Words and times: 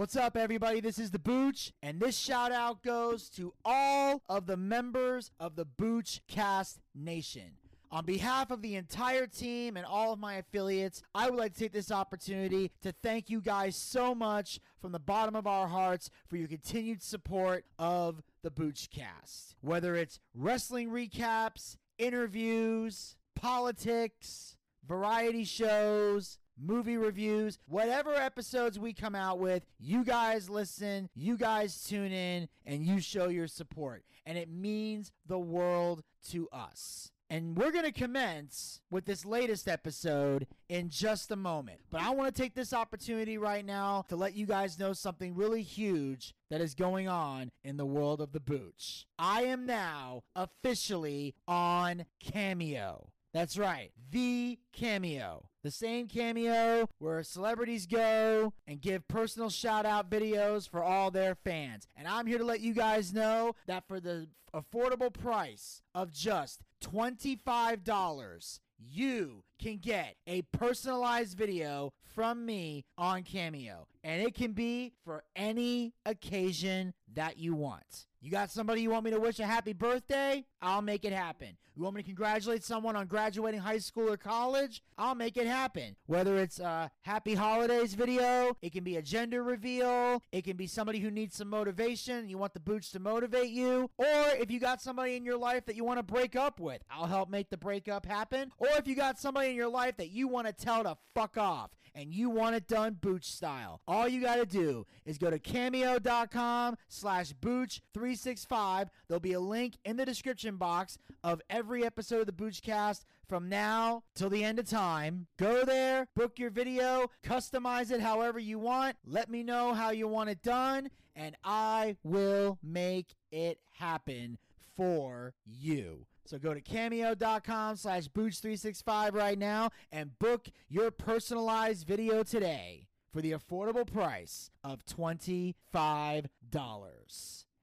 What's 0.00 0.16
up, 0.16 0.34
everybody? 0.34 0.80
This 0.80 0.98
is 0.98 1.10
the 1.10 1.18
Booch, 1.18 1.74
and 1.82 2.00
this 2.00 2.16
shout 2.16 2.52
out 2.52 2.82
goes 2.82 3.28
to 3.36 3.52
all 3.66 4.22
of 4.30 4.46
the 4.46 4.56
members 4.56 5.30
of 5.38 5.56
the 5.56 5.66
Booch 5.66 6.22
Cast 6.26 6.80
Nation. 6.94 7.58
On 7.90 8.06
behalf 8.06 8.50
of 8.50 8.62
the 8.62 8.76
entire 8.76 9.26
team 9.26 9.76
and 9.76 9.84
all 9.84 10.14
of 10.14 10.18
my 10.18 10.36
affiliates, 10.36 11.02
I 11.14 11.28
would 11.28 11.38
like 11.38 11.52
to 11.52 11.58
take 11.58 11.72
this 11.72 11.92
opportunity 11.92 12.70
to 12.80 12.94
thank 13.02 13.28
you 13.28 13.42
guys 13.42 13.76
so 13.76 14.14
much 14.14 14.58
from 14.80 14.92
the 14.92 14.98
bottom 14.98 15.36
of 15.36 15.46
our 15.46 15.68
hearts 15.68 16.08
for 16.28 16.38
your 16.38 16.48
continued 16.48 17.02
support 17.02 17.66
of 17.78 18.22
the 18.42 18.50
Boochcast. 18.50 19.54
Whether 19.60 19.96
it's 19.96 20.18
wrestling 20.34 20.88
recaps, 20.88 21.76
interviews, 21.98 23.16
politics, 23.34 24.56
variety 24.88 25.44
shows, 25.44 26.38
movie 26.60 26.96
reviews, 26.96 27.58
whatever 27.66 28.14
episodes 28.14 28.78
we 28.78 28.92
come 28.92 29.14
out 29.14 29.38
with, 29.38 29.64
you 29.78 30.04
guys 30.04 30.50
listen, 30.50 31.08
you 31.14 31.36
guys 31.36 31.84
tune 31.84 32.12
in, 32.12 32.48
and 32.66 32.84
you 32.84 33.00
show 33.00 33.28
your 33.28 33.46
support. 33.46 34.04
And 34.26 34.36
it 34.36 34.50
means 34.50 35.12
the 35.26 35.38
world 35.38 36.02
to 36.30 36.48
us. 36.52 37.10
And 37.32 37.56
we're 37.56 37.70
going 37.70 37.84
to 37.84 37.92
commence 37.92 38.80
with 38.90 39.04
this 39.04 39.24
latest 39.24 39.68
episode 39.68 40.48
in 40.68 40.88
just 40.88 41.30
a 41.30 41.36
moment. 41.36 41.78
But 41.88 42.02
I 42.02 42.10
want 42.10 42.34
to 42.34 42.42
take 42.42 42.56
this 42.56 42.72
opportunity 42.72 43.38
right 43.38 43.64
now 43.64 44.04
to 44.08 44.16
let 44.16 44.34
you 44.34 44.46
guys 44.46 44.80
know 44.80 44.92
something 44.92 45.36
really 45.36 45.62
huge 45.62 46.34
that 46.50 46.60
is 46.60 46.74
going 46.74 47.08
on 47.08 47.52
in 47.62 47.76
the 47.76 47.86
world 47.86 48.20
of 48.20 48.32
the 48.32 48.40
Booch. 48.40 49.06
I 49.16 49.42
am 49.42 49.64
now 49.64 50.24
officially 50.34 51.36
on 51.46 52.04
Cameo. 52.18 53.12
That's 53.32 53.56
right, 53.56 53.92
the 54.10 54.58
Cameo. 54.72 55.44
The 55.62 55.70
same 55.70 56.08
Cameo 56.08 56.88
where 56.98 57.22
celebrities 57.22 57.86
go 57.86 58.54
and 58.66 58.80
give 58.80 59.06
personal 59.08 59.50
shout 59.50 59.84
out 59.86 60.10
videos 60.10 60.68
for 60.68 60.82
all 60.82 61.10
their 61.10 61.34
fans. 61.34 61.86
And 61.96 62.08
I'm 62.08 62.26
here 62.26 62.38
to 62.38 62.44
let 62.44 62.60
you 62.60 62.72
guys 62.72 63.12
know 63.12 63.54
that 63.66 63.86
for 63.86 64.00
the 64.00 64.28
affordable 64.54 65.12
price 65.12 65.82
of 65.94 66.12
just 66.12 66.62
$25, 66.82 68.60
you 68.78 69.44
can 69.60 69.76
get 69.78 70.16
a 70.26 70.42
personalized 70.42 71.36
video 71.36 71.92
from 72.14 72.44
me 72.44 72.84
on 72.98 73.22
Cameo. 73.22 73.86
And 74.02 74.22
it 74.22 74.34
can 74.34 74.52
be 74.52 74.92
for 75.04 75.22
any 75.36 75.92
occasion 76.06 76.94
that 77.14 77.38
you 77.38 77.54
want. 77.54 78.06
You 78.22 78.30
got 78.30 78.50
somebody 78.50 78.82
you 78.82 78.90
want 78.90 79.04
me 79.04 79.10
to 79.12 79.20
wish 79.20 79.38
a 79.38 79.46
happy 79.46 79.72
birthday? 79.72 80.44
I'll 80.60 80.82
make 80.82 81.04
it 81.04 81.12
happen. 81.12 81.56
You 81.74 81.84
want 81.84 81.96
me 81.96 82.02
to 82.02 82.06
congratulate 82.06 82.62
someone 82.62 82.94
on 82.96 83.06
graduating 83.06 83.60
high 83.60 83.78
school 83.78 84.10
or 84.10 84.18
college? 84.18 84.82
I'll 84.98 85.14
make 85.14 85.38
it 85.38 85.46
happen. 85.46 85.96
Whether 86.06 86.36
it's 86.36 86.60
a 86.60 86.90
happy 87.00 87.34
holidays 87.34 87.94
video, 87.94 88.54
it 88.60 88.72
can 88.72 88.84
be 88.84 88.96
a 88.96 89.02
gender 89.02 89.42
reveal, 89.42 90.22
it 90.32 90.44
can 90.44 90.58
be 90.58 90.66
somebody 90.66 90.98
who 90.98 91.10
needs 91.10 91.36
some 91.36 91.48
motivation, 91.48 92.28
you 92.28 92.36
want 92.36 92.52
the 92.52 92.60
Booch 92.60 92.90
to 92.90 92.98
motivate 92.98 93.48
you, 93.48 93.88
or 93.96 94.24
if 94.38 94.50
you 94.50 94.60
got 94.60 94.82
somebody 94.82 95.16
in 95.16 95.24
your 95.24 95.38
life 95.38 95.64
that 95.64 95.76
you 95.76 95.84
want 95.84 95.98
to 95.98 96.02
break 96.02 96.36
up 96.36 96.60
with, 96.60 96.82
I'll 96.90 97.06
help 97.06 97.30
make 97.30 97.48
the 97.48 97.56
breakup 97.56 98.04
happen. 98.04 98.52
Or 98.58 98.68
if 98.76 98.86
you 98.86 98.94
got 98.94 99.18
somebody 99.18 99.49
in 99.50 99.56
your 99.56 99.68
life 99.68 99.96
that 99.98 100.10
you 100.10 100.28
want 100.28 100.46
to 100.46 100.52
tell 100.52 100.84
to 100.84 100.96
fuck 101.14 101.36
off 101.36 101.70
and 101.94 102.14
you 102.14 102.30
want 102.30 102.54
it 102.54 102.66
done 102.66 102.96
booch 103.00 103.24
style, 103.24 103.80
all 103.86 104.08
you 104.08 104.20
got 104.22 104.36
to 104.36 104.46
do 104.46 104.86
is 105.04 105.18
go 105.18 105.30
to 105.30 105.38
cameo.com 105.38 106.76
slash 106.88 107.32
booch365. 107.34 108.88
There'll 109.08 109.20
be 109.20 109.32
a 109.32 109.40
link 109.40 109.76
in 109.84 109.96
the 109.96 110.06
description 110.06 110.56
box 110.56 110.98
of 111.22 111.42
every 111.50 111.84
episode 111.84 112.20
of 112.20 112.26
the 112.26 112.32
Boochcast 112.32 113.04
from 113.28 113.48
now 113.48 114.02
till 114.14 114.30
the 114.30 114.44
end 114.44 114.58
of 114.58 114.68
time. 114.68 115.26
Go 115.36 115.64
there, 115.64 116.08
book 116.16 116.38
your 116.38 116.50
video, 116.50 117.10
customize 117.24 117.90
it 117.90 118.00
however 118.00 118.38
you 118.38 118.58
want. 118.58 118.96
Let 119.04 119.28
me 119.30 119.42
know 119.42 119.74
how 119.74 119.90
you 119.90 120.08
want 120.08 120.30
it 120.30 120.42
done, 120.42 120.90
and 121.14 121.36
I 121.44 121.96
will 122.02 122.58
make 122.62 123.14
it 123.30 123.58
happen 123.78 124.38
for 124.80 125.34
you. 125.44 126.06
So 126.24 126.38
go 126.38 126.54
to 126.54 126.60
cameo.com 126.62 127.76
slash 127.76 128.08
booch365 128.08 129.12
right 129.12 129.38
now 129.38 129.72
and 129.92 130.18
book 130.18 130.48
your 130.70 130.90
personalized 130.90 131.86
video 131.86 132.22
today 132.22 132.86
for 133.12 133.20
the 133.20 133.32
affordable 133.32 133.86
price 133.86 134.50
of 134.64 134.86
$25. 134.86 135.54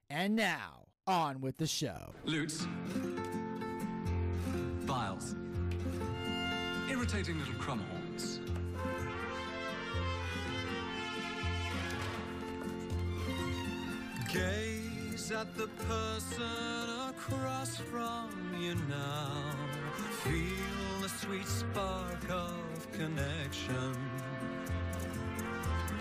And 0.08 0.36
now, 0.36 0.86
on 1.08 1.40
with 1.40 1.56
the 1.56 1.66
show. 1.66 2.12
Lutes. 2.24 2.68
Viols. 4.84 5.34
Irritating 6.88 7.36
little 7.40 7.54
crumhorns. 7.54 8.38
Gaze 15.18 15.32
at 15.32 15.56
the 15.56 15.66
person 15.88 17.10
across 17.10 17.76
from 17.76 18.30
you 18.60 18.74
now. 18.88 19.32
Feel 20.22 21.02
the 21.02 21.08
sweet 21.08 21.46
spark 21.46 22.30
of 22.30 22.92
connection. 22.92 23.96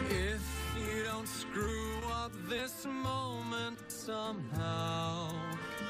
If 0.10 0.44
you 0.76 1.04
don't 1.04 1.28
screw 1.28 2.00
up 2.12 2.32
this 2.50 2.86
moment 2.86 3.80
somehow, 3.88 5.32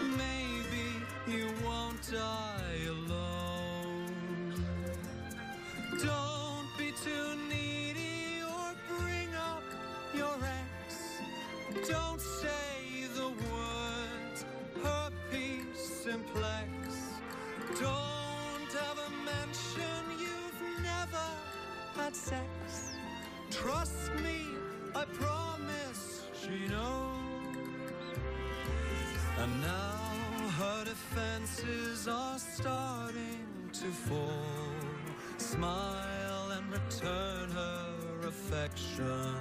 maybe 0.02 0.88
you 1.28 1.50
won't 1.66 2.02
die 2.12 2.80
alone. 2.88 4.54
Don't 6.04 6.70
be 6.78 6.92
too 7.04 7.36
needy 7.50 8.42
or 8.44 8.98
bring 8.98 9.34
up 9.36 9.64
your 10.14 10.38
ex. 10.44 11.90
Don't 11.90 12.22
say 12.22 12.77
simplex. 16.18 17.20
Don't 17.80 18.74
ever 18.90 19.10
mention 19.26 20.02
you've 20.20 20.84
never 20.84 21.28
had 21.96 22.16
sex. 22.16 22.96
Trust 23.52 24.14
me, 24.24 24.40
I 24.96 25.06
promise 25.06 26.24
she 26.42 26.68
knows. 26.68 27.14
And 29.38 29.62
now 29.62 30.50
her 30.60 30.86
defenses 30.86 32.08
are 32.08 32.40
starting 32.40 33.46
to 33.74 33.88
fall. 34.08 34.74
Smile 35.38 36.52
and 36.58 36.72
return 36.72 37.52
her 37.52 38.28
affection. 38.28 39.36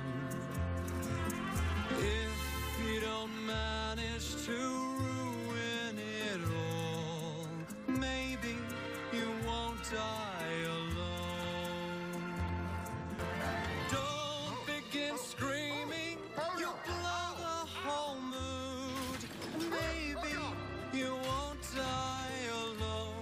If 1.98 2.36
you 2.86 3.00
don't 3.00 3.34
manage 3.46 4.28
to 4.44 4.52
ruin 4.52 5.98
it 5.98 6.40
all, 6.56 6.65
maybe 7.98 8.56
you 9.12 9.28
won't 9.46 9.82
die 9.90 10.62
alone. 10.64 12.34
Don't 13.90 14.66
begin 14.66 15.16
screaming, 15.18 16.18
you 16.58 16.68
blow 16.86 17.28
the 17.38 17.58
whole 17.82 18.18
mood. 18.20 19.20
Maybe 19.70 20.34
you 20.92 21.12
won't 21.28 21.62
die 21.74 22.40
alone. 22.64 23.14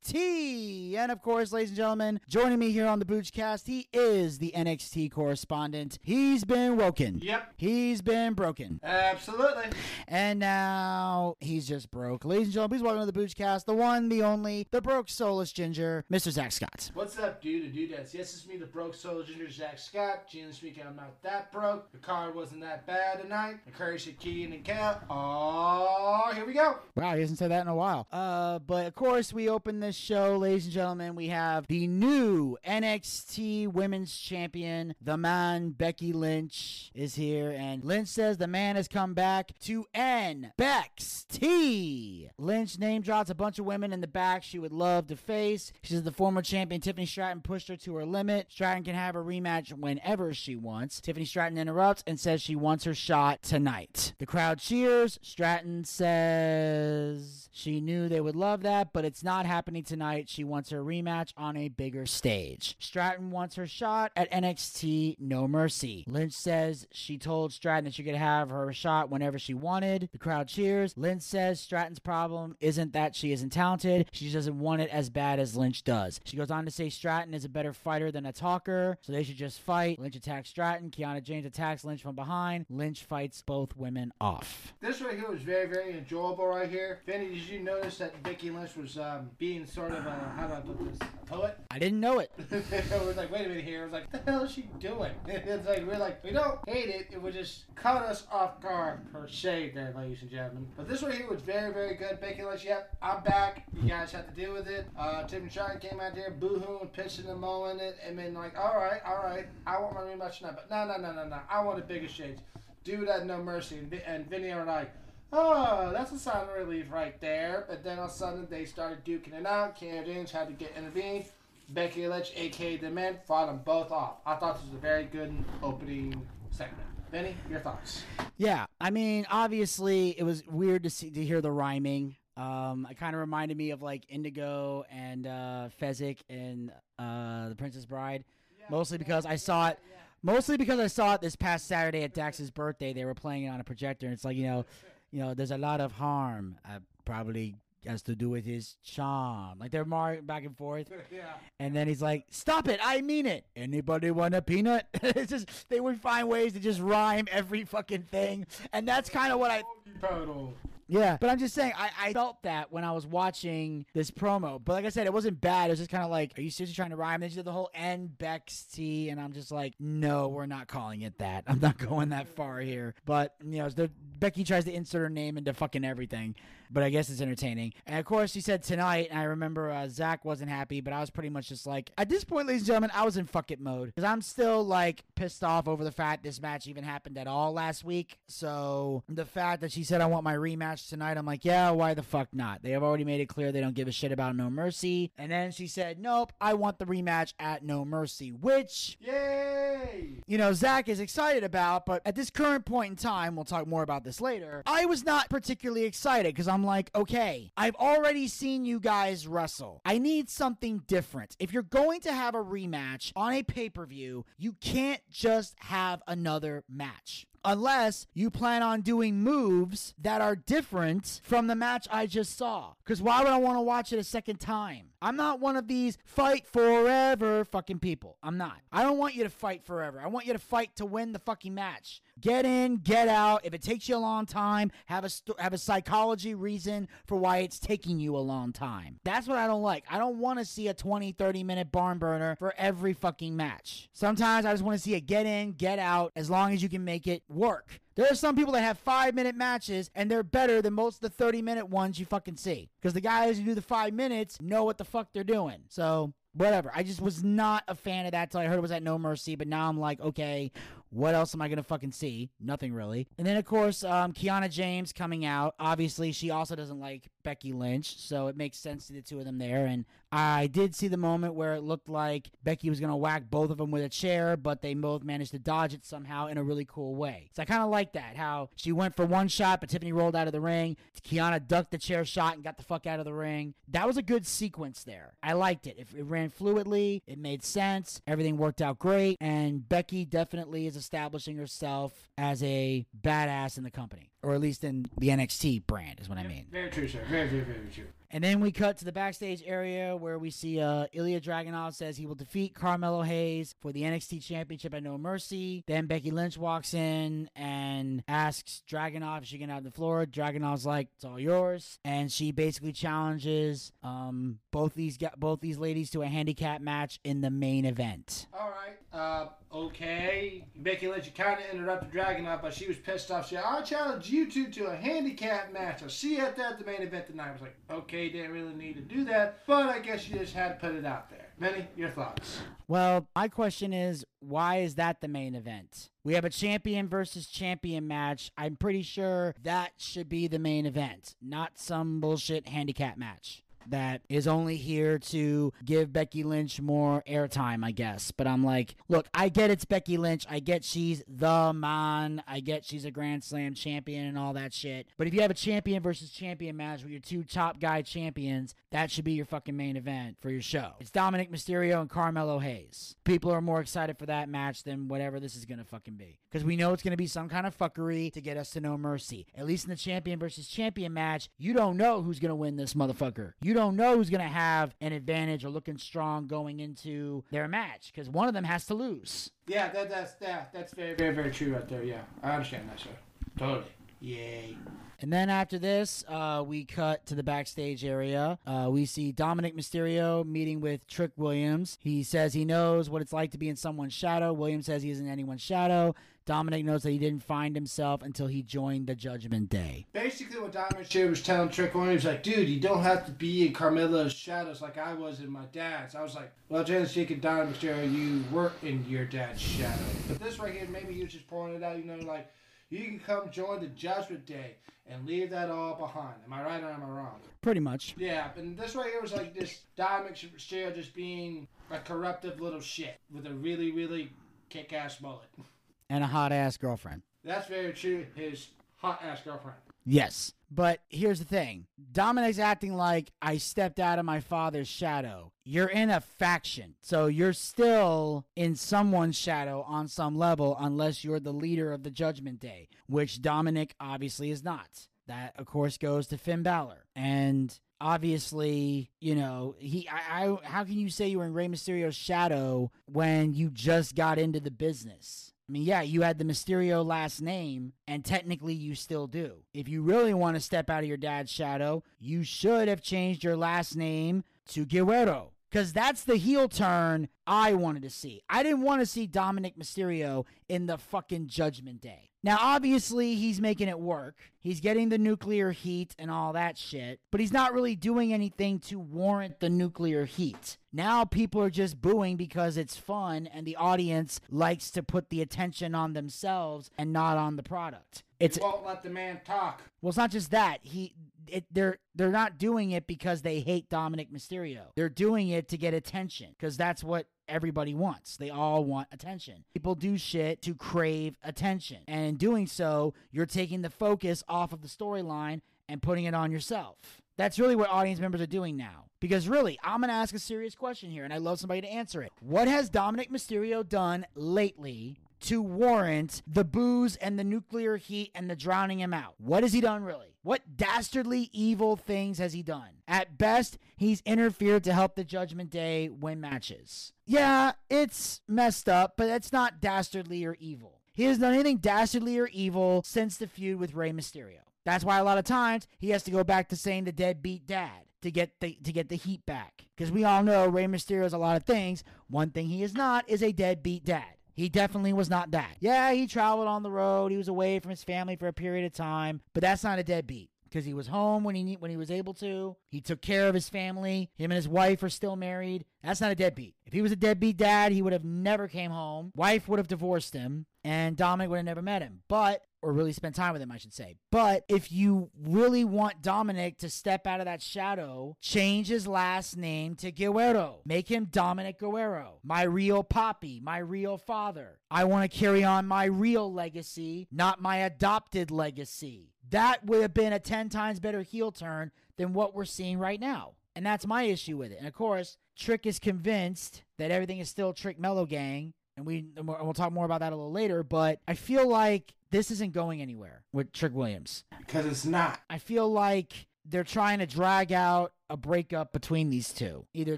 T 0.03 0.97
and 0.97 1.11
of 1.11 1.21
course, 1.21 1.51
ladies 1.51 1.69
and 1.69 1.77
gentlemen, 1.77 2.19
joining 2.27 2.59
me 2.59 2.71
here 2.71 2.87
on 2.87 2.99
the 2.99 3.05
Boochcast, 3.05 3.67
he 3.67 3.87
is 3.93 4.39
the 4.39 4.51
NXT 4.55 5.11
correspondent. 5.11 5.99
He's 6.01 6.43
been 6.43 6.77
woken. 6.77 7.19
Yep. 7.21 7.53
He's 7.57 8.01
been 8.01 8.33
broken. 8.33 8.79
Absolutely. 8.83 9.65
And 10.07 10.39
now 10.39 11.35
he's 11.39 11.67
just 11.67 11.91
broke. 11.91 12.25
Ladies 12.25 12.47
and 12.47 12.53
gentlemen, 12.53 12.79
please 12.79 12.83
welcome 12.83 13.05
to 13.05 13.11
the 13.11 13.19
Boochcast, 13.19 13.65
the 13.65 13.73
one, 13.73 14.09
the 14.09 14.23
only, 14.23 14.67
the 14.71 14.81
broke 14.81 15.09
soulless 15.09 15.51
ginger, 15.51 16.03
Mr. 16.11 16.31
Zack 16.31 16.51
Scott. 16.51 16.91
What's 16.93 17.17
up, 17.19 17.41
dude 17.41 17.65
and 17.65 17.73
dudettes? 17.73 18.13
Yes, 18.13 18.33
it's 18.33 18.47
me, 18.47 18.57
the 18.57 18.65
broke 18.65 18.95
soul 18.95 19.23
ginger 19.23 19.49
Zack 19.49 19.77
Scott. 19.77 20.27
Gene 20.29 20.47
this 20.47 20.61
weekend, 20.61 20.89
I'm 20.89 20.95
not 20.95 21.21
that 21.23 21.51
broke. 21.51 21.91
The 21.91 21.99
card 21.99 22.35
wasn't 22.35 22.61
that 22.61 22.85
bad 22.85 23.21
tonight. 23.21 23.57
The 23.65 23.71
Curry 23.71 23.97
Key, 23.97 24.45
and 24.45 24.63
Cal. 24.63 25.01
Oh, 25.09 26.31
here 26.33 26.45
we 26.45 26.53
go. 26.53 26.77
Wow, 26.95 27.13
he 27.15 27.21
hasn't 27.21 27.39
said 27.39 27.51
that 27.51 27.61
in 27.61 27.67
a 27.67 27.75
while. 27.75 28.07
Uh, 28.11 28.59
but 28.59 28.87
of 28.87 28.95
course, 28.95 29.31
we 29.31 29.47
open 29.47 29.79
this 29.79 29.90
this 29.91 29.97
show, 29.97 30.37
ladies 30.37 30.63
and 30.63 30.73
gentlemen, 30.73 31.15
we 31.15 31.27
have 31.27 31.67
the 31.67 31.85
new 31.85 32.55
NXT 32.65 33.67
Women's 33.67 34.17
Champion, 34.17 34.95
the 35.01 35.17
man 35.17 35.71
Becky 35.71 36.13
Lynch 36.13 36.91
is 36.95 37.15
here, 37.15 37.51
and 37.51 37.83
Lynch 37.83 38.07
says 38.07 38.37
the 38.37 38.47
man 38.47 38.77
has 38.77 38.87
come 38.87 39.13
back 39.13 39.51
to 39.63 39.85
end 39.93 40.53
Bex 40.55 41.25
T. 41.27 42.29
Lynch 42.37 42.79
name 42.79 43.01
drops 43.01 43.29
a 43.29 43.35
bunch 43.35 43.59
of 43.59 43.65
women 43.65 43.91
in 43.91 43.99
the 43.99 44.07
back 44.07 44.43
she 44.43 44.59
would 44.59 44.71
love 44.71 45.07
to 45.07 45.17
face. 45.17 45.73
She 45.83 45.91
says 45.91 46.03
the 46.03 46.11
former 46.13 46.41
champion 46.41 46.79
Tiffany 46.79 47.05
Stratton 47.05 47.41
pushed 47.41 47.67
her 47.67 47.75
to 47.75 47.95
her 47.95 48.05
limit. 48.05 48.47
Stratton 48.49 48.85
can 48.85 48.95
have 48.95 49.17
a 49.17 49.21
rematch 49.21 49.73
whenever 49.73 50.33
she 50.33 50.55
wants. 50.55 51.01
Tiffany 51.01 51.25
Stratton 51.25 51.57
interrupts 51.57 52.01
and 52.07 52.17
says 52.17 52.41
she 52.41 52.55
wants 52.55 52.85
her 52.85 52.93
shot 52.93 53.43
tonight. 53.43 54.13
The 54.19 54.25
crowd 54.25 54.59
cheers. 54.59 55.19
Stratton 55.21 55.83
says 55.83 57.40
she 57.51 57.81
knew 57.81 58.07
they 58.07 58.21
would 58.21 58.35
love 58.35 58.63
that, 58.63 58.93
but 58.93 59.05
it's 59.05 59.23
not 59.23 59.45
happening 59.45 59.83
tonight. 59.83 60.29
She 60.29 60.43
wants 60.43 60.69
her 60.69 60.83
rematch 60.83 61.33
on 61.37 61.57
a 61.57 61.67
bigger 61.67 62.05
stage. 62.05 62.75
Stratton 62.79 63.31
wants 63.31 63.55
her 63.55 63.67
shot 63.67 64.11
at 64.15 64.31
NXT 64.31 65.17
No 65.19 65.47
Mercy. 65.47 66.05
Lynch 66.07 66.33
says 66.33 66.87
she 66.91 67.17
told 67.17 67.53
Stratton 67.53 67.85
that 67.85 67.93
she 67.93 68.03
could 68.03 68.15
have 68.15 68.49
her 68.49 68.71
shot 68.73 69.09
whenever 69.09 69.37
she 69.37 69.53
wanted. 69.53 70.09
The 70.11 70.17
crowd 70.17 70.47
cheers. 70.47 70.93
Lynch 70.97 71.23
says 71.23 71.59
Stratton's 71.59 71.99
problem 71.99 72.55
isn't 72.59 72.93
that 72.93 73.15
she 73.15 73.31
isn't 73.31 73.51
talented, 73.51 74.09
she 74.11 74.25
just 74.25 74.35
doesn't 74.35 74.59
want 74.59 74.81
it 74.81 74.89
as 74.89 75.09
bad 75.09 75.39
as 75.39 75.55
Lynch 75.55 75.83
does. 75.83 76.19
She 76.23 76.37
goes 76.37 76.51
on 76.51 76.65
to 76.65 76.71
say 76.71 76.89
Stratton 76.89 77.33
is 77.33 77.45
a 77.45 77.49
better 77.49 77.73
fighter 77.73 78.11
than 78.11 78.25
a 78.25 78.33
talker, 78.33 78.97
so 79.01 79.11
they 79.11 79.23
should 79.23 79.37
just 79.37 79.59
fight. 79.59 79.99
Lynch 79.99 80.15
attacks 80.15 80.49
Stratton. 80.49 80.89
Kiana 80.89 81.21
James 81.21 81.45
attacks 81.45 81.83
Lynch 81.83 82.01
from 82.01 82.15
behind. 82.15 82.65
Lynch 82.69 83.03
fights 83.03 83.41
both 83.41 83.75
women 83.75 84.13
off. 84.21 84.73
This 84.81 85.01
right 85.01 85.15
here 85.15 85.29
was 85.29 85.41
very, 85.41 85.67
very 85.67 85.97
enjoyable 85.97 86.47
right 86.47 86.69
here. 86.69 87.01
Vinny, 87.05 87.40
did 87.41 87.49
you 87.49 87.59
notice 87.59 87.97
that 87.97 88.21
Becky 88.21 88.51
Lynch 88.51 88.75
was 88.75 88.97
um, 88.99 89.29
being 89.39 89.65
sort 89.65 89.91
of 89.91 90.05
a, 90.05 90.33
how 90.37 90.47
do 90.47 90.53
I 90.53 90.59
put 90.59 90.79
this, 90.79 90.99
a 91.01 91.25
poet? 91.25 91.57
I 91.71 91.79
didn't 91.79 91.99
know 91.99 92.19
it. 92.19 92.31
it 92.51 93.05
was 93.05 93.17
like, 93.17 93.31
wait 93.31 93.45
a 93.45 93.49
minute 93.49 93.63
here. 93.63 93.81
It 93.81 93.85
was 93.85 93.93
like, 93.93 94.13
what 94.13 94.25
the 94.25 94.31
hell 94.31 94.43
is 94.43 94.51
she 94.51 94.69
doing? 94.79 95.11
It's 95.27 95.67
like, 95.67 95.85
we're 95.87 95.97
like, 95.97 96.23
we 96.23 96.31
don't 96.31 96.59
hate 96.69 96.89
it. 96.89 97.07
It 97.11 97.21
would 97.21 97.33
just 97.33 97.73
cut 97.75 98.03
us 98.03 98.27
off 98.31 98.61
guard, 98.61 99.11
per 99.11 99.27
se, 99.27 99.71
there, 99.73 99.93
ladies 99.97 100.21
and 100.21 100.29
gentlemen. 100.29 100.67
But 100.77 100.87
this 100.87 101.01
right 101.01 101.15
here 101.15 101.27
was 101.27 101.41
very, 101.41 101.73
very 101.73 101.95
good. 101.95 102.21
Becky 102.21 102.43
Lynch, 102.43 102.63
yep, 102.63 102.95
I'm 103.01 103.23
back. 103.23 103.65
You 103.73 103.89
guys 103.89 104.11
have 104.11 104.27
to 104.27 104.33
deal 104.33 104.53
with 104.53 104.67
it. 104.67 104.87
Uh, 104.97 105.23
Tim 105.23 105.49
came 105.49 105.99
out 105.99 106.15
there 106.15 106.31
boo-hooing, 106.31 106.89
pitching 106.89 107.27
and 107.27 107.39
mowing 107.39 107.79
it, 107.79 107.97
and 108.05 108.17
then 108.17 108.33
like, 108.33 108.57
all 108.57 108.75
right, 108.75 109.01
all 109.05 109.23
right, 109.23 109.47
I 109.65 109.79
want 109.79 109.95
my 109.95 110.01
rematch 110.01 110.41
now. 110.41 110.51
But 110.51 110.69
no, 110.69 110.85
no, 110.85 110.97
no, 110.97 111.13
no, 111.13 111.27
no. 111.27 111.39
I 111.49 111.63
want 111.63 111.79
a 111.79 111.83
bigger 111.83 112.07
stage. 112.07 112.37
Do 112.83 113.05
that, 113.05 113.25
no 113.25 113.37
mercy. 113.41 113.77
And, 113.77 113.93
and 113.93 114.27
Vinny 114.27 114.51
are 114.51 114.65
like, 114.65 114.91
Oh, 115.33 115.91
that's 115.93 116.11
a 116.11 116.19
sign 116.19 116.43
of 116.43 116.55
relief 116.55 116.91
right 116.91 117.19
there. 117.21 117.65
But 117.67 117.83
then 117.83 117.99
all 117.99 118.05
of 118.05 118.11
a 118.11 118.13
sudden 118.13 118.47
they 118.49 118.65
started 118.65 119.05
duking 119.05 119.33
it 119.33 119.45
out. 119.45 119.77
Kiana 119.77 120.05
James 120.05 120.31
had 120.31 120.47
to 120.47 120.53
get 120.53 120.73
intervened. 120.77 121.25
Becky 121.69 122.05
Lynch, 122.07 122.31
aka 122.35 122.77
The 122.77 122.89
Man, 122.89 123.17
fought 123.25 123.45
them 123.45 123.61
both 123.63 123.91
off. 123.91 124.17
I 124.25 124.35
thought 124.35 124.57
this 124.57 124.65
was 124.65 124.73
a 124.73 124.81
very 124.81 125.05
good 125.05 125.33
opening 125.63 126.21
segment. 126.49 126.83
Vinny, 127.11 127.35
your 127.49 127.59
thoughts? 127.59 128.03
Yeah, 128.37 128.65
I 128.79 128.89
mean, 128.89 129.25
obviously, 129.29 130.15
it 130.17 130.23
was 130.23 130.43
weird 130.47 130.83
to 130.83 130.89
see 130.89 131.11
to 131.11 131.23
hear 131.23 131.41
the 131.41 131.51
rhyming. 131.51 132.15
Um, 132.37 132.87
it 132.89 132.97
kind 132.97 133.13
of 133.13 133.19
reminded 133.19 133.57
me 133.57 133.71
of 133.71 133.81
like 133.81 134.03
Inigo 134.09 134.85
and 134.89 135.27
uh, 135.27 135.69
Fezzik 135.81 136.19
and 136.29 136.71
uh, 136.97 137.49
The 137.49 137.55
Princess 137.55 137.85
Bride, 137.85 138.23
mostly 138.69 138.97
because 138.97 139.25
I 139.25 139.35
saw 139.35 139.69
it. 139.69 139.79
Mostly 140.23 140.55
because 140.55 140.79
I 140.79 140.85
saw 140.85 141.15
it 141.15 141.21
this 141.21 141.35
past 141.35 141.67
Saturday 141.67 142.03
at 142.03 142.13
Dax's 142.13 142.51
birthday. 142.51 142.93
They 142.93 143.05
were 143.05 143.15
playing 143.15 143.45
it 143.45 143.47
on 143.47 143.59
a 143.59 143.63
projector, 143.63 144.05
and 144.05 144.13
it's 144.13 144.23
like 144.23 144.37
you 144.37 144.45
know, 144.45 144.65
you 145.11 145.19
know, 145.19 145.33
there's 145.33 145.51
a 145.51 145.57
lot 145.57 145.81
of 145.81 145.91
harm. 145.93 146.57
Uh, 146.65 146.79
probably 147.05 147.55
has 147.85 148.01
to 148.03 148.15
do 148.15 148.29
with 148.29 148.45
his 148.45 148.75
charm. 148.83 149.59
Like 149.59 149.71
they're 149.71 149.85
mar 149.85 150.17
back 150.21 150.45
and 150.45 150.55
forth. 150.55 150.89
yeah. 151.11 151.33
And 151.59 151.75
then 151.75 151.87
he's 151.87 152.01
like, 152.01 152.25
"Stop 152.29 152.67
it! 152.67 152.79
I 152.83 153.01
mean 153.01 153.25
it. 153.25 153.45
Anybody 153.55 154.11
want 154.11 154.35
a 154.35 154.41
peanut?" 154.41 154.87
it's 154.93 155.31
just 155.31 155.69
they 155.69 155.79
would 155.79 155.99
find 155.99 156.27
ways 156.27 156.53
to 156.53 156.59
just 156.59 156.79
rhyme 156.79 157.27
every 157.31 157.63
fucking 157.63 158.03
thing, 158.03 158.45
and 158.71 158.87
that's 158.87 159.09
kind 159.09 159.33
of 159.33 159.39
what 159.39 159.51
I. 159.51 159.63
Total. 159.99 160.53
Yeah, 160.91 161.17
but 161.21 161.29
I'm 161.29 161.39
just 161.39 161.55
saying, 161.55 161.71
I, 161.77 161.89
I 161.97 162.13
felt 162.13 162.43
that 162.43 162.69
when 162.69 162.83
I 162.83 162.91
was 162.91 163.07
watching 163.07 163.85
this 163.93 164.11
promo. 164.11 164.61
But 164.63 164.73
like 164.73 164.85
I 164.85 164.89
said, 164.89 165.07
it 165.07 165.13
wasn't 165.13 165.39
bad. 165.39 165.67
It 165.67 165.71
was 165.71 165.79
just 165.79 165.89
kind 165.89 166.03
of 166.03 166.11
like, 166.11 166.37
are 166.37 166.41
you 166.41 166.51
seriously 166.51 166.75
trying 166.75 166.89
to 166.89 166.97
rhyme? 166.97 167.21
Then 167.21 167.29
she 167.29 167.37
did 167.37 167.45
the 167.45 167.53
whole 167.53 167.69
N 167.73 168.07
Bex 168.07 168.63
T, 168.63 169.07
and 169.07 169.19
I'm 169.19 169.31
just 169.31 169.53
like, 169.53 169.73
no, 169.79 170.27
we're 170.27 170.47
not 170.47 170.67
calling 170.67 171.01
it 171.03 171.17
that. 171.19 171.45
I'm 171.47 171.61
not 171.61 171.77
going 171.77 172.09
that 172.09 172.27
far 172.27 172.59
here. 172.59 172.93
But 173.05 173.35
you 173.41 173.59
know, 173.59 173.69
the, 173.69 173.89
Becky 174.19 174.43
tries 174.43 174.65
to 174.65 174.73
insert 174.73 175.01
her 175.01 175.09
name 175.09 175.37
into 175.37 175.53
fucking 175.53 175.85
everything. 175.85 176.35
But 176.73 176.83
I 176.83 176.89
guess 176.89 177.09
it's 177.09 177.19
entertaining. 177.19 177.73
And 177.85 177.99
of 177.99 178.05
course, 178.05 178.31
she 178.31 178.39
said 178.39 178.63
tonight. 178.63 179.09
And 179.11 179.19
I 179.19 179.23
remember 179.23 179.71
uh, 179.71 179.89
Zack 179.89 180.23
wasn't 180.23 180.49
happy, 180.49 180.79
but 180.79 180.93
I 180.93 181.01
was 181.01 181.09
pretty 181.09 181.29
much 181.29 181.49
just 181.49 181.67
like, 181.67 181.91
at 181.97 182.07
this 182.07 182.23
point, 182.23 182.47
ladies 182.47 182.61
and 182.61 182.67
gentlemen, 182.67 182.91
I 182.93 183.03
was 183.03 183.17
in 183.17 183.25
fuck 183.25 183.51
it 183.51 183.59
mode 183.59 183.87
because 183.87 184.05
I'm 184.05 184.21
still 184.21 184.63
like 184.63 185.03
pissed 185.15 185.43
off 185.43 185.67
over 185.67 185.83
the 185.83 185.91
fact 185.91 186.23
this 186.23 186.41
match 186.41 186.67
even 186.67 186.85
happened 186.85 187.17
at 187.17 187.27
all 187.27 187.51
last 187.51 187.83
week. 187.83 188.19
So 188.27 189.03
the 189.09 189.25
fact 189.25 189.61
that 189.61 189.71
she 189.73 189.83
said 189.83 189.99
I 189.99 190.05
want 190.05 190.23
my 190.23 190.35
rematch 190.35 190.80
tonight, 190.89 191.17
I'm 191.17 191.25
like, 191.25 191.45
yeah, 191.45 191.71
why 191.71 191.93
the 191.93 192.03
fuck 192.03 192.29
not? 192.33 192.61
They 192.63 192.71
have 192.71 192.83
already 192.83 193.03
made 193.03 193.21
it 193.21 193.27
clear 193.27 193.51
they 193.51 193.61
don't 193.61 193.75
give 193.75 193.87
a 193.87 193.91
shit 193.91 194.11
about 194.11 194.35
No 194.35 194.49
Mercy. 194.49 195.11
And 195.17 195.31
then 195.31 195.51
she 195.51 195.67
said, 195.67 195.99
nope, 195.99 196.33
I 196.39 196.53
want 196.53 196.79
the 196.79 196.85
rematch 196.85 197.33
at 197.39 197.63
No 197.63 197.85
Mercy, 197.85 198.31
which 198.31 198.97
Yay! 199.01 200.23
you 200.27 200.37
know, 200.37 200.53
Zack 200.53 200.89
is 200.89 200.99
excited 200.99 201.43
about, 201.43 201.85
but 201.85 202.01
at 202.05 202.15
this 202.15 202.29
current 202.29 202.65
point 202.65 202.91
in 202.91 202.95
time, 202.95 203.35
we'll 203.35 203.45
talk 203.45 203.67
more 203.67 203.83
about 203.83 204.03
this 204.03 204.21
later. 204.21 204.63
I 204.65 204.85
was 204.85 205.03
not 205.03 205.29
particularly 205.29 205.83
excited 205.83 206.33
because 206.33 206.47
I'm 206.47 206.63
like, 206.63 206.91
okay, 206.95 207.51
I've 207.57 207.75
already 207.75 208.27
seen 208.27 208.65
you 208.65 208.79
guys 208.79 209.27
wrestle. 209.27 209.81
I 209.85 209.97
need 209.97 210.29
something 210.29 210.83
different. 210.87 211.35
If 211.39 211.53
you're 211.53 211.63
going 211.63 212.01
to 212.01 212.13
have 212.13 212.35
a 212.35 212.43
rematch 212.43 213.11
on 213.15 213.33
a 213.33 213.43
pay 213.43 213.69
per 213.69 213.85
view, 213.85 214.25
you 214.37 214.53
can't 214.53 215.01
just 215.09 215.55
have 215.59 216.01
another 216.07 216.63
match. 216.69 217.27
Unless 217.43 218.07
you 218.13 218.29
plan 218.29 218.61
on 218.61 218.81
doing 218.81 219.23
moves 219.23 219.95
that 219.99 220.21
are 220.21 220.35
different 220.35 221.21
from 221.23 221.47
the 221.47 221.55
match 221.55 221.87
I 221.89 222.05
just 222.05 222.37
saw. 222.37 222.73
Because 222.83 223.01
why 223.01 223.21
would 223.21 223.31
I 223.31 223.37
want 223.37 223.57
to 223.57 223.61
watch 223.61 223.91
it 223.91 223.99
a 223.99 224.03
second 224.03 224.39
time? 224.39 224.89
I'm 225.01 225.15
not 225.15 225.39
one 225.39 225.55
of 225.55 225.67
these 225.67 225.97
fight 226.05 226.45
forever 226.45 227.43
fucking 227.43 227.79
people. 227.79 228.17
I'm 228.21 228.37
not. 228.37 228.57
I 228.71 228.83
don't 228.83 228.99
want 228.99 229.15
you 229.15 229.23
to 229.23 229.29
fight 229.29 229.63
forever. 229.63 229.99
I 229.99 230.07
want 230.07 230.27
you 230.27 230.33
to 230.33 230.39
fight 230.39 230.75
to 230.75 230.85
win 230.85 231.13
the 231.13 231.19
fucking 231.19 231.55
match. 231.55 232.01
Get 232.21 232.45
in, 232.45 232.77
get 232.77 233.07
out. 233.07 233.41
If 233.43 233.53
it 233.53 233.61
takes 233.61 233.89
you 233.89 233.95
a 233.95 233.97
long 233.97 234.25
time, 234.25 234.71
have 234.85 235.03
a 235.03 235.09
st- 235.09 235.39
have 235.39 235.53
a 235.53 235.57
psychology 235.57 236.35
reason 236.35 236.87
for 237.07 237.17
why 237.17 237.39
it's 237.39 237.59
taking 237.59 237.99
you 237.99 238.15
a 238.15 238.19
long 238.19 238.53
time. 238.53 238.99
That's 239.03 239.27
what 239.27 239.37
I 239.37 239.47
don't 239.47 239.63
like. 239.63 239.83
I 239.89 239.97
don't 239.97 240.19
want 240.19 240.39
to 240.39 240.45
see 240.45 240.67
a 240.67 240.73
20, 240.73 241.13
30 241.13 241.43
minute 241.43 241.71
barn 241.71 241.97
burner 241.97 242.35
for 242.37 242.53
every 242.57 242.93
fucking 242.93 243.35
match. 243.35 243.89
Sometimes 243.93 244.45
I 244.45 244.51
just 244.51 244.63
want 244.63 244.77
to 244.77 244.83
see 244.83 244.93
a 244.95 244.99
get 244.99 245.25
in, 245.25 245.53
get 245.53 245.79
out 245.79 246.11
as 246.15 246.29
long 246.29 246.53
as 246.53 246.61
you 246.61 246.69
can 246.69 246.83
make 246.85 247.07
it 247.07 247.23
work. 247.27 247.79
There 247.95 248.09
are 248.09 248.15
some 248.15 248.35
people 248.35 248.53
that 248.53 248.61
have 248.61 248.79
five 248.79 249.15
minute 249.15 249.35
matches 249.35 249.89
and 249.95 250.09
they're 250.09 250.23
better 250.23 250.61
than 250.61 250.73
most 250.73 250.95
of 250.95 251.01
the 251.01 251.09
30 251.09 251.41
minute 251.41 251.67
ones 251.67 251.99
you 251.99 252.05
fucking 252.05 252.37
see. 252.37 252.69
Because 252.79 252.93
the 252.93 253.01
guys 253.01 253.37
who 253.37 253.45
do 253.45 253.55
the 253.55 253.61
five 253.61 253.93
minutes 253.93 254.39
know 254.39 254.63
what 254.63 254.77
the 254.77 254.85
fuck 254.85 255.09
they're 255.13 255.23
doing. 255.23 255.63
So, 255.67 256.13
whatever. 256.33 256.71
I 256.73 256.83
just 256.83 257.01
was 257.01 257.23
not 257.23 257.63
a 257.67 257.75
fan 257.75 258.05
of 258.05 258.13
that 258.13 258.31
till 258.31 258.39
I 258.39 258.45
heard 258.45 258.57
it 258.57 258.61
was 258.61 258.71
at 258.71 258.83
No 258.83 258.97
Mercy, 258.97 259.35
but 259.35 259.47
now 259.47 259.67
I'm 259.67 259.79
like, 259.79 259.99
okay, 259.99 260.51
what 260.91 261.15
else 261.15 261.33
am 261.33 261.41
I 261.41 261.47
gonna 261.47 261.63
fucking 261.63 261.91
see? 261.91 262.29
Nothing 262.39 262.73
really. 262.73 263.07
And 263.17 263.25
then 263.25 263.37
of 263.37 263.45
course, 263.45 263.83
um, 263.83 264.13
Kiana 264.13 264.49
James 264.49 264.93
coming 264.93 265.25
out. 265.25 265.55
Obviously, 265.59 266.11
she 266.11 266.29
also 266.29 266.55
doesn't 266.55 266.79
like 266.79 267.09
Becky 267.23 267.53
Lynch, 267.53 267.97
so 267.97 268.27
it 268.27 268.35
makes 268.35 268.57
sense 268.57 268.87
to 268.87 268.93
the 268.93 269.01
two 269.01 269.19
of 269.19 269.25
them 269.25 269.37
there. 269.37 269.65
And 269.65 269.85
I 270.11 270.47
did 270.47 270.75
see 270.75 270.87
the 270.87 270.97
moment 270.97 271.35
where 271.35 271.53
it 271.53 271.61
looked 271.61 271.87
like 271.87 272.29
Becky 272.43 272.69
was 272.69 272.79
gonna 272.79 272.97
whack 272.97 273.23
both 273.29 273.49
of 273.51 273.57
them 273.57 273.71
with 273.71 273.83
a 273.83 273.89
chair, 273.89 274.37
but 274.37 274.61
they 274.61 274.73
both 274.73 275.03
managed 275.03 275.31
to 275.31 275.39
dodge 275.39 275.73
it 275.73 275.85
somehow 275.85 276.27
in 276.27 276.37
a 276.37 276.43
really 276.43 276.65
cool 276.65 276.95
way. 276.95 277.29
So 277.33 277.41
I 277.41 277.45
kind 277.45 277.63
of 277.63 277.69
like 277.69 277.93
that. 277.93 278.15
How 278.15 278.49
she 278.55 278.71
went 278.71 278.95
for 278.95 279.05
one 279.05 279.27
shot, 279.27 279.61
but 279.61 279.69
Tiffany 279.69 279.93
rolled 279.93 280.15
out 280.15 280.27
of 280.27 280.33
the 280.33 280.41
ring. 280.41 280.77
Kiana 281.03 281.45
ducked 281.45 281.71
the 281.71 281.77
chair 281.77 282.05
shot 282.05 282.35
and 282.35 282.43
got 282.43 282.57
the 282.57 282.63
fuck 282.63 282.85
out 282.85 282.99
of 282.99 283.05
the 283.05 283.13
ring. 283.13 283.53
That 283.67 283.87
was 283.87 283.97
a 283.97 284.01
good 284.01 284.25
sequence 284.25 284.83
there. 284.83 285.13
I 285.23 285.33
liked 285.33 285.67
it. 285.67 285.77
It, 285.77 285.87
it 285.97 286.03
ran 286.03 286.29
fluidly. 286.29 287.01
It 287.07 287.17
made 287.17 287.43
sense. 287.43 288.01
Everything 288.05 288.37
worked 288.37 288.61
out 288.61 288.79
great. 288.79 289.17
And 289.19 289.67
Becky 289.67 290.05
definitely 290.05 290.67
is 290.67 290.75
establishing 290.81 291.37
herself 291.37 292.09
as 292.17 292.41
a 292.41 292.85
badass 292.99 293.57
in 293.57 293.63
the 293.63 293.71
company, 293.71 294.11
or 294.23 294.33
at 294.33 294.41
least 294.41 294.63
in 294.63 294.87
the 294.97 295.09
NXT 295.09 295.67
brand, 295.67 295.99
is 295.99 296.09
what 296.09 296.17
I 296.17 296.23
mean. 296.23 296.47
Very 296.51 296.69
true, 296.69 296.87
sir. 296.87 296.99
Very, 297.09 297.27
very, 297.29 297.43
very 297.43 297.69
true. 297.73 297.85
And 298.13 298.21
then 298.21 298.41
we 298.41 298.51
cut 298.51 298.77
to 298.79 298.85
the 298.85 298.91
backstage 298.91 299.41
area 299.45 299.95
where 299.95 300.19
we 300.19 300.31
see 300.31 300.59
uh, 300.59 300.87
Ilya 300.91 301.21
Dragunov 301.21 301.73
says 301.73 301.95
he 301.95 302.05
will 302.05 302.15
defeat 302.15 302.53
Carmelo 302.53 303.03
Hayes 303.03 303.55
for 303.61 303.71
the 303.71 303.83
NXT 303.83 304.21
Championship 304.21 304.73
at 304.73 304.83
No 304.83 304.97
Mercy. 304.97 305.63
Then 305.65 305.85
Becky 305.85 306.11
Lynch 306.11 306.37
walks 306.37 306.73
in 306.73 307.29
and 307.37 308.03
asks 308.09 308.63
Dragunov 308.69 309.19
if 309.21 309.27
she 309.27 309.37
can 309.37 309.49
have 309.49 309.63
the 309.63 309.71
floor. 309.71 310.05
Dragunov's 310.05 310.65
like, 310.65 310.89
"It's 310.95 311.05
all 311.05 311.19
yours," 311.19 311.79
and 311.85 312.11
she 312.11 312.33
basically 312.33 312.73
challenges 312.73 313.71
um, 313.81 314.39
both 314.51 314.73
these 314.73 314.97
both 315.17 315.39
these 315.39 315.57
ladies 315.57 315.89
to 315.91 316.01
a 316.01 316.07
handicap 316.07 316.59
match 316.59 316.99
in 317.05 317.21
the 317.21 317.29
main 317.29 317.63
event. 317.63 318.27
All 318.33 318.49
right. 318.49 318.77
Uh, 318.93 319.27
okay. 319.53 320.45
Becky 320.57 320.87
Lynch, 320.87 321.13
kind 321.15 321.39
of 321.39 321.53
interrupted 321.53 321.91
Dragunov, 321.91 322.41
but 322.41 322.53
she 322.53 322.67
was 322.67 322.77
pissed 322.77 323.09
off. 323.09 323.29
She 323.29 323.35
said, 323.35 323.43
I 323.45 323.61
challenge 323.61 324.09
you 324.09 324.29
two 324.29 324.49
to 324.49 324.65
a 324.65 324.75
handicap 324.75 325.53
match. 325.53 325.81
I'll 325.81 325.89
see 325.89 326.15
you 326.15 326.21
at 326.21 326.35
that 326.35 326.59
the 326.59 326.65
main 326.65 326.81
event 326.81 327.07
tonight. 327.07 327.29
I 327.29 327.31
was 327.31 327.41
like, 327.41 327.55
okay, 327.69 328.00
didn't 328.09 328.31
really 328.31 328.53
need 328.53 328.73
to 328.75 328.81
do 328.81 329.05
that, 329.05 329.39
but 329.45 329.69
I 329.69 329.79
guess 329.79 330.07
you 330.07 330.19
just 330.19 330.33
had 330.33 330.49
to 330.49 330.67
put 330.67 330.75
it 330.75 330.85
out 330.85 331.09
there. 331.09 331.27
Vinny, 331.39 331.67
your 331.75 331.89
thoughts? 331.89 332.39
Well, 332.67 333.07
my 333.15 333.27
question 333.27 333.73
is, 333.73 334.05
why 334.19 334.57
is 334.57 334.75
that 334.75 335.01
the 335.01 335.07
main 335.07 335.33
event? 335.35 335.89
We 336.03 336.13
have 336.13 336.25
a 336.25 336.29
champion 336.29 336.87
versus 336.87 337.27
champion 337.27 337.87
match. 337.87 338.31
I'm 338.37 338.55
pretty 338.55 338.83
sure 338.83 339.35
that 339.43 339.71
should 339.77 340.07
be 340.07 340.27
the 340.27 340.39
main 340.39 340.65
event, 340.65 341.15
not 341.21 341.53
some 341.55 341.99
bullshit 341.99 342.47
handicap 342.47 342.97
match 342.97 343.43
that 343.67 344.01
is 344.09 344.27
only 344.27 344.57
here 344.57 344.99
to 344.99 345.53
give 345.63 345.93
Becky 345.93 346.23
Lynch 346.23 346.61
more 346.61 347.03
airtime, 347.07 347.63
I 347.63 347.71
guess. 347.71 348.11
But 348.11 348.27
I'm 348.27 348.43
like, 348.43 348.75
look, 348.89 349.07
I 349.13 349.29
get 349.29 349.49
it's 349.49 349.65
Becky 349.65 349.97
Lynch. 349.97 350.25
I 350.29 350.39
get 350.39 350.63
she's 350.63 351.03
the 351.07 351.53
man. 351.53 352.23
I 352.27 352.39
get 352.39 352.65
she's 352.65 352.85
a 352.85 352.91
Grand 352.91 353.23
Slam 353.23 353.53
champion 353.53 354.05
and 354.05 354.17
all 354.17 354.33
that 354.33 354.53
shit. 354.53 354.87
But 354.97 355.07
if 355.07 355.13
you 355.13 355.21
have 355.21 355.31
a 355.31 355.35
champion 355.35 355.81
versus 355.81 356.11
champion 356.11 356.57
match 356.57 356.81
with 356.83 356.91
your 356.91 356.99
two 356.99 357.23
top 357.23 357.59
guy 357.59 357.81
champions, 357.81 358.55
that 358.71 358.91
should 358.91 359.05
be 359.05 359.13
your 359.13 359.25
fucking 359.25 359.55
main 359.55 359.75
event 359.75 360.17
for 360.21 360.29
your 360.29 360.41
show. 360.41 360.73
It's 360.79 360.91
Dominic 360.91 361.31
Mysterio 361.31 361.81
and 361.81 361.89
Carmelo 361.89 362.39
Hayes. 362.39 362.95
People 363.03 363.31
are 363.31 363.41
more 363.41 363.59
excited 363.59 363.97
for 363.97 364.05
that 364.05 364.29
match 364.29 364.63
than 364.63 364.87
whatever 364.87 365.19
this 365.19 365.35
is 365.35 365.45
going 365.45 365.57
to 365.57 365.65
fucking 365.65 365.95
be. 365.95 366.19
Because 366.29 366.45
we 366.45 366.55
know 366.55 366.73
it's 366.73 366.83
going 366.83 366.91
to 366.91 366.97
be 366.97 367.07
some 367.07 367.29
kind 367.29 367.45
of 367.45 367.57
fuckery 367.57 368.11
to 368.13 368.21
get 368.21 368.37
us 368.37 368.51
to 368.51 368.61
No 368.61 368.77
Mercy. 368.77 369.27
At 369.35 369.45
least 369.45 369.65
in 369.65 369.69
the 369.69 369.75
champion 369.75 370.19
versus 370.19 370.47
champion 370.47 370.93
match, 370.93 371.29
you 371.37 371.53
don't 371.53 371.77
know 371.77 372.01
who's 372.01 372.19
going 372.19 372.29
to 372.29 372.35
win 372.35 372.55
this 372.55 372.73
motherfucker. 372.73 373.33
You 373.41 373.50
don't 373.53 373.75
know 373.75 373.97
who's 373.97 374.09
going 374.09 374.21
to 374.21 374.27
have 374.27 374.75
an 374.81 374.93
advantage 374.93 375.45
or 375.45 375.49
looking 375.49 375.77
strong 375.77 376.27
going 376.27 376.59
into 376.59 377.23
their 377.31 377.47
match 377.47 377.91
because 377.93 378.09
one 378.09 378.27
of 378.27 378.33
them 378.33 378.43
has 378.43 378.65
to 378.67 378.73
lose. 378.73 379.31
Yeah, 379.47 379.69
that, 379.69 379.89
that's 379.89 380.13
that, 380.15 380.51
that's 380.53 380.73
very, 380.73 380.95
very, 380.95 381.13
very 381.13 381.31
true 381.31 381.53
right 381.53 381.67
there. 381.67 381.83
Yeah, 381.83 382.01
I 382.23 382.31
understand 382.31 382.69
that, 382.69 382.79
sir. 382.79 382.89
Totally. 383.37 383.65
Yay. 383.99 384.57
And 384.99 385.11
then 385.11 385.29
after 385.29 385.57
this, 385.57 386.03
uh, 386.07 386.43
we 386.45 386.63
cut 386.63 387.05
to 387.07 387.15
the 387.15 387.23
backstage 387.23 387.83
area. 387.83 388.37
Uh, 388.45 388.67
we 388.69 388.85
see 388.85 389.11
Dominic 389.11 389.57
Mysterio 389.57 390.23
meeting 390.23 390.61
with 390.61 390.87
Trick 390.87 391.11
Williams. 391.17 391.79
He 391.81 392.03
says 392.03 392.33
he 392.33 392.45
knows 392.45 392.87
what 392.87 393.01
it's 393.01 393.11
like 393.13 393.31
to 393.31 393.39
be 393.39 393.49
in 393.49 393.55
someone's 393.55 393.93
shadow. 393.93 394.31
Williams 394.31 394.67
says 394.67 394.83
he 394.83 394.91
isn't 394.91 395.07
anyone's 395.07 395.41
shadow. 395.41 395.95
Dominic 396.25 396.65
knows 396.65 396.83
that 396.83 396.91
he 396.91 396.99
didn't 396.99 397.23
find 397.23 397.55
himself 397.55 398.03
until 398.03 398.27
he 398.27 398.43
joined 398.43 398.87
the 398.87 398.95
Judgment 398.95 399.49
Day. 399.49 399.87
Basically, 399.91 400.39
what 400.39 400.51
Dominic 400.51 400.87
Mysterio 400.87 401.09
was 401.09 401.23
telling 401.23 401.49
Trick 401.49 401.73
Williams, 401.73 402.03
was 402.03 402.13
like, 402.13 402.23
dude, 402.23 402.47
you 402.47 402.59
don't 402.59 402.83
have 402.83 403.05
to 403.05 403.11
be 403.11 403.47
in 403.47 403.53
Carmelo's 403.53 404.13
shadows 404.13 404.61
like 404.61 404.77
I 404.77 404.93
was 404.93 405.19
in 405.19 405.31
my 405.31 405.45
dad's. 405.51 405.95
I 405.95 406.01
was 406.01 406.15
like, 406.15 406.31
well, 406.49 406.63
Janice 406.63 406.93
Jake 406.93 407.09
and 407.09 407.21
Dominic 407.21 407.55
Mysterio, 407.55 407.91
you 407.91 408.23
were 408.31 408.51
in 408.61 408.85
your 408.87 409.05
dad's 409.05 409.41
shadow. 409.41 409.81
But 410.07 410.19
this 410.19 410.37
right 410.37 410.53
here, 410.53 410.67
maybe 410.71 410.93
he 410.93 411.03
was 411.03 411.11
just 411.11 411.25
it 411.31 411.63
out, 411.63 411.77
you 411.77 411.85
know, 411.85 411.95
like, 412.05 412.31
you 412.69 412.85
can 412.85 412.99
come 412.99 413.29
join 413.31 413.59
the 413.59 413.67
Judgment 413.67 414.25
Day 414.25 414.55
and 414.87 415.05
leave 415.05 415.29
that 415.31 415.49
all 415.49 415.73
behind. 415.73 416.15
Am 416.25 416.33
I 416.33 416.43
right 416.43 416.63
or 416.63 416.69
am 416.69 416.83
I 416.83 416.87
wrong? 416.87 417.19
Pretty 417.41 417.59
much. 417.59 417.95
Yeah, 417.97 418.29
and 418.37 418.57
this 418.57 418.75
right 418.75 418.91
here 418.91 419.01
was 419.01 419.13
like 419.13 419.33
this 419.33 419.61
Dominic 419.75 420.15
Mysterio 420.15 420.73
just 420.73 420.93
being 420.93 421.47
a 421.71 421.79
corruptive 421.79 422.39
little 422.39 422.61
shit 422.61 422.99
with 423.11 423.25
a 423.25 423.33
really, 423.33 423.71
really 423.71 424.11
kick-ass 424.49 425.01
mullet. 425.01 425.27
And 425.91 426.05
a 426.05 426.07
hot 426.07 426.31
ass 426.31 426.55
girlfriend. 426.55 427.01
That's 427.23 427.47
very 427.47 427.73
true. 427.73 428.05
His 428.15 428.47
hot-ass 428.77 429.21
girlfriend. 429.23 429.57
Yes. 429.85 430.33
But 430.49 430.79
here's 430.89 431.19
the 431.19 431.25
thing 431.25 431.67
Dominic's 431.91 432.39
acting 432.39 432.75
like 432.75 433.11
I 433.21 433.37
stepped 433.37 433.79
out 433.79 433.99
of 433.99 434.05
my 434.05 434.19
father's 434.19 434.67
shadow. 434.67 435.31
You're 435.43 435.67
in 435.67 435.89
a 435.89 436.01
faction. 436.01 436.75
So 436.81 437.07
you're 437.07 437.33
still 437.33 438.25
in 438.35 438.55
someone's 438.55 439.17
shadow 439.17 439.65
on 439.67 439.87
some 439.87 440.17
level, 440.17 440.57
unless 440.59 441.03
you're 441.03 441.19
the 441.19 441.33
leader 441.33 441.71
of 441.71 441.83
the 441.83 441.91
Judgment 441.91 442.39
Day, 442.39 442.67
which 442.87 443.21
Dominic 443.21 443.75
obviously 443.79 444.31
is 444.31 444.43
not. 444.43 444.87
That, 445.07 445.33
of 445.37 445.45
course, 445.45 445.77
goes 445.77 446.07
to 446.07 446.17
Finn 446.17 446.43
Balor. 446.43 446.85
And 446.95 447.57
obviously, 447.79 448.91
you 448.99 449.15
know, 449.15 449.55
he 449.57 449.89
I, 449.89 450.25
I 450.25 450.37
how 450.43 450.63
can 450.63 450.77
you 450.77 450.89
say 450.89 451.07
you 451.07 451.19
were 451.19 451.25
in 451.25 451.33
Rey 451.33 451.47
Mysterio's 451.47 451.95
shadow 451.95 452.71
when 452.85 453.33
you 453.33 453.49
just 453.49 453.95
got 453.95 454.19
into 454.19 454.39
the 454.39 454.51
business? 454.51 455.30
I 455.51 455.53
mean, 455.53 455.63
yeah, 455.63 455.81
you 455.81 456.03
had 456.03 456.17
the 456.17 456.23
Mysterio 456.23 456.85
last 456.85 457.21
name, 457.21 457.73
and 457.85 458.05
technically 458.05 458.53
you 458.53 458.73
still 458.73 459.05
do. 459.05 459.43
If 459.53 459.67
you 459.67 459.81
really 459.81 460.13
want 460.13 460.37
to 460.37 460.39
step 460.39 460.69
out 460.69 460.83
of 460.83 460.87
your 460.87 460.95
dad's 460.95 461.29
shadow, 461.29 461.83
you 461.99 462.23
should 462.23 462.69
have 462.69 462.81
changed 462.81 463.21
your 463.21 463.35
last 463.35 463.75
name 463.75 464.23
to 464.51 464.63
Guerrero. 464.63 465.33
Because 465.51 465.73
that's 465.73 466.03
the 466.03 466.15
heel 466.15 466.47
turn 466.47 467.09
I 467.27 467.53
wanted 467.53 467.83
to 467.83 467.89
see. 467.89 468.23
I 468.29 468.41
didn't 468.41 468.61
want 468.61 468.81
to 468.81 468.85
see 468.85 469.05
Dominic 469.05 469.57
Mysterio 469.57 470.25
in 470.47 470.65
the 470.65 470.77
fucking 470.77 471.27
Judgment 471.27 471.81
Day. 471.81 472.11
Now, 472.23 472.37
obviously, 472.39 473.15
he's 473.15 473.41
making 473.41 473.67
it 473.67 473.79
work. 473.79 474.19
He's 474.39 474.59
getting 474.59 474.89
the 474.89 474.99
nuclear 474.99 475.51
heat 475.51 475.95
and 475.97 476.11
all 476.11 476.33
that 476.33 476.57
shit, 476.57 476.99
but 477.11 477.19
he's 477.19 477.33
not 477.33 477.53
really 477.53 477.75
doing 477.75 478.13
anything 478.13 478.59
to 478.59 478.79
warrant 478.79 479.39
the 479.39 479.49
nuclear 479.49 480.05
heat. 480.05 480.57
Now, 480.71 481.03
people 481.03 481.41
are 481.41 481.49
just 481.49 481.81
booing 481.81 482.17
because 482.17 482.57
it's 482.57 482.77
fun 482.77 483.27
and 483.27 483.45
the 483.45 483.55
audience 483.55 484.19
likes 484.29 484.69
to 484.71 484.83
put 484.83 485.09
the 485.09 485.21
attention 485.21 485.73
on 485.73 485.93
themselves 485.93 486.69
and 486.77 486.93
not 486.93 487.17
on 487.17 487.37
the 487.37 487.43
product. 487.43 488.03
It's 488.19 488.39
won't 488.39 488.65
let 488.65 488.83
the 488.83 488.91
man 488.91 489.21
talk. 489.25 489.63
well, 489.81 489.89
it's 489.89 489.97
not 489.97 490.11
just 490.11 490.29
that. 490.29 490.59
He 490.61 490.93
it, 491.27 491.45
they're 491.51 491.77
they're 491.95 492.09
not 492.09 492.37
doing 492.37 492.71
it 492.71 492.87
because 492.87 493.21
they 493.21 493.39
hate 493.39 493.69
Dominic 493.69 494.11
Mysterio. 494.11 494.67
They're 494.75 494.89
doing 494.89 495.29
it 495.29 495.47
to 495.49 495.57
get 495.57 495.73
attention 495.73 496.35
because 496.37 496.57
that's 496.57 496.83
what 496.83 497.07
everybody 497.27 497.73
wants. 497.73 498.17
They 498.17 498.29
all 498.29 498.63
want 498.65 498.87
attention. 498.91 499.45
People 499.53 499.75
do 499.75 499.97
shit 499.97 500.41
to 500.43 500.53
crave 500.53 501.15
attention. 501.23 501.77
And 501.87 502.05
in 502.05 502.15
doing 502.15 502.47
so, 502.47 502.93
you're 503.11 503.25
taking 503.25 503.61
the 503.61 503.69
focus 503.69 504.23
off 504.27 504.53
of 504.53 504.61
the 504.61 504.67
storyline 504.67 505.41
and 505.67 505.81
putting 505.81 506.05
it 506.05 506.13
on 506.13 506.31
yourself. 506.31 506.77
That's 507.17 507.39
really 507.39 507.55
what 507.55 507.69
audience 507.69 507.99
members 507.99 508.21
are 508.21 508.25
doing 508.27 508.57
now. 508.57 508.85
Because 508.99 509.27
really, 509.27 509.57
I'm 509.63 509.81
going 509.81 509.89
to 509.89 509.95
ask 509.95 510.13
a 510.13 510.19
serious 510.19 510.55
question 510.55 510.91
here, 510.91 511.03
and 511.03 511.13
I'd 511.13 511.21
love 511.21 511.39
somebody 511.39 511.61
to 511.61 511.67
answer 511.67 512.03
it. 512.03 512.11
What 512.19 512.47
has 512.47 512.69
Dominic 512.69 513.11
Mysterio 513.11 513.67
done 513.67 514.05
lately 514.15 514.99
to 515.21 515.41
warrant 515.41 516.21
the 516.27 516.43
booze 516.43 516.95
and 516.97 517.17
the 517.17 517.23
nuclear 517.23 517.77
heat 517.77 518.11
and 518.13 518.29
the 518.29 518.35
drowning 518.35 518.79
him 518.79 518.93
out? 518.93 519.15
What 519.17 519.43
has 519.43 519.53
he 519.53 519.61
done 519.61 519.83
really? 519.83 520.15
What 520.23 520.55
dastardly 520.55 521.29
evil 521.33 521.75
things 521.75 522.19
has 522.19 522.33
he 522.33 522.43
done? 522.43 522.69
At 522.87 523.17
best, 523.17 523.57
he's 523.75 524.01
interfered 524.05 524.63
to 524.65 524.73
help 524.73 524.95
the 524.95 525.03
Judgment 525.03 525.49
Day 525.49 525.89
win 525.89 526.21
matches. 526.21 526.93
Yeah, 527.05 527.53
it's 527.69 528.21
messed 528.27 528.69
up, 528.69 528.93
but 528.97 529.09
it's 529.09 529.31
not 529.31 529.61
dastardly 529.61 530.23
or 530.25 530.35
evil. 530.39 530.81
He 530.93 531.03
hasn't 531.03 531.21
done 531.21 531.33
anything 531.33 531.57
dastardly 531.57 532.19
or 532.19 532.27
evil 532.27 532.83
since 532.85 533.17
the 533.17 533.27
feud 533.27 533.59
with 533.59 533.73
Rey 533.73 533.91
Mysterio. 533.91 534.41
That's 534.65 534.83
why 534.83 534.99
a 534.99 535.03
lot 535.03 535.17
of 535.17 535.23
times 535.25 535.67
he 535.79 535.89
has 535.89 536.03
to 536.03 536.11
go 536.11 536.23
back 536.23 536.49
to 536.49 536.55
saying 536.55 536.83
the 536.83 536.91
deadbeat 536.91 537.47
dad 537.47 537.85
to 538.01 538.11
get 538.11 538.39
the 538.39 538.53
to 538.63 538.71
get 538.71 538.89
the 538.89 538.95
heat 538.95 539.25
back. 539.25 539.65
Because 539.75 539.91
we 539.91 540.03
all 540.03 540.23
know 540.23 540.47
Rey 540.47 540.65
Mysterio 540.65 541.05
is 541.05 541.13
a 541.13 541.17
lot 541.17 541.37
of 541.37 541.43
things. 541.43 541.83
One 542.07 542.29
thing 542.29 542.47
he 542.47 542.61
is 542.61 542.73
not 542.73 543.09
is 543.09 543.23
a 543.23 543.31
deadbeat 543.31 543.85
dad. 543.85 544.15
He 544.41 544.49
definitely 544.49 544.91
was 544.91 545.07
not 545.07 545.29
that. 545.31 545.57
Yeah, 545.59 545.93
he 545.93 546.07
traveled 546.07 546.47
on 546.47 546.63
the 546.63 546.71
road. 546.71 547.11
He 547.11 547.17
was 547.17 547.27
away 547.27 547.59
from 547.59 547.69
his 547.69 547.83
family 547.83 548.15
for 548.15 548.27
a 548.27 548.33
period 548.33 548.65
of 548.65 548.73
time, 548.73 549.21
but 549.35 549.41
that's 549.41 549.63
not 549.63 549.77
a 549.77 549.83
deadbeat 549.83 550.31
because 550.45 550.65
he 550.65 550.73
was 550.73 550.87
home 550.87 551.23
when 551.23 551.35
he 551.35 551.53
when 551.59 551.69
he 551.69 551.77
was 551.77 551.91
able 551.91 552.15
to. 552.15 552.55
He 552.71 552.81
took 552.81 553.03
care 553.03 553.27
of 553.27 553.35
his 553.35 553.49
family. 553.49 554.09
Him 554.15 554.31
and 554.31 554.35
his 554.35 554.47
wife 554.47 554.81
are 554.81 554.89
still 554.89 555.15
married. 555.15 555.65
That's 555.83 556.01
not 556.01 556.11
a 556.11 556.15
deadbeat. 556.15 556.55
If 556.65 556.73
he 556.73 556.81
was 556.81 556.91
a 556.91 556.95
deadbeat 556.95 557.37
dad, 557.37 557.71
he 557.71 557.83
would 557.83 557.93
have 557.93 558.03
never 558.03 558.47
came 558.47 558.71
home. 558.71 559.11
Wife 559.15 559.47
would 559.47 559.59
have 559.59 559.67
divorced 559.67 560.15
him, 560.15 560.47
and 560.63 560.97
Dominic 560.97 561.29
would 561.29 561.37
have 561.37 561.45
never 561.45 561.61
met 561.61 561.83
him. 561.83 562.01
But 562.07 562.41
or 562.61 562.71
really 562.73 562.93
spend 562.93 563.15
time 563.15 563.33
with 563.33 563.41
him, 563.41 563.51
I 563.51 563.57
should 563.57 563.73
say. 563.73 563.95
But 564.11 564.45
if 564.47 564.71
you 564.71 565.09
really 565.19 565.63
want 565.63 566.01
Dominic 566.01 566.59
to 566.59 566.69
step 566.69 567.07
out 567.07 567.19
of 567.19 567.25
that 567.25 567.41
shadow, 567.41 568.17
change 568.21 568.67
his 568.67 568.87
last 568.87 569.35
name 569.37 569.75
to 569.75 569.91
Guerrero. 569.91 570.61
Make 570.65 570.87
him 570.87 571.07
Dominic 571.11 571.59
Guerrero, 571.59 572.19
my 572.23 572.43
real 572.43 572.83
poppy, 572.83 573.39
my 573.43 573.57
real 573.57 573.97
father. 573.97 574.59
I 574.69 574.83
want 574.85 575.09
to 575.09 575.17
carry 575.17 575.43
on 575.43 575.67
my 575.67 575.85
real 575.85 576.31
legacy, 576.31 577.07
not 577.11 577.41
my 577.41 577.57
adopted 577.57 578.31
legacy. 578.31 579.11
That 579.29 579.65
would 579.65 579.81
have 579.81 579.93
been 579.93 580.13
a 580.13 580.19
10 580.19 580.49
times 580.49 580.79
better 580.79 581.01
heel 581.01 581.31
turn 581.31 581.71
than 581.97 582.13
what 582.13 582.35
we're 582.35 582.45
seeing 582.45 582.77
right 582.77 582.99
now. 582.99 583.33
And 583.55 583.65
that's 583.65 583.85
my 583.87 584.03
issue 584.03 584.37
with 584.37 584.51
it. 584.51 584.57
And 584.59 584.67
of 584.67 584.73
course, 584.73 585.17
Trick 585.37 585.65
is 585.65 585.79
convinced 585.79 586.63
that 586.77 586.91
everything 586.91 587.19
is 587.19 587.29
still 587.29 587.53
Trick 587.53 587.79
Melo 587.79 588.05
Gang. 588.05 588.53
And 588.77 588.85
we 588.85 589.05
and 589.17 589.27
we'll 589.27 589.53
talk 589.53 589.73
more 589.73 589.85
about 589.85 589.99
that 589.99 590.13
a 590.13 590.15
little 590.15 590.31
later, 590.31 590.63
but 590.63 590.99
I 591.07 591.13
feel 591.13 591.47
like 591.47 591.93
this 592.11 592.29
isn't 592.31 592.53
going 592.53 592.81
anywhere 592.81 593.23
with 593.33 593.51
Trick 593.51 593.73
Williams. 593.73 594.23
Because 594.37 594.65
it's 594.65 594.85
not. 594.85 595.19
I 595.29 595.37
feel 595.37 595.71
like 595.71 596.27
they're 596.45 596.63
trying 596.63 596.99
to 596.99 597.07
drag 597.07 597.51
out 597.51 597.93
a 598.09 598.17
breakup 598.17 598.73
between 598.73 599.09
these 599.09 599.33
two. 599.33 599.65
Either 599.73 599.97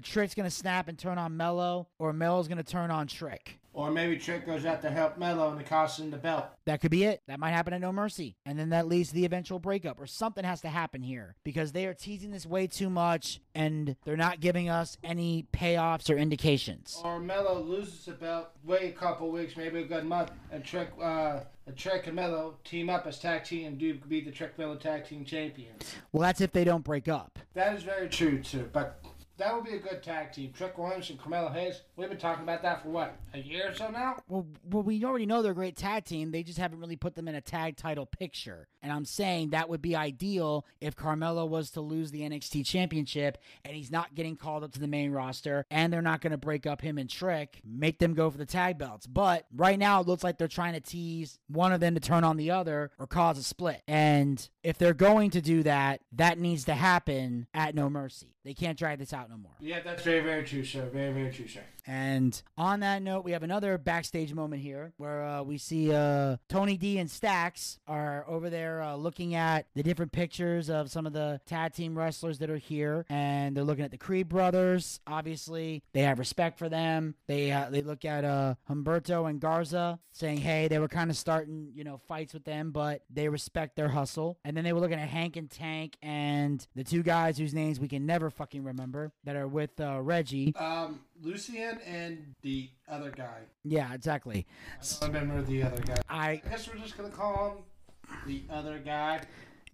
Trick's 0.00 0.34
gonna 0.34 0.50
snap 0.50 0.88
and 0.88 0.98
turn 0.98 1.18
on 1.18 1.36
Melo, 1.36 1.88
or 1.98 2.12
Melo's 2.12 2.48
gonna 2.48 2.62
turn 2.62 2.90
on 2.90 3.06
Trick. 3.06 3.58
Or 3.74 3.90
maybe 3.90 4.16
Trick 4.16 4.46
goes 4.46 4.64
out 4.64 4.82
to 4.82 4.90
help 4.90 5.18
Melo 5.18 5.50
and 5.50 5.60
it 5.60 5.66
costs 5.66 5.98
him 5.98 6.12
the 6.12 6.16
belt. 6.16 6.46
That 6.64 6.80
could 6.80 6.92
be 6.92 7.04
it. 7.04 7.22
That 7.26 7.40
might 7.40 7.50
happen 7.50 7.74
at 7.74 7.80
No 7.80 7.92
Mercy. 7.92 8.36
And 8.46 8.56
then 8.56 8.70
that 8.70 8.86
leads 8.86 9.08
to 9.08 9.16
the 9.16 9.24
eventual 9.24 9.58
breakup, 9.58 10.00
or 10.00 10.06
something 10.06 10.44
has 10.44 10.60
to 10.60 10.68
happen 10.68 11.02
here 11.02 11.34
because 11.44 11.72
they 11.72 11.86
are 11.86 11.92
teasing 11.92 12.30
this 12.30 12.46
way 12.46 12.68
too 12.68 12.88
much 12.88 13.40
and 13.54 13.96
they're 14.04 14.16
not 14.16 14.40
giving 14.40 14.68
us 14.68 14.96
any 15.02 15.46
payoffs 15.52 16.08
or 16.08 16.16
indications. 16.16 17.00
Or 17.04 17.18
Melo 17.18 17.60
loses 17.60 18.04
the 18.04 18.12
belt, 18.12 18.50
wait 18.62 18.90
a 18.90 18.92
couple 18.92 19.30
weeks, 19.30 19.56
maybe 19.56 19.80
a 19.80 19.86
good 19.86 20.04
month, 20.04 20.30
and 20.52 20.64
Trick, 20.64 20.90
uh, 21.02 21.40
and 21.66 21.76
Trick 21.76 22.06
and 22.06 22.14
Melo 22.14 22.56
team 22.62 22.88
up 22.88 23.06
as 23.06 23.18
tag 23.18 23.42
team 23.44 23.66
and 23.66 23.78
do 23.78 23.94
be 23.94 24.20
the 24.20 24.30
Trick 24.30 24.56
Mello 24.56 24.76
tag 24.76 25.04
team 25.04 25.24
champions. 25.24 25.94
Well, 26.12 26.22
that's 26.22 26.40
if 26.40 26.52
they 26.52 26.62
don't 26.62 26.84
break 26.84 27.08
up. 27.08 27.38
That 27.54 27.74
is 27.76 27.82
very 27.82 28.08
true 28.08 28.40
too. 28.40 28.68
But 28.72 29.00
that 29.36 29.54
would 29.54 29.64
be 29.64 29.74
a 29.74 29.78
good 29.78 30.02
tag 30.02 30.32
team. 30.32 30.52
Trick 30.52 30.78
Williams 30.78 31.10
and 31.10 31.18
Carmelo 31.18 31.50
Hayes. 31.50 31.82
We've 31.96 32.08
been 32.08 32.18
talking 32.18 32.44
about 32.44 32.62
that 32.62 32.82
for 32.82 32.90
what 32.90 33.16
a 33.32 33.38
year 33.38 33.70
or 33.70 33.74
so 33.74 33.88
now. 33.88 34.16
Well, 34.28 34.46
well, 34.70 34.82
we 34.82 35.04
already 35.04 35.26
know 35.26 35.42
they're 35.42 35.52
a 35.52 35.54
great 35.54 35.76
tag 35.76 36.04
team. 36.04 36.30
They 36.30 36.42
just 36.42 36.58
haven't 36.58 36.80
really 36.80 36.96
put 36.96 37.16
them 37.16 37.26
in 37.26 37.34
a 37.34 37.40
tag 37.40 37.76
title 37.76 38.06
picture. 38.06 38.68
And 38.84 38.92
I'm 38.92 39.06
saying 39.06 39.50
that 39.50 39.70
would 39.70 39.80
be 39.80 39.96
ideal 39.96 40.66
if 40.78 40.94
Carmelo 40.94 41.46
was 41.46 41.70
to 41.70 41.80
lose 41.80 42.10
the 42.10 42.20
NXT 42.20 42.66
championship 42.66 43.38
and 43.64 43.74
he's 43.74 43.90
not 43.90 44.14
getting 44.14 44.36
called 44.36 44.62
up 44.62 44.72
to 44.72 44.78
the 44.78 44.86
main 44.86 45.10
roster 45.10 45.64
and 45.70 45.90
they're 45.90 46.02
not 46.02 46.20
going 46.20 46.32
to 46.32 46.36
break 46.36 46.66
up 46.66 46.82
him 46.82 46.98
and 46.98 47.08
Trick, 47.08 47.62
make 47.64 47.98
them 47.98 48.12
go 48.12 48.30
for 48.30 48.36
the 48.36 48.44
tag 48.44 48.76
belts. 48.76 49.06
But 49.06 49.46
right 49.56 49.78
now 49.78 50.02
it 50.02 50.06
looks 50.06 50.22
like 50.22 50.36
they're 50.36 50.48
trying 50.48 50.74
to 50.74 50.80
tease 50.80 51.38
one 51.48 51.72
of 51.72 51.80
them 51.80 51.94
to 51.94 52.00
turn 52.00 52.24
on 52.24 52.36
the 52.36 52.50
other 52.50 52.90
or 52.98 53.06
cause 53.06 53.38
a 53.38 53.42
split. 53.42 53.80
And 53.88 54.46
if 54.62 54.76
they're 54.76 54.92
going 54.92 55.30
to 55.30 55.40
do 55.40 55.62
that, 55.62 56.02
that 56.12 56.38
needs 56.38 56.64
to 56.64 56.74
happen 56.74 57.46
at 57.54 57.74
No 57.74 57.88
Mercy. 57.88 58.34
They 58.44 58.52
can't 58.52 58.78
drag 58.78 58.98
this 58.98 59.14
out 59.14 59.30
no 59.30 59.38
more. 59.38 59.52
Yeah, 59.60 59.80
that's 59.82 60.02
very, 60.02 60.20
very 60.20 60.44
true, 60.44 60.62
sir. 60.62 60.90
Very, 60.92 61.10
very 61.14 61.32
true, 61.32 61.48
sir. 61.48 61.62
And 61.86 62.40
on 62.56 62.80
that 62.80 63.02
note, 63.02 63.24
we 63.24 63.32
have 63.32 63.42
another 63.42 63.78
backstage 63.78 64.32
moment 64.32 64.62
here 64.62 64.92
where 64.96 65.22
uh, 65.24 65.42
we 65.42 65.58
see 65.58 65.92
uh, 65.92 66.36
Tony 66.48 66.76
D 66.76 66.98
and 66.98 67.10
Stacks 67.10 67.78
are 67.86 68.24
over 68.28 68.50
there 68.50 68.82
uh, 68.82 68.94
looking 68.96 69.34
at 69.34 69.66
the 69.74 69.82
different 69.82 70.12
pictures 70.12 70.70
of 70.70 70.90
some 70.90 71.06
of 71.06 71.12
the 71.12 71.40
tag 71.46 71.74
team 71.74 71.96
wrestlers 71.96 72.38
that 72.38 72.50
are 72.50 72.56
here, 72.56 73.04
and 73.08 73.56
they're 73.56 73.64
looking 73.64 73.84
at 73.84 73.90
the 73.90 73.98
Creed 73.98 74.28
brothers. 74.28 75.00
Obviously, 75.06 75.82
they 75.92 76.02
have 76.02 76.18
respect 76.18 76.58
for 76.58 76.68
them. 76.68 77.14
They 77.26 77.52
uh, 77.52 77.70
they 77.70 77.82
look 77.82 78.04
at 78.04 78.24
uh, 78.24 78.54
Humberto 78.68 79.28
and 79.28 79.40
Garza, 79.40 79.98
saying, 80.12 80.38
"Hey, 80.38 80.68
they 80.68 80.78
were 80.78 80.88
kind 80.88 81.10
of 81.10 81.16
starting, 81.16 81.72
you 81.74 81.84
know, 81.84 81.98
fights 82.08 82.32
with 82.32 82.44
them, 82.44 82.70
but 82.70 83.02
they 83.10 83.28
respect 83.28 83.76
their 83.76 83.88
hustle." 83.88 84.38
And 84.44 84.56
then 84.56 84.64
they 84.64 84.72
were 84.72 84.80
looking 84.80 84.98
at 84.98 85.08
Hank 85.08 85.36
and 85.36 85.50
Tank 85.50 85.96
and 86.02 86.66
the 86.74 86.84
two 86.84 87.02
guys 87.02 87.38
whose 87.38 87.54
names 87.54 87.78
we 87.78 87.88
can 87.88 88.06
never 88.06 88.30
fucking 88.30 88.64
remember 88.64 89.12
that 89.24 89.36
are 89.36 89.48
with 89.48 89.80
uh, 89.80 90.00
Reggie. 90.00 90.54
Um, 90.56 91.00
Lucien 91.22 91.78
and 91.86 92.34
the 92.42 92.70
other 92.88 93.10
guy. 93.10 93.40
Yeah, 93.64 93.92
exactly. 93.94 94.46
I 94.80 95.06
don't 95.06 95.14
remember 95.14 95.42
the 95.42 95.62
other 95.62 95.80
guy. 95.82 95.96
I 96.08 96.30
I 96.30 96.42
guess 96.48 96.68
we're 96.68 96.80
just 96.80 96.96
gonna 96.96 97.10
call 97.10 97.50
him 97.50 98.18
the 98.26 98.42
other 98.52 98.78
guy. 98.78 99.22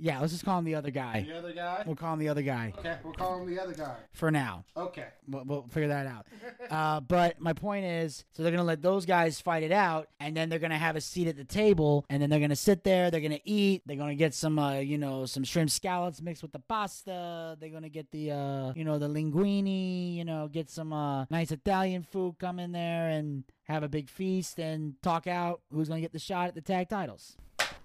Yeah, 0.01 0.19
let's 0.21 0.33
just 0.33 0.45
call 0.45 0.59
him 0.59 0.65
the 0.65 0.75
other 0.75 0.91
guy. 0.91 1.27
The 1.29 1.37
other 1.39 1.53
guy. 1.53 1.83
We'll 1.87 1.97
call 1.97 2.15
him 2.15 2.19
the 2.21 2.29
other 2.29 2.43
guy 2.43 2.73
Okay, 2.79 2.97
we'll 3.05 3.13
call 3.13 3.41
him 3.43 3.49
the 3.55 3.61
other 3.61 3.75
guy. 3.75 3.97
for 4.13 4.31
now. 4.31 4.65
Okay. 4.77 5.07
We'll, 5.29 5.45
we'll 5.45 5.63
figure 5.69 5.89
that 5.89 6.07
out. 6.07 6.27
Uh, 6.71 7.01
but 7.01 7.41
my 7.41 7.53
point 7.53 7.85
is, 7.85 8.25
so 8.33 8.43
they're 8.43 8.53
gonna 8.53 8.63
let 8.63 8.81
those 8.81 9.05
guys 9.05 9.41
fight 9.41 9.65
it 9.65 9.73
out, 9.73 10.09
and 10.21 10.37
then 10.37 10.49
they're 10.49 10.61
gonna 10.61 10.79
have 10.79 10.95
a 10.95 11.01
seat 11.01 11.27
at 11.27 11.37
the 11.37 11.43
table, 11.45 12.05
and 12.09 12.23
then 12.23 12.31
they're 12.31 12.39
gonna 12.39 12.55
sit 12.55 12.85
there. 12.85 13.11
They're 13.11 13.21
gonna 13.21 13.41
eat. 13.45 13.83
They're 13.87 13.97
gonna 13.97 14.15
get 14.15 14.35
some, 14.35 14.57
uh, 14.59 14.75
you 14.79 14.97
know, 14.97 15.27
some 15.27 15.43
shrimp 15.43 15.71
scallops 15.71 16.23
mixed 16.23 16.43
with 16.43 16.53
the 16.53 16.61
pasta. 16.61 17.57
They're 17.59 17.71
gonna 17.71 17.89
get 17.89 18.11
the, 18.13 18.31
uh, 18.31 18.73
you 18.77 18.85
know, 18.85 18.99
the 18.99 19.09
linguine. 19.09 20.15
You 20.15 20.25
know, 20.25 20.49
get 20.49 20.71
some 20.71 20.93
uh, 20.93 21.25
nice 21.31 21.51
Italian 21.51 22.03
food. 22.05 22.37
Come 22.39 22.59
in 22.61 22.71
there 22.73 23.09
and 23.09 23.43
have 23.65 23.83
a 23.83 23.89
big 23.89 24.09
feast 24.09 24.59
and 24.59 24.95
talk 25.03 25.27
out 25.27 25.61
who's 25.73 25.89
gonna 25.89 26.01
get 26.01 26.13
the 26.13 26.19
shot 26.19 26.49
at 26.49 26.55
the 26.55 26.61
tag 26.61 26.89
titles. 26.89 27.37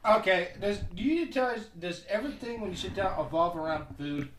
Okay. 0.07 0.49
Does 0.61 0.79
do 0.95 1.03
you 1.03 1.27
tell 1.27 1.47
us 1.47 1.65
does 1.79 2.03
everything 2.07 2.61
when 2.61 2.69
you 2.69 2.75
sit 2.75 2.95
down 2.95 3.19
evolve 3.19 3.57
around 3.57 3.85
food? 3.97 4.29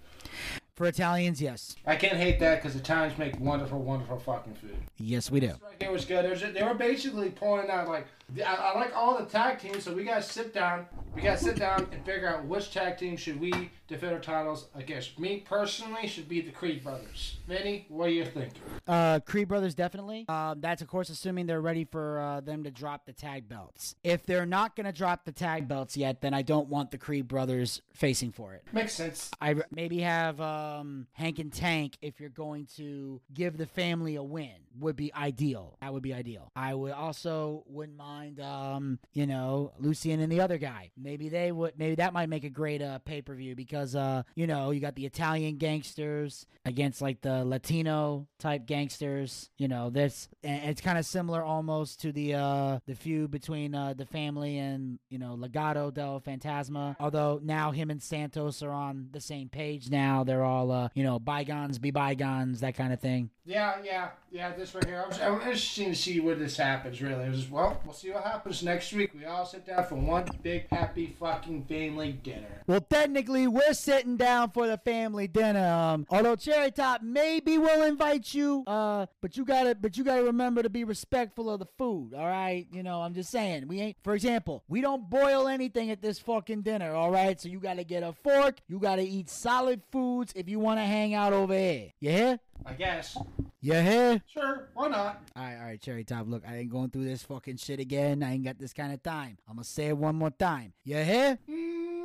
For 0.76 0.84
Italians, 0.84 1.40
yes, 1.40 1.74
I 1.86 1.96
can't 1.96 2.18
hate 2.18 2.38
that 2.40 2.62
because 2.62 2.76
Italians 2.76 3.16
make 3.16 3.40
wonderful, 3.40 3.80
wonderful 3.80 4.18
fucking 4.18 4.54
food. 4.56 4.76
yes, 4.98 5.30
we 5.30 5.40
do. 5.40 5.46
This 5.46 5.62
right 5.62 5.76
here 5.80 5.90
was 5.90 6.04
good. 6.04 6.28
Was, 6.28 6.42
they 6.42 6.62
were 6.62 6.74
basically 6.74 7.30
pulling 7.30 7.70
out 7.70 7.88
like 7.88 8.06
I, 8.44 8.54
I 8.54 8.78
like 8.78 8.94
all 8.94 9.16
the 9.16 9.24
tag 9.24 9.58
teams, 9.58 9.84
so 9.84 9.94
we 9.94 10.04
gotta 10.04 10.22
sit 10.22 10.52
down. 10.52 10.86
We 11.14 11.22
gotta 11.22 11.38
sit 11.38 11.56
down 11.56 11.88
and 11.92 12.04
figure 12.04 12.28
out 12.28 12.44
which 12.44 12.72
tag 12.72 12.98
team 12.98 13.16
should 13.16 13.40
we 13.40 13.70
defend 13.88 14.12
our 14.12 14.18
titles 14.18 14.66
against. 14.74 15.18
Me 15.18 15.42
personally 15.48 16.06
should 16.08 16.28
be 16.28 16.42
the 16.42 16.50
Creed 16.50 16.82
brothers. 16.84 17.36
Vinny, 17.48 17.86
what 17.88 18.08
do 18.08 18.12
you 18.12 18.26
think? 18.26 18.52
Uh, 18.86 19.20
Creed 19.20 19.48
Brothers 19.48 19.74
definitely. 19.74 20.26
Um, 20.28 20.60
that's 20.60 20.82
of 20.82 20.88
course 20.88 21.08
assuming 21.08 21.46
they're 21.46 21.60
ready 21.62 21.84
for 21.84 22.18
uh, 22.20 22.40
them 22.40 22.64
to 22.64 22.70
drop 22.70 23.06
the 23.06 23.12
tag 23.12 23.48
belts. 23.48 23.94
If 24.04 24.26
they're 24.26 24.44
not 24.44 24.76
gonna 24.76 24.92
drop 24.92 25.24
the 25.24 25.32
tag 25.32 25.68
belts 25.68 25.96
yet, 25.96 26.20
then 26.20 26.34
I 26.34 26.42
don't 26.42 26.68
want 26.68 26.90
the 26.90 26.98
Creed 26.98 27.28
Brothers 27.28 27.80
facing 27.94 28.32
for 28.32 28.52
it. 28.54 28.64
Makes 28.72 28.92
sense. 28.94 29.30
I 29.40 29.54
maybe 29.70 30.00
have 30.00 30.40
um, 30.66 31.06
Hank 31.12 31.38
and 31.38 31.52
Tank 31.52 31.96
if 32.02 32.20
you're 32.20 32.28
going 32.28 32.66
to 32.76 33.20
give 33.32 33.56
the 33.56 33.66
family 33.66 34.16
a 34.16 34.22
win 34.22 34.50
would 34.78 34.96
be 34.96 35.12
ideal. 35.14 35.76
That 35.80 35.92
would 35.92 36.02
be 36.02 36.14
ideal. 36.14 36.50
I 36.54 36.74
would 36.74 36.92
also 36.92 37.64
wouldn't 37.66 37.96
mind, 37.96 38.40
um, 38.40 38.98
you 39.12 39.26
know, 39.26 39.72
Lucien 39.78 40.20
and 40.20 40.30
the 40.30 40.40
other 40.40 40.58
guy. 40.58 40.90
Maybe 40.96 41.28
they 41.28 41.52
would. 41.52 41.78
Maybe 41.78 41.96
that 41.96 42.12
might 42.12 42.28
make 42.28 42.44
a 42.44 42.50
great 42.50 42.82
uh, 42.82 42.98
pay 43.00 43.22
per 43.22 43.34
view 43.34 43.54
because 43.54 43.94
uh, 43.94 44.22
you 44.34 44.46
know, 44.46 44.70
you 44.70 44.80
got 44.80 44.94
the 44.94 45.06
Italian 45.06 45.56
gangsters 45.56 46.46
against 46.64 47.00
like 47.00 47.20
the 47.20 47.44
Latino 47.44 48.26
type 48.38 48.66
gangsters. 48.66 49.50
You 49.56 49.68
know, 49.68 49.90
this 49.90 50.28
it's 50.42 50.80
kind 50.80 50.98
of 50.98 51.06
similar 51.06 51.42
almost 51.42 52.00
to 52.02 52.12
the 52.12 52.34
uh, 52.34 52.78
the 52.86 52.94
feud 52.94 53.30
between 53.30 53.74
uh, 53.74 53.94
the 53.94 54.06
family 54.06 54.58
and 54.58 54.98
you 55.08 55.18
know 55.18 55.36
Legado 55.36 55.92
del 55.92 56.20
Fantasma. 56.20 56.96
Although 57.00 57.40
now 57.42 57.70
him 57.70 57.90
and 57.90 58.02
Santos 58.02 58.62
are 58.62 58.72
on 58.72 59.08
the 59.12 59.20
same 59.20 59.48
page 59.48 59.90
now. 59.90 60.24
They're 60.24 60.44
all 60.44 60.55
uh, 60.64 60.88
you 60.94 61.02
know 61.04 61.18
bygones 61.18 61.78
be 61.78 61.90
bygones, 61.90 62.60
that 62.60 62.74
kind 62.74 62.92
of 62.92 63.00
thing. 63.00 63.30
Yeah, 63.46 63.76
yeah, 63.84 64.08
yeah. 64.32 64.52
This 64.56 64.74
right 64.74 64.84
here. 64.84 65.04
I'm, 65.08 65.34
I'm 65.34 65.40
interested 65.40 65.86
to 65.86 65.94
see 65.94 66.18
where 66.18 66.34
this 66.34 66.56
happens. 66.56 67.00
Really, 67.00 67.26
it 67.26 67.30
was 67.30 67.48
well. 67.48 67.80
We'll 67.84 67.94
see 67.94 68.10
what 68.10 68.24
happens 68.24 68.62
next 68.64 68.92
week. 68.92 69.12
We 69.14 69.24
all 69.24 69.46
sit 69.46 69.64
down 69.64 69.86
for 69.86 69.94
one 69.94 70.28
big 70.42 70.68
happy 70.68 71.14
fucking 71.18 71.66
family 71.66 72.12
dinner. 72.12 72.62
Well, 72.66 72.80
technically, 72.80 73.46
we're 73.46 73.72
sitting 73.72 74.16
down 74.16 74.50
for 74.50 74.66
the 74.66 74.78
family 74.78 75.28
dinner. 75.28 75.64
Um, 75.64 76.06
although 76.10 76.34
Cherry 76.34 76.72
Top 76.72 77.02
maybe 77.02 77.56
will 77.56 77.84
invite 77.84 78.34
you, 78.34 78.64
uh, 78.66 79.06
but 79.20 79.36
you 79.36 79.44
gotta, 79.44 79.76
but 79.76 79.96
you 79.96 80.02
gotta 80.02 80.24
remember 80.24 80.64
to 80.64 80.70
be 80.70 80.82
respectful 80.82 81.48
of 81.48 81.60
the 81.60 81.66
food. 81.78 82.14
All 82.14 82.26
right, 82.26 82.66
you 82.72 82.82
know, 82.82 83.00
I'm 83.00 83.14
just 83.14 83.30
saying. 83.30 83.68
We 83.68 83.80
ain't, 83.80 83.96
for 84.02 84.14
example, 84.14 84.64
we 84.66 84.80
don't 84.80 85.08
boil 85.08 85.46
anything 85.46 85.90
at 85.92 86.02
this 86.02 86.18
fucking 86.18 86.62
dinner. 86.62 86.94
All 86.94 87.12
right, 87.12 87.40
so 87.40 87.48
you 87.48 87.60
gotta 87.60 87.84
get 87.84 88.02
a 88.02 88.12
fork. 88.12 88.56
You 88.66 88.80
gotta 88.80 89.02
eat 89.02 89.30
solid 89.30 89.82
foods 89.92 90.32
if 90.34 90.48
you 90.48 90.58
want 90.58 90.80
to 90.80 90.84
hang 90.84 91.14
out 91.14 91.32
over 91.32 91.54
here. 91.54 91.92
Hear? 92.00 92.40
I 92.64 92.72
guess. 92.72 93.16
You 93.60 93.74
hear? 93.74 94.22
Sure. 94.26 94.68
Why 94.74 94.88
not? 94.88 95.22
All 95.34 95.42
right, 95.42 95.56
all 95.56 95.64
right, 95.64 95.80
Cherry 95.80 96.04
Top. 96.04 96.26
Look, 96.28 96.42
I 96.46 96.58
ain't 96.58 96.70
going 96.70 96.90
through 96.90 97.04
this 97.04 97.22
fucking 97.22 97.56
shit 97.56 97.80
again. 97.80 98.22
I 98.22 98.34
ain't 98.34 98.44
got 98.44 98.58
this 98.58 98.72
kind 98.72 98.92
of 98.92 99.02
time. 99.02 99.38
I'm 99.48 99.56
gonna 99.56 99.64
say 99.64 99.86
it 99.88 99.96
one 99.96 100.16
more 100.16 100.30
time. 100.30 100.72
You 100.84 100.96
hear? 100.98 101.38
Mm, 101.48 101.95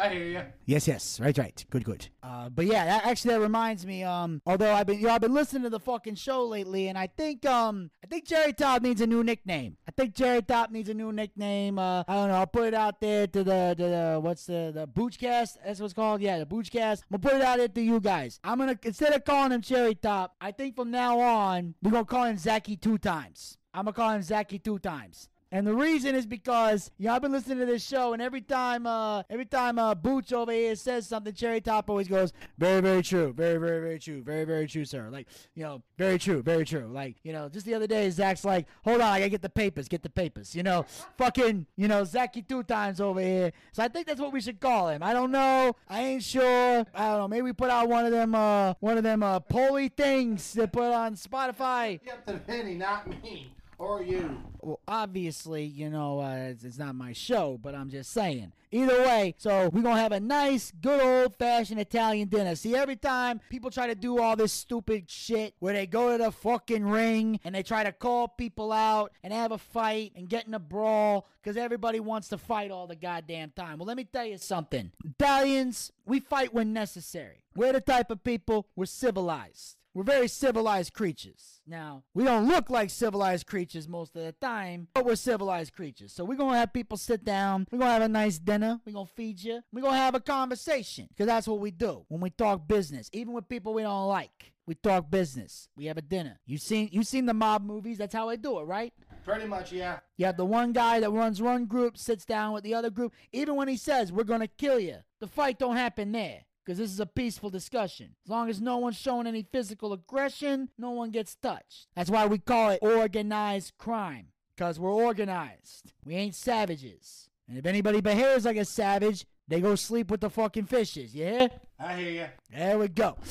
I 0.00 0.08
hear 0.08 0.24
you. 0.24 0.42
Yes, 0.64 0.88
yes, 0.88 1.20
right, 1.20 1.36
right, 1.36 1.64
good, 1.68 1.84
good. 1.84 2.08
Uh, 2.22 2.48
but 2.48 2.64
yeah, 2.64 2.86
that, 2.86 3.06
actually, 3.06 3.34
that 3.34 3.40
reminds 3.40 3.84
me. 3.84 4.02
Um, 4.02 4.40
although 4.46 4.72
I've 4.72 4.86
been, 4.86 4.98
you 4.98 5.08
know, 5.08 5.12
I've 5.12 5.20
been 5.20 5.34
listening 5.34 5.64
to 5.64 5.70
the 5.70 5.78
fucking 5.78 6.14
show 6.14 6.46
lately, 6.46 6.88
and 6.88 6.96
I 6.96 7.06
think, 7.06 7.44
um, 7.44 7.90
I 8.02 8.06
think 8.06 8.26
Cherry 8.26 8.54
Top 8.54 8.80
needs 8.80 9.02
a 9.02 9.06
new 9.06 9.22
nickname. 9.22 9.76
I 9.86 9.90
think 9.90 10.14
Cherry 10.14 10.40
Top 10.40 10.70
needs 10.70 10.88
a 10.88 10.94
new 10.94 11.12
nickname. 11.12 11.78
Uh, 11.78 12.04
I 12.08 12.14
don't 12.14 12.28
know. 12.28 12.36
I'll 12.36 12.46
put 12.46 12.68
it 12.68 12.74
out 12.74 13.00
there 13.00 13.26
to 13.26 13.44
the, 13.44 13.74
to 13.76 13.84
the, 13.84 14.20
what's 14.22 14.46
the, 14.46 14.72
the 14.74 14.88
Boochcast? 14.88 15.58
That's 15.64 15.80
what's 15.80 15.92
called. 15.92 16.22
Yeah, 16.22 16.38
the 16.38 16.46
Boochcast. 16.46 17.02
I'm 17.10 17.20
gonna 17.20 17.32
put 17.32 17.34
it 17.34 17.42
out 17.42 17.58
there 17.58 17.68
to 17.68 17.82
you 17.82 18.00
guys. 18.00 18.40
I'm 18.42 18.58
gonna 18.58 18.78
instead 18.82 19.12
of 19.12 19.24
calling 19.24 19.52
him 19.52 19.60
Cherry 19.60 19.94
Top, 19.94 20.34
I 20.40 20.52
think 20.52 20.76
from 20.76 20.90
now 20.90 21.20
on 21.20 21.74
we're 21.82 21.90
gonna 21.90 22.04
call 22.06 22.24
him 22.24 22.36
Zacky 22.36 22.80
two 22.80 22.96
times. 22.96 23.58
I'm 23.74 23.84
gonna 23.84 23.92
call 23.92 24.10
him 24.12 24.22
Zacky 24.22 24.62
two 24.62 24.78
times. 24.78 25.28
And 25.52 25.66
the 25.66 25.74
reason 25.74 26.14
is 26.14 26.26
because 26.26 26.92
I've 27.08 27.22
been 27.22 27.32
listening 27.32 27.58
to 27.58 27.66
this 27.66 27.84
show, 27.84 28.12
and 28.12 28.22
every 28.22 28.40
time, 28.40 28.86
uh, 28.86 29.24
every 29.28 29.46
time 29.46 29.80
uh, 29.80 29.96
Booch 29.96 30.32
over 30.32 30.52
here 30.52 30.76
says 30.76 31.08
something, 31.08 31.34
Cherry 31.34 31.60
Top 31.60 31.90
always 31.90 32.06
goes, 32.06 32.32
"Very, 32.56 32.80
very 32.80 33.02
true, 33.02 33.32
very, 33.32 33.58
very, 33.58 33.80
very 33.80 33.98
true, 33.98 34.22
very, 34.22 34.44
very 34.44 34.68
true, 34.68 34.84
sir." 34.84 35.08
Like, 35.10 35.26
you 35.56 35.64
know, 35.64 35.82
very 35.98 36.20
true, 36.20 36.40
very 36.40 36.64
true. 36.64 36.86
Like, 36.86 37.16
you 37.24 37.32
know, 37.32 37.48
just 37.48 37.66
the 37.66 37.74
other 37.74 37.88
day, 37.88 38.08
Zack's 38.10 38.44
like, 38.44 38.68
"Hold 38.84 39.00
on, 39.00 39.08
I 39.08 39.18
gotta 39.18 39.30
get 39.30 39.42
the 39.42 39.48
papers, 39.48 39.88
get 39.88 40.04
the 40.04 40.10
papers." 40.10 40.54
You 40.54 40.62
know, 40.62 40.84
fucking, 41.18 41.66
you 41.76 41.88
know, 41.88 42.04
Zachy 42.04 42.42
two 42.42 42.62
times 42.62 43.00
over 43.00 43.20
here. 43.20 43.50
So 43.72 43.82
I 43.82 43.88
think 43.88 44.06
that's 44.06 44.20
what 44.20 44.32
we 44.32 44.40
should 44.40 44.60
call 44.60 44.88
him. 44.88 45.02
I 45.02 45.12
don't 45.12 45.32
know, 45.32 45.74
I 45.88 46.02
ain't 46.02 46.22
sure. 46.22 46.86
I 46.94 47.08
don't 47.08 47.18
know. 47.18 47.28
Maybe 47.28 47.42
we 47.42 47.52
put 47.52 47.70
out 47.70 47.88
one 47.88 48.04
of 48.04 48.12
them, 48.12 48.36
uh, 48.36 48.74
one 48.78 48.98
of 48.98 49.02
them, 49.02 49.24
uh, 49.24 49.40
poly 49.40 49.88
things 49.88 50.52
to 50.52 50.68
put 50.68 50.92
on 50.92 51.16
Spotify. 51.16 51.98
Up 52.08 52.24
to 52.26 52.34
Vinny, 52.34 52.76
not 52.76 53.08
me. 53.08 53.52
Or 53.80 54.02
you? 54.02 54.36
Well, 54.60 54.78
obviously, 54.86 55.64
you 55.64 55.88
know, 55.88 56.20
uh, 56.20 56.50
it's, 56.50 56.64
it's 56.64 56.78
not 56.78 56.94
my 56.94 57.14
show, 57.14 57.58
but 57.60 57.74
I'm 57.74 57.88
just 57.88 58.12
saying. 58.12 58.52
Either 58.70 59.00
way, 59.00 59.34
so 59.38 59.70
we're 59.72 59.80
gonna 59.80 60.00
have 60.00 60.12
a 60.12 60.20
nice, 60.20 60.70
good 60.80 61.00
old 61.00 61.34
fashioned 61.36 61.80
Italian 61.80 62.28
dinner. 62.28 62.54
See, 62.54 62.76
every 62.76 62.94
time 62.96 63.40
people 63.48 63.70
try 63.70 63.86
to 63.86 63.94
do 63.94 64.20
all 64.20 64.36
this 64.36 64.52
stupid 64.52 65.10
shit 65.10 65.54
where 65.60 65.72
they 65.72 65.86
go 65.86 66.16
to 66.16 66.22
the 66.22 66.30
fucking 66.30 66.84
ring 66.84 67.40
and 67.42 67.54
they 67.54 67.62
try 67.62 67.82
to 67.82 67.90
call 67.90 68.28
people 68.28 68.70
out 68.70 69.12
and 69.24 69.32
have 69.32 69.50
a 69.50 69.58
fight 69.58 70.12
and 70.14 70.28
get 70.28 70.46
in 70.46 70.54
a 70.54 70.60
brawl 70.60 71.26
because 71.42 71.56
everybody 71.56 71.98
wants 71.98 72.28
to 72.28 72.38
fight 72.38 72.70
all 72.70 72.86
the 72.86 72.94
goddamn 72.94 73.50
time. 73.56 73.78
Well, 73.78 73.86
let 73.86 73.96
me 73.96 74.04
tell 74.04 74.26
you 74.26 74.36
something. 74.36 74.92
Italians, 75.04 75.90
we 76.04 76.20
fight 76.20 76.52
when 76.52 76.74
necessary. 76.74 77.44
We're 77.56 77.72
the 77.72 77.80
type 77.80 78.10
of 78.10 78.22
people, 78.22 78.68
we're 78.76 78.86
civilized. 78.86 79.76
We're 79.92 80.04
very 80.04 80.28
civilized 80.28 80.92
creatures. 80.92 81.60
Now, 81.66 82.04
we 82.14 82.22
don't 82.24 82.46
look 82.46 82.70
like 82.70 82.90
civilized 82.90 83.46
creatures 83.46 83.88
most 83.88 84.14
of 84.14 84.22
the 84.22 84.32
time, 84.32 84.86
but 84.94 85.04
we're 85.04 85.16
civilized 85.16 85.72
creatures. 85.72 86.12
So 86.12 86.24
we're 86.24 86.36
going 86.36 86.52
to 86.52 86.58
have 86.58 86.72
people 86.72 86.96
sit 86.96 87.24
down. 87.24 87.66
We're 87.70 87.78
going 87.78 87.88
to 87.88 87.92
have 87.94 88.02
a 88.02 88.08
nice 88.08 88.38
dinner. 88.38 88.80
We're 88.86 88.92
going 88.92 89.06
to 89.06 89.12
feed 89.12 89.42
you. 89.42 89.60
We're 89.72 89.82
going 89.82 89.94
to 89.94 89.98
have 89.98 90.14
a 90.14 90.20
conversation 90.20 91.08
because 91.08 91.26
that's 91.26 91.48
what 91.48 91.58
we 91.58 91.72
do 91.72 92.04
when 92.08 92.20
we 92.20 92.30
talk 92.30 92.68
business, 92.68 93.10
even 93.12 93.32
with 93.32 93.48
people 93.48 93.74
we 93.74 93.82
don't 93.82 94.06
like. 94.06 94.52
We 94.66 94.76
talk 94.76 95.10
business. 95.10 95.68
We 95.76 95.86
have 95.86 95.96
a 95.96 96.02
dinner. 96.02 96.38
You 96.46 96.56
seen 96.56 96.90
you 96.92 97.02
seen 97.02 97.26
the 97.26 97.34
mob 97.34 97.64
movies? 97.64 97.98
That's 97.98 98.14
how 98.14 98.28
I 98.28 98.36
do 98.36 98.60
it, 98.60 98.64
right? 98.64 98.92
Pretty 99.24 99.46
much, 99.46 99.72
yeah. 99.72 99.98
You 100.16 100.26
have 100.26 100.36
the 100.36 100.44
one 100.44 100.72
guy 100.72 101.00
that 101.00 101.10
runs 101.10 101.42
one 101.42 101.66
group, 101.66 101.98
sits 101.98 102.24
down 102.24 102.52
with 102.52 102.62
the 102.62 102.74
other 102.74 102.90
group. 102.90 103.12
Even 103.32 103.56
when 103.56 103.66
he 103.66 103.76
says, 103.76 104.12
we're 104.12 104.22
going 104.22 104.40
to 104.40 104.46
kill 104.46 104.78
you, 104.78 104.98
the 105.18 105.26
fight 105.26 105.58
don't 105.58 105.76
happen 105.76 106.12
there. 106.12 106.42
Because 106.64 106.78
this 106.78 106.90
is 106.90 107.00
a 107.00 107.06
peaceful 107.06 107.50
discussion. 107.50 108.14
As 108.24 108.30
long 108.30 108.48
as 108.50 108.60
no 108.60 108.78
one's 108.78 108.96
showing 108.96 109.26
any 109.26 109.42
physical 109.42 109.92
aggression, 109.92 110.68
no 110.78 110.90
one 110.90 111.10
gets 111.10 111.34
touched. 111.34 111.88
That's 111.96 112.10
why 112.10 112.26
we 112.26 112.38
call 112.38 112.70
it 112.70 112.80
organized 112.82 113.72
crime. 113.78 114.26
Because 114.54 114.78
we're 114.78 114.92
organized. 114.92 115.92
We 116.04 116.14
ain't 116.16 116.34
savages. 116.34 117.30
And 117.48 117.58
if 117.58 117.66
anybody 117.66 118.00
behaves 118.00 118.44
like 118.44 118.58
a 118.58 118.64
savage, 118.64 119.24
they 119.48 119.60
go 119.60 119.74
sleep 119.74 120.10
with 120.10 120.20
the 120.20 120.30
fucking 120.30 120.66
fishes, 120.66 121.14
yeah? 121.14 121.48
I 121.78 121.96
hear 121.96 122.10
you. 122.10 122.26
There 122.56 122.78
we 122.78 122.88
go. 122.88 123.16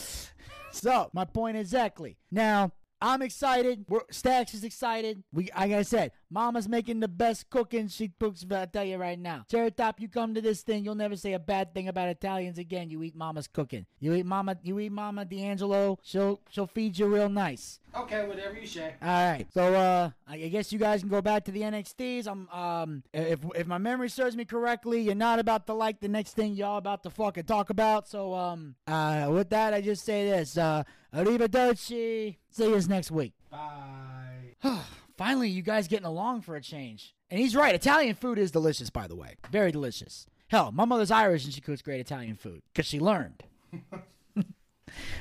So, 0.71 1.09
my 1.13 1.25
point 1.25 1.57
exactly. 1.57 2.15
Now, 2.31 2.71
I'm 3.01 3.21
excited. 3.21 3.85
We're, 3.87 4.01
Stacks 4.11 4.53
is 4.53 4.63
excited. 4.63 5.23
We, 5.31 5.49
like 5.55 5.71
I 5.71 5.83
said, 5.83 6.11
Mama's 6.29 6.67
making 6.67 6.99
the 6.99 7.07
best 7.07 7.49
cooking 7.49 7.87
she 7.87 8.11
cooks. 8.19 8.45
I 8.51 8.65
tell 8.65 8.83
you 8.83 8.97
right 8.97 9.17
now, 9.17 9.45
Top, 9.49 10.01
you 10.01 10.09
come 10.09 10.33
to 10.33 10.41
this 10.41 10.61
thing, 10.61 10.83
you'll 10.83 10.95
never 10.95 11.15
say 11.15 11.33
a 11.33 11.39
bad 11.39 11.73
thing 11.73 11.87
about 11.87 12.09
Italians 12.09 12.57
again. 12.57 12.89
You 12.89 13.01
eat 13.03 13.15
Mama's 13.15 13.47
cooking. 13.47 13.85
You 13.99 14.13
eat 14.13 14.25
Mama. 14.25 14.57
You 14.63 14.79
eat 14.79 14.91
Mama 14.91 15.25
D'Angelo. 15.25 15.97
She'll 16.03 16.41
she'll 16.49 16.67
feed 16.67 16.97
you 16.97 17.07
real 17.07 17.29
nice. 17.29 17.79
Okay, 17.95 18.27
whatever 18.27 18.59
you 18.59 18.67
say. 18.67 18.93
All 19.01 19.07
right. 19.07 19.45
So 19.53 19.73
uh, 19.73 20.11
I 20.27 20.37
guess 20.37 20.71
you 20.71 20.79
guys 20.79 21.01
can 21.01 21.09
go 21.09 21.21
back 21.21 21.45
to 21.45 21.51
the 21.51 21.61
NXTs. 21.61 22.27
I'm 22.27 22.47
um, 22.49 23.03
if 23.13 23.39
if 23.55 23.67
my 23.67 23.77
memory 23.77 24.09
serves 24.09 24.35
me 24.35 24.45
correctly, 24.45 25.01
you're 25.01 25.15
not 25.15 25.39
about 25.39 25.65
to 25.67 25.73
like 25.73 25.99
the 25.99 26.07
next 26.07 26.33
thing 26.33 26.53
y'all 26.53 26.77
about 26.77 27.03
to 27.03 27.09
fucking 27.09 27.45
talk 27.45 27.69
about. 27.69 28.07
So 28.07 28.33
um, 28.35 28.75
uh, 28.87 29.29
with 29.31 29.49
that, 29.49 29.73
I 29.73 29.81
just 29.81 30.05
say 30.05 30.29
this. 30.29 30.57
Uh, 30.57 30.83
arrivederci. 31.13 32.37
See 32.51 32.69
you 32.69 32.81
next 32.87 33.11
week. 33.11 33.33
Bye. 33.49 34.55
Finally, 35.17 35.49
you 35.49 35.61
guys 35.61 35.87
getting 35.87 36.05
along 36.05 36.41
for 36.41 36.55
a 36.55 36.61
change. 36.61 37.15
And 37.29 37.39
he's 37.39 37.55
right. 37.55 37.75
Italian 37.75 38.15
food 38.15 38.39
is 38.39 38.51
delicious, 38.51 38.89
by 38.89 39.07
the 39.07 39.15
way. 39.15 39.35
Very 39.51 39.71
delicious. 39.71 40.25
Hell, 40.47 40.71
my 40.71 40.85
mother's 40.85 41.11
Irish 41.11 41.45
and 41.45 41.53
she 41.53 41.61
cooks 41.61 41.81
great 41.81 41.99
Italian 41.99 42.35
food 42.35 42.61
because 42.73 42.87
she 42.87 42.99
learned. 42.99 43.43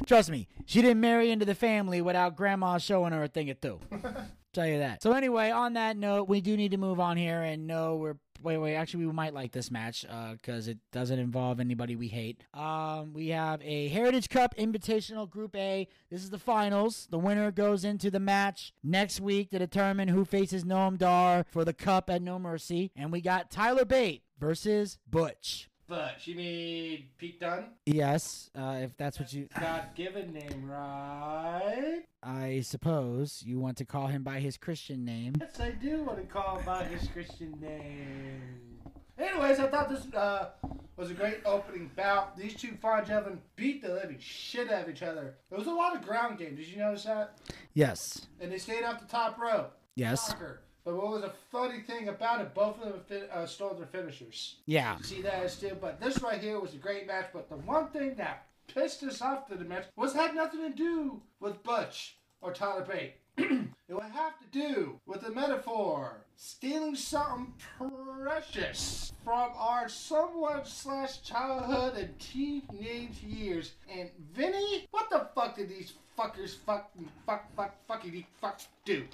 Trust 0.06 0.30
me, 0.30 0.48
she 0.66 0.82
didn't 0.82 1.00
marry 1.00 1.30
into 1.30 1.44
the 1.44 1.54
family 1.54 2.00
without 2.00 2.36
grandma 2.36 2.78
showing 2.78 3.12
her 3.12 3.22
a 3.22 3.28
thing 3.28 3.50
or 3.50 3.54
two. 3.54 3.80
Tell 4.52 4.66
you 4.66 4.78
that. 4.78 5.02
So 5.02 5.12
anyway, 5.12 5.50
on 5.50 5.74
that 5.74 5.96
note, 5.96 6.28
we 6.28 6.40
do 6.40 6.56
need 6.56 6.70
to 6.70 6.78
move 6.78 7.00
on 7.00 7.16
here, 7.16 7.42
and 7.42 7.66
no, 7.66 7.96
we're 7.96 8.16
wait, 8.42 8.58
wait. 8.58 8.74
Actually, 8.74 9.06
we 9.06 9.12
might 9.12 9.34
like 9.34 9.52
this 9.52 9.70
match 9.70 10.04
because 10.32 10.68
it 10.68 10.78
doesn't 10.92 11.18
involve 11.18 11.60
anybody 11.60 11.96
we 11.96 12.08
hate. 12.08 12.44
Um, 12.54 13.12
we 13.12 13.28
have 13.28 13.60
a 13.62 13.88
Heritage 13.88 14.28
Cup 14.28 14.54
Invitational 14.56 15.28
Group 15.28 15.54
A. 15.56 15.88
This 16.10 16.22
is 16.22 16.30
the 16.30 16.38
finals. 16.38 17.08
The 17.10 17.18
winner 17.18 17.50
goes 17.50 17.84
into 17.84 18.10
the 18.10 18.20
match 18.20 18.72
next 18.82 19.20
week 19.20 19.50
to 19.50 19.58
determine 19.58 20.08
who 20.08 20.24
faces 20.24 20.64
Noam 20.64 20.98
Dar 20.98 21.44
for 21.50 21.64
the 21.64 21.74
cup 21.74 22.10
at 22.10 22.22
No 22.22 22.38
Mercy, 22.38 22.90
and 22.96 23.12
we 23.12 23.20
got 23.20 23.50
Tyler 23.50 23.84
Bate 23.84 24.22
versus 24.38 24.98
Butch. 25.08 25.68
But 25.88 26.26
you 26.26 26.34
mean 26.34 27.04
Pete 27.16 27.40
Dunne? 27.40 27.70
Yes, 27.86 28.50
uh, 28.54 28.76
if 28.82 28.94
that's 28.98 29.18
what 29.18 29.32
you. 29.32 29.48
God 29.58 29.84
given 29.94 30.34
name, 30.34 30.70
right? 30.70 32.02
I 32.22 32.60
suppose 32.60 33.42
you 33.46 33.58
want 33.58 33.78
to 33.78 33.86
call 33.86 34.08
him 34.08 34.22
by 34.22 34.38
his 34.38 34.58
Christian 34.58 35.02
name. 35.02 35.34
Yes, 35.40 35.58
I 35.60 35.70
do 35.70 36.02
want 36.02 36.18
to 36.18 36.26
call 36.26 36.58
him 36.58 36.66
by 36.66 36.84
his 36.84 37.08
Christian 37.08 37.56
name. 37.58 38.78
Anyways, 39.18 39.60
I 39.60 39.66
thought 39.68 39.88
this 39.88 40.12
uh, 40.12 40.50
was 40.96 41.10
a 41.10 41.14
great 41.14 41.38
opening 41.46 41.90
bout. 41.96 42.36
These 42.36 42.54
two 42.54 42.76
fine 42.82 43.06
gentlemen 43.06 43.40
beat 43.56 43.80
the 43.80 43.88
living 43.88 44.18
shit 44.20 44.70
out 44.70 44.84
of 44.84 44.90
each 44.90 45.02
other. 45.02 45.36
There 45.48 45.58
was 45.58 45.68
a 45.68 45.72
lot 45.72 45.96
of 45.96 46.02
ground 46.02 46.38
game. 46.38 46.54
Did 46.54 46.68
you 46.68 46.76
notice 46.76 47.04
that? 47.04 47.38
Yes. 47.72 48.26
And 48.40 48.52
they 48.52 48.58
stayed 48.58 48.84
off 48.84 49.00
the 49.00 49.06
top 49.06 49.38
row. 49.38 49.68
Yes. 49.94 50.28
Soccer. 50.28 50.60
But 50.84 50.96
what 50.96 51.08
was 51.08 51.22
a 51.22 51.32
funny 51.50 51.80
thing 51.80 52.08
about 52.08 52.40
it, 52.40 52.54
both 52.54 52.80
of 52.80 52.92
them 52.92 53.00
fin- 53.06 53.28
uh, 53.32 53.46
stole 53.46 53.74
their 53.74 53.86
finishers. 53.86 54.56
Yeah. 54.66 54.96
See 55.02 55.22
that 55.22 55.42
as 55.44 55.56
too. 55.56 55.76
But 55.80 56.00
this 56.00 56.22
right 56.22 56.40
here 56.40 56.58
was 56.60 56.74
a 56.74 56.78
great 56.78 57.06
match. 57.06 57.26
But 57.32 57.48
the 57.48 57.56
one 57.56 57.88
thing 57.88 58.14
that 58.16 58.46
pissed 58.66 59.02
us 59.02 59.20
off 59.20 59.48
to 59.48 59.56
the 59.56 59.64
match 59.64 59.86
was 59.96 60.14
had 60.14 60.34
nothing 60.34 60.60
to 60.60 60.70
do 60.70 61.20
with 61.40 61.62
Butch 61.62 62.16
or 62.40 62.52
Tyler 62.52 62.84
Bate. 62.84 63.14
it 63.36 63.94
would 63.94 64.02
have 64.02 64.38
to 64.40 64.46
do 64.50 64.98
with 65.06 65.22
the 65.22 65.30
Meta-Four 65.30 66.24
stealing 66.36 66.94
something 66.94 67.52
precious 67.78 69.12
from 69.24 69.50
our 69.56 69.88
somewhat 69.88 70.66
slash 70.66 71.22
childhood 71.22 71.96
and 71.96 72.18
teenage 72.18 73.22
years. 73.22 73.72
And 73.92 74.10
Vinny, 74.32 74.86
what 74.90 75.10
the 75.10 75.28
fuck 75.34 75.56
did 75.56 75.68
these 75.68 75.92
fuckers 76.18 76.56
fuck 76.66 76.90
fuck 77.26 77.44
fuck 77.54 77.74
fuckity 77.88 78.24
fuck 78.40 78.60
do? 78.84 79.04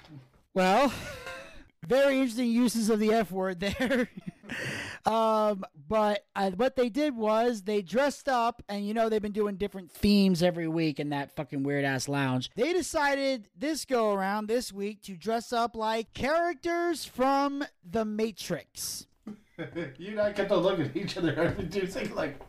Well, 0.53 0.91
very 1.87 2.19
interesting 2.19 2.49
uses 2.49 2.89
of 2.89 2.99
the 2.99 3.13
F 3.13 3.31
word 3.31 3.59
there. 3.59 4.09
um, 5.05 5.63
but 5.87 6.25
uh, 6.35 6.51
what 6.51 6.75
they 6.75 6.89
did 6.89 7.15
was 7.15 7.63
they 7.63 7.81
dressed 7.81 8.27
up, 8.27 8.63
and 8.69 8.85
you 8.87 8.93
know 8.93 9.09
they've 9.09 9.21
been 9.21 9.31
doing 9.31 9.55
different 9.55 9.91
themes 9.91 10.43
every 10.43 10.67
week 10.67 10.99
in 10.99 11.09
that 11.09 11.35
fucking 11.35 11.63
weird 11.63 11.85
ass 11.85 12.07
lounge. 12.07 12.49
They 12.55 12.73
decided 12.73 13.47
this 13.57 13.85
go 13.85 14.13
around 14.13 14.47
this 14.47 14.73
week 14.73 15.01
to 15.03 15.13
dress 15.15 15.53
up 15.53 15.75
like 15.75 16.13
characters 16.13 17.05
from 17.05 17.63
The 17.89 18.05
Matrix. 18.05 19.07
you 19.97 20.11
and 20.11 20.21
I 20.21 20.33
kept 20.33 20.51
on 20.51 20.59
looking 20.59 20.85
at 20.85 20.95
each 20.95 21.17
other 21.17 21.33
every 21.37 21.67
two 21.67 21.87
like, 22.13 22.39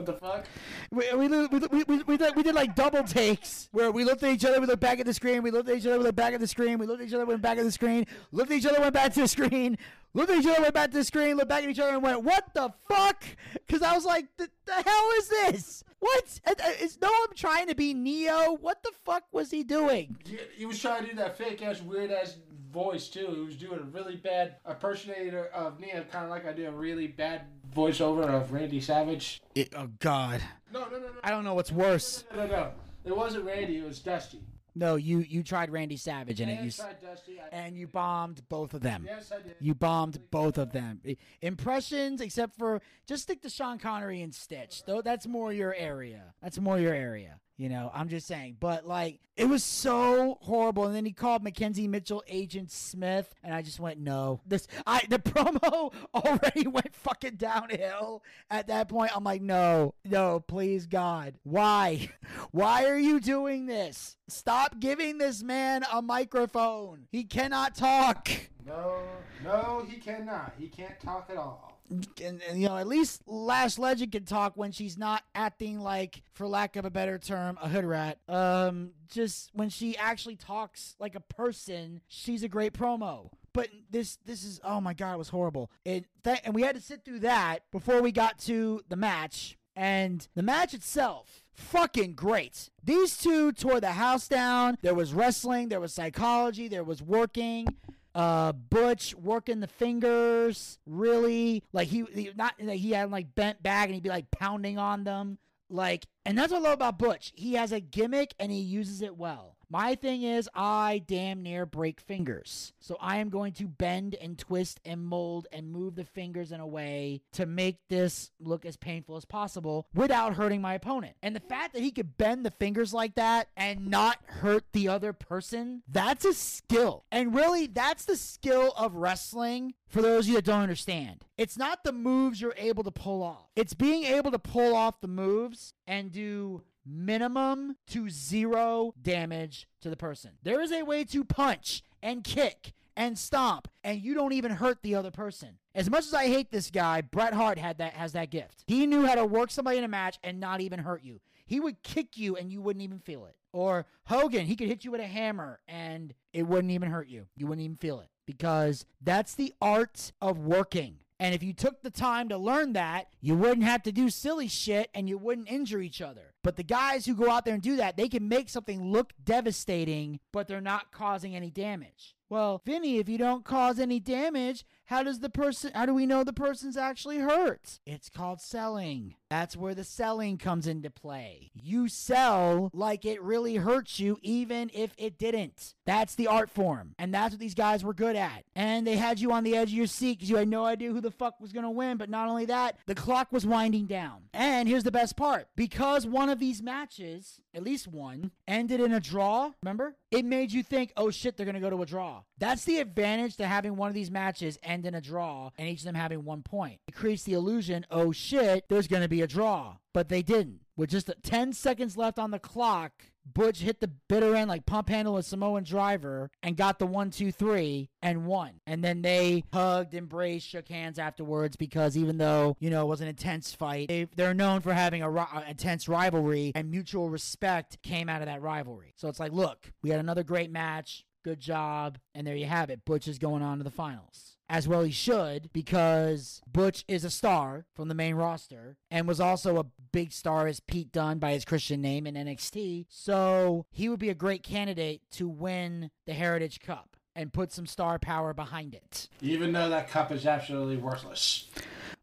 what 0.00 0.06
the 0.06 0.12
fuck? 0.14 0.46
We, 0.90 1.12
we, 1.14 1.28
we, 1.28 1.46
we, 1.46 1.84
we, 1.84 2.02
we, 2.04 2.16
did, 2.16 2.34
we 2.34 2.42
did 2.42 2.54
like 2.54 2.74
double 2.74 3.02
takes 3.02 3.68
where 3.72 3.90
we 3.90 4.04
looked 4.04 4.22
at 4.22 4.32
each 4.32 4.44
other, 4.44 4.60
we 4.60 4.66
looked 4.66 4.80
back 4.80 4.98
at 4.98 5.06
the 5.06 5.12
screen, 5.12 5.42
we 5.42 5.50
looked 5.50 5.68
at 5.68 5.76
each 5.76 5.86
other, 5.86 5.98
we 5.98 6.04
looked 6.04 6.16
back 6.16 6.32
at 6.32 6.40
the 6.40 6.46
screen, 6.48 6.78
we 6.78 6.86
looked 6.86 7.02
at 7.02 7.08
each 7.08 7.14
other, 7.14 7.26
went 7.26 7.42
back 7.42 7.58
at 7.58 7.64
the 7.64 7.72
screen, 7.72 8.06
looked 8.32 8.50
at 8.50 8.56
each 8.56 8.66
other, 8.66 8.80
went 8.80 8.94
back 8.94 9.12
to 9.12 9.20
the 9.20 9.28
screen, 9.28 9.76
looked 10.14 10.30
at 10.30 10.38
each 10.38 10.46
other, 10.46 10.62
went 10.62 10.74
back 10.74 10.90
to 10.90 10.96
the 10.98 11.04
screen, 11.04 11.36
looked 11.36 11.48
back 11.50 11.64
at 11.64 11.68
each 11.70 11.78
other, 11.78 11.92
and 11.92 12.02
went, 12.02 12.22
"What 12.22 12.54
the 12.54 12.72
fuck?" 12.88 13.24
Because 13.66 13.82
I 13.82 13.94
was 13.94 14.04
like, 14.06 14.26
"The, 14.38 14.48
the 14.64 14.72
hell 14.72 15.10
is 15.18 15.28
this? 15.28 15.84
What? 15.98 16.24
Is 16.24 16.40
Uh, 16.46 16.54
Is 16.80 16.96
Noam 16.96 17.34
trying 17.36 17.66
to 17.66 17.74
be 17.74 17.92
Neo? 17.92 18.56
What 18.60 18.82
the 18.82 18.92
fuck 19.04 19.24
was 19.32 19.50
he 19.50 19.62
doing?" 19.62 20.16
He, 20.24 20.38
he 20.56 20.66
was 20.66 20.80
trying 20.80 21.04
to 21.04 21.10
do 21.10 21.16
that 21.16 21.36
fake 21.36 21.62
ass, 21.62 21.82
weird 21.82 22.10
ass 22.10 22.36
voice 22.72 23.08
too. 23.08 23.26
He 23.34 23.40
was 23.40 23.56
doing 23.56 23.78
a 23.80 23.82
really 23.84 24.16
bad 24.16 24.56
impersonator 24.68 25.46
of 25.46 25.80
Neo, 25.80 26.04
kind 26.10 26.24
of 26.24 26.30
like 26.30 26.46
I 26.46 26.52
do 26.52 26.66
a 26.66 26.70
really 26.72 27.06
bad 27.08 27.42
voiceover 27.74 28.24
of 28.28 28.52
Randy 28.52 28.80
Savage. 28.80 29.40
It, 29.54 29.72
oh 29.76 29.88
God, 29.98 30.40
No, 30.72 30.80
no, 30.82 30.90
no, 30.90 30.98
no. 30.98 31.08
I 31.24 31.30
don't 31.30 31.44
know 31.44 31.54
what's 31.54 31.72
worse. 31.72 32.24
No, 32.34 32.46
no, 32.46 32.52
no. 32.52 32.72
It 33.04 33.16
wasn't 33.16 33.44
Randy. 33.44 33.78
It 33.78 33.84
was 33.86 33.98
Dusty. 34.00 34.40
No, 34.76 34.94
you 34.94 35.18
you 35.18 35.42
tried 35.42 35.70
Randy 35.70 35.96
Savage 35.96 36.40
in 36.40 36.48
it, 36.48 36.58
you, 36.60 36.64
Yes, 36.66 36.80
I 36.80 36.92
Dusty. 37.04 37.40
I, 37.40 37.48
and 37.54 37.76
you 37.76 37.88
bombed 37.88 38.48
both 38.48 38.72
of 38.72 38.82
them. 38.82 39.02
yes, 39.04 39.32
I 39.32 39.42
did. 39.42 39.56
You 39.60 39.74
bombed 39.74 40.20
both 40.30 40.58
of 40.58 40.70
them. 40.72 41.00
Impressions, 41.42 42.20
except 42.20 42.56
for 42.56 42.80
just 43.06 43.24
stick 43.24 43.42
to 43.42 43.50
Sean 43.50 43.78
Connery 43.78 44.22
and 44.22 44.32
Stitch. 44.34 44.84
Though 44.86 45.02
that's 45.02 45.26
more 45.26 45.52
your 45.52 45.74
area. 45.74 46.34
That's 46.40 46.58
more 46.60 46.78
your 46.78 46.94
area. 46.94 47.40
You 47.60 47.68
know, 47.68 47.90
I'm 47.92 48.08
just 48.08 48.26
saying. 48.26 48.56
But 48.58 48.88
like, 48.88 49.20
it 49.36 49.44
was 49.44 49.62
so 49.62 50.38
horrible. 50.40 50.86
And 50.86 50.96
then 50.96 51.04
he 51.04 51.12
called 51.12 51.42
Mackenzie 51.42 51.88
Mitchell 51.88 52.24
Agent 52.26 52.70
Smith, 52.70 53.34
and 53.44 53.52
I 53.52 53.60
just 53.60 53.78
went, 53.78 54.00
no. 54.00 54.40
This, 54.46 54.66
I 54.86 55.02
the 55.10 55.18
promo 55.18 55.92
already 56.14 56.66
went 56.66 56.94
fucking 56.94 57.34
downhill. 57.34 58.22
At 58.50 58.68
that 58.68 58.88
point, 58.88 59.14
I'm 59.14 59.24
like, 59.24 59.42
no, 59.42 59.92
no, 60.06 60.40
please 60.40 60.86
God, 60.86 61.34
why, 61.42 62.08
why 62.50 62.86
are 62.86 62.98
you 62.98 63.20
doing 63.20 63.66
this? 63.66 64.16
Stop 64.26 64.80
giving 64.80 65.18
this 65.18 65.42
man 65.42 65.82
a 65.92 66.00
microphone. 66.00 67.08
He 67.10 67.24
cannot 67.24 67.74
talk. 67.74 68.30
No, 68.64 69.02
no, 69.44 69.86
he 69.86 69.98
cannot. 69.98 70.54
He 70.58 70.68
can't 70.68 70.98
talk 70.98 71.28
at 71.28 71.36
all. 71.36 71.69
And, 71.90 72.40
and, 72.48 72.60
you 72.60 72.68
know, 72.68 72.76
at 72.76 72.86
least 72.86 73.22
Lash 73.26 73.78
Legend 73.78 74.12
can 74.12 74.24
talk 74.24 74.56
when 74.56 74.72
she's 74.72 74.96
not 74.96 75.22
acting 75.34 75.80
like, 75.80 76.22
for 76.32 76.46
lack 76.46 76.76
of 76.76 76.84
a 76.84 76.90
better 76.90 77.18
term, 77.18 77.58
a 77.60 77.68
hood 77.68 77.84
rat. 77.84 78.18
Um, 78.28 78.90
just 79.10 79.50
when 79.52 79.68
she 79.68 79.96
actually 79.96 80.36
talks 80.36 80.94
like 81.00 81.14
a 81.14 81.20
person, 81.20 82.00
she's 82.08 82.42
a 82.42 82.48
great 82.48 82.72
promo. 82.72 83.30
But 83.52 83.68
this, 83.90 84.18
this 84.24 84.44
is, 84.44 84.60
oh 84.62 84.80
my 84.80 84.94
god, 84.94 85.14
it 85.14 85.18
was 85.18 85.30
horrible. 85.30 85.70
It, 85.84 86.06
th- 86.22 86.38
and 86.44 86.54
we 86.54 86.62
had 86.62 86.76
to 86.76 86.80
sit 86.80 87.04
through 87.04 87.20
that 87.20 87.70
before 87.72 88.00
we 88.00 88.12
got 88.12 88.38
to 88.40 88.82
the 88.88 88.96
match. 88.96 89.56
And 89.76 90.26
the 90.34 90.42
match 90.42 90.74
itself, 90.74 91.44
fucking 91.52 92.14
great. 92.14 92.70
These 92.82 93.16
two 93.16 93.52
tore 93.52 93.80
the 93.80 93.92
house 93.92 94.28
down. 94.28 94.76
There 94.82 94.94
was 94.94 95.14
wrestling, 95.14 95.68
there 95.68 95.80
was 95.80 95.92
psychology, 95.92 96.68
there 96.68 96.84
was 96.84 97.02
working. 97.02 97.66
Uh, 98.14 98.52
Butch 98.52 99.14
working 99.14 99.60
the 99.60 99.68
fingers, 99.68 100.78
really 100.86 101.62
like 101.72 101.88
he, 101.88 102.04
he 102.12 102.32
not 102.36 102.54
like 102.60 102.80
he 102.80 102.90
had 102.90 103.10
like 103.10 103.34
bent 103.34 103.62
back 103.62 103.86
and 103.86 103.94
he'd 103.94 104.02
be 104.02 104.08
like 104.08 104.30
pounding 104.30 104.78
on 104.78 105.04
them, 105.04 105.38
like. 105.68 106.06
And 106.26 106.36
that's 106.36 106.52
what 106.52 106.60
I 106.60 106.64
love 106.64 106.74
about 106.74 106.98
Butch. 106.98 107.32
He 107.34 107.54
has 107.54 107.72
a 107.72 107.80
gimmick 107.80 108.34
and 108.38 108.52
he 108.52 108.60
uses 108.60 109.00
it 109.02 109.16
well. 109.16 109.56
My 109.72 109.94
thing 109.94 110.24
is, 110.24 110.48
I 110.52 111.00
damn 111.06 111.44
near 111.44 111.64
break 111.64 112.00
fingers. 112.00 112.72
So 112.80 112.96
I 113.00 113.18
am 113.18 113.28
going 113.28 113.52
to 113.54 113.68
bend 113.68 114.16
and 114.16 114.36
twist 114.36 114.80
and 114.84 115.04
mold 115.04 115.46
and 115.52 115.70
move 115.70 115.94
the 115.94 116.04
fingers 116.04 116.50
in 116.50 116.58
a 116.58 116.66
way 116.66 117.22
to 117.34 117.46
make 117.46 117.78
this 117.88 118.32
look 118.40 118.66
as 118.66 118.76
painful 118.76 119.16
as 119.16 119.24
possible 119.24 119.86
without 119.94 120.34
hurting 120.34 120.60
my 120.60 120.74
opponent. 120.74 121.14
And 121.22 121.36
the 121.36 121.40
fact 121.40 121.74
that 121.74 121.82
he 121.82 121.92
could 121.92 122.18
bend 122.18 122.44
the 122.44 122.50
fingers 122.50 122.92
like 122.92 123.14
that 123.14 123.48
and 123.56 123.86
not 123.86 124.18
hurt 124.24 124.64
the 124.72 124.88
other 124.88 125.12
person, 125.12 125.84
that's 125.86 126.24
a 126.24 126.34
skill. 126.34 127.04
And 127.12 127.32
really, 127.32 127.68
that's 127.68 128.06
the 128.06 128.16
skill 128.16 128.72
of 128.76 128.96
wrestling 128.96 129.74
for 129.86 130.02
those 130.02 130.24
of 130.24 130.30
you 130.30 130.34
that 130.36 130.44
don't 130.44 130.62
understand. 130.62 131.24
It's 131.38 131.56
not 131.56 131.84
the 131.84 131.92
moves 131.92 132.40
you're 132.40 132.54
able 132.56 132.82
to 132.84 132.90
pull 132.90 133.22
off, 133.22 133.50
it's 133.54 133.74
being 133.74 134.04
able 134.04 134.32
to 134.32 134.38
pull 134.38 134.74
off 134.74 135.00
the 135.00 135.08
moves 135.08 135.74
and 135.86 136.10
do 136.10 136.62
minimum 136.84 137.76
to 137.88 138.08
zero 138.08 138.94
damage 139.00 139.68
to 139.80 139.90
the 139.90 139.96
person. 139.96 140.32
There 140.42 140.60
is 140.60 140.72
a 140.72 140.82
way 140.82 141.04
to 141.04 141.24
punch 141.24 141.82
and 142.02 142.24
kick 142.24 142.72
and 142.96 143.18
stomp 143.18 143.68
and 143.84 144.00
you 144.00 144.14
don't 144.14 144.32
even 144.32 144.52
hurt 144.52 144.82
the 144.82 144.94
other 144.94 145.10
person. 145.10 145.58
As 145.74 145.88
much 145.88 146.06
as 146.06 146.14
I 146.14 146.26
hate 146.26 146.50
this 146.50 146.70
guy, 146.70 147.00
Bret 147.00 147.32
Hart 147.32 147.58
had 147.58 147.78
that 147.78 147.94
has 147.94 148.12
that 148.12 148.30
gift. 148.30 148.64
He 148.66 148.86
knew 148.86 149.06
how 149.06 149.14
to 149.14 149.24
work 149.24 149.50
somebody 149.50 149.78
in 149.78 149.84
a 149.84 149.88
match 149.88 150.18
and 150.22 150.40
not 150.40 150.60
even 150.60 150.80
hurt 150.80 151.02
you. 151.02 151.20
He 151.46 151.60
would 151.60 151.82
kick 151.82 152.16
you 152.16 152.36
and 152.36 152.50
you 152.50 152.60
wouldn't 152.60 152.82
even 152.82 152.98
feel 152.98 153.24
it. 153.26 153.34
Or 153.52 153.86
Hogan, 154.04 154.46
he 154.46 154.56
could 154.56 154.68
hit 154.68 154.84
you 154.84 154.90
with 154.92 155.00
a 155.00 155.06
hammer 155.06 155.60
and 155.66 156.14
it 156.32 156.44
wouldn't 156.44 156.72
even 156.72 156.90
hurt 156.90 157.08
you. 157.08 157.26
You 157.36 157.46
wouldn't 157.46 157.64
even 157.64 157.76
feel 157.76 158.00
it 158.00 158.08
because 158.26 158.84
that's 159.00 159.34
the 159.34 159.52
art 159.60 160.12
of 160.20 160.38
working. 160.38 160.98
And 161.20 161.34
if 161.34 161.42
you 161.42 161.52
took 161.52 161.82
the 161.82 161.90
time 161.90 162.30
to 162.30 162.38
learn 162.38 162.72
that, 162.72 163.08
you 163.20 163.36
wouldn't 163.36 163.66
have 163.66 163.82
to 163.82 163.92
do 163.92 164.08
silly 164.08 164.48
shit 164.48 164.88
and 164.94 165.06
you 165.06 165.18
wouldn't 165.18 165.50
injure 165.50 165.82
each 165.82 166.00
other. 166.00 166.32
But 166.42 166.56
the 166.56 166.62
guys 166.62 167.04
who 167.04 167.14
go 167.14 167.30
out 167.30 167.44
there 167.44 167.52
and 167.52 167.62
do 167.62 167.76
that, 167.76 167.98
they 167.98 168.08
can 168.08 168.26
make 168.26 168.48
something 168.48 168.90
look 168.90 169.12
devastating, 169.22 170.20
but 170.32 170.48
they're 170.48 170.62
not 170.62 170.92
causing 170.92 171.36
any 171.36 171.50
damage. 171.50 172.16
Well, 172.30 172.62
Vinny, 172.64 172.96
if 172.96 173.08
you 173.08 173.18
don't 173.18 173.44
cause 173.44 173.78
any 173.78 174.00
damage, 174.00 174.64
how 174.90 175.04
does 175.04 175.20
the 175.20 175.30
person 175.30 175.70
how 175.72 175.86
do 175.86 175.94
we 175.94 176.04
know 176.04 176.24
the 176.24 176.32
person's 176.32 176.76
actually 176.76 177.18
hurt? 177.18 177.78
It's 177.86 178.08
called 178.08 178.40
selling. 178.40 179.14
That's 179.30 179.56
where 179.56 179.76
the 179.76 179.84
selling 179.84 180.36
comes 180.36 180.66
into 180.66 180.90
play. 180.90 181.52
You 181.54 181.86
sell 181.86 182.68
like 182.74 183.04
it 183.04 183.22
really 183.22 183.54
hurts 183.54 184.00
you 184.00 184.18
even 184.22 184.68
if 184.74 184.92
it 184.98 185.16
didn't. 185.16 185.74
That's 185.86 186.16
the 186.16 186.26
art 186.26 186.50
form. 186.50 186.96
And 186.98 187.14
that's 187.14 187.32
what 187.32 187.38
these 187.38 187.54
guys 187.54 187.84
were 187.84 187.94
good 187.94 188.16
at. 188.16 188.44
And 188.56 188.84
they 188.84 188.96
had 188.96 189.20
you 189.20 189.30
on 189.30 189.44
the 189.44 189.56
edge 189.56 189.68
of 189.68 189.76
your 189.76 189.86
seat 189.86 190.18
because 190.18 190.30
you 190.30 190.36
had 190.36 190.48
no 190.48 190.64
idea 190.64 190.90
who 190.90 191.00
the 191.00 191.12
fuck 191.12 191.40
was 191.40 191.52
going 191.52 191.62
to 191.62 191.70
win. 191.70 191.96
But 191.96 192.10
not 192.10 192.28
only 192.28 192.46
that, 192.46 192.76
the 192.86 192.96
clock 192.96 193.30
was 193.30 193.46
winding 193.46 193.86
down. 193.86 194.22
And 194.34 194.68
here's 194.68 194.82
the 194.82 194.90
best 194.90 195.16
part 195.16 195.46
because 195.54 196.08
one 196.08 196.28
of 196.28 196.40
these 196.40 196.60
matches, 196.60 197.40
at 197.54 197.62
least 197.62 197.86
one, 197.86 198.32
ended 198.48 198.80
in 198.80 198.92
a 198.92 199.00
draw, 199.00 199.52
remember? 199.62 199.94
It 200.10 200.24
made 200.24 200.50
you 200.50 200.64
think, 200.64 200.92
oh 200.96 201.10
shit, 201.10 201.36
they're 201.36 201.46
going 201.46 201.54
to 201.54 201.60
go 201.60 201.70
to 201.70 201.82
a 201.82 201.86
draw. 201.86 202.22
That's 202.38 202.64
the 202.64 202.78
advantage 202.78 203.36
to 203.36 203.46
having 203.46 203.76
one 203.76 203.88
of 203.88 203.94
these 203.94 204.10
matches 204.10 204.58
end 204.80 204.86
in 204.86 204.94
a 204.94 205.00
draw 205.00 205.50
and 205.58 205.68
each 205.68 205.80
of 205.80 205.84
them 205.84 205.94
having 205.94 206.24
one 206.24 206.42
point. 206.42 206.80
It 206.88 206.94
creates 206.94 207.24
the 207.24 207.34
illusion, 207.34 207.84
oh 207.90 208.12
shit, 208.12 208.64
there's 208.68 208.88
going 208.88 209.02
to 209.02 209.08
be 209.08 209.20
a 209.20 209.26
draw. 209.26 209.76
But 209.92 210.08
they 210.08 210.22
didn't. 210.22 210.60
With 210.76 210.90
just 210.90 211.10
10 211.22 211.52
seconds 211.52 211.96
left 211.96 212.18
on 212.18 212.30
the 212.30 212.38
clock, 212.38 212.92
Butch 213.26 213.58
hit 213.58 213.80
the 213.80 213.88
bitter 214.08 214.34
end 214.34 214.48
like 214.48 214.64
pump 214.64 214.88
handle 214.88 215.18
a 215.18 215.22
Samoan 215.22 215.62
driver 215.62 216.30
and 216.42 216.56
got 216.56 216.78
the 216.78 216.86
one, 216.86 217.10
two, 217.10 217.30
three 217.30 217.90
and 218.00 218.24
won. 218.24 218.60
And 218.66 218.82
then 218.82 219.02
they 219.02 219.44
hugged, 219.52 219.92
embraced, 219.92 220.48
shook 220.48 220.68
hands 220.68 220.98
afterwards 220.98 221.56
because 221.56 221.98
even 221.98 222.16
though, 222.16 222.56
you 222.60 222.70
know, 222.70 222.82
it 222.82 222.88
was 222.88 223.02
an 223.02 223.08
intense 223.08 223.52
fight, 223.52 223.88
they, 223.88 224.08
they're 224.16 224.32
known 224.32 224.62
for 224.62 224.72
having 224.72 225.02
a 225.02 225.10
ri- 225.10 225.24
intense 225.48 225.86
rivalry 225.86 226.52
and 226.54 226.70
mutual 226.70 227.10
respect 227.10 227.82
came 227.82 228.08
out 228.08 228.22
of 228.22 228.26
that 228.26 228.40
rivalry. 228.40 228.94
So 228.96 229.08
it's 229.08 229.20
like, 229.20 229.32
look, 229.32 229.72
we 229.82 229.90
had 229.90 230.00
another 230.00 230.22
great 230.22 230.50
match. 230.50 231.04
Good 231.24 231.40
job. 231.40 231.98
And 232.14 232.26
there 232.26 232.36
you 232.36 232.46
have 232.46 232.70
it. 232.70 232.84
Butch 232.84 233.08
is 233.08 233.18
going 233.18 233.42
on 233.42 233.58
to 233.58 233.64
the 233.64 233.70
finals 233.70 234.36
as 234.50 234.66
well 234.66 234.82
he 234.82 234.90
should 234.90 235.50
because 235.52 236.42
Butch 236.52 236.84
is 236.88 237.04
a 237.04 237.10
star 237.10 237.66
from 237.74 237.88
the 237.88 237.94
main 237.94 238.16
roster 238.16 238.76
and 238.90 239.06
was 239.06 239.20
also 239.20 239.58
a 239.58 239.66
big 239.92 240.12
star 240.12 240.48
as 240.48 240.58
Pete 240.58 240.90
Dunne 240.90 241.20
by 241.20 241.32
his 241.32 241.44
Christian 241.44 241.80
name 241.80 242.04
in 242.04 242.16
NXT. 242.16 242.86
So 242.88 243.64
he 243.70 243.88
would 243.88 244.00
be 244.00 244.10
a 244.10 244.14
great 244.14 244.42
candidate 244.42 245.02
to 245.12 245.28
win 245.28 245.92
the 246.04 246.14
Heritage 246.14 246.58
Cup 246.58 246.96
and 247.14 247.32
put 247.32 247.52
some 247.52 247.66
star 247.66 247.98
power 247.98 248.34
behind 248.34 248.74
it. 248.74 249.08
Even 249.20 249.52
though 249.52 249.68
that 249.68 249.88
cup 249.88 250.10
is 250.10 250.26
absolutely 250.26 250.76
worthless. 250.76 251.48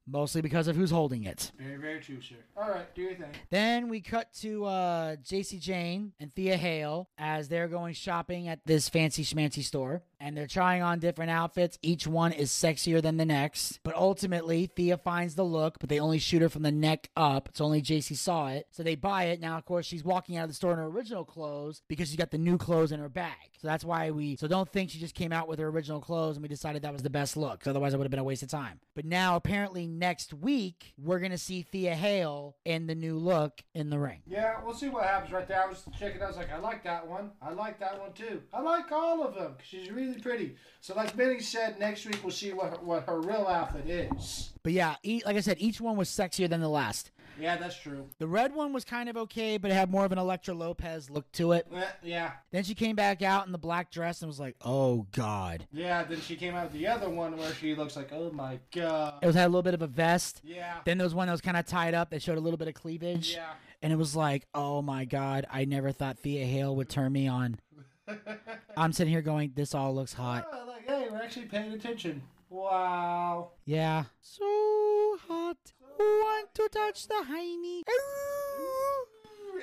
Mostly 0.10 0.42
because 0.42 0.70
of 0.70 0.78
who's 0.78 0.92
holding 0.92 1.26
it. 1.26 1.52
Very, 1.60 1.76
very 1.76 2.00
true, 2.00 2.22
sir. 2.22 2.36
All 2.56 2.70
right, 2.70 2.94
do 2.96 3.02
your 3.02 3.16
thing. 3.16 3.30
Then 3.50 3.90
we 3.90 4.00
cut 4.00 4.34
to 4.36 4.64
uh, 4.66 5.16
Jacy 5.18 5.60
Jayne 5.60 6.14
and 6.20 6.34
Thea 6.34 6.56
Hail 6.56 7.10
as 7.18 7.50
they're 7.50 7.68
going 7.68 7.94
shopping 7.94 8.48
at 8.48 8.60
this 8.66 8.88
fancy 8.88 9.24
schmancy 9.26 9.64
store. 9.64 10.02
And 10.20 10.36
they're 10.36 10.48
trying 10.48 10.82
on 10.82 11.00
different 11.00 11.32
outfits. 11.32 11.78
Each 11.82 12.08
one 12.08 12.32
is 12.32 12.50
sexier 12.50 13.02
than 13.02 13.18
the 13.18 13.26
next. 13.26 13.80
But 13.84 13.96
ultimately, 13.96 14.66
Thea 14.66 14.98
finds 14.98 15.36
the 15.36 15.46
look, 15.46 15.78
but 15.80 15.90
they 15.90 16.00
only 16.00 16.18
shoot 16.18 16.42
her 16.42 16.50
from 16.50 16.64
the 16.64 16.72
neck 16.72 17.10
up. 17.16 17.50
It's 17.50 17.62
only 17.62 17.82
Jacy 17.82 18.16
saw 18.16 18.48
it. 18.48 18.68
So 18.72 18.82
they 18.82 18.96
buy 18.96 19.26
it. 19.26 19.40
Now, 19.40 19.58
of 19.58 19.66
course, 19.66 19.86
she's 19.86 20.04
walking 20.04 20.36
out 20.38 20.44
of 20.44 20.50
the 20.50 20.56
store 20.56 20.72
in 20.72 20.80
her 20.80 20.86
original 20.86 21.24
clothes 21.24 21.82
because 21.88 22.08
she's 22.08 22.18
got 22.18 22.32
the 22.32 22.38
new 22.38 22.58
clothes 22.58 22.92
in 22.92 23.00
her 23.00 23.10
bag. 23.10 23.36
So 23.60 23.68
that's 23.68 23.84
why 23.84 24.12
we. 24.12 24.36
So 24.38 24.48
don't 24.48 24.70
think 24.70 24.90
she 24.90 25.00
just 25.00 25.16
came 25.16 25.32
out 25.32 25.48
with 25.48 25.60
her 25.60 25.68
original 25.68 26.00
clothes 26.00 26.36
and 26.36 26.44
we 26.44 26.50
decided 26.50 26.82
that 26.82 26.94
was 26.94 27.04
the 27.04 27.10
best 27.10 27.38
look. 27.38 27.68
otherwise, 27.68 27.94
it 27.94 27.98
would 27.98 28.06
have 28.06 28.12
been 28.12 28.20
a 28.20 28.24
waste 28.24 28.44
of 28.44 28.50
time. 28.50 28.80
But 28.96 29.06
now, 29.06 29.36
apparently, 29.36 29.86
next 29.86 30.34
week, 30.34 30.94
we're 30.98 31.20
going 31.20 31.32
to 31.32 31.38
see 31.38 31.62
Thea 31.62 31.96
Hail 31.96 32.56
in 32.66 32.88
the 32.88 32.96
new 32.96 33.18
look 33.18 33.62
in 33.76 33.90
the 33.90 34.00
ring. 34.00 34.22
Yeah, 34.26 34.56
we'll 34.64 34.74
see 34.74 34.90
what 34.90 35.06
happens 35.06 35.32
right 35.32 35.48
there. 35.48 35.64
I 35.64 35.68
was 35.68 35.84
checking. 36.00 36.22
I 36.22 36.28
was 36.28 36.38
like, 36.38 36.52
I 36.52 36.58
like 36.58 36.84
that 36.84 37.08
one. 37.08 37.32
I 37.42 37.52
like 37.52 37.80
that 37.80 38.00
one 38.00 38.14
too. 38.14 38.42
I 38.52 38.62
like 38.62 38.92
all 38.92 39.24
of 39.24 39.36
them 39.36 39.56
she's 39.64 39.92
really 39.92 40.07
pretty. 40.16 40.56
So, 40.82 40.96
like 40.96 41.12
Vinny 41.14 41.40
said, 41.40 41.80
next 41.80 42.06
week 42.06 42.20
we'll 42.24 42.32
see 42.32 42.54
what 42.54 42.70
her, 42.72 42.78
what 42.78 43.04
her 43.08 43.20
real 43.20 43.48
outfit 43.48 43.88
is. 43.88 44.54
But 44.64 44.74
yeah, 44.74 44.96
e- 45.04 45.22
like 45.26 45.38
I 45.38 45.42
said, 45.42 45.58
each 45.60 45.80
one 45.82 45.98
was 45.98 46.10
sexier 46.10 46.50
than 46.50 46.62
the 46.62 46.70
last. 46.70 47.12
Yeah, 47.40 47.56
that's 47.56 47.80
true. 47.80 48.08
The 48.18 48.26
red 48.26 48.56
one 48.56 48.74
was 48.74 48.84
kind 48.84 49.10
of 49.10 49.16
okay, 49.16 49.58
but 49.60 49.70
it 49.70 49.76
had 49.76 49.92
more 49.92 50.04
of 50.06 50.12
an 50.12 50.18
Elektra 50.18 50.56
Lopez 50.56 51.08
look 51.12 51.32
to 51.34 51.52
it. 51.52 51.68
Eh, 51.72 51.84
Yeah, 52.02 52.32
Then 52.50 52.64
she 52.64 52.74
came 52.74 52.96
back 52.96 53.22
out 53.22 53.46
in 53.46 53.52
the 53.52 53.60
black 53.60 53.92
dress 53.92 54.22
and 54.24 54.28
was 54.28 54.40
like, 54.40 54.56
"Oh 54.66 55.06
God!" 55.12 55.68
yeah. 55.72 56.04
Then 56.04 56.20
she 56.22 56.36
came 56.36 56.56
out 56.56 56.64
with 56.64 56.74
the 56.74 56.88
other 56.88 57.08
one 57.10 57.38
where 57.38 57.54
she 57.54 57.76
looks 57.76 57.96
like, 57.96 58.12
oh 58.12 58.32
my 58.32 58.58
god. 58.74 59.16
It 59.22 59.28
was 59.28 59.36
had 59.36 59.46
a 59.46 59.50
little 59.50 59.62
bit 59.62 59.76
of 59.76 59.84
a 59.84 59.88
vest. 59.88 60.42
Yeah. 60.44 60.78
Then 60.84 60.98
there 60.98 61.06
was 61.06 61.14
one 61.14 61.28
that 61.28 61.34
was 61.34 61.42
kind 61.42 61.58
of 61.58 61.68
tied 61.68 61.94
up 61.94 62.10
that 62.10 62.24
showed 62.24 62.40
a 62.40 62.42
little 62.42 62.58
bit 62.58 62.70
of 62.70 62.74
cleavage, 62.74 63.34
Yeah. 63.36 63.52
and 63.84 63.94
it 63.94 63.98
was 63.98 64.16
like, 64.16 64.48
"Oh 64.56 64.82
my 64.82 65.06
God!" 65.06 65.46
I 65.52 65.66
never 65.66 65.92
thought 65.92 66.18
Thea 66.18 66.44
Hail 66.44 66.76
would 66.76 66.90
turn 66.90 67.12
me 67.14 67.28
on. 67.28 67.60
I'm 68.78 68.94
sitting 68.94 69.12
here 69.12 69.22
going, 69.22 69.54
"This 69.56 69.74
all 69.74 69.94
looks 69.94 70.14
hot." 70.14 70.48
Oh, 70.52 70.66
like, 70.68 70.88
hey, 70.88 71.08
we're 71.12 71.22
actually 71.22 71.46
paying 71.46 71.74
attention. 71.74 72.22
Wow. 72.50 73.52
Yeah, 73.66 74.06
so 74.22 75.18
hot. 75.28 75.58
Want 76.00 76.54
to 76.54 76.70
touch 76.72 77.08
the 77.08 77.26
hiney? 77.28 77.84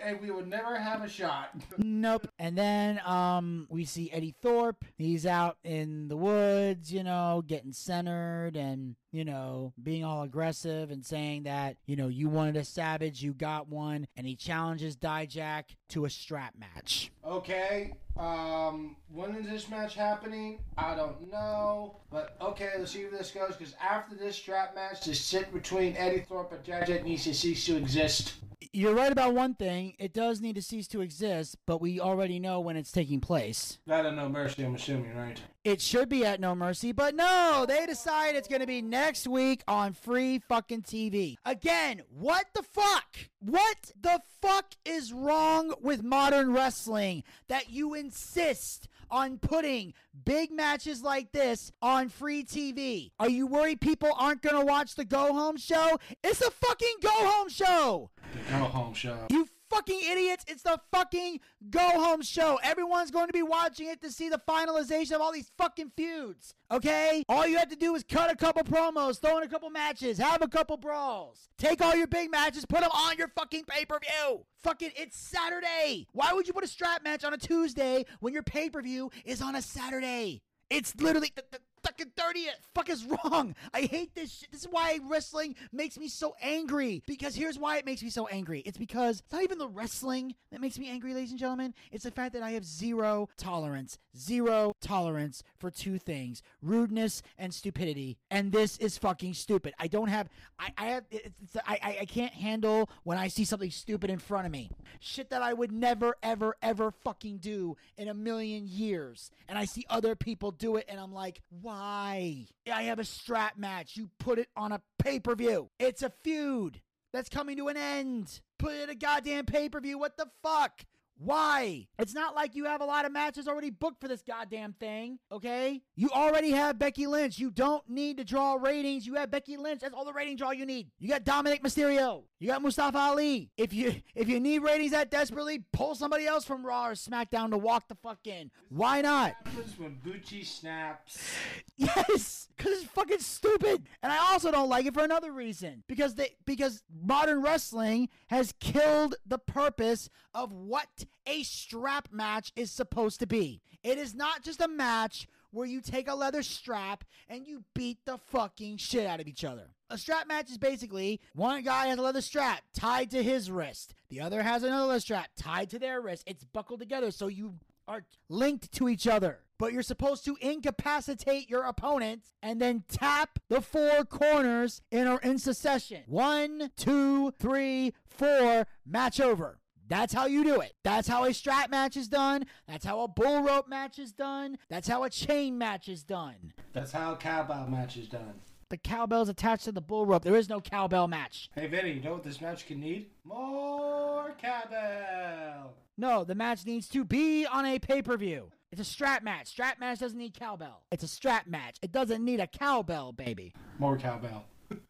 And 0.05 0.21
we 0.21 0.31
would 0.31 0.47
never 0.47 0.79
have 0.79 1.03
a 1.03 1.09
shot. 1.09 1.51
Nope. 1.79 2.29
And 2.39 2.57
then 2.59 3.01
um 3.07 3.67
we 3.71 3.85
see 3.85 4.11
Eddy 4.13 4.35
Thorpe. 4.43 4.85
He's 4.97 5.25
out 5.25 5.57
in 5.65 6.09
the 6.09 6.17
woods, 6.17 6.93
you 6.93 7.03
know, 7.03 7.43
getting 7.47 7.73
centered 7.73 8.57
and, 8.57 8.97
you 9.13 9.25
know, 9.25 9.73
being 9.83 10.05
all 10.05 10.23
aggressive 10.23 10.91
and 10.91 11.05
saying 11.05 11.45
that, 11.45 11.77
you 11.87 11.97
know, 11.97 12.09
you 12.09 12.29
wanted 12.29 12.57
a 12.57 12.65
savage, 12.65 13.23
you 13.23 13.33
got 13.33 13.69
one, 13.69 14.07
and 14.17 14.27
he 14.27 14.37
challenges 14.37 14.97
Dijak 14.97 15.65
to 15.91 16.05
a 16.05 16.11
strap 16.11 16.55
match. 16.59 17.11
Okay. 17.25 17.95
Um, 18.17 18.97
when 19.13 19.35
is 19.35 19.47
this 19.47 19.69
match 19.69 19.95
happening? 19.95 20.61
I 20.77 20.95
don't 20.95 21.33
know. 21.33 21.97
But 22.11 22.37
okay, 22.41 22.71
let's 22.79 22.93
see 22.93 23.05
where 23.05 23.19
this 23.19 23.31
goes. 23.31 23.57
Because 23.57 23.75
after 23.83 24.15
this 24.15 24.37
strap 24.37 24.75
match, 24.75 25.05
the 25.05 25.15
sit 25.15 25.53
between 25.53 25.97
Eddy 25.97 26.21
Thorpe 26.21 26.53
and 26.53 26.63
Dijak 26.63 27.05
needs 27.05 27.25
to 27.25 27.35
cease 27.35 27.65
to 27.67 27.77
exist. 27.77 28.35
You're 28.77 28.93
right 28.93 29.13
about 29.13 29.35
one 29.35 29.55
thing. 29.55 29.95
It 30.01 30.13
does 30.13 30.41
need 30.41 30.57
to 30.57 30.63
cease 30.63 30.89
to 30.89 31.01
exist, 31.01 31.57
but 31.65 31.81
we 31.81 32.01
already 32.01 32.41
know 32.41 32.59
when 32.59 32.77
it's 32.77 32.91
taking 32.91 33.21
place. 33.21 33.79
Not 33.87 34.05
at 34.05 34.17
no 34.17 34.29
mercy, 34.29 34.65
I'm 34.65 34.75
assuming, 34.75 35.15
right? 35.17 35.41
It 35.63 35.81
should 35.81 36.09
be 36.09 36.27
at 36.27 36.41
No 36.41 36.57
Mercy, 36.57 36.91
but 36.91 37.15
no, 37.15 37.65
they 37.69 37.87
decide 37.87 38.35
it's 38.35 38.49
going 38.49 38.61
to 38.63 38.67
be 38.67 38.83
next 38.83 39.29
week 39.29 39.63
on 39.69 39.93
free 39.93 40.41
fucking 40.41 40.83
TV. 40.83 41.37
Again, 41.47 42.03
what 42.11 42.47
the 42.53 42.63
fuck? 42.63 43.17
What 43.39 43.93
the 43.99 44.21
fuck 44.43 44.75
is 44.85 45.13
wrong 45.13 45.73
with 45.81 46.03
modern 46.03 46.53
wrestling 46.53 47.23
that 47.49 47.71
you 47.71 47.95
insist 47.95 48.89
on 49.11 49.39
putting 49.39 49.95
big 50.25 50.51
matches 50.51 51.03
like 51.03 51.33
this 51.33 51.73
on 51.83 52.09
free 52.09 52.45
TV? 52.45 53.11
Are 53.19 53.29
you 53.29 53.47
worried 53.47 53.81
people 53.81 54.11
aren't 54.19 54.43
going 54.43 54.59
to 54.59 54.65
watch 54.65 54.95
the 54.95 55.05
go 55.05 55.33
home 55.33 55.57
show? 55.57 55.99
It's 56.23 56.41
a 56.41 56.51
fucking 56.51 56.95
go 57.03 57.11
home 57.11 57.49
show. 57.49 58.11
The 58.33 58.53
go 58.53 58.65
home 58.65 58.95
show. 58.95 59.19
You 59.31 59.49
fucking 59.75 60.01
idiots. 60.11 60.45
It's 60.47 60.63
the 60.63 60.79
fucking 60.93 61.41
go 61.71 61.81
home 61.81 62.23
show. 62.23 62.59
Everyone's 62.63 63.11
going 63.11 63.27
to 63.27 63.33
be 63.33 63.43
watching 63.43 63.89
it 63.89 64.01
to 64.03 64.11
see 64.11 64.29
the 64.29 64.41
finalization 64.49 65.13
of 65.13 65.21
all 65.21 65.33
these 65.33 65.51
fucking 65.59 65.93
feuds. 65.97 66.55
Okay? 66.71 67.25
All 67.29 67.47
you 67.47 67.59
have 67.59 67.71
to 67.71 67.77
do 67.77 67.95
is 67.95 68.05
cut 68.05 68.31
a 68.31 68.37
couple 68.37 68.63
promos, 68.63 69.21
throw 69.21 69.39
in 69.39 69.43
a 69.43 69.49
couple 69.49 69.71
matches, 69.71 70.19
have 70.19 70.43
a 70.43 70.49
couple 70.49 70.77
brawls. 70.77 71.49
Take 71.59 71.83
all 71.83 71.95
your 71.97 72.07
big 72.07 72.31
matches, 72.31 72.65
put 72.67 72.81
them 72.81 72.91
on 72.93 73.17
your 73.19 73.29
fucking 73.29 73.65
pay 73.65 73.85
per 73.85 73.99
view. 73.99 74.45
Fucking, 74.63 74.93
it's 74.97 75.17
Saturday. 75.17 76.07
Why 76.13 76.33
would 76.33 76.47
you 76.47 76.53
put 76.53 76.65
a 76.65 76.69
strap 76.69 77.03
match 77.05 77.25
on 77.25 77.35
a 77.35 77.39
Tuesday 77.39 78.05
when 78.21 78.33
your 78.33 78.43
pay 78.43 78.71
per 78.71 78.81
view 78.81 79.11
is 79.25 79.43
on 79.43 79.55
a 79.57 79.63
Saturday? 79.63 80.43
It's 80.71 80.95
literally 80.97 81.33
the, 81.35 81.45
the 81.51 81.59
fucking 81.85 82.13
30th. 82.17 82.49
Fuck 82.75 82.89
is 82.89 83.05
wrong. 83.05 83.55
I 83.73 83.83
hate 83.83 84.15
this 84.15 84.33
shit. 84.33 84.51
This 84.51 84.63
is 84.63 84.69
why 84.69 84.99
wrestling 85.09 85.55
makes 85.73 85.99
me 85.99 86.09
so 86.09 86.35
angry. 86.41 87.03
Because 87.07 87.35
here's 87.35 87.59
why 87.59 87.79
it 87.79 87.87
makes 87.87 88.03
me 88.03 88.11
so 88.11 88.27
angry. 88.29 88.61
It's 88.61 88.79
because 88.79 89.21
it's 89.21 89.33
not 89.33 89.43
even 89.43 89.59
the 89.59 89.69
wrestling 89.69 90.35
that 90.51 90.61
makes 90.61 90.79
me 90.79 90.89
angry, 90.89 91.15
ladies 91.15 91.31
and 91.31 91.39
gentlemen. 91.39 91.75
It's 91.93 92.05
the 92.05 92.11
fact 92.11 92.33
that 92.35 92.43
I 92.43 92.53
have 92.53 92.65
zero 92.65 93.29
tolerance, 93.37 93.99
zero 94.17 94.73
tolerance 94.81 95.43
for 95.59 95.71
two 95.71 95.99
things 95.99 96.43
rudeness 96.63 97.23
and 97.39 97.53
stupidity. 97.53 98.17
And 98.31 98.53
this 98.53 98.77
is 98.79 98.99
fucking 98.99 99.35
stupid. 99.35 99.75
I 99.79 99.87
don't 99.87 100.09
have, 100.09 100.29
I, 100.59 100.73
I 100.79 100.85
have, 100.87 101.05
it's, 101.11 101.27
it's, 101.43 101.57
I, 101.67 101.99
I, 102.01 102.05
can't 102.05 102.33
handle 102.33 102.89
when 103.03 103.19
I 103.19 103.29
see 103.29 103.45
something 103.45 103.71
stupid 103.71 104.11
in 104.11 104.19
front 104.19 104.47
of 104.47 104.53
me. 104.53 104.71
Shit 105.01 105.31
that 105.31 105.43
I 105.43 105.53
would 105.53 105.73
never, 105.73 106.17
ever, 106.23 106.57
ever 106.63 106.93
fucking 107.05 107.39
do 107.39 107.77
in 107.97 108.09
a 108.09 108.15
million 108.15 108.67
years. 108.67 109.31
And 109.49 109.59
I 109.59 109.65
see 109.65 109.85
other 109.91 110.15
people 110.15 110.51
do 110.51 110.77
it 110.77 110.87
and 110.89 110.99
I'm 110.99 111.13
like, 111.13 111.41
why? 111.61 111.74
I 111.77 112.47
have 112.67 112.99
a 112.99 113.05
strap 113.05 113.57
match. 113.57 113.97
You 113.97 114.11
put 114.19 114.39
it 114.39 114.49
on 114.57 114.73
a 114.73 114.81
pay 114.99 115.19
per 115.19 115.35
view. 115.35 115.71
It's 115.79 116.03
a 116.03 116.13
feud 116.23 116.81
that's 117.13 117.29
coming 117.29 117.57
to 117.57 117.69
an 117.69 117.77
end. 117.77 118.41
Put 118.59 118.73
it 118.75 118.91
a 118.91 118.95
goddamn 118.95 119.47
pay 119.47 119.69
per 119.69 119.81
view. 119.81 119.99
What 119.99 120.17
the 120.17 120.29
fuck? 120.43 120.85
Why? 121.17 121.87
It's 121.99 122.15
not 122.15 122.35
like 122.35 122.55
you 122.55 122.65
have 122.65 122.81
a 122.81 122.85
lot 122.85 123.05
of 123.05 123.13
matches 123.13 123.47
already 123.47 123.71
booked 123.71 124.01
for 124.01 124.09
this 124.09 124.23
goddamn 124.23 124.75
thing, 124.75 125.19
okay? 125.31 125.83
You 125.95 126.11
already 126.11 126.51
have 126.51 126.79
Becky 126.79 127.07
Lynch. 127.07 127.39
You 127.39 127.51
don't 127.51 127.89
need 127.89 128.19
to 128.19 128.25
draw 128.25 128.55
ratings. 128.55 129.07
You 129.07 129.15
have 129.15 129.31
Becky 129.31 129.57
Lynch. 129.57 129.81
That's 129.81 129.95
all 129.95 130.05
the 130.05 130.13
rating 130.13 130.37
draw 130.37 130.51
you 130.51 130.67
need. 130.67 130.91
You 130.99 131.09
got 131.09 131.25
Dominik 131.25 131.63
Mysterio. 131.63 132.25
You 132.41 132.49
got 132.49 132.63
Mustafa 132.63 132.99
Ali. 132.99 133.51
If 133.57 133.73
you 133.73 134.03
if 134.15 134.29
you 134.29 134.39
need 134.41 134.59
ratings 134.59 134.91
that 134.91 135.11
desperately, 135.11 135.65
pull 135.73 135.95
somebody 135.95 136.27
else 136.27 136.45
from 136.45 136.67
Raw 136.67 136.89
or 136.89 136.93
SmackDown 136.93 137.51
to 137.53 137.59
walk 137.59 137.89
the 137.89 137.95
fuck 137.95 138.27
in. 138.27 138.51
Why 138.69 139.01
not? 139.01 139.35
happens 139.45 139.79
when 139.79 139.99
Bucci 140.05 140.45
snaps. 140.45 141.19
Yes, 141.77 142.49
because 142.57 142.83
it's 142.83 142.85
fucking 142.93 143.19
stupid, 143.19 143.83
and 144.01 144.13
I 144.13 144.17
also 144.33 144.53
don't 144.53 144.69
like 144.69 144.87
it 144.87 144.95
for 144.95 145.03
another 145.03 145.33
reason. 145.33 145.83
Because 145.89 146.15
they 146.15 146.37
because 146.47 146.85
modern 147.03 147.43
wrestling 147.43 148.11
has 148.29 148.55
killed 148.61 149.17
the 149.27 149.39
purpose 149.39 150.09
of 150.33 150.53
what 150.53 151.04
a 151.27 151.43
strap 151.43 152.09
match 152.13 152.53
is 152.57 152.71
supposed 152.71 153.21
to 153.21 153.27
be. 153.27 153.61
It 153.83 153.99
is 153.99 154.15
not 154.15 154.43
just 154.43 154.61
a 154.61 154.69
match 154.69 155.27
where 155.51 155.67
you 155.67 155.81
take 155.81 156.09
a 156.09 156.15
leather 156.15 156.43
strap 156.43 157.05
and 157.29 157.47
you 157.47 157.65
beat 157.75 157.99
the 158.05 158.19
fucking 158.19 158.77
shit 158.77 159.07
out 159.07 159.21
of 159.21 159.29
each 159.29 159.45
other. 159.45 159.69
A 159.91 159.99
strap 159.99 160.27
match 160.27 160.51
is 160.51 160.59
basically 160.59 161.21
one 161.35 161.63
guy 161.63 161.87
has 161.87 161.99
a 161.99 162.03
leather 162.03 162.21
strap 162.21 162.63
tied 162.75 163.11
to 163.13 163.23
his 163.23 163.51
wrist, 163.51 163.95
the 164.09 164.21
other 164.21 164.43
has 164.43 164.63
another 164.63 164.87
leather 164.87 165.01
strap 165.01 165.29
tied 165.37 165.71
to 165.71 165.79
their 165.79 166.01
wrist. 166.01 166.25
It's 166.27 166.45
buckled 166.45 166.81
together 166.81 167.11
so 167.11 167.29
you 167.29 167.55
are 167.87 168.05
linked 168.29 168.73
to 168.73 168.89
each 168.89 169.07
other. 169.07 169.41
But 169.57 169.73
you're 169.73 169.83
supposed 169.83 170.25
to 170.25 170.37
incapacitate 170.41 171.49
your 171.49 171.63
opponent 171.63 172.23
and 172.43 172.61
then 172.61 172.83
tap 172.89 173.39
the 173.49 173.61
four 173.61 174.05
corners 174.05 174.83
in 174.91 175.07
or 175.07 175.21
in 175.21 175.39
succession. 175.39 176.03
One, 176.07 176.73
two, 176.77 177.31
three, 177.39 177.95
four, 178.05 178.67
match 178.85 179.21
over. 179.21 179.61
That's 179.89 180.13
how 180.15 180.27
you 180.27 180.45
do 180.45 180.61
it. 180.61 180.73
That's 180.83 181.09
how 181.09 181.25
a 181.25 181.35
strap 181.35 181.71
match 181.71 181.97
is 181.97 182.09
done. 182.09 182.47
That's 182.67 182.85
how 182.85 183.01
a 183.01 183.09
bull 183.09 183.43
rope 183.43 183.69
match 183.69 183.99
is 183.99 184.13
done. 184.13 184.59
That's 184.69 184.89
how 184.89 185.05
a 185.05 185.11
chain 185.11 185.59
match 185.59 185.89
is 185.89 186.03
done. 186.03 186.53
That's 186.73 186.93
how 186.93 187.13
a 187.13 187.17
cowbell 187.17 187.67
match 187.69 187.97
is 187.97 188.09
done. 188.09 188.41
The 188.71 188.79
cowbell's 188.79 189.29
attached 189.29 189.65
to 189.65 189.73
the 189.73 189.81
bull 189.81 190.07
rope. 190.07 190.25
There 190.25 190.37
is 190.37 190.49
no 190.49 190.61
cowbell 190.61 191.07
match. 191.07 191.51
Hey 191.55 191.67
Vinny, 191.67 191.93
you 191.93 192.01
know 192.01 192.15
what 192.15 192.25
this 192.25 192.41
match 192.41 192.67
can 192.67 192.81
need? 192.81 193.11
More 193.25 194.35
cowbell. 194.41 195.75
No, 195.97 196.25
the 196.25 196.35
match 196.35 196.65
needs 196.67 196.89
to 196.89 197.05
be 197.05 197.47
on 197.47 197.67
a 197.67 197.79
pay 197.79 198.03
per 198.03 198.17
view. 198.17 198.51
It's 198.73 198.81
a 198.81 198.85
strap 198.85 199.23
match. 199.23 199.49
Strap 199.49 199.79
match 199.79 200.01
doesn't 200.01 200.19
need 200.19 200.35
cowbell. 200.35 200.83
It's 200.91 201.05
a 201.05 201.09
strap 201.09 201.47
match. 201.47 201.77
It 201.83 201.93
doesn't 201.93 202.25
need 202.25 202.41
a 202.41 202.47
cowbell, 202.47 203.13
baby. 203.13 203.53
More 203.79 203.97
cowbell. 203.97 204.47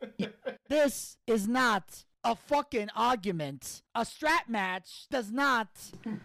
This 0.69 1.19
is 1.27 1.47
not 1.47 2.05
a 2.25 2.35
fucking 2.35 2.89
argument. 2.97 3.83
A 3.95 4.05
strap 4.05 4.49
match 4.49 5.07
does 5.11 5.31
not 5.31 5.69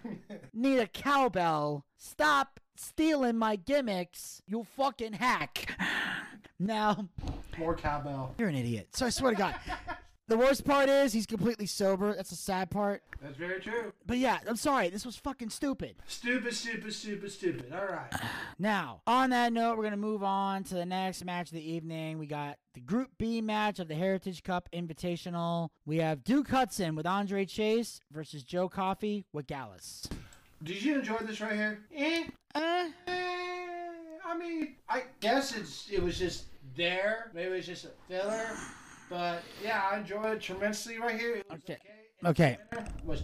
need 0.54 0.80
a 0.80 0.88
cowbell. 0.88 1.86
Stop 1.98 2.60
stealing 2.76 3.38
my 3.38 3.56
gimmicks, 3.58 4.42
you 4.48 4.66
fucking 4.76 5.14
hack. 5.14 5.78
Now, 6.62 7.08
More 7.58 7.74
cowbell. 7.74 8.36
you're 8.38 8.50
an 8.50 8.56
idiot. 8.56 8.90
So 8.92 9.06
I 9.06 9.12
swear 9.12 9.32
to 9.32 9.38
God. 9.38 9.56
The 10.30 10.38
worst 10.38 10.64
part 10.64 10.90
is 10.90 11.12
he's 11.12 11.26
completely 11.26 11.66
sober. 11.66 12.14
That's 12.14 12.30
the 12.30 12.36
sad 12.36 12.70
part. 12.70 13.02
That's 13.20 13.36
very 13.36 13.60
true. 13.60 13.92
But 14.06 14.20
yeah, 14.20 14.38
I'm 14.48 14.58
sorry. 14.58 14.90
This 14.90 15.04
was 15.04 15.16
fucking 15.16 15.50
stupid. 15.50 15.96
Stupid, 16.08 16.54
stupid, 16.54 16.94
stupid, 16.94 17.32
stupid. 17.32 17.74
All 17.74 17.88
right. 17.88 18.14
Now, 18.62 19.02
on 19.08 19.32
that 19.32 19.54
note, 19.54 19.78
we're 19.78 19.84
going 19.84 19.92
to 19.92 19.98
move 19.98 20.22
on 20.22 20.66
to 20.66 20.76
the 20.76 20.86
next 20.86 21.24
match 21.26 21.48
of 21.48 21.54
the 21.54 21.72
evening. 21.72 22.20
We 22.20 22.28
got 22.28 22.58
the 22.76 22.82
Group 22.82 23.10
B 23.18 23.42
match 23.42 23.80
of 23.80 23.88
the 23.88 23.96
Heritage 23.96 24.44
Cup 24.44 24.70
Invitational. 24.72 25.70
We 25.86 25.98
have 25.98 26.24
Duke 26.26 26.50
Hudson 26.50 26.94
with 26.96 27.08
Andre 27.08 27.46
Chase 27.46 28.02
versus 28.12 28.44
Joe 28.44 28.70
Coffey 28.70 29.26
with 29.34 29.48
Gallus. 29.48 30.08
Did 30.62 30.84
you 30.84 31.00
enjoy 31.00 31.18
this 31.22 31.42
right 31.42 31.54
here? 31.56 31.80
Eh. 31.96 32.26
Uh, 32.54 32.90
Eh, 33.08 33.78
I 34.26 34.38
mean, 34.38 34.76
I 34.90 35.04
guess 35.22 35.56
it's 35.56 35.90
it 35.90 36.04
was 36.04 36.20
just 36.20 36.46
there. 36.76 37.32
Maybe 37.34 37.56
it's 37.56 37.66
just 37.68 37.86
a 37.86 37.92
filler. 38.08 38.46
But 39.10 39.44
yeah, 39.64 39.84
I 39.92 39.98
enjoyed 39.98 40.38
it 40.38 40.42
tremendously 40.42 41.00
right 41.00 41.20
here. 41.20 41.44
Okay. 41.52 41.74
okay. 41.74 41.78
Okay. 42.26 42.58
The 42.72 42.78
winner 42.78 42.90
Was 43.06 43.24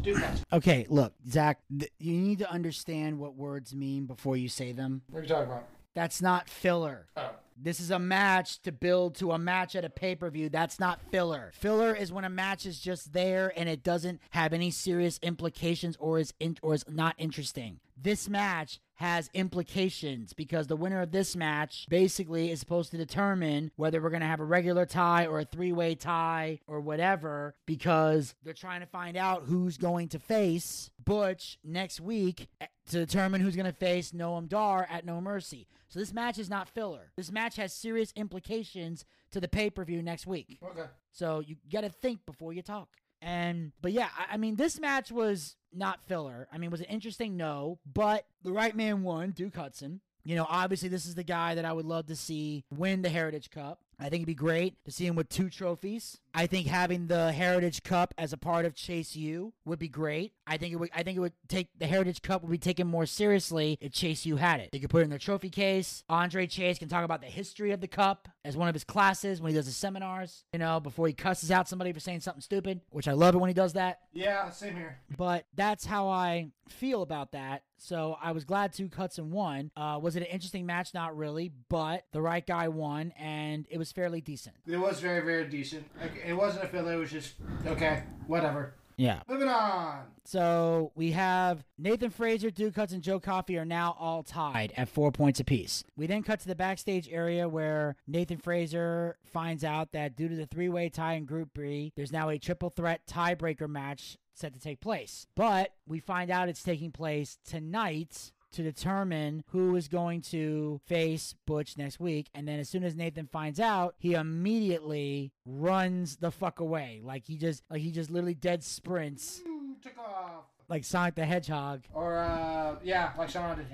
okay, 0.54 0.86
look, 0.90 1.14
Zach, 1.30 1.60
th- 1.78 1.92
you 2.00 2.14
need 2.14 2.40
to 2.40 2.50
understand 2.50 3.20
what 3.20 3.36
words 3.36 3.76
mean 3.76 4.06
before 4.06 4.38
you 4.38 4.48
say 4.48 4.72
them. 4.72 5.02
What 5.10 5.20
are 5.20 5.24
you 5.24 5.28
talking 5.28 5.52
about? 5.52 5.68
That's 5.96 6.22
not 6.22 6.50
filler. 6.50 7.08
Oh. 7.18 7.32
This 7.58 7.80
is 7.80 7.90
a 7.90 8.00
match 8.00 8.62
to 8.64 8.72
build 8.74 9.16
to 9.16 9.32
a 9.32 9.38
match 9.38 9.76
at 9.76 9.86
a 9.86 9.90
pay 9.90 10.16
per 10.16 10.30
view. 10.30 10.50
That's 10.50 10.78
not 10.80 11.00
filler. 11.10 11.52
Filler 11.54 11.96
is 11.96 12.12
when 12.12 12.26
a 12.26 12.30
match 12.30 12.66
is 12.66 12.80
just 12.80 13.14
there 13.14 13.54
and 13.56 13.70
it 13.70 13.82
doesn't 13.82 14.20
have 14.32 14.52
any 14.52 14.72
serious 14.72 15.20
implications 15.24 15.96
or 16.00 16.20
is 16.20 16.34
in, 16.40 16.58
or 16.62 16.74
is 16.74 16.84
not 16.90 17.16
interesting. 17.18 17.80
This 17.98 18.28
match 18.28 18.80
has 18.96 19.30
implications 19.34 20.34
because 20.34 20.68
the 20.68 20.76
winner 20.76 21.02
of 21.02 21.12
this 21.12 21.36
match 21.36 21.86
basically 21.90 22.50
is 22.50 22.60
supposed 22.60 22.92
to 22.92 22.98
determine 22.98 23.72
whether 23.76 24.02
we're 24.02 24.10
going 24.10 24.22
to 24.22 24.28
have 24.28 24.40
a 24.40 24.46
regular 24.46 24.86
tie 24.86 25.26
or 25.26 25.40
a 25.40 25.46
three 25.46 25.72
way 25.72 25.96
tie 25.96 26.60
or 26.68 26.80
whatever 26.80 27.56
because 27.66 28.36
they're 28.44 28.54
trying 28.54 28.80
to 28.80 28.86
find 28.86 29.18
out 29.18 29.44
who's 29.46 29.78
going 29.78 30.08
to 30.10 30.20
face 30.20 30.90
Butch 31.04 31.58
next 31.64 32.00
week 32.00 32.48
to 32.90 32.98
determine 33.06 33.42
who's 33.42 33.56
going 33.56 33.66
to 33.66 33.74
face 33.74 34.12
Noam 34.12 34.48
Dar 34.48 34.88
at 34.90 35.06
No 35.06 35.20
Mercy. 35.20 35.68
So 35.90 36.00
this 36.00 36.14
match 36.14 36.38
is 36.38 36.50
not 36.50 36.70
filler. 36.70 37.12
This 37.16 37.32
match 37.32 37.58
has 37.58 37.74
serious 37.74 38.12
implications 38.16 39.06
to 39.32 39.40
the 39.40 39.48
pay 39.48 39.70
per 39.70 39.84
view 39.84 40.02
next 40.02 40.26
week. 40.26 40.60
Okay. 40.64 40.90
So 41.12 41.40
you 41.40 41.58
got 41.72 41.82
to 41.82 41.90
think 41.90 42.26
before 42.26 42.54
you 42.54 42.62
talk. 42.62 42.90
And 43.26 43.72
but 43.82 43.92
yeah, 43.92 44.10
I, 44.18 44.36
I 44.36 44.38
mean 44.38 44.56
this 44.56 44.80
match 44.80 45.12
was 45.12 45.56
not 45.74 46.04
filler. 46.04 46.48
I 46.54 46.60
mean, 46.60 46.70
was 46.70 46.80
it 46.80 46.88
interesting? 46.90 47.36
No, 47.36 47.80
but 47.92 48.26
the 48.44 48.54
right 48.54 48.76
man 48.76 49.02
won, 49.02 49.32
Duke 49.32 49.56
Hudson. 49.56 50.00
You 50.24 50.36
know, 50.36 50.46
obviously 50.48 50.90
this 50.90 51.08
is 51.08 51.16
the 51.16 51.24
guy 51.24 51.56
that 51.56 51.66
I 51.66 51.74
would 51.74 51.86
love 51.86 52.06
to 52.08 52.16
see 52.16 52.64
win 52.72 53.02
the 53.02 53.10
Heritage 53.10 53.50
Cup. 53.50 53.80
I 54.00 54.04
think 54.04 54.22
it'd 54.22 54.28
be 54.28 54.36
great 54.36 54.76
to 54.86 54.92
see 54.92 55.06
him 55.06 55.16
with 55.16 55.30
two 55.30 55.50
trophies. 55.50 56.20
I 56.34 56.48
think 56.48 56.68
having 56.68 57.08
the 57.08 57.32
Heritage 57.32 57.84
Cup 57.84 58.14
as 58.18 58.34
a 58.34 58.38
part 58.38 58.66
of 58.66 58.76
Chase 58.76 59.16
U 59.16 59.54
would 59.64 59.80
be 59.80 59.88
great. 59.88 60.34
I 60.46 60.58
think 60.58 60.74
it 60.74 60.76
would. 60.76 60.90
I 60.94 61.04
think 61.04 61.18
it 61.18 61.22
would 61.22 61.34
take 61.48 61.70
the 61.78 61.88
Heritage 61.88 62.22
Cup 62.22 62.42
would 62.42 62.52
be 62.52 62.58
taken 62.58 62.88
more 62.88 63.06
seriously 63.06 63.78
if 63.80 63.94
Chase 63.94 64.26
U 64.26 64.36
had 64.36 64.60
it. 64.60 64.70
They 64.72 64.80
could 64.80 64.90
put 64.90 65.02
it 65.02 65.06
in 65.06 65.10
their 65.10 65.20
trophy 65.20 65.50
case. 65.50 66.04
Andre 66.10 66.46
Chase 66.46 66.78
can 66.78 66.90
talk 66.90 67.06
about 67.06 67.22
the 67.22 67.28
history 67.28 67.72
of 67.72 67.80
the 67.80 67.88
cup 67.88 68.28
as 68.44 68.58
one 68.58 68.68
of 68.68 68.76
his 68.76 68.84
classes 68.84 69.42
when 69.42 69.52
he 69.52 69.56
does 69.56 69.66
his 69.66 69.78
seminars. 69.78 70.44
You 70.52 70.60
know, 70.60 70.80
before 70.80 71.08
he 71.08 71.14
cusses 71.14 71.50
out 71.50 71.70
somebody 71.70 71.94
for 71.94 72.00
saying 72.00 72.20
something 72.20 72.42
stupid, 72.42 72.82
which 72.90 73.08
I 73.08 73.14
love 73.14 73.34
it 73.34 73.38
when 73.38 73.50
he 73.50 73.54
does 73.54 73.74
that. 73.74 74.00
Yeah, 74.14 74.50
same 74.50 74.76
here. 74.76 75.00
But 75.18 75.46
that's 75.56 75.86
how 75.86 76.10
I 76.10 76.52
feel 76.70 77.02
about 77.02 77.32
that. 77.32 77.64
So 77.78 78.18
I 78.22 78.32
was 78.32 78.46
glad 78.46 78.72
Duke 78.72 78.96
Hudson 78.96 79.32
won. 79.32 79.72
Uh, 79.76 80.00
was 80.02 80.16
it 80.16 80.22
an 80.22 80.28
interesting 80.28 80.66
match? 80.66 80.94
Not 80.94 81.16
really, 81.18 81.52
but 81.70 82.06
the 82.14 82.22
right 82.22 82.46
guy 82.46 82.70
won, 82.70 83.14
and 83.18 83.68
it 83.70 83.78
was 83.78 83.85
fairly 83.92 84.22
decent. 84.22 84.56
It 84.68 84.78
was 84.78 85.00
very, 85.00 85.24
very 85.26 85.48
decent. 85.48 85.86
Like, 86.00 86.24
it 86.26 86.34
wasn't 86.34 86.66
a 86.66 86.68
filler. 86.68 86.94
It 86.94 86.98
was 86.98 87.12
just 87.12 87.36
okay, 87.66 88.04
whatever. 88.28 88.74
Yeah. 88.98 89.22
Moving 89.28 89.50
on. 89.50 90.04
So 90.24 90.92
we 90.96 91.12
have 91.12 91.64
Nathan 91.78 92.10
Fraser, 92.10 92.50
Duke 92.50 92.76
Hudson, 92.76 92.96
and 92.96 93.04
Joe 93.04 93.20
Coffey 93.20 93.58
are 93.58 93.66
now 93.66 93.96
all 94.00 94.24
tied 94.24 94.74
at 94.78 94.90
four 94.90 95.12
points 95.12 95.40
apiece. 95.40 95.84
We 95.98 96.08
then 96.08 96.24
cut 96.24 96.40
to 96.42 96.48
the 96.48 96.56
backstage 96.56 97.10
area 97.12 97.48
where 97.48 97.96
Nathan 98.08 98.38
Fraser 98.38 99.18
finds 99.34 99.64
out 99.64 99.92
that 99.92 100.16
due 100.16 100.30
to 100.30 100.36
the 100.36 100.46
three 100.46 100.70
way 100.70 100.90
tie 100.90 101.14
in 101.14 101.26
Group 101.26 101.50
B, 101.54 101.92
there's 101.96 102.12
now 102.12 102.30
a 102.30 102.38
triple 102.38 102.70
threat 102.70 103.02
tiebreaker 103.08 103.68
match 103.68 104.18
set 104.34 104.54
to 104.54 104.60
take 104.60 104.82
place. 104.82 105.28
But 105.36 105.72
we 105.88 106.00
find 106.00 106.32
out 106.32 106.50
it's 106.50 106.64
taking 106.64 106.92
place 106.92 107.38
tonight 107.46 108.32
to 108.56 108.64
determine 108.64 109.44
who 109.52 109.76
is 109.76 109.88
going 109.88 110.22
to 110.22 110.80
face 110.86 111.36
Butch 111.46 111.78
next 111.78 112.00
week. 112.00 112.30
And 112.34 112.48
then 112.48 112.60
as 112.60 112.70
soon 112.70 112.84
as 112.84 112.96
Nathan 112.96 113.28
finds 113.28 113.60
out, 113.60 113.96
he 113.98 114.14
immediately 114.14 115.32
runs 115.46 116.18
the 116.18 116.32
fuck 116.32 116.60
away. 116.60 117.02
Like 117.04 117.26
he 117.26 117.38
just 117.38 117.64
like 117.70 117.82
he 117.82 117.92
just 117.92 118.10
literally 118.10 118.34
dead 118.34 118.64
sprints 118.64 119.42
Ooh, 119.46 119.76
took 119.82 119.98
off. 119.98 120.46
like 120.70 120.84
Sonic 120.84 121.16
the 121.16 121.26
Hedgehog. 121.26 121.84
Or 121.94 122.18
uh, 122.18 122.76
yeah, 122.84 123.12
like 123.18 123.32
did, 123.32 123.68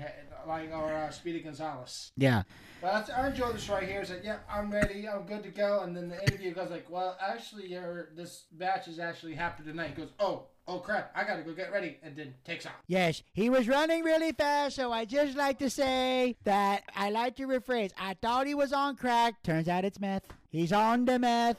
like 0.46 0.70
or 0.72 0.92
uh, 0.92 1.10
Speedy 1.10 1.40
Gonzalez. 1.40 2.12
Yeah. 2.16 2.42
But 2.80 2.92
that's, 2.92 3.10
I 3.10 3.28
enjoy 3.28 3.52
this 3.52 3.68
right 3.68 3.88
here. 3.88 4.00
It's 4.00 4.10
like, 4.10 4.24
yeah, 4.24 4.38
I'm 4.50 4.72
ready, 4.72 5.08
I'm 5.08 5.22
good 5.22 5.44
to 5.44 5.50
go. 5.50 5.80
And 5.82 5.96
then 5.96 6.08
the 6.08 6.20
interview 6.20 6.52
goes 6.52 6.70
like, 6.70 6.86
well, 6.90 7.16
actually, 7.20 7.68
your 7.68 8.08
this 8.16 8.46
match 8.56 8.88
is 8.88 8.98
actually 8.98 9.34
happening 9.34 9.68
tonight. 9.70 9.90
He 9.94 10.02
goes, 10.02 10.10
oh, 10.18 10.46
oh 10.66 10.78
crap, 10.78 11.12
I 11.14 11.24
gotta 11.24 11.42
go 11.42 11.52
get 11.52 11.72
ready, 11.72 11.98
and 12.02 12.16
then 12.16 12.34
takes 12.44 12.66
off. 12.66 12.72
Yes, 12.86 13.22
he 13.32 13.50
was 13.50 13.68
running 13.68 14.02
really 14.04 14.32
fast, 14.32 14.76
so 14.76 14.92
I 14.92 15.04
just 15.04 15.36
like 15.36 15.58
to 15.58 15.70
say 15.70 16.36
that 16.44 16.84
I 16.94 17.10
like 17.10 17.36
to 17.36 17.46
rephrase. 17.46 17.92
I 17.98 18.14
thought 18.14 18.46
he 18.46 18.54
was 18.54 18.72
on 18.72 18.96
crack. 18.96 19.42
Turns 19.42 19.68
out 19.68 19.84
it's 19.84 20.00
meth. 20.00 20.24
He's 20.52 20.70
on 20.70 21.06
the 21.06 21.18
meth. 21.18 21.56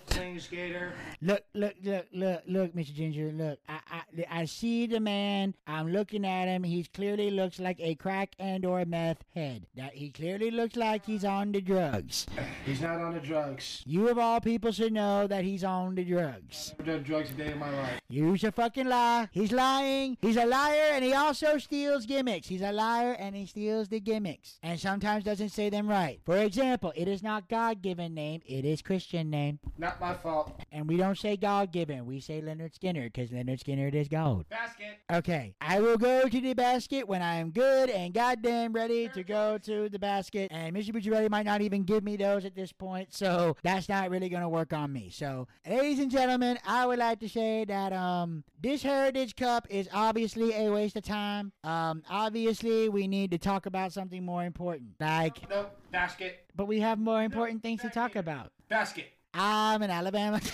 Look, 1.19 1.41
look, 1.55 1.73
look, 1.83 2.05
look, 2.13 2.43
look, 2.45 2.75
Mr. 2.75 2.93
Ginger. 2.93 3.31
Look, 3.31 3.57
I, 3.67 3.79
I, 3.89 4.41
I 4.41 4.45
see 4.45 4.85
the 4.85 4.99
man. 4.99 5.55
I'm 5.65 5.91
looking 5.91 6.23
at 6.27 6.47
him. 6.47 6.63
He 6.63 6.83
clearly 6.83 7.31
looks 7.31 7.59
like 7.59 7.79
a 7.79 7.95
crack 7.95 8.35
and 8.37 8.63
or 8.63 8.85
meth 8.85 9.23
head. 9.33 9.65
That 9.75 9.95
he 9.95 10.11
clearly 10.11 10.51
looks 10.51 10.75
like 10.75 11.07
he's 11.07 11.25
on 11.25 11.53
the 11.53 11.59
drugs. 11.59 12.27
He's 12.67 12.81
not 12.81 13.01
on 13.01 13.15
the 13.15 13.19
drugs. 13.19 13.81
You 13.87 14.09
of 14.09 14.19
all 14.19 14.39
people 14.39 14.71
should 14.71 14.93
know 14.93 15.25
that 15.25 15.43
he's 15.43 15.63
on 15.63 15.95
the 15.95 16.03
drugs. 16.03 16.75
I've 16.79 16.85
done 16.85 17.01
drugs 17.01 17.31
a 17.31 17.33
day 17.33 17.51
in 17.51 17.57
my 17.57 17.75
life. 17.75 17.99
You 18.09 18.37
should 18.37 18.53
fucking 18.53 18.85
lie. 18.85 19.27
He's 19.31 19.51
lying. 19.51 20.17
He's 20.21 20.37
a 20.37 20.45
liar, 20.45 20.89
and 20.91 21.03
he 21.03 21.13
also 21.13 21.57
steals 21.57 22.05
gimmicks. 22.05 22.47
He's 22.47 22.61
a 22.61 22.71
liar, 22.71 23.13
and 23.17 23.35
he 23.35 23.47
steals 23.47 23.87
the 23.87 23.99
gimmicks, 23.99 24.59
and 24.61 24.79
sometimes 24.79 25.23
doesn't 25.23 25.49
say 25.49 25.71
them 25.71 25.87
right. 25.87 26.19
For 26.23 26.37
example, 26.37 26.93
it 26.95 27.07
is 27.07 27.23
not 27.23 27.49
God-given 27.49 28.13
name. 28.13 28.41
It 28.45 28.65
is 28.65 28.82
Christian 28.83 29.29
name, 29.29 29.59
Not 29.77 29.99
my 29.99 30.13
fault. 30.13 30.51
and 30.71 30.87
we 30.87 30.97
don't 30.97 31.17
say 31.17 31.37
God-given. 31.37 32.05
We 32.05 32.19
say 32.19 32.41
Leonard 32.41 32.75
Skinner 32.75 33.03
because 33.05 33.31
Leonard 33.31 33.59
Skinner 33.59 33.87
is 33.89 34.07
gold. 34.07 34.47
Basket. 34.49 34.99
Okay, 35.11 35.55
I 35.61 35.79
will 35.79 35.97
go 35.97 36.27
to 36.27 36.41
the 36.41 36.53
basket 36.53 37.07
when 37.07 37.21
I 37.21 37.35
am 37.35 37.51
good 37.51 37.89
and 37.89 38.13
goddamn 38.13 38.73
ready 38.73 39.09
to 39.09 39.23
go 39.23 39.57
to 39.59 39.89
the 39.89 39.99
basket. 39.99 40.49
And 40.51 40.75
Mr. 40.75 40.89
Bucciarelli 40.91 41.29
might 41.29 41.45
not 41.45 41.61
even 41.61 41.83
give 41.83 42.03
me 42.03 42.15
those 42.17 42.45
at 42.45 42.55
this 42.55 42.71
point, 42.71 43.13
so 43.13 43.55
that's 43.63 43.89
not 43.89 44.09
really 44.09 44.29
gonna 44.29 44.49
work 44.49 44.73
on 44.73 44.91
me. 44.91 45.09
So, 45.09 45.47
ladies 45.67 45.99
and 45.99 46.11
gentlemen, 46.11 46.57
I 46.65 46.85
would 46.85 46.99
like 46.99 47.19
to 47.21 47.29
say 47.29 47.65
that 47.65 47.93
um 47.93 48.43
this 48.61 48.81
Heritage 48.83 49.35
Cup 49.35 49.67
is 49.69 49.89
obviously 49.93 50.53
a 50.53 50.71
waste 50.71 50.95
of 50.95 51.03
time. 51.03 51.51
Um, 51.63 52.03
obviously 52.09 52.87
we 52.89 53.07
need 53.07 53.31
to 53.31 53.37
talk 53.37 53.65
about 53.65 53.91
something 53.91 54.23
more 54.23 54.43
important, 54.45 54.91
like, 54.99 55.49
Nope. 55.49 55.75
Basket. 55.91 56.42
But 56.55 56.67
we 56.67 56.79
have 56.79 56.99
more 56.99 57.23
important 57.23 57.61
things 57.61 57.81
to 57.81 57.89
talk 57.89 58.15
about. 58.15 58.51
Basket. 58.69 59.05
I'm 59.33 59.81
in 59.81 59.89
Alabama. 59.89 60.39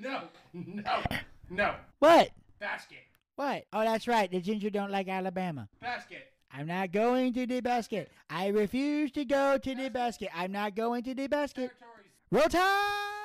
No. 0.00 0.22
No. 0.52 1.02
No. 1.50 1.74
what? 1.98 2.30
Basket. 2.60 2.98
What? 3.36 3.64
Oh, 3.72 3.82
that's 3.82 4.06
right. 4.08 4.30
The 4.30 4.40
ginger 4.40 4.70
don't 4.70 4.90
like 4.90 5.08
Alabama. 5.08 5.68
Basket. 5.80 6.32
I'm 6.52 6.66
not 6.66 6.92
going 6.92 7.34
to 7.34 7.46
the 7.46 7.60
basket. 7.60 8.10
I 8.30 8.48
refuse 8.48 9.10
to 9.12 9.24
go 9.24 9.58
to 9.58 9.74
the 9.74 9.90
basket. 9.90 10.30
I'm 10.34 10.52
not 10.52 10.74
going 10.74 11.02
to 11.04 11.14
the 11.14 11.26
basket. 11.26 11.70
Territories. 11.78 12.10
Roll 12.30 12.48
tide! 12.48 13.17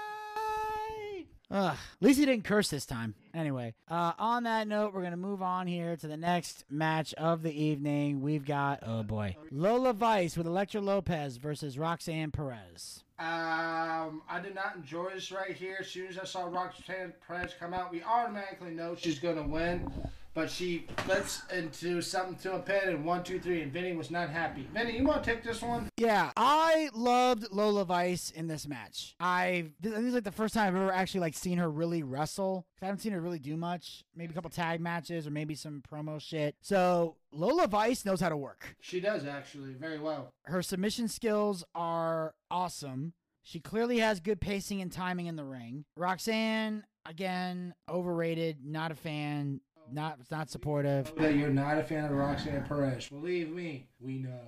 Ugh, 1.54 1.76
at 1.76 2.06
least 2.06 2.20
he 2.20 2.26
didn't 2.26 2.46
curse 2.46 2.70
this 2.70 2.88
time. 2.88 3.14
Anyway, 3.32 3.76
uh, 3.88 4.14
on 4.18 4.44
that 4.44 4.68
note, 4.68 4.92
we're 4.92 5.02
going 5.02 5.12
to 5.12 5.18
move 5.18 5.44
on 5.44 5.68
here 5.68 5.96
to 5.96 6.08
the 6.08 6.18
next 6.18 6.66
match 6.68 7.14
of 7.14 7.44
the 7.44 7.54
evening. 7.54 8.22
We've 8.22 8.44
got, 8.44 8.80
oh 8.82 9.04
boy, 9.04 9.36
Lola 9.52 9.94
Vice 9.94 10.36
with 10.36 10.48
Elektra 10.48 10.82
Lopez 10.82 11.38
versus 11.38 11.78
Roxanne 11.78 12.32
Perez. 12.32 13.04
Um, 13.20 14.24
I 14.28 14.40
did 14.42 14.56
not 14.56 14.76
enjoy 14.76 15.12
this 15.14 15.32
right 15.32 15.56
here. 15.56 15.78
As 15.80 15.90
soon 15.90 16.08
as 16.08 16.18
I 16.18 16.26
saw 16.26 16.46
Roxanne 16.46 17.14
Perez 17.28 17.54
come 17.60 17.76
out, 17.76 17.92
we 17.92 18.02
automatically 18.02 18.72
know 18.72 18.96
she's 18.96 19.20
gonna 19.20 19.48
win. 19.48 19.88
But 20.34 20.50
she 20.50 20.88
flips 20.98 21.44
into 21.54 22.02
something 22.02 22.36
to 22.38 22.56
a 22.56 22.60
pin 22.60 22.90
and 22.90 23.06
one, 23.06 23.24
two, 23.24 23.40
three, 23.40 23.62
and 23.62 23.72
Vinny 23.72 23.94
was 23.94 24.10
not 24.10 24.30
happy. 24.30 24.68
Vinny, 24.74 24.98
you 24.98 25.06
want 25.06 25.24
to 25.24 25.30
take 25.30 25.44
this 25.44 25.62
one? 25.62 25.90
Yeah, 25.98 26.32
I 26.36 26.90
loved 26.94 27.52
Lola 27.52 27.86
Vice 27.86 28.32
in 28.32 28.48
this 28.48 28.68
match. 28.68 29.16
I 29.20 29.66
this 29.80 29.94
is 29.94 30.14
like 30.16 30.24
the 30.24 30.32
first 30.32 30.56
time 30.56 30.68
I've 30.68 30.82
ever 30.82 30.92
actually 30.92 31.22
like 31.22 31.36
seen 31.36 31.60
her 31.60 31.70
really 31.70 32.02
wrestle. 32.02 32.66
I 32.82 32.86
haven't 32.86 33.00
seen 33.00 33.14
her 33.14 33.22
really 33.22 33.40
do 33.40 33.56
much. 33.56 34.04
Maybe 34.16 34.32
a 34.32 34.34
couple 34.34 34.50
tag 34.50 34.82
matches 34.82 35.28
or 35.28 35.32
maybe 35.32 35.54
some 35.54 35.84
promo 35.90 36.20
shit. 36.20 36.56
So 36.62 37.16
Lola 37.32 37.68
Vice 37.68 38.04
knows 38.04 38.20
how 38.20 38.30
to 38.30 38.38
work. 38.38 38.76
She 38.82 39.00
does 39.00 39.26
actually 39.26 39.74
very 39.74 40.00
well. 40.00 40.34
Her 40.46 40.64
submission 40.64 41.08
skills 41.08 41.64
are 41.76 42.34
awesome. 42.50 43.14
She 43.44 43.60
clearly 43.60 44.00
has 44.00 44.20
good 44.20 44.42
pacing 44.42 44.82
and 44.82 44.92
timing 44.92 45.28
in 45.28 45.36
the 45.36 45.44
ring. 45.44 45.86
Roxanne, 45.98 46.86
again, 47.06 47.76
overrated. 47.90 48.66
Not 48.66 48.92
a 48.92 48.96
fan. 48.96 49.60
Not 49.94 50.18
it's 50.20 50.32
not 50.32 50.50
supportive. 50.50 51.14
That 51.18 51.36
you're 51.36 51.50
not 51.50 51.78
a 51.78 51.84
fan 51.84 52.06
of 52.06 52.12
Roxanne 52.12 52.64
Perez. 52.64 53.10
Believe 53.10 53.52
me, 53.52 53.88
we 54.00 54.18
know. 54.18 54.40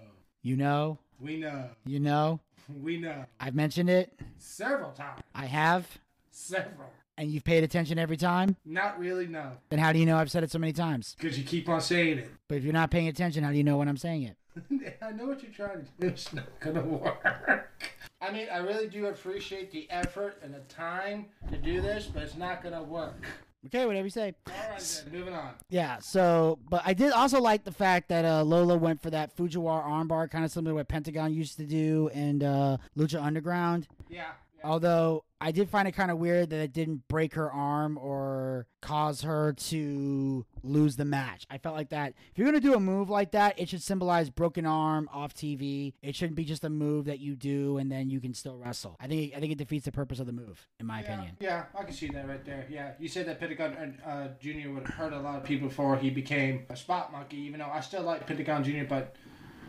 You 0.42 0.58
know. 0.58 0.98
We 1.20 1.38
know. 1.38 1.70
You 1.86 2.00
know. 2.00 2.40
We 2.82 2.98
know. 2.98 3.26
I've 3.40 3.54
mentioned 3.54 3.92
it. 3.92 4.20
Several 4.40 4.90
times. 4.90 5.22
I 5.36 5.46
have. 5.46 5.88
Several. 6.32 6.90
And 7.16 7.30
you've 7.30 7.44
paid 7.44 7.64
attention 7.64 8.00
every 8.00 8.18
time. 8.18 8.56
Not 8.66 8.98
really, 8.98 9.28
no. 9.28 9.52
Then 9.70 9.78
how 9.78 9.94
do 9.94 10.00
you 10.00 10.08
know 10.08 10.18
I've 10.18 10.32
said 10.32 10.44
it 10.44 10.50
so 10.50 10.58
many 10.58 10.74
times? 10.74 11.16
Because 11.16 11.38
you 11.38 11.46
keep 11.46 11.70
on 11.70 11.80
saying 11.80 12.18
it. 12.18 12.32
But 12.48 12.58
if 12.58 12.64
you're 12.64 12.74
not 12.74 12.90
paying 12.90 13.08
attention, 13.08 13.44
how 13.44 13.52
do 13.52 13.58
you 13.58 13.64
know 13.64 13.78
when 13.78 13.88
I'm 13.88 13.98
saying 13.98 14.24
it? 14.24 14.98
I 15.04 15.12
know 15.12 15.28
what 15.28 15.44
you're 15.44 15.52
trying 15.52 15.86
to 15.86 15.88
do. 16.00 16.08
It's 16.08 16.34
not 16.34 16.60
gonna 16.60 16.82
work. 16.82 17.70
I 18.20 18.32
mean, 18.32 18.48
I 18.52 18.58
really 18.58 18.88
do 18.88 19.06
appreciate 19.06 19.72
the 19.72 19.88
effort 19.92 20.40
and 20.42 20.52
the 20.52 20.62
time 20.62 21.28
to 21.52 21.58
do 21.58 21.82
this, 21.82 22.08
but 22.12 22.24
it's 22.24 22.36
not 22.36 22.64
gonna 22.64 22.82
work. 22.82 23.28
Okay, 23.68 23.86
whatever 23.86 24.06
you 24.06 24.12
say. 24.12 24.34
All 24.48 24.70
right, 24.70 25.02
then, 25.06 25.14
moving 25.14 25.34
on. 25.34 25.54
Yeah, 25.70 26.00
so, 26.00 26.60
but 26.70 26.82
I 26.86 26.94
did 26.94 27.12
also 27.12 27.42
like 27.42 27.64
the 27.64 27.72
fact 27.72 28.10
that 28.10 28.26
uh, 28.26 28.44
Lola 28.44 28.78
went 28.78 29.02
for 29.02 29.10
that 29.10 29.36
Fujiwara 29.36 29.84
armbar, 29.84 30.30
kind 30.30 30.46
of 30.46 30.52
similar 30.52 30.72
to 30.72 30.76
what 30.76 30.88
Pentagon 30.88 31.34
used 31.34 31.58
to 31.58 31.66
do 31.66 32.10
and 32.14 32.44
uh, 32.44 32.78
Lucha 32.98 33.22
Underground. 33.22 33.88
Yeah. 34.10 34.26
yeah. 34.60 34.70
Although 34.70 35.24
I 35.46 35.52
did 35.52 35.70
find 35.70 35.88
it 35.88 35.92
kind 35.92 36.10
of 36.10 36.18
weird 36.18 36.50
that 36.50 36.60
it 36.60 36.74
didn't 36.74 37.08
break 37.08 37.36
her 37.36 37.52
arm 37.52 38.00
or 38.00 38.66
cause 38.82 39.22
her 39.22 39.54
to 39.54 40.44
lose 40.64 40.96
the 40.96 41.06
match. 41.06 41.46
I 41.52 41.60
felt 41.60 41.76
like 41.76 41.90
that 41.90 42.16
if 42.32 42.40
you're 42.40 42.48
gonna 42.48 42.60
do 42.60 42.74
a 42.74 42.80
move 42.80 43.12
like 43.12 43.34
that, 43.34 43.60
it 43.60 43.70
should 43.70 43.84
symbolize 43.84 44.32
broken 44.32 44.66
arm 44.66 45.08
off 45.14 45.36
TV. 45.36 45.94
It 46.02 46.16
shouldn't 46.16 46.36
be 46.36 46.46
just 46.46 46.64
a 46.64 46.70
move 46.72 47.06
that 47.06 47.20
you 47.20 47.36
do 47.36 47.78
and 47.78 47.92
then 47.92 48.10
you 48.10 48.20
can 48.20 48.34
still 48.34 48.58
wrestle. 48.58 48.98
I 49.00 49.06
think 49.06 49.36
I 49.36 49.40
think 49.40 49.52
it 49.52 49.60
defeats 49.60 49.86
the 49.86 49.92
purpose 49.92 50.20
of 50.20 50.26
the 50.26 50.34
move, 50.34 50.68
in 50.80 50.88
my 50.88 51.02
yeah, 51.02 51.06
opinion. 51.06 51.38
Yeah, 51.40 51.66
I 51.78 51.84
can 51.84 51.94
see 51.94 52.08
that 52.08 52.28
right 52.28 52.44
there. 52.44 52.66
Yeah, 52.68 52.94
you 53.00 53.08
said 53.08 53.28
that 53.28 53.40
Pentagon 53.40 54.02
uh, 54.04 54.30
Junior 54.42 54.74
would 54.74 54.88
hurt 54.88 55.14
a 55.14 55.20
lot 55.20 55.38
of 55.38 55.44
people 55.44 55.68
before 55.68 55.96
he 55.96 56.10
became 56.10 56.66
a 56.72 56.76
spot 56.76 57.12
monkey. 57.12 57.38
Even 57.38 57.60
though 57.60 57.70
I 57.72 57.82
still 57.82 58.02
like 58.02 58.26
Pentagon 58.26 58.64
Junior, 58.64 58.86
but 58.86 59.16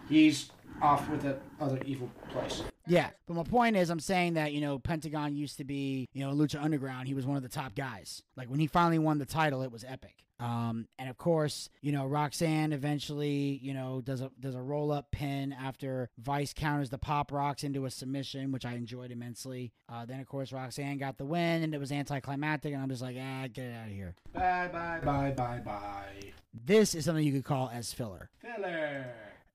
he's 0.09 0.49
off 0.83 1.09
with 1.09 1.23
the 1.23 1.39
other 1.61 1.81
evil 1.85 2.11
place. 2.31 2.63
Yeah, 2.87 3.11
but 3.27 3.35
my 3.35 3.43
point 3.43 3.77
is, 3.77 3.91
I'm 3.91 4.01
saying 4.01 4.35
that 4.35 4.53
you 4.53 4.61
know 4.61 4.79
Pentagon 4.79 5.35
used 5.35 5.59
to 5.59 5.65
be, 5.65 6.09
you 6.13 6.25
know, 6.25 6.33
Lucha 6.33 6.63
Underground. 6.63 7.09
He 7.09 7.15
was 7.15 7.27
one 7.27 7.37
of 7.37 7.43
the 7.43 7.49
top 7.49 7.75
guys. 7.75 8.23
Like 8.37 8.49
when 8.49 8.61
he 8.61 8.67
finally 8.67 8.99
won 8.99 9.19
the 9.19 9.27
title, 9.27 9.63
it 9.63 9.73
was 9.73 9.85
epic. 9.85 10.27
Um, 10.39 10.87
and 10.99 11.09
of 11.09 11.17
course, 11.17 11.71
you 11.81 11.93
know, 11.93 12.05
Roxanne 12.05 12.73
eventually, 12.73 13.59
you 13.63 13.73
know, 13.73 14.03
does 14.03 14.21
a 14.21 14.31
does 14.39 14.55
a 14.55 14.61
roll 14.61 14.93
up 14.93 15.11
pin 15.11 15.53
after 15.53 16.11
Vice 16.19 16.53
counters 16.53 16.91
the 16.91 16.99
Pop 16.99 17.33
Rocks 17.33 17.65
into 17.65 17.87
a 17.87 17.91
submission, 17.91 18.53
which 18.53 18.67
I 18.67 18.75
enjoyed 18.75 19.11
immensely. 19.11 19.73
Uh, 19.89 20.05
then 20.05 20.21
of 20.21 20.27
course 20.27 20.53
Roxanne 20.53 20.99
got 20.99 21.17
the 21.17 21.25
win, 21.25 21.63
and 21.63 21.75
it 21.75 21.79
was 21.79 21.91
anticlimactic, 21.91 22.75
and 22.75 22.83
I'm 22.83 22.91
just 22.91 23.03
like, 23.03 23.17
ah, 23.19 23.47
get 23.53 23.67
it 23.67 23.75
out 23.75 23.87
of 23.87 23.93
here. 23.93 24.15
Bye 24.33 24.69
bye 24.71 25.01
bye 25.03 25.31
bye 25.31 25.63
bye. 25.65 26.33
This 26.53 26.95
is 26.95 27.05
something 27.07 27.25
you 27.25 27.33
could 27.33 27.45
call 27.45 27.71
as 27.73 27.93
filler. 27.93 28.29
Filler. 28.39 29.07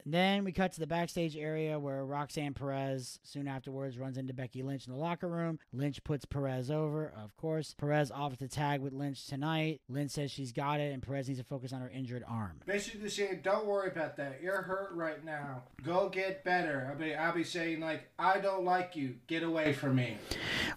Then 0.06 0.44
we 0.44 0.52
cut 0.52 0.72
to 0.74 0.80
the 0.80 0.88
backstage 0.88 1.36
area 1.36 1.80
where 1.80 2.06
Roxanne 2.06 2.54
Perez 2.54 3.20
soon 3.24 3.48
afterwards 3.48 3.98
runs 3.98 4.18
into 4.18 4.34
Becky 4.34 4.64
Lynch 4.64 4.88
in 4.88 4.94
the 4.94 5.00
locker 5.00 5.28
room. 5.28 5.60
Lynch 5.74 6.04
puts 6.04 6.26
Perez 6.26 6.72
over, 6.72 7.14
of 7.22 7.36
course. 7.38 7.76
Perez 7.78 8.12
offers 8.12 8.40
to 8.40 8.48
tag 8.48 8.82
with 8.82 8.94
Lynch 8.94 9.26
tonight. 9.28 9.82
Lynch 9.90 10.12
says 10.12 10.32
she's 10.32 10.52
got 10.52 10.80
it, 10.80 10.94
and 10.94 11.02
Perez 11.02 11.28
needs 11.28 11.40
to 11.40 11.46
focus 11.46 11.74
on 11.74 11.82
her 11.82 11.90
injured 11.90 12.24
arm. 12.28 12.60
Basically 12.66 13.10
saying, 13.10 13.42
don't 13.44 13.66
worry 13.66 13.90
about 13.90 14.18
that. 14.18 14.40
You're 14.42 14.62
hurt 14.62 14.92
right 14.94 15.24
now. 15.24 15.64
Go 15.84 16.10
get 16.10 16.44
better. 16.44 16.92
I 16.94 17.00
mean, 17.00 17.16
I'll 17.18 17.34
be 17.34 17.44
saying 17.44 17.80
like, 17.80 18.10
I 18.18 18.40
don't 18.40 18.66
like 18.66 18.96
you. 18.96 19.16
Get 19.28 19.44
away 19.44 19.74
from 19.74 19.96
me. 19.96 20.18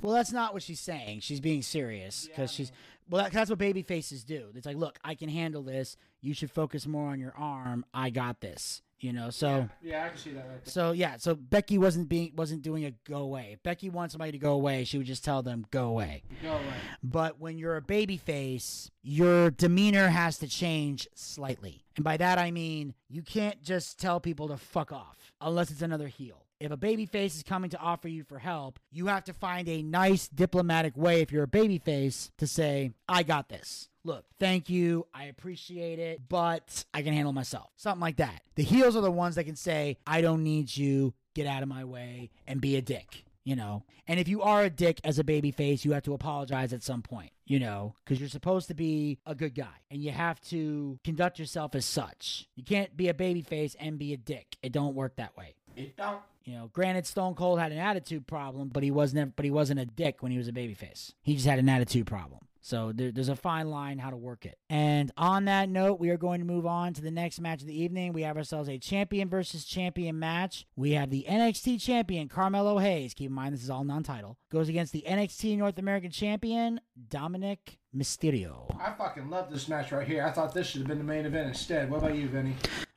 Well, 0.02 0.12
that's 0.12 0.32
not 0.32 0.52
what 0.52 0.62
she's 0.62 0.80
saying. 0.80 1.20
She's 1.20 1.40
being 1.40 1.62
serious 1.62 2.28
because 2.28 2.52
she's. 2.52 2.72
Well, 3.08 3.22
that, 3.22 3.32
that's 3.32 3.50
what 3.50 3.58
baby 3.58 3.82
faces 3.82 4.24
do. 4.24 4.48
It's 4.54 4.64
like, 4.64 4.76
look, 4.76 4.98
I 5.04 5.14
can 5.14 5.28
handle 5.28 5.62
this. 5.62 5.96
You 6.22 6.32
should 6.32 6.50
focus 6.50 6.86
more 6.86 7.10
on 7.10 7.20
your 7.20 7.34
arm. 7.36 7.84
I 7.92 8.08
got 8.08 8.40
this. 8.40 8.80
You 9.00 9.12
know, 9.12 9.30
so. 9.30 9.68
Yeah, 9.82 10.04
I 10.04 10.08
can 10.08 10.16
see 10.16 10.30
that 10.30 10.46
right. 10.48 10.66
So 10.66 10.92
yeah, 10.92 11.16
so 11.18 11.34
Becky 11.34 11.78
wasn't 11.78 12.08
being 12.08 12.32
wasn't 12.36 12.62
doing 12.62 12.84
a 12.84 12.92
go 13.08 13.18
away. 13.18 13.50
If 13.52 13.62
Becky 13.62 13.90
wants 13.90 14.12
somebody 14.12 14.32
to 14.32 14.38
go 14.38 14.52
away, 14.52 14.84
she 14.84 14.98
would 14.98 15.06
just 15.06 15.24
tell 15.24 15.42
them 15.42 15.66
go 15.70 15.88
away. 15.88 16.22
Go 16.42 16.52
away. 16.52 16.62
But 17.02 17.40
when 17.40 17.58
you're 17.58 17.76
a 17.76 17.82
baby 17.82 18.16
face, 18.16 18.90
your 19.02 19.50
demeanor 19.50 20.08
has 20.08 20.38
to 20.38 20.48
change 20.48 21.06
slightly. 21.14 21.84
And 21.96 22.04
by 22.04 22.16
that 22.16 22.38
I 22.38 22.50
mean 22.50 22.94
you 23.08 23.22
can't 23.22 23.62
just 23.62 23.98
tell 23.98 24.20
people 24.20 24.48
to 24.48 24.56
fuck 24.56 24.90
off 24.92 25.32
unless 25.40 25.70
it's 25.70 25.82
another 25.82 26.08
heel. 26.08 26.44
If 26.60 26.70
a 26.70 26.76
baby 26.76 27.04
face 27.04 27.36
is 27.36 27.42
coming 27.42 27.70
to 27.70 27.78
offer 27.78 28.08
you 28.08 28.24
for 28.24 28.38
help, 28.38 28.78
you 28.90 29.06
have 29.08 29.24
to 29.24 29.34
find 29.34 29.68
a 29.68 29.82
nice 29.82 30.28
diplomatic 30.28 30.96
way 30.96 31.20
if 31.20 31.30
you're 31.30 31.42
a 31.42 31.48
baby 31.48 31.78
face 31.78 32.30
to 32.38 32.46
say, 32.46 32.92
I 33.08 33.22
got 33.22 33.48
this. 33.48 33.88
Look, 34.04 34.24
thank 34.38 34.68
you. 34.68 35.06
I 35.14 35.24
appreciate 35.24 35.98
it, 35.98 36.20
but 36.28 36.84
I 36.92 37.02
can 37.02 37.14
handle 37.14 37.32
myself. 37.32 37.70
Something 37.76 38.00
like 38.00 38.16
that. 38.16 38.42
The 38.54 38.62
heels 38.62 38.96
are 38.96 39.00
the 39.00 39.10
ones 39.10 39.36
that 39.36 39.44
can 39.44 39.56
say, 39.56 39.96
I 40.06 40.20
don't 40.20 40.42
need 40.42 40.76
you. 40.76 41.14
Get 41.34 41.46
out 41.46 41.62
of 41.62 41.68
my 41.68 41.84
way 41.84 42.30
and 42.46 42.60
be 42.60 42.76
a 42.76 42.82
dick 42.82 43.24
you 43.44 43.54
know. 43.54 43.84
And 44.08 44.18
if 44.18 44.28
you 44.28 44.42
are 44.42 44.62
a 44.62 44.70
dick 44.70 45.00
as 45.04 45.18
a 45.18 45.24
baby 45.24 45.50
face, 45.50 45.84
you 45.84 45.92
have 45.92 46.02
to 46.04 46.14
apologize 46.14 46.72
at 46.72 46.82
some 46.82 47.02
point, 47.02 47.30
you 47.46 47.58
know, 47.58 47.94
because 48.04 48.18
you're 48.18 48.28
supposed 48.28 48.68
to 48.68 48.74
be 48.74 49.18
a 49.26 49.34
good 49.34 49.54
guy 49.54 49.76
and 49.90 50.02
you 50.02 50.10
have 50.10 50.40
to 50.42 50.98
conduct 51.04 51.38
yourself 51.38 51.74
as 51.74 51.84
such. 51.84 52.48
You 52.56 52.64
can't 52.64 52.96
be 52.96 53.08
a 53.08 53.14
baby 53.14 53.42
face 53.42 53.76
and 53.78 53.98
be 53.98 54.12
a 54.12 54.16
dick. 54.16 54.56
It 54.62 54.72
don't 54.72 54.94
work 54.94 55.16
that 55.16 55.36
way. 55.36 55.54
It 55.76 55.96
don't. 55.96 56.20
You 56.44 56.54
know, 56.54 56.70
granted, 56.72 57.06
Stone 57.06 57.34
Cold 57.34 57.58
had 57.58 57.72
an 57.72 57.78
attitude 57.78 58.26
problem, 58.26 58.68
but 58.68 58.82
he 58.82 58.90
wasn't. 58.90 59.36
But 59.36 59.44
he 59.44 59.50
wasn't 59.50 59.80
a 59.80 59.86
dick 59.86 60.22
when 60.22 60.30
he 60.32 60.38
was 60.38 60.48
a 60.48 60.52
babyface. 60.52 61.12
He 61.22 61.34
just 61.34 61.46
had 61.46 61.58
an 61.58 61.68
attitude 61.68 62.06
problem. 62.06 62.40
So 62.64 62.92
there, 62.94 63.12
there's 63.12 63.28
a 63.28 63.36
fine 63.36 63.68
line 63.68 63.98
how 63.98 64.08
to 64.08 64.16
work 64.16 64.46
it. 64.46 64.56
And 64.70 65.12
on 65.18 65.44
that 65.44 65.68
note, 65.68 66.00
we 66.00 66.08
are 66.08 66.16
going 66.16 66.40
to 66.40 66.46
move 66.46 66.64
on 66.64 66.94
to 66.94 67.02
the 67.02 67.10
next 67.10 67.38
match 67.38 67.60
of 67.60 67.66
the 67.66 67.78
evening. 67.78 68.14
We 68.14 68.22
have 68.22 68.38
ourselves 68.38 68.70
a 68.70 68.78
champion 68.78 69.28
versus 69.28 69.66
champion 69.66 70.18
match. 70.18 70.64
We 70.74 70.92
have 70.92 71.10
the 71.10 71.26
NXT 71.28 71.82
champion 71.82 72.26
Carmelo 72.26 72.78
Hayes. 72.78 73.12
Keep 73.12 73.28
in 73.28 73.34
mind 73.34 73.52
this 73.52 73.62
is 73.62 73.68
all 73.68 73.84
non-title. 73.84 74.38
Goes 74.50 74.70
against 74.70 74.94
the 74.94 75.04
NXT 75.06 75.58
North 75.58 75.78
American 75.78 76.10
champion 76.10 76.80
Dominik 77.10 77.76
Mysterio. 77.94 78.74
I 78.80 78.92
fucking 78.92 79.28
love 79.28 79.50
this 79.50 79.68
match 79.68 79.92
right 79.92 80.08
here. 80.08 80.24
I 80.24 80.30
thought 80.30 80.54
this 80.54 80.66
should 80.66 80.80
have 80.80 80.88
been 80.88 80.96
the 80.96 81.04
main 81.04 81.26
event 81.26 81.48
instead. 81.48 81.90
What 81.90 81.98
about 81.98 82.16
you, 82.16 82.28
Vinny? 82.28 82.54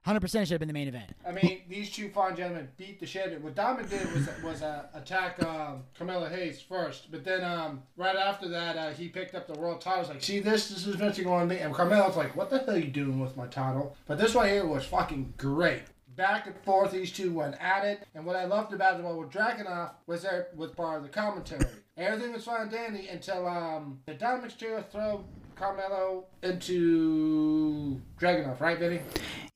100% 0.08 0.22
should 0.40 0.52
have 0.52 0.60
been 0.60 0.70
the 0.70 0.74
main 0.74 0.88
event. 0.88 1.12
I 1.28 1.32
mean, 1.32 1.64
these 1.68 1.92
two 1.92 2.10
fine 2.10 2.36
gentlemen 2.36 2.70
beat 2.78 3.00
the 3.00 3.06
shit. 3.06 3.40
What 3.42 3.56
Diamond 3.56 3.90
did 3.90 4.10
was 4.14 4.30
was 4.42 4.62
uh, 4.62 4.86
attack 4.94 5.44
um, 5.44 5.84
Carmelo 5.98 6.30
Hayes 6.30 6.62
first, 6.62 7.12
but 7.12 7.26
then 7.26 7.44
um, 7.44 7.84
right 7.98 8.16
after 8.16 8.48
that, 8.48 8.78
uh, 8.78 8.92
he 8.92 9.10
picked 9.10 9.36
up 9.36 9.48
the 9.48 9.60
world 9.60 9.82
title. 9.82 10.04
He's 10.04 10.10
like, 10.10 10.24
see 10.24 10.40
this? 10.40 10.70
This 10.70 10.88
is 10.88 10.96
Vince 10.96 11.20
going 11.20 11.50
to 11.50 11.54
me. 11.54 11.60
And 11.60 11.74
Carmelo's 11.74 12.16
like, 12.16 12.36
what 12.38 12.50
the 12.50 12.60
hell 12.60 12.76
are 12.76 12.78
you 12.78 12.88
doing 12.88 13.20
with 13.20 13.36
my 13.36 13.48
title? 13.48 13.98
But 14.06 14.18
this 14.18 14.34
right 14.34 14.52
here 14.52 14.66
was 14.66 14.86
fucking 14.86 15.34
great. 15.38 15.84
Back 16.16 16.48
and 16.48 16.56
forth, 16.64 16.92
these 16.92 17.12
two 17.12 17.34
went 17.34 17.56
at 17.62 17.84
it. 17.86 18.08
And 18.16 18.26
what 18.26 18.36
I 18.36 18.46
loved 18.46 18.74
about 18.74 19.00
it 19.00 19.04
while 19.04 19.20
with 19.20 19.30
Dragunov 19.30 19.92
was 20.08 20.24
there 20.24 20.48
was 20.56 20.72
part 20.72 20.98
of 20.98 21.04
the 21.04 21.10
commentary. 21.10 21.66
Everything 21.98 22.32
was 22.32 22.46
fine 22.46 22.62
and 22.62 22.72
dandy 22.72 23.08
until 23.08 23.46
um, 23.48 24.00
the 24.06 24.14
Dominik 24.14 24.58
Mysterio 24.58 24.90
throw 24.90 25.26
Carmelo 25.58 26.26
into 26.44 28.00
Dragunov, 28.20 28.60
right, 28.60 28.78
Vinny? 28.78 29.02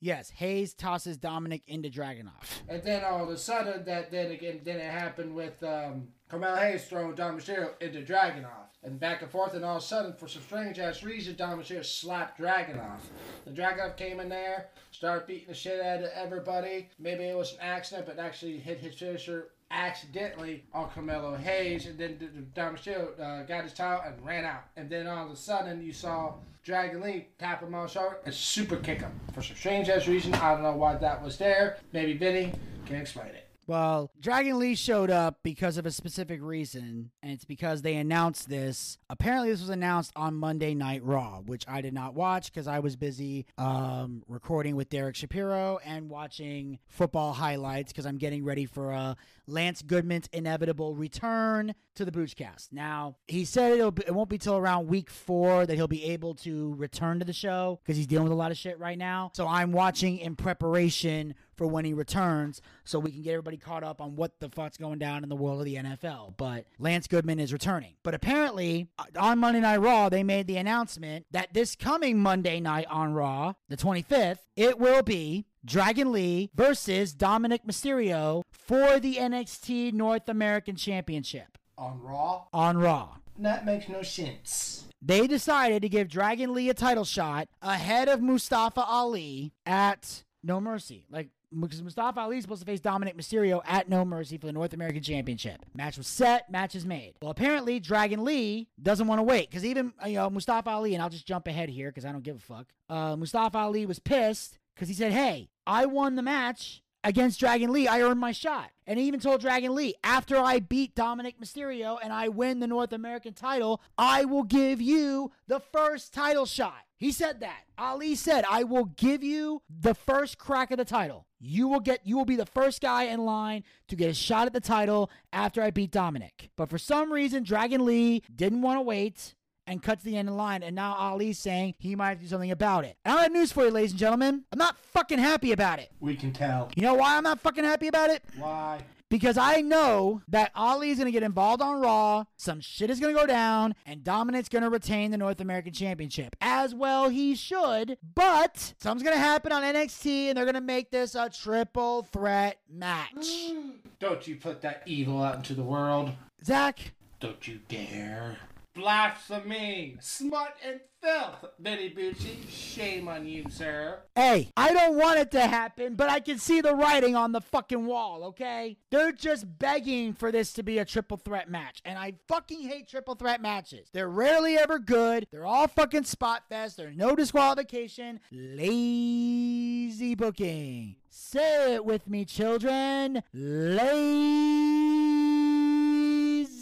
Yes, 0.00 0.30
Hayes 0.30 0.74
tosses 0.74 1.16
Dominik 1.16 1.62
into 1.68 1.88
Dragunov. 1.88 2.32
And 2.68 2.82
then 2.82 3.04
all 3.04 3.22
of 3.22 3.28
a 3.28 3.38
sudden, 3.38 3.84
that 3.84 4.10
then 4.10 4.32
again, 4.32 4.60
then 4.64 4.78
it 4.78 4.90
happened 4.90 5.34
with 5.34 5.62
um, 5.62 6.08
Carmelo 6.28 6.56
Hayes 6.56 6.84
throwing 6.86 7.14
Dom 7.14 7.38
Mysterio 7.38 7.70
into 7.80 8.02
Dragunov. 8.02 8.48
And 8.84 8.98
back 8.98 9.22
and 9.22 9.30
forth, 9.30 9.54
and 9.54 9.64
all 9.64 9.76
of 9.76 9.82
a 9.82 9.86
sudden, 9.86 10.12
for 10.14 10.26
some 10.26 10.42
strange 10.42 10.80
ass 10.80 11.04
reason, 11.04 11.36
Dom 11.36 11.60
Mysterio 11.60 11.84
slapped 11.84 12.40
Dragunov. 12.40 12.98
The 13.44 13.52
Dragunov 13.52 13.96
came 13.96 14.18
in 14.18 14.28
there, 14.28 14.70
started 14.90 15.28
beating 15.28 15.48
the 15.48 15.54
shit 15.54 15.80
out 15.80 16.02
of 16.02 16.10
everybody. 16.14 16.88
Maybe 16.98 17.22
it 17.24 17.36
was 17.36 17.52
an 17.52 17.58
accident, 17.60 18.08
but 18.08 18.18
actually 18.18 18.58
hit 18.58 18.80
his 18.80 18.96
finisher 18.96 19.50
accidentally 19.72 20.64
on 20.72 20.90
Carmelo 20.90 21.34
Hayes, 21.34 21.86
and 21.86 21.98
then 21.98 22.46
Dom 22.54 22.76
Mysterio 22.76 23.18
uh, 23.18 23.42
got 23.44 23.64
his 23.64 23.72
title 23.72 24.02
and 24.06 24.24
ran 24.24 24.44
out. 24.44 24.64
And 24.76 24.88
then 24.88 25.06
all 25.06 25.24
of 25.26 25.32
a 25.32 25.36
sudden, 25.36 25.82
you 25.82 25.92
saw 25.92 26.34
Dragon 26.62 27.00
Lee 27.00 27.28
tap 27.38 27.62
him 27.62 27.74
on 27.74 27.86
the 27.86 27.92
shoulder 27.92 28.18
and 28.24 28.34
super 28.34 28.76
kick 28.76 29.00
him. 29.00 29.12
For 29.32 29.42
some 29.42 29.56
strange 29.56 29.88
ass 29.88 30.06
reason, 30.06 30.34
I 30.34 30.52
don't 30.52 30.62
know 30.62 30.76
why 30.76 30.94
that 30.96 31.22
was 31.22 31.38
there. 31.38 31.78
Maybe 31.92 32.12
Vinny 32.12 32.52
can 32.86 32.96
explain 32.96 33.28
it. 33.28 33.41
Well, 33.72 34.10
Dragon 34.20 34.58
Lee 34.58 34.74
showed 34.74 35.10
up 35.10 35.38
because 35.42 35.78
of 35.78 35.86
a 35.86 35.90
specific 35.90 36.42
reason, 36.42 37.10
and 37.22 37.32
it's 37.32 37.46
because 37.46 37.80
they 37.80 37.96
announced 37.96 38.50
this. 38.50 38.98
Apparently, 39.08 39.48
this 39.48 39.62
was 39.62 39.70
announced 39.70 40.12
on 40.14 40.34
Monday 40.34 40.74
Night 40.74 41.02
Raw, 41.02 41.40
which 41.40 41.64
I 41.66 41.80
did 41.80 41.94
not 41.94 42.12
watch 42.12 42.52
because 42.52 42.66
I 42.66 42.80
was 42.80 42.96
busy 42.96 43.46
um, 43.56 44.24
recording 44.28 44.76
with 44.76 44.90
Derek 44.90 45.16
Shapiro 45.16 45.78
and 45.86 46.10
watching 46.10 46.80
football 46.86 47.32
highlights 47.32 47.92
because 47.92 48.04
I'm 48.04 48.18
getting 48.18 48.44
ready 48.44 48.66
for 48.66 48.92
uh, 48.92 49.14
Lance 49.46 49.80
Goodman's 49.80 50.28
inevitable 50.34 50.94
return 50.94 51.74
to 51.94 52.04
the 52.04 52.12
Boochcast. 52.12 52.68
Now, 52.72 53.16
he 53.26 53.46
said 53.46 53.72
it'll 53.72 53.90
be, 53.90 54.02
it 54.06 54.14
won't 54.14 54.28
be 54.28 54.36
till 54.36 54.56
around 54.56 54.88
week 54.88 55.08
four 55.08 55.64
that 55.64 55.74
he'll 55.74 55.88
be 55.88 56.04
able 56.04 56.34
to 56.36 56.74
return 56.74 57.20
to 57.20 57.24
the 57.24 57.32
show 57.32 57.80
because 57.82 57.96
he's 57.96 58.06
dealing 58.06 58.24
with 58.24 58.32
a 58.32 58.36
lot 58.36 58.50
of 58.50 58.58
shit 58.58 58.78
right 58.78 58.98
now. 58.98 59.30
So 59.34 59.46
I'm 59.46 59.72
watching 59.72 60.18
in 60.18 60.36
preparation 60.36 61.34
for 61.62 61.68
when 61.68 61.84
he 61.84 61.94
returns 61.94 62.60
so 62.82 62.98
we 62.98 63.12
can 63.12 63.22
get 63.22 63.30
everybody 63.34 63.56
caught 63.56 63.84
up 63.84 64.00
on 64.00 64.16
what 64.16 64.40
the 64.40 64.48
fuck's 64.48 64.76
going 64.76 64.98
down 64.98 65.22
in 65.22 65.28
the 65.28 65.36
world 65.36 65.60
of 65.60 65.64
the 65.64 65.76
NFL. 65.76 66.36
But 66.36 66.66
Lance 66.80 67.06
Goodman 67.06 67.38
is 67.38 67.52
returning. 67.52 67.94
But 68.02 68.14
apparently, 68.14 68.88
uh, 68.98 69.04
on 69.16 69.38
Monday 69.38 69.60
Night 69.60 69.76
Raw, 69.76 70.08
they 70.08 70.24
made 70.24 70.48
the 70.48 70.56
announcement 70.56 71.24
that 71.30 71.54
this 71.54 71.76
coming 71.76 72.18
Monday 72.18 72.58
night 72.58 72.86
on 72.90 73.12
Raw, 73.14 73.52
the 73.68 73.76
25th, 73.76 74.38
it 74.56 74.80
will 74.80 75.04
be 75.04 75.46
Dragon 75.64 76.10
Lee 76.10 76.50
versus 76.52 77.14
Dominik 77.14 77.64
Mysterio 77.64 78.42
for 78.50 78.98
the 78.98 79.18
NXT 79.18 79.92
North 79.92 80.28
American 80.28 80.74
Championship 80.74 81.58
On 81.78 82.00
Raw? 82.02 82.46
on 82.52 82.76
Raw. 82.76 83.18
That 83.38 83.64
makes 83.64 83.88
no 83.88 84.02
sense. 84.02 84.86
They 85.00 85.28
decided 85.28 85.82
to 85.82 85.88
give 85.88 86.08
Dragon 86.08 86.54
Lee 86.54 86.70
a 86.70 86.74
title 86.74 87.04
shot 87.04 87.46
ahead 87.60 88.08
of 88.08 88.20
Mustafa 88.20 88.82
Ali 88.84 89.52
at 89.66 90.22
No 90.44 90.60
Mercy. 90.60 91.06
Like, 91.10 91.28
because 91.58 91.82
Mustafa 91.82 92.20
Ali 92.20 92.38
is 92.38 92.42
supposed 92.42 92.62
to 92.62 92.66
face 92.66 92.80
Dominik 92.80 93.14
Mysterio 93.16 93.60
at 93.66 93.88
No 93.88 94.04
Mercy 94.04 94.38
for 94.38 94.46
the 94.46 94.52
North 94.52 94.72
American 94.72 95.02
Championship. 95.02 95.64
Match 95.74 95.96
was 95.96 96.06
set, 96.06 96.50
match 96.50 96.74
is 96.74 96.84
made. 96.86 97.14
Well, 97.22 97.30
apparently 97.30 97.80
Dragon 97.80 98.24
Lee 98.24 98.68
doesn't 98.80 99.06
want 99.06 99.18
to 99.18 99.22
wait 99.22 99.50
because 99.50 99.64
even 99.64 99.92
uh, 100.02 100.06
you 100.08 100.16
know 100.16 100.30
Mustafa 100.30 100.70
Ali, 100.70 100.94
and 100.94 101.02
I'll 101.02 101.10
just 101.10 101.26
jump 101.26 101.46
ahead 101.46 101.68
here 101.68 101.90
because 101.90 102.04
I 102.04 102.12
don't 102.12 102.24
give 102.24 102.36
a 102.36 102.40
fuck. 102.40 102.66
Uh, 102.88 103.16
Mustafa 103.16 103.58
Ali 103.58 103.86
was 103.86 103.98
pissed 103.98 104.58
because 104.74 104.88
he 104.88 104.94
said, 104.94 105.12
"Hey, 105.12 105.48
I 105.66 105.86
won 105.86 106.16
the 106.16 106.22
match." 106.22 106.81
Against 107.04 107.40
Dragon 107.40 107.72
Lee, 107.72 107.88
I 107.88 108.00
earned 108.00 108.20
my 108.20 108.32
shot. 108.32 108.70
And 108.86 108.98
he 108.98 109.06
even 109.06 109.18
told 109.18 109.40
Dragon 109.40 109.74
Lee, 109.74 109.94
after 110.04 110.36
I 110.36 110.60
beat 110.60 110.94
Dominik 110.94 111.34
Mysterio 111.42 111.98
and 112.02 112.12
I 112.12 112.28
win 112.28 112.60
the 112.60 112.66
North 112.66 112.92
American 112.92 113.32
title, 113.34 113.80
I 113.98 114.24
will 114.24 114.44
give 114.44 114.80
you 114.80 115.32
the 115.48 115.60
first 115.60 116.14
title 116.14 116.46
shot. 116.46 116.84
He 116.96 117.10
said 117.10 117.40
that. 117.40 117.62
Ali 117.76 118.14
said, 118.14 118.44
I 118.48 118.62
will 118.62 118.84
give 118.84 119.24
you 119.24 119.62
the 119.68 119.94
first 119.94 120.38
crack 120.38 120.70
at 120.70 120.78
the 120.78 120.84
title. 120.84 121.26
You 121.40 121.66
will 121.66 121.80
get 121.80 122.06
you 122.06 122.16
will 122.16 122.24
be 122.24 122.36
the 122.36 122.46
first 122.46 122.80
guy 122.80 123.04
in 123.04 123.24
line 123.24 123.64
to 123.88 123.96
get 123.96 124.08
a 124.08 124.14
shot 124.14 124.46
at 124.46 124.52
the 124.52 124.60
title 124.60 125.10
after 125.32 125.60
I 125.60 125.72
beat 125.72 125.90
Dominik. 125.90 126.50
But 126.56 126.70
for 126.70 126.78
some 126.78 127.12
reason, 127.12 127.42
Dragon 127.42 127.84
Lee 127.84 128.22
didn't 128.32 128.62
want 128.62 128.78
to 128.78 128.82
wait 128.82 129.34
and 129.66 129.82
cut 129.82 129.98
to 130.00 130.04
the 130.04 130.16
end 130.16 130.28
of 130.28 130.34
the 130.34 130.38
line, 130.38 130.62
and 130.62 130.74
now 130.74 130.94
Ali's 130.94 131.38
saying 131.38 131.74
he 131.78 131.94
might 131.94 132.20
do 132.20 132.26
something 132.26 132.50
about 132.50 132.84
it. 132.84 132.96
And 133.04 133.18
I 133.18 133.22
have 133.22 133.32
news 133.32 133.52
for 133.52 133.64
you, 133.64 133.70
ladies 133.70 133.92
and 133.92 134.00
gentlemen. 134.00 134.44
I'm 134.52 134.58
not 134.58 134.76
fucking 134.92 135.18
happy 135.18 135.52
about 135.52 135.78
it. 135.78 135.90
We 136.00 136.16
can 136.16 136.32
tell. 136.32 136.70
You 136.74 136.82
know 136.82 136.94
why 136.94 137.16
I'm 137.16 137.24
not 137.24 137.40
fucking 137.40 137.64
happy 137.64 137.88
about 137.88 138.10
it? 138.10 138.22
Why? 138.36 138.80
because 139.12 139.36
I 139.36 139.60
know 139.60 140.22
that 140.28 140.52
Ali 140.54 140.88
is 140.88 140.96
going 140.96 141.04
to 141.04 141.12
get 141.12 141.22
involved 141.22 141.60
on 141.60 141.82
Raw, 141.82 142.24
some 142.38 142.60
shit 142.60 142.88
is 142.88 142.98
going 142.98 143.14
to 143.14 143.20
go 143.20 143.26
down, 143.26 143.74
and 143.84 144.02
Dominik's 144.02 144.48
going 144.48 144.62
to 144.62 144.70
retain 144.70 145.10
the 145.10 145.18
North 145.18 145.38
American 145.38 145.74
Championship. 145.74 146.34
As 146.40 146.74
well, 146.74 147.10
he 147.10 147.34
should, 147.34 147.98
but 148.14 148.72
something's 148.78 149.02
going 149.02 149.14
to 149.14 149.22
happen 149.22 149.52
on 149.52 149.62
NXT, 149.62 150.28
and 150.28 150.36
they're 150.36 150.46
going 150.46 150.54
to 150.54 150.62
make 150.62 150.90
this 150.90 151.14
a 151.14 151.28
triple 151.28 152.04
threat 152.04 152.58
match. 152.70 153.52
Don't 154.00 154.26
you 154.26 154.36
put 154.36 154.62
that 154.62 154.82
evil 154.86 155.22
out 155.22 155.36
into 155.36 155.52
the 155.52 155.62
world. 155.62 156.12
Zach, 156.42 156.92
Don't 157.20 157.46
you 157.46 157.60
dare. 157.68 158.38
Blasphemy, 158.74 159.98
smut, 160.00 160.56
and 160.66 160.80
filth, 161.02 161.44
Benny 161.58 161.90
Bucci. 161.90 162.48
Shame 162.48 163.06
on 163.06 163.26
you, 163.26 163.44
sir. 163.50 163.98
Hey, 164.14 164.50
I 164.56 164.72
don't 164.72 164.96
want 164.96 165.18
it 165.18 165.30
to 165.32 165.42
happen, 165.46 165.94
but 165.94 166.08
I 166.08 166.20
can 166.20 166.38
see 166.38 166.62
the 166.62 166.74
writing 166.74 167.14
on 167.14 167.32
the 167.32 167.42
fucking 167.42 167.84
wall, 167.84 168.24
okay? 168.24 168.78
They're 168.90 169.12
just 169.12 169.58
begging 169.58 170.14
for 170.14 170.32
this 170.32 170.54
to 170.54 170.62
be 170.62 170.78
a 170.78 170.86
triple 170.86 171.18
threat 171.18 171.50
match, 171.50 171.82
and 171.84 171.98
I 171.98 172.14
fucking 172.28 172.62
hate 172.62 172.88
triple 172.88 173.14
threat 173.14 173.42
matches. 173.42 173.88
They're 173.92 174.08
rarely 174.08 174.56
ever 174.56 174.78
good. 174.78 175.26
They're 175.30 175.44
all 175.44 175.68
fucking 175.68 176.04
spot 176.04 176.44
fest. 176.48 176.78
There's 176.78 176.96
no 176.96 177.14
disqualification. 177.14 178.20
Lazy 178.30 180.14
booking. 180.14 180.96
Say 181.10 181.74
it 181.74 181.84
with 181.84 182.08
me, 182.08 182.24
children. 182.24 183.22
Lazy 183.34 185.01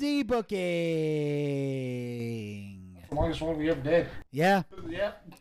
booking. 0.01 0.57
The 3.09 3.15
longest 3.15 3.41
one 3.43 3.59
we 3.59 3.71
ever 3.71 3.81
did. 3.81 4.09
Yeah, 4.31 4.63
Yep. 4.89 5.35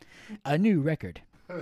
a 0.45 0.57
new 0.57 0.81
record. 0.81 1.21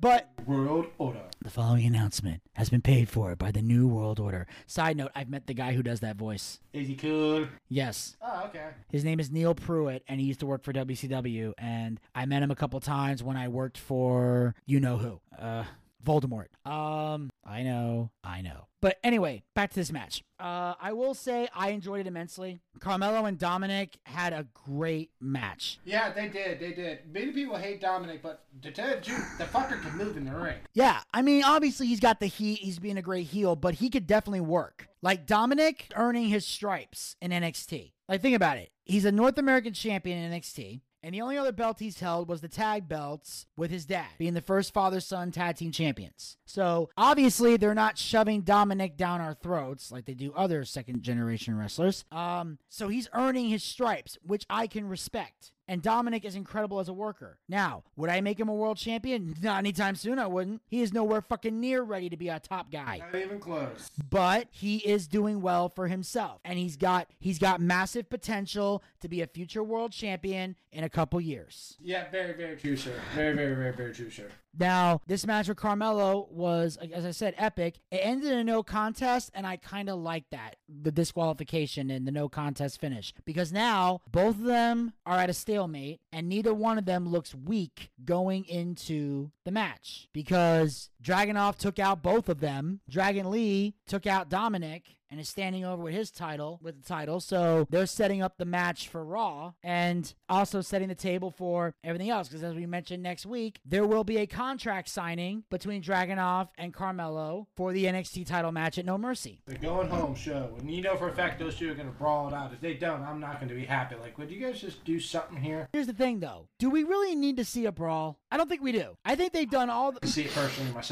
But 0.00 0.28
World 0.46 0.86
Order. 0.98 1.22
The 1.42 1.50
following 1.50 1.84
announcement 1.86 2.42
has 2.54 2.68
been 2.70 2.80
paid 2.82 3.08
for 3.08 3.34
by 3.36 3.50
the 3.50 3.60
New 3.62 3.86
World 3.86 4.18
Order. 4.20 4.46
Side 4.66 4.96
note, 4.96 5.10
I've 5.14 5.28
met 5.30 5.46
the 5.46 5.54
guy 5.54 5.72
who 5.72 5.82
does 5.82 6.00
that 6.00 6.16
voice. 6.16 6.58
Is 6.72 6.88
he 6.88 6.96
cool? 6.96 7.46
Yes. 7.68 8.16
Oh, 8.22 8.44
okay. 8.46 8.68
His 8.90 9.04
name 9.04 9.20
is 9.20 9.30
Neil 9.30 9.54
Pruitt, 9.54 10.02
and 10.08 10.20
he 10.20 10.26
used 10.26 10.40
to 10.40 10.46
work 10.46 10.64
for 10.64 10.72
WCW. 10.72 11.52
And 11.58 12.00
I 12.14 12.24
met 12.26 12.42
him 12.42 12.50
a 12.50 12.54
couple 12.56 12.80
times 12.80 13.22
when 13.22 13.36
I 13.36 13.48
worked 13.48 13.78
for 13.78 14.54
you 14.66 14.80
know 14.80 14.96
who. 14.98 15.20
Uh, 15.38 15.64
Voldemort. 16.04 16.46
Um, 16.64 17.30
I 17.44 17.62
know, 17.62 18.10
I 18.24 18.42
know. 18.42 18.66
But 18.80 18.98
anyway, 19.04 19.42
back 19.54 19.70
to 19.70 19.76
this 19.76 19.92
match. 19.92 20.22
Uh, 20.38 20.74
I 20.80 20.92
will 20.94 21.12
say 21.12 21.48
I 21.54 21.70
enjoyed 21.70 22.00
it 22.00 22.06
immensely. 22.06 22.60
Carmelo 22.78 23.26
and 23.26 23.38
Dominik 23.38 23.96
had 24.04 24.32
a 24.32 24.46
great 24.54 25.10
match. 25.20 25.78
Yeah, 25.84 26.10
they 26.12 26.28
did. 26.28 26.60
They 26.60 26.72
did. 26.72 27.00
Many 27.12 27.32
people 27.32 27.56
hate 27.56 27.82
Dominik, 27.82 28.22
but 28.22 28.44
to 28.62 28.70
tell 28.70 28.88
you 28.88 28.94
the 28.94 29.26
the 29.38 29.44
fucker 29.44 29.82
can 29.82 29.98
move 29.98 30.16
in 30.16 30.24
the 30.24 30.34
ring. 30.34 30.58
Yeah, 30.72 31.00
I 31.12 31.20
mean, 31.20 31.44
obviously 31.44 31.88
he's 31.88 32.00
got 32.00 32.20
the 32.20 32.26
heat. 32.26 32.60
He's 32.60 32.78
being 32.78 32.96
a 32.96 33.02
great 33.02 33.26
heel, 33.26 33.54
but 33.54 33.74
he 33.74 33.90
could 33.90 34.06
definitely 34.06 34.40
work. 34.40 34.88
Like 35.02 35.26
Dominik 35.26 35.92
earning 35.94 36.28
his 36.28 36.46
stripes 36.46 37.16
in 37.20 37.32
NXT. 37.32 37.92
Like, 38.08 38.22
think 38.22 38.34
about 38.34 38.58
it. 38.58 38.70
He's 38.84 39.04
a 39.04 39.12
North 39.12 39.38
American 39.38 39.72
champion 39.72 40.18
in 40.18 40.32
NXT. 40.32 40.80
And 41.02 41.14
the 41.14 41.22
only 41.22 41.38
other 41.38 41.52
belt 41.52 41.78
he's 41.78 42.00
held 42.00 42.28
was 42.28 42.40
the 42.40 42.48
tag 42.48 42.88
belts 42.88 43.46
with 43.56 43.70
his 43.70 43.86
dad, 43.86 44.08
being 44.18 44.34
the 44.34 44.42
first 44.42 44.74
father 44.74 45.00
son 45.00 45.30
tag 45.30 45.56
team 45.56 45.72
champions. 45.72 46.36
So 46.44 46.90
obviously 46.96 47.56
they're 47.56 47.74
not 47.74 47.96
shoving 47.96 48.42
Dominik 48.42 48.96
down 48.96 49.20
our 49.20 49.34
throats 49.34 49.90
like 49.90 50.04
they 50.04 50.14
do 50.14 50.32
other 50.34 50.64
second 50.64 51.02
generation 51.02 51.56
wrestlers. 51.56 52.04
Um, 52.12 52.58
so 52.68 52.88
he's 52.88 53.08
earning 53.14 53.48
his 53.48 53.62
stripes, 53.62 54.18
which 54.22 54.44
I 54.50 54.66
can 54.66 54.88
respect. 54.88 55.52
And 55.70 55.84
Dominik 55.84 56.24
is 56.24 56.34
incredible 56.34 56.80
as 56.80 56.88
a 56.88 56.92
worker. 56.92 57.38
Now, 57.48 57.84
would 57.94 58.10
I 58.10 58.20
make 58.22 58.40
him 58.40 58.48
a 58.48 58.54
world 58.54 58.76
champion? 58.76 59.36
Not 59.42 59.58
anytime 59.58 59.94
soon, 59.94 60.18
I 60.18 60.26
wouldn't. 60.26 60.62
He 60.66 60.82
is 60.82 60.92
nowhere 60.92 61.22
fucking 61.22 61.60
near 61.60 61.82
ready 61.82 62.10
to 62.10 62.16
be 62.16 62.28
a 62.28 62.40
top 62.40 62.72
guy 62.72 62.98
Not 62.98 63.14
even 63.14 63.38
close. 63.38 63.92
but 64.10 64.48
he 64.50 64.78
is 64.78 65.06
doing 65.06 65.40
well 65.40 65.68
for 65.68 65.86
himself 65.86 66.40
and 66.44 66.58
he's 66.58 66.76
got 66.76 67.06
he's 67.20 67.38
got 67.38 67.60
massive 67.60 68.10
potential 68.10 68.82
to 69.00 69.08
be 69.08 69.22
a 69.22 69.28
future 69.28 69.62
world 69.62 69.92
champion 69.92 70.56
in 70.72 70.82
a 70.82 70.88
couple 70.88 71.20
years. 71.20 71.76
Yeah, 71.80 72.10
very, 72.10 72.32
very 72.32 72.56
true, 72.56 72.76
sir. 72.76 72.94
Very, 73.14 73.36
very, 73.36 73.54
very, 73.54 73.72
very 73.72 73.94
true, 73.94 74.10
sir. 74.10 74.28
Now, 74.58 75.00
this 75.06 75.26
match 75.26 75.48
with 75.48 75.56
Carmelo 75.56 76.28
was 76.30 76.78
as 76.92 77.04
I 77.04 77.10
said 77.12 77.34
epic. 77.36 77.80
It 77.90 78.00
ended 78.02 78.32
in 78.32 78.38
a 78.38 78.44
no 78.44 78.62
contest 78.62 79.30
and 79.34 79.46
I 79.46 79.56
kind 79.56 79.88
of 79.88 79.98
like 79.98 80.24
that. 80.30 80.56
The 80.68 80.92
disqualification 80.92 81.90
and 81.90 82.06
the 82.06 82.12
no 82.12 82.28
contest 82.28 82.80
finish 82.80 83.12
because 83.24 83.52
now 83.52 84.00
both 84.10 84.36
of 84.36 84.44
them 84.44 84.92
are 85.06 85.18
at 85.18 85.30
a 85.30 85.34
stalemate 85.34 86.00
and 86.12 86.28
neither 86.28 86.52
one 86.52 86.78
of 86.78 86.84
them 86.84 87.08
looks 87.08 87.34
weak 87.34 87.90
going 88.04 88.44
into 88.46 89.30
the 89.44 89.50
match 89.50 90.08
because 90.12 90.90
Dragunov 91.02 91.56
took 91.56 91.78
out 91.78 92.02
both 92.02 92.28
of 92.28 92.40
them. 92.40 92.80
Dragon 92.88 93.30
Lee 93.30 93.74
took 93.86 94.06
out 94.06 94.28
Dominik 94.28 94.82
and 95.10 95.18
is 95.20 95.28
standing 95.28 95.64
over 95.64 95.82
with 95.82 95.94
his 95.94 96.10
title 96.10 96.60
with 96.62 96.80
the 96.80 96.88
title. 96.88 97.20
So 97.20 97.66
they're 97.70 97.86
setting 97.86 98.22
up 98.22 98.38
the 98.38 98.44
match 98.44 98.88
for 98.88 99.04
Raw 99.04 99.52
and 99.62 100.12
also 100.28 100.60
setting 100.60 100.88
the 100.88 100.94
table 100.94 101.30
for 101.30 101.74
everything 101.82 102.10
else. 102.10 102.28
Because 102.28 102.44
as 102.44 102.54
we 102.54 102.66
mentioned 102.66 103.02
next 103.02 103.26
week, 103.26 103.60
there 103.64 103.86
will 103.86 104.04
be 104.04 104.18
a 104.18 104.26
contract 104.26 104.88
signing 104.88 105.44
between 105.50 105.82
Dragunov 105.82 106.48
and 106.56 106.72
Carmelo 106.72 107.48
for 107.56 107.72
the 107.72 107.84
NXT 107.86 108.26
title 108.26 108.52
match 108.52 108.78
at 108.78 108.86
No 108.86 108.96
Mercy. 108.96 109.42
The 109.46 109.56
going 109.56 109.88
home 109.88 110.14
show. 110.14 110.54
And 110.58 110.70
you 110.70 110.82
know 110.82 110.96
for 110.96 111.08
a 111.08 111.12
fact 111.12 111.40
those 111.40 111.56
two 111.56 111.70
are 111.70 111.74
going 111.74 111.88
to 111.88 111.98
brawl 111.98 112.28
it 112.28 112.34
out. 112.34 112.52
If 112.52 112.60
they 112.60 112.74
don't, 112.74 113.02
I'm 113.02 113.20
not 113.20 113.40
going 113.40 113.48
to 113.48 113.54
be 113.54 113.64
happy. 113.64 113.96
Like, 113.96 114.16
would 114.18 114.30
you 114.30 114.40
guys 114.40 114.60
just 114.60 114.84
do 114.84 115.00
something 115.00 115.36
here? 115.36 115.68
Here's 115.72 115.86
the 115.86 115.92
thing 115.92 116.20
though. 116.20 116.46
Do 116.58 116.70
we 116.70 116.84
really 116.84 117.14
need 117.14 117.36
to 117.38 117.44
see 117.44 117.66
a 117.66 117.72
brawl? 117.72 118.20
I 118.30 118.36
don't 118.36 118.48
think 118.48 118.62
we 118.62 118.72
do. 118.72 118.96
I 119.04 119.16
think 119.16 119.32
they've 119.32 119.50
done 119.50 119.70
all 119.70 119.92
the 119.92 120.06
see 120.06 120.22
it 120.22 120.34
personally 120.34 120.72
myself. 120.72 120.89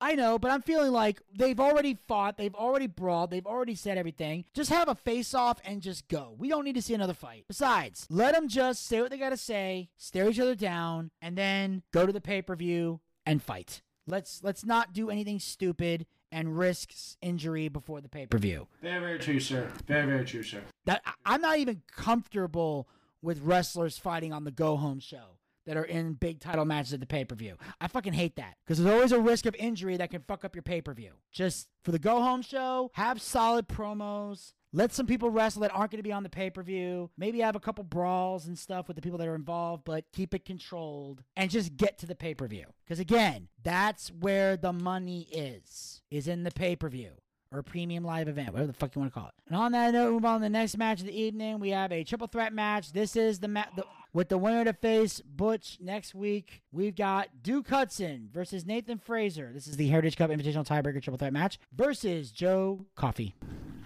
I 0.00 0.14
know, 0.14 0.38
but 0.38 0.50
I'm 0.50 0.62
feeling 0.62 0.92
like 0.92 1.20
they've 1.36 1.60
already 1.60 1.98
fought, 2.08 2.38
they've 2.38 2.54
already 2.54 2.86
brawled, 2.86 3.30
they've 3.30 3.46
already 3.46 3.74
said 3.74 3.98
everything. 3.98 4.44
Just 4.54 4.70
have 4.70 4.88
a 4.88 4.94
face 4.94 5.34
off 5.34 5.60
and 5.64 5.82
just 5.82 6.08
go. 6.08 6.34
We 6.38 6.48
don't 6.48 6.64
need 6.64 6.76
to 6.76 6.82
see 6.82 6.94
another 6.94 7.14
fight. 7.14 7.44
Besides, 7.48 8.06
let 8.08 8.34
them 8.34 8.48
just 8.48 8.86
say 8.86 9.00
what 9.00 9.10
they 9.10 9.18
gotta 9.18 9.36
say, 9.36 9.90
stare 9.96 10.30
each 10.30 10.40
other 10.40 10.54
down, 10.54 11.10
and 11.20 11.36
then 11.36 11.82
go 11.92 12.06
to 12.06 12.12
the 12.12 12.20
pay 12.20 12.42
per 12.42 12.56
view 12.56 13.00
and 13.26 13.42
fight. 13.42 13.82
Let's 14.06 14.42
let's 14.42 14.64
not 14.64 14.92
do 14.92 15.10
anything 15.10 15.38
stupid 15.38 16.06
and 16.32 16.56
risks 16.56 17.16
injury 17.20 17.68
before 17.68 18.00
the 18.00 18.08
pay 18.08 18.26
per 18.26 18.38
view. 18.38 18.68
Very, 18.82 19.00
very 19.00 19.18
true, 19.18 19.40
sir. 19.40 19.70
Very, 19.86 20.06
very 20.06 20.24
true, 20.24 20.42
sir. 20.42 20.62
That 20.86 21.02
I'm 21.24 21.40
not 21.40 21.58
even 21.58 21.82
comfortable 21.94 22.88
with 23.22 23.40
wrestlers 23.42 23.98
fighting 23.98 24.32
on 24.32 24.44
the 24.44 24.50
go 24.50 24.76
home 24.76 25.00
show 25.00 25.39
that 25.70 25.76
are 25.76 25.84
in 25.84 26.14
big 26.14 26.40
title 26.40 26.64
matches 26.64 26.92
at 26.92 26.98
the 26.98 27.06
pay 27.06 27.24
per 27.24 27.36
view. 27.36 27.56
I 27.80 27.86
fucking 27.86 28.12
hate 28.12 28.34
that 28.34 28.56
because 28.66 28.78
there's 28.78 28.92
always 28.92 29.12
a 29.12 29.20
risk 29.20 29.46
of 29.46 29.54
injury 29.54 29.96
that 29.98 30.10
can 30.10 30.20
fuck 30.26 30.44
up 30.44 30.56
your 30.56 30.64
pay 30.64 30.80
per 30.80 30.92
view. 30.92 31.12
Just 31.30 31.68
for 31.84 31.92
the 31.92 31.98
go 32.00 32.20
home 32.20 32.42
show, 32.42 32.90
have 32.94 33.22
solid 33.22 33.68
promos. 33.68 34.54
Let 34.72 34.92
some 34.92 35.06
people 35.06 35.30
wrestle 35.30 35.62
that 35.62 35.72
aren't 35.72 35.92
going 35.92 36.00
to 36.00 36.08
be 36.08 36.12
on 36.12 36.24
the 36.24 36.28
pay 36.28 36.50
per 36.50 36.64
view. 36.64 37.10
Maybe 37.16 37.38
have 37.38 37.54
a 37.54 37.60
couple 37.60 37.84
brawls 37.84 38.48
and 38.48 38.58
stuff 38.58 38.88
with 38.88 38.96
the 38.96 39.00
people 39.00 39.18
that 39.18 39.28
are 39.28 39.36
involved, 39.36 39.84
but 39.84 40.06
keep 40.12 40.34
it 40.34 40.44
controlled 40.44 41.22
and 41.36 41.48
just 41.52 41.76
get 41.76 41.98
to 41.98 42.06
the 42.06 42.16
pay 42.16 42.34
per 42.34 42.48
view. 42.48 42.66
Because 42.84 42.98
again, 42.98 43.46
that's 43.62 44.10
where 44.10 44.56
the 44.56 44.72
money 44.72 45.28
is, 45.30 46.02
is 46.10 46.26
in 46.26 46.42
the 46.42 46.50
pay 46.50 46.74
per 46.74 46.88
view 46.88 47.12
or 47.52 47.62
premium 47.62 48.04
live 48.04 48.28
event, 48.28 48.52
whatever 48.52 48.68
the 48.68 48.72
fuck 48.72 48.94
you 48.94 49.00
want 49.00 49.12
to 49.12 49.18
call 49.18 49.28
it. 49.28 49.34
And 49.48 49.56
on 49.56 49.72
that 49.72 49.92
note, 49.92 50.12
move 50.12 50.24
on 50.24 50.40
to 50.40 50.44
the 50.44 50.50
next 50.50 50.76
match 50.76 51.00
of 51.00 51.06
the 51.06 51.20
evening. 51.20 51.58
We 51.58 51.70
have 51.70 51.90
a 51.92 52.04
triple 52.04 52.28
threat 52.28 52.52
match. 52.52 52.92
This 52.92 53.16
is 53.16 53.40
the 53.40 53.48
match 53.48 53.70
with 54.12 54.28
the 54.28 54.38
winner 54.38 54.64
to 54.64 54.72
face 54.72 55.20
Butch 55.20 55.78
next 55.80 56.14
week. 56.14 56.62
We've 56.72 56.94
got 56.94 57.42
Duke 57.42 57.68
Hudson 57.68 58.28
versus 58.32 58.64
Nathan 58.64 58.98
Fraser. 58.98 59.50
This 59.52 59.66
is 59.66 59.76
the 59.76 59.88
Heritage 59.88 60.16
Cup 60.16 60.30
Invitational 60.30 60.66
Tiebreaker 60.66 61.02
triple 61.02 61.18
threat 61.18 61.32
match 61.32 61.58
versus 61.72 62.30
Joe 62.30 62.86
Coffey. 62.94 63.34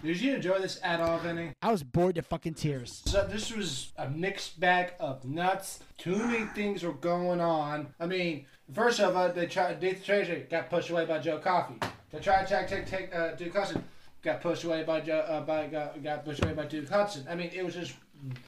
Did 0.03 0.21
you 0.21 0.35
enjoy 0.35 0.59
this 0.59 0.79
at 0.83 1.01
all, 1.01 1.17
Vinny? 1.17 1.53
I 1.63 1.71
was 1.71 1.81
bored 1.81 2.13
to 2.15 2.21
fucking 2.21 2.53
tears. 2.53 3.01
So 3.07 3.25
this 3.25 3.51
was 3.51 3.91
a 3.97 4.07
mixed 4.07 4.59
bag 4.59 4.93
of 4.99 5.25
nuts. 5.25 5.79
Too 5.97 6.15
many 6.15 6.45
things 6.53 6.83
were 6.83 6.93
going 6.93 7.41
on. 7.41 7.87
I 7.99 8.05
mean, 8.05 8.45
first 8.71 8.99
of 8.99 9.15
all, 9.15 9.29
they 9.29 9.47
tried. 9.47 9.81
Nathan 9.81 10.03
Fraser 10.03 10.47
got 10.51 10.69
pushed 10.69 10.91
away 10.91 11.05
by 11.05 11.17
Joe 11.17 11.39
Coffey. 11.39 11.79
They 12.15 12.21
tried 12.21 12.47
to 12.47 12.67
take 12.67 12.85
take 12.85 13.13
uh, 13.13 13.31
Duke 13.35 13.53
Hudson. 13.53 13.83
Got 14.23 14.39
pushed 14.39 14.63
away 14.63 14.83
by 14.83 15.01
Uh, 15.01 15.41
by 15.41 15.67
got, 15.67 16.01
got 16.01 16.23
pushed 16.23 16.41
away 16.43 16.53
by 16.53 16.65
Duke 16.65 16.87
Hudson. 16.87 17.25
I 17.29 17.35
mean, 17.35 17.51
it 17.53 17.63
was 17.63 17.75
just 17.75 17.93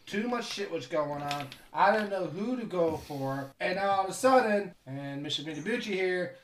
too 0.06 0.30
much 0.30 0.46
shit 0.46 0.72
was 0.72 0.88
going 0.88 1.22
on. 1.22 1.48
I 1.74 1.92
didn't 1.92 2.12
know 2.12 2.28
who 2.28 2.56
to 2.56 2.66
go 2.66 2.96
for, 2.96 3.52
and 3.60 3.78
all 3.78 4.06
of 4.06 4.10
a 4.10 4.14
sudden, 4.14 4.74
and 4.86 5.24
Mr. 5.24 5.44
Minibucci 5.44 5.94
here 5.94 6.36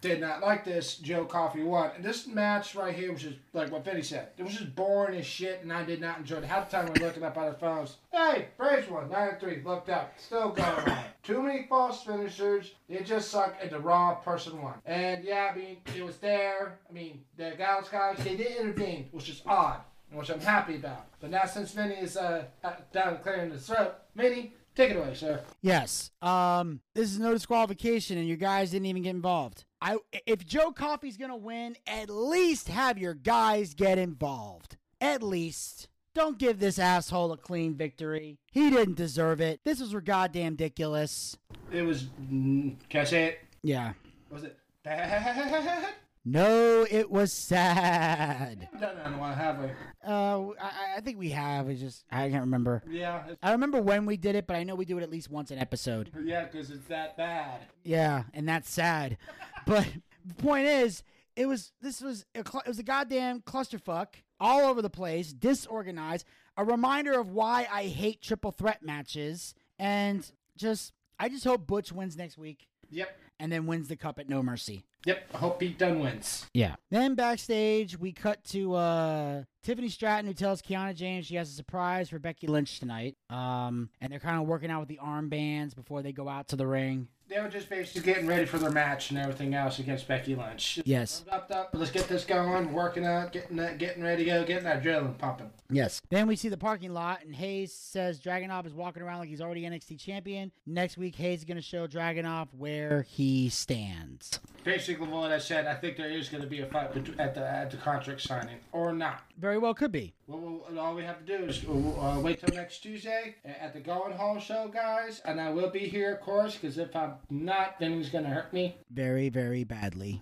did 0.00 0.20
not 0.20 0.40
like 0.40 0.64
this. 0.64 0.96
Joe 0.96 1.24
Coffey 1.24 1.62
won. 1.62 1.90
And 1.96 2.04
this 2.04 2.26
match 2.26 2.74
right 2.74 2.94
here 2.94 3.12
was 3.12 3.22
just 3.22 3.36
like 3.52 3.70
what 3.70 3.84
Vinny 3.84 4.02
said. 4.02 4.28
It 4.36 4.42
was 4.42 4.54
just 4.54 4.74
boring 4.74 5.18
as 5.18 5.26
shit, 5.26 5.62
and 5.62 5.72
I 5.72 5.84
did 5.84 6.00
not 6.00 6.18
enjoy 6.18 6.36
it. 6.36 6.44
Half 6.44 6.70
the 6.70 6.76
time 6.76 6.86
we 6.86 7.00
we're 7.00 7.06
looking 7.06 7.24
up 7.24 7.36
on 7.36 7.44
our 7.44 7.54
phones. 7.54 7.96
Hey, 8.12 8.48
Fraser 8.56 8.92
one, 8.92 9.10
9 9.10 9.36
3. 9.40 9.62
Looked 9.64 9.88
up. 9.88 10.14
Still 10.18 10.50
going 10.50 10.68
on. 10.68 10.98
Too 11.22 11.42
many 11.42 11.66
false 11.68 12.02
finishers. 12.02 12.72
It 12.88 13.04
just 13.06 13.30
sucked, 13.30 13.62
and 13.62 13.70
the 13.70 13.80
raw 13.80 14.14
person 14.14 14.62
won. 14.62 14.74
And 14.86 15.24
yeah, 15.24 15.50
I 15.52 15.56
mean, 15.56 15.78
it 15.96 16.04
was 16.04 16.18
there. 16.18 16.78
I 16.88 16.92
mean, 16.92 17.22
the 17.36 17.54
Gallus 17.56 17.88
guys, 17.88 18.18
they 18.18 18.36
did 18.36 18.56
intervene, 18.56 19.08
which 19.12 19.28
is 19.28 19.42
odd, 19.46 19.80
which 20.12 20.30
I'm 20.30 20.40
happy 20.40 20.76
about. 20.76 21.06
But 21.20 21.30
now 21.30 21.44
since 21.44 21.72
Vinny 21.72 21.96
is 21.96 22.16
uh, 22.16 22.44
down 22.92 23.18
clearing 23.22 23.50
the 23.50 23.58
throat, 23.58 23.94
Vinny, 24.14 24.54
Take 24.78 24.92
it 24.92 24.96
away, 24.96 25.12
sir. 25.12 25.40
Yes. 25.60 26.12
Um, 26.22 26.80
this 26.94 27.10
is 27.10 27.18
no 27.18 27.32
disqualification, 27.32 28.16
and 28.16 28.28
your 28.28 28.36
guys 28.36 28.70
didn't 28.70 28.86
even 28.86 29.02
get 29.02 29.10
involved. 29.10 29.64
I 29.82 29.96
if 30.24 30.46
Joe 30.46 30.70
Coffey's 30.70 31.16
gonna 31.16 31.36
win, 31.36 31.74
at 31.84 32.08
least 32.08 32.68
have 32.68 32.96
your 32.96 33.14
guys 33.14 33.74
get 33.74 33.98
involved. 33.98 34.76
At 35.00 35.20
least. 35.20 35.88
Don't 36.14 36.38
give 36.38 36.60
this 36.60 36.78
asshole 36.78 37.32
a 37.32 37.36
clean 37.36 37.74
victory. 37.74 38.38
He 38.52 38.70
didn't 38.70 38.94
deserve 38.94 39.40
it. 39.40 39.58
This 39.64 39.80
was 39.80 39.92
goddamn 39.94 40.52
ridiculous. 40.52 41.36
It 41.72 41.82
was. 41.82 42.04
mm, 42.30 42.76
Can 42.88 43.00
I 43.00 43.04
say 43.04 43.24
it? 43.26 43.40
Yeah. 43.64 43.94
Was 44.30 44.44
it 44.44 44.56
bad? 44.84 45.88
No, 46.30 46.86
it 46.90 47.10
was 47.10 47.32
sad. 47.32 48.68
Done 48.78 48.96
that 48.96 49.06
in 49.06 49.14
a 49.14 49.18
while, 49.18 49.34
have 49.34 49.60
we? 49.60 49.70
Uh, 50.06 50.48
I, 50.60 50.96
I 50.98 51.00
think 51.00 51.18
we 51.18 51.30
have. 51.30 51.70
It's 51.70 51.80
just 51.80 52.04
I 52.10 52.28
can't 52.28 52.42
remember. 52.42 52.82
Yeah. 52.86 53.22
I 53.42 53.52
remember 53.52 53.80
when 53.80 54.04
we 54.04 54.18
did 54.18 54.34
it, 54.36 54.46
but 54.46 54.54
I 54.54 54.62
know 54.62 54.74
we 54.74 54.84
do 54.84 54.98
it 54.98 55.02
at 55.02 55.10
least 55.10 55.30
once 55.30 55.50
an 55.50 55.58
episode. 55.58 56.10
Yeah, 56.22 56.44
because 56.44 56.70
it's 56.70 56.86
that 56.88 57.16
bad. 57.16 57.60
Yeah, 57.82 58.24
and 58.34 58.46
that's 58.46 58.68
sad. 58.70 59.16
but 59.66 59.88
the 60.26 60.34
point 60.34 60.66
is, 60.66 61.02
it 61.34 61.46
was 61.46 61.72
this 61.80 62.02
was 62.02 62.26
a, 62.34 62.44
cl- 62.46 62.62
it 62.66 62.68
was 62.68 62.78
a 62.78 62.82
goddamn 62.84 63.40
clusterfuck 63.40 64.08
all 64.38 64.68
over 64.68 64.82
the 64.82 64.90
place, 64.90 65.32
disorganized. 65.32 66.26
A 66.58 66.64
reminder 66.64 67.18
of 67.18 67.30
why 67.30 67.66
I 67.72 67.84
hate 67.84 68.20
triple 68.20 68.50
threat 68.52 68.82
matches, 68.82 69.54
and 69.78 70.30
just 70.58 70.92
I 71.18 71.30
just 71.30 71.44
hope 71.44 71.66
Butch 71.66 71.90
wins 71.90 72.18
next 72.18 72.36
week 72.36 72.68
Yep. 72.90 73.18
And 73.40 73.50
then 73.52 73.66
wins 73.66 73.88
the 73.88 73.96
cup 73.96 74.18
at 74.18 74.28
No 74.28 74.42
Mercy. 74.42 74.84
Yep. 75.06 75.30
I 75.32 75.38
hope 75.38 75.60
Pete 75.60 75.78
Dunne 75.78 76.00
wins. 76.00 76.46
Yeah. 76.52 76.74
Then 76.90 77.14
backstage, 77.14 77.98
we 77.98 78.12
cut 78.12 78.42
to 78.46 78.74
uh, 78.74 79.42
Tiffany 79.62 79.88
Stratton, 79.88 80.26
who 80.26 80.34
tells 80.34 80.60
Kiana 80.60 80.94
James 80.94 81.26
she 81.26 81.36
has 81.36 81.48
a 81.48 81.52
surprise 81.52 82.10
for 82.10 82.18
Becky 82.18 82.46
Lynch 82.46 82.80
tonight. 82.80 83.16
Um, 83.30 83.90
and 84.00 84.12
they're 84.12 84.18
kind 84.18 84.40
of 84.40 84.46
working 84.48 84.70
out 84.70 84.80
with 84.80 84.88
the 84.88 84.98
armbands 85.02 85.74
before 85.74 86.02
they 86.02 86.12
go 86.12 86.28
out 86.28 86.48
to 86.48 86.56
the 86.56 86.66
ring. 86.66 87.08
They 87.28 87.38
were 87.40 87.48
just 87.48 87.68
basically 87.68 88.10
getting 88.10 88.26
ready 88.26 88.46
for 88.46 88.56
their 88.56 88.70
match 88.70 89.10
and 89.10 89.18
everything 89.18 89.54
else 89.54 89.78
against 89.78 90.08
Becky 90.08 90.34
Lynch. 90.34 90.80
Yes. 90.86 91.24
Up, 91.30 91.50
up, 91.54 91.70
let's 91.74 91.90
get 91.90 92.08
this 92.08 92.24
going, 92.24 92.72
working 92.72 93.04
out, 93.04 93.32
getting 93.32 93.56
that, 93.58 93.76
getting 93.76 94.02
ready 94.02 94.24
to 94.24 94.30
go, 94.30 94.44
getting 94.44 94.64
that 94.64 94.82
adrenaline 94.82 95.18
pumping. 95.18 95.50
Yes. 95.68 96.00
Then 96.08 96.26
we 96.26 96.36
see 96.36 96.48
the 96.48 96.56
parking 96.56 96.94
lot, 96.94 97.22
and 97.22 97.34
Hayes 97.34 97.70
says 97.72 98.18
Dragunov 98.18 98.64
is 98.64 98.72
walking 98.72 99.02
around 99.02 99.18
like 99.18 99.28
he's 99.28 99.42
already 99.42 99.64
NXT 99.64 100.00
champion. 100.00 100.50
Next 100.66 100.96
week, 100.96 101.16
Hayes 101.16 101.40
is 101.40 101.44
going 101.44 101.58
to 101.58 101.62
show 101.62 101.86
Dragunov 101.86 102.48
where 102.56 103.02
he 103.02 103.50
stands. 103.50 104.40
Basically, 104.64 105.06
what 105.06 105.30
I 105.30 105.38
said, 105.38 105.66
I 105.66 105.74
think 105.74 105.98
there 105.98 106.10
is 106.10 106.30
going 106.30 106.42
to 106.42 106.48
be 106.48 106.60
a 106.60 106.66
fight 106.66 106.96
at 107.18 107.34
the 107.34 107.50
at 107.50 107.70
the 107.70 107.76
contract 107.76 108.22
signing, 108.22 108.56
or 108.72 108.94
not. 108.94 109.24
Very 109.38 109.58
well 109.58 109.72
could 109.72 109.92
be. 109.92 110.14
Well, 110.26 110.64
well, 110.68 110.78
all 110.84 110.94
we 110.96 111.04
have 111.04 111.24
to 111.24 111.38
do 111.38 111.44
is 111.44 111.64
uh, 111.64 112.20
wait 112.20 112.40
till 112.40 112.54
next 112.56 112.80
Tuesday 112.80 113.36
at 113.44 113.72
the 113.72 113.78
Going 113.78 114.12
Hall 114.12 114.40
show, 114.40 114.68
guys. 114.68 115.22
And 115.24 115.40
I 115.40 115.50
will 115.50 115.70
be 115.70 115.80
here, 115.80 116.14
of 116.16 116.20
course, 116.20 116.56
because 116.56 116.76
if 116.76 116.94
I'm 116.96 117.12
not, 117.30 117.78
then 117.78 117.92
he's 117.92 118.08
going 118.10 118.24
to 118.24 118.30
hurt 118.30 118.52
me. 118.52 118.76
Very, 118.90 119.28
very 119.28 119.62
badly. 119.62 120.20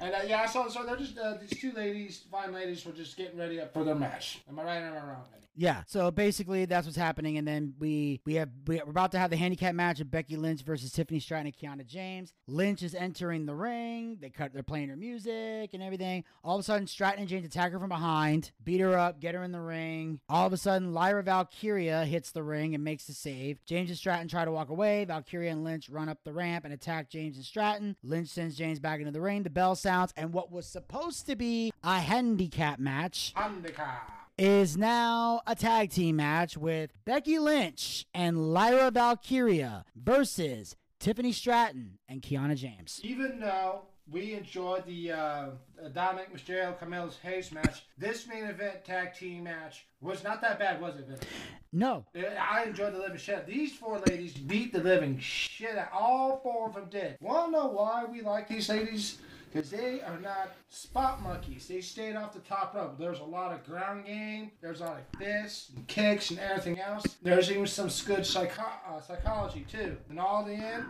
And 0.00 0.14
uh, 0.14 0.18
yeah, 0.26 0.44
so 0.46 0.68
so 0.68 0.84
they're 0.84 0.96
just 0.96 1.16
uh, 1.16 1.34
these 1.40 1.58
two 1.58 1.72
ladies, 1.72 2.24
fine 2.30 2.52
ladies, 2.52 2.84
were 2.84 2.92
just 2.92 3.16
getting 3.16 3.38
ready 3.38 3.60
up 3.60 3.72
for 3.72 3.84
their 3.84 3.94
match. 3.94 4.42
Am 4.48 4.58
I 4.58 4.64
right 4.64 4.82
or 4.82 4.86
am 4.86 4.96
I 4.96 5.06
wrong? 5.06 5.24
Yeah. 5.54 5.82
So 5.86 6.10
basically, 6.10 6.64
that's 6.64 6.86
what's 6.86 6.96
happening, 6.96 7.36
and 7.36 7.46
then 7.46 7.74
we 7.78 8.20
we 8.24 8.34
have 8.34 8.48
we, 8.66 8.80
we're 8.84 8.90
about 8.90 9.12
to 9.12 9.18
have 9.18 9.30
the 9.30 9.36
handicap 9.36 9.74
match 9.74 10.00
of 10.00 10.10
Becky 10.10 10.36
Lynch 10.36 10.62
versus 10.62 10.92
Tiffany 10.92 11.20
Stratton 11.20 11.46
and 11.46 11.56
Kiana 11.56 11.86
James. 11.86 12.32
Lynch 12.46 12.82
is 12.82 12.94
entering 12.94 13.46
the 13.46 13.54
ring. 13.54 14.18
They 14.20 14.30
cut. 14.30 14.52
They're 14.52 14.62
playing 14.62 14.88
her 14.88 14.96
music 14.96 15.70
and 15.74 15.82
everything. 15.82 16.24
All 16.42 16.56
of 16.56 16.60
a 16.60 16.62
sudden, 16.62 16.86
Stratton 16.86 17.20
and 17.20 17.28
James 17.28 17.46
attack 17.46 17.72
her 17.72 17.78
from 17.78 17.90
behind, 17.90 18.52
beat 18.62 18.80
her 18.80 18.96
up, 18.96 19.20
get 19.20 19.34
her 19.34 19.42
in 19.42 19.52
the 19.52 19.60
ring. 19.60 20.20
All 20.28 20.46
of 20.46 20.52
a 20.52 20.56
sudden, 20.56 20.94
Lyra 20.94 21.22
Valkyria 21.22 22.04
hits 22.04 22.32
the 22.32 22.42
ring 22.42 22.74
and 22.74 22.82
makes 22.82 23.04
the 23.04 23.12
save. 23.12 23.64
James 23.66 23.90
and 23.90 23.98
Stratton 23.98 24.28
try 24.28 24.44
to 24.44 24.52
walk 24.52 24.70
away. 24.70 25.04
Valkyria 25.04 25.52
and 25.52 25.64
Lynch 25.64 25.88
run 25.90 26.08
up 26.08 26.18
the 26.24 26.32
ramp 26.32 26.64
and 26.64 26.72
attack 26.72 27.10
James 27.10 27.36
and 27.36 27.44
Stratton. 27.44 27.96
Lynch 28.02 28.28
sends 28.28 28.56
James 28.56 28.80
back 28.80 29.00
into 29.00 29.12
the 29.12 29.20
ring. 29.20 29.42
The 29.42 29.50
bell 29.50 29.74
sounds, 29.74 30.12
and 30.16 30.32
what 30.32 30.50
was 30.50 30.66
supposed 30.66 31.26
to 31.26 31.36
be 31.36 31.72
a 31.84 31.98
handicap 32.00 32.78
match 32.78 33.32
Handicap. 33.34 34.21
Is 34.38 34.78
now 34.78 35.42
a 35.46 35.54
tag 35.54 35.90
team 35.90 36.16
match 36.16 36.56
with 36.56 36.90
Becky 37.04 37.38
Lynch 37.38 38.06
and 38.14 38.52
Lyra 38.54 38.90
Valkyria 38.90 39.84
versus 39.94 40.74
Tiffany 40.98 41.32
Stratton 41.32 41.98
and 42.08 42.22
Kiana 42.22 42.56
James. 42.56 42.98
Even 43.04 43.38
though 43.40 43.82
we 44.10 44.32
enjoyed 44.32 44.86
the 44.86 45.12
uh, 45.12 45.46
Dominik 45.90 46.32
Mysterio 46.34 46.76
Carmelo's 46.78 47.18
Hayes 47.22 47.52
match, 47.52 47.84
this 47.98 48.26
main 48.26 48.44
event 48.44 48.86
tag 48.86 49.14
team 49.14 49.44
match 49.44 49.86
was 50.00 50.24
not 50.24 50.40
that 50.40 50.58
bad, 50.58 50.80
was 50.80 50.96
it? 50.96 51.06
Vince? 51.06 51.22
No, 51.70 52.06
I 52.16 52.64
enjoyed 52.64 52.94
the 52.94 52.98
living 52.98 53.18
shit. 53.18 53.46
These 53.46 53.74
four 53.74 54.00
ladies 54.08 54.32
beat 54.32 54.72
the 54.72 54.80
living 54.80 55.18
shit 55.18 55.76
out. 55.76 55.90
All 55.92 56.40
four 56.42 56.68
of 56.68 56.74
them 56.74 56.88
did. 56.90 57.18
Wanna 57.20 57.52
know 57.52 57.66
why 57.66 58.06
we 58.06 58.22
like 58.22 58.48
these 58.48 58.70
ladies? 58.70 59.18
Because 59.52 59.70
they 59.70 60.00
are 60.00 60.18
not 60.18 60.52
spot 60.70 61.22
monkeys. 61.22 61.68
They 61.68 61.82
stayed 61.82 62.16
off 62.16 62.32
the 62.32 62.40
top 62.40 62.74
rope. 62.74 62.96
There's 62.98 63.20
a 63.20 63.24
lot 63.24 63.52
of 63.52 63.64
ground 63.64 64.06
game. 64.06 64.52
There's 64.62 64.80
a 64.80 64.84
lot 64.84 65.00
of 65.00 65.18
fists 65.18 65.70
and 65.76 65.86
kicks 65.86 66.30
and 66.30 66.38
everything 66.38 66.80
else. 66.80 67.04
There's 67.22 67.50
even 67.50 67.66
some 67.66 67.90
good 68.06 68.24
psycho- 68.24 68.62
uh, 68.88 69.00
psychology 69.00 69.66
too. 69.70 69.98
And 70.08 70.18
all 70.18 70.44
the 70.44 70.54
end, 70.54 70.84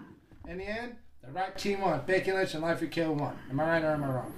in 0.48 0.58
the 0.58 0.64
end, 0.64 0.94
the 1.24 1.32
right 1.32 1.56
team 1.58 1.80
won. 1.80 2.02
Becky 2.06 2.32
Lynch 2.32 2.54
and 2.54 2.62
Life 2.62 2.88
Kill 2.90 3.14
won. 3.14 3.36
Am 3.50 3.58
I 3.58 3.64
right 3.64 3.82
or 3.84 3.92
am 3.94 4.04
I 4.04 4.08
wrong? 4.08 4.32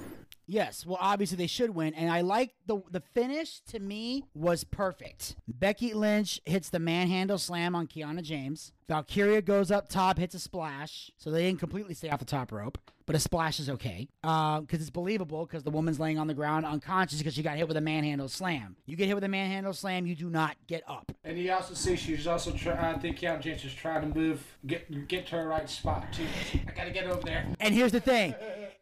Yes, 0.47 0.85
well, 0.85 0.99
obviously 1.01 1.39
they 1.39 1.47
should 1.47 1.71
win, 1.71 1.95
and 1.95 2.11
I 2.11 2.21
like 2.21 2.53
the 2.67 2.83
the 2.91 3.01
finish. 3.01 3.61
To 3.69 3.79
me, 3.79 4.25
was 4.35 4.63
perfect. 4.63 5.37
Becky 5.49 5.95
Lynch 5.95 6.39
hits 6.45 6.69
the 6.69 6.79
manhandle 6.79 7.39
slam 7.39 7.75
on 7.75 7.87
Kiana 7.87 8.23
James. 8.23 8.73
Valkyria 8.87 9.41
goes 9.41 9.71
up 9.71 9.89
top, 9.89 10.19
hits 10.19 10.35
a 10.35 10.39
splash, 10.39 11.11
so 11.17 11.31
they 11.31 11.45
didn't 11.45 11.61
completely 11.61 11.95
stay 11.95 12.11
off 12.11 12.19
the 12.19 12.27
top 12.27 12.53
rope, 12.53 12.77
but 13.07 13.15
a 13.17 13.19
splash 13.19 13.61
is 13.61 13.69
okay 13.69 14.09
uh, 14.23 14.61
because 14.61 14.81
it's 14.81 14.91
believable 14.91 15.47
because 15.47 15.63
the 15.63 15.71
woman's 15.71 16.01
laying 16.01 16.19
on 16.19 16.27
the 16.27 16.35
ground 16.35 16.65
unconscious 16.65 17.19
because 17.19 17.35
she 17.35 17.43
got 17.43 17.57
hit 17.57 17.69
with 17.69 17.77
a 17.77 17.81
manhandle 17.81 18.29
slam. 18.29 18.77
You 18.87 18.97
get 18.97 19.07
hit 19.07 19.15
with 19.15 19.25
a 19.25 19.29
manhandle 19.29 19.73
slam, 19.73 20.07
you 20.07 20.15
do 20.15 20.31
not 20.31 20.57
get 20.67 20.83
up. 20.89 21.13
And 21.25 21.39
you 21.39 21.53
also 21.53 21.75
see 21.75 21.97
she's 21.97 22.27
also 22.27 22.51
trying. 22.53 22.79
I 22.79 22.99
think 22.99 23.19
Kiana 23.19 23.41
James 23.41 23.65
is 23.65 23.75
trying 23.75 24.13
to 24.13 24.19
move, 24.19 24.43
get 24.67 25.09
get 25.09 25.27
to 25.29 25.37
her 25.37 25.49
right 25.49 25.69
spot 25.69 26.13
too. 26.13 26.27
I 26.67 26.73
gotta 26.73 26.91
get 26.91 27.07
over 27.07 27.23
there. 27.23 27.47
And 27.61 27.75
here's 27.75 27.93
the 27.93 28.01
thing. 28.01 28.35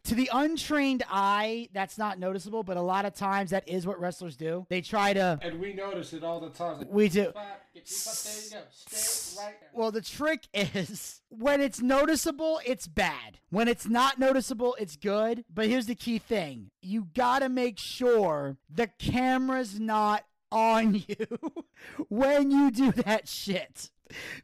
To 0.07 0.17
the 0.17 0.29
untrained 0.33 1.05
eye, 1.09 1.69
that's 1.73 1.97
not 1.97 2.19
noticeable, 2.19 2.65
but 2.65 2.77
a 2.77 2.83
lot 2.83 3.05
of 3.05 3.15
times 3.15 3.51
that 3.51 3.69
is 3.69 3.87
what 3.87 4.01
wrestlers 4.01 4.37
do. 4.37 4.67
They 4.69 4.81
try 4.81 5.13
to. 5.13 5.39
And 5.41 5.61
we 5.61 5.73
notice 5.75 6.13
it 6.13 6.25
all 6.25 6.41
the 6.41 6.51
time. 6.51 6.79
Like, 6.79 6.89
We 6.91 7.09
do. 7.09 7.31
spot, 7.31 7.63
get 7.73 7.89
your 7.89 7.99
butt, 8.05 8.23
there 8.25 8.45
you 8.45 8.51
go. 8.51 8.59
Stay 8.71 9.43
right. 9.45 9.55
Well, 9.73 9.93
the 9.93 10.01
trick 10.01 10.49
is 10.53 11.21
when 11.29 11.61
it's 11.61 11.81
noticeable, 11.81 12.61
it's 12.67 12.89
bad. 12.89 13.39
When 13.51 13.69
it's 13.69 13.87
not 13.87 14.19
noticeable, 14.19 14.77
it's 14.81 14.97
good. 14.97 15.45
But 15.53 15.69
here's 15.69 15.87
the 15.87 15.95
key 15.95 16.19
thing 16.19 16.73
you 16.83 17.07
gotta 17.15 17.49
make 17.49 17.79
sure 17.79 18.57
the 18.69 18.89
camera's 18.99 19.79
not 19.79 20.25
on 20.51 20.95
you 21.07 21.27
when 22.09 22.51
you 22.51 22.73
do 22.73 22.91
that 22.93 23.29
shit. 23.29 23.91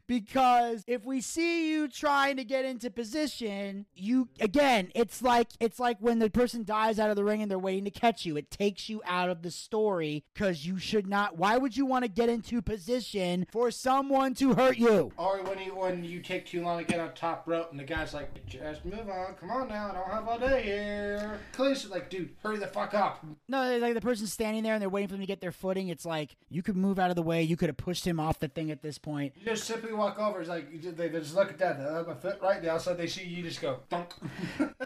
Because 0.07 0.83
if 0.87 1.05
we 1.05 1.21
see 1.21 1.71
you 1.71 1.87
trying 1.87 2.37
to 2.37 2.43
get 2.43 2.65
into 2.65 2.89
position, 2.89 3.85
you 3.95 4.29
again, 4.39 4.91
it's 4.95 5.21
like 5.21 5.47
it's 5.59 5.79
like 5.79 5.97
when 5.99 6.19
the 6.19 6.29
person 6.29 6.63
dies 6.63 6.99
out 6.99 7.09
of 7.09 7.15
the 7.15 7.23
ring 7.23 7.41
and 7.41 7.49
they're 7.49 7.59
waiting 7.59 7.85
to 7.85 7.91
catch 7.91 8.25
you. 8.25 8.37
It 8.37 8.51
takes 8.51 8.89
you 8.89 9.01
out 9.05 9.29
of 9.29 9.41
the 9.41 9.51
story 9.51 10.23
because 10.33 10.65
you 10.65 10.77
should 10.77 11.07
not. 11.07 11.37
Why 11.37 11.57
would 11.57 11.75
you 11.75 11.85
want 11.85 12.03
to 12.05 12.09
get 12.09 12.29
into 12.29 12.61
position 12.61 13.45
for 13.51 13.71
someone 13.71 14.33
to 14.35 14.53
hurt 14.53 14.77
you? 14.77 15.11
Or 15.17 15.41
when 15.43 15.59
you 15.59 15.75
when 15.75 16.03
you 16.03 16.21
take 16.21 16.45
too 16.45 16.63
long 16.63 16.79
to 16.79 16.85
get 16.85 16.99
on 16.99 17.13
top 17.13 17.43
rope 17.47 17.71
and 17.71 17.79
the 17.79 17.83
guy's 17.83 18.13
like, 18.13 18.45
just 18.45 18.85
move 18.85 19.09
on, 19.09 19.35
come 19.39 19.51
on 19.51 19.67
now, 19.67 19.89
I 19.89 19.93
don't 19.93 20.09
have 20.09 20.27
all 20.27 20.39
day 20.39 20.63
here. 20.63 21.39
Clearly, 21.53 21.75
like, 21.89 22.09
dude, 22.09 22.31
hurry 22.43 22.57
the 22.57 22.67
fuck 22.67 22.93
up. 22.93 23.25
No, 23.47 23.77
like 23.77 23.93
the 23.93 24.01
person's 24.01 24.33
standing 24.33 24.63
there 24.63 24.73
and 24.73 24.81
they're 24.81 24.89
waiting 24.89 25.07
for 25.07 25.13
them 25.13 25.21
to 25.21 25.27
get 25.27 25.41
their 25.41 25.51
footing. 25.51 25.89
It's 25.89 26.05
like 26.05 26.35
you 26.49 26.63
could 26.63 26.75
move 26.75 26.99
out 26.99 27.09
of 27.09 27.15
the 27.15 27.21
way. 27.21 27.43
You 27.43 27.57
could 27.57 27.69
have 27.69 27.77
pushed 27.77 28.05
him 28.05 28.19
off 28.19 28.39
the 28.39 28.47
thing 28.47 28.71
at 28.71 28.81
this 28.81 28.97
point. 28.97 29.33
You 29.39 29.45
just 29.59 29.67
simply 29.67 29.93
walk 29.93 30.19
over. 30.19 30.39
It's 30.39 30.49
like 30.49 30.71
you 30.71 30.79
just, 30.79 30.97
they 30.97 31.09
just 31.09 31.35
look 31.35 31.49
at 31.49 31.57
that. 31.59 31.77
They 31.77 31.83
have 31.83 32.07
my 32.07 32.13
foot 32.13 32.39
right 32.41 32.61
there. 32.61 32.71
Outside, 32.71 32.97
they 32.97 33.07
see 33.07 33.25
you 33.25 33.43
just 33.43 33.61
go 33.61 33.79
dunk. 33.89 34.13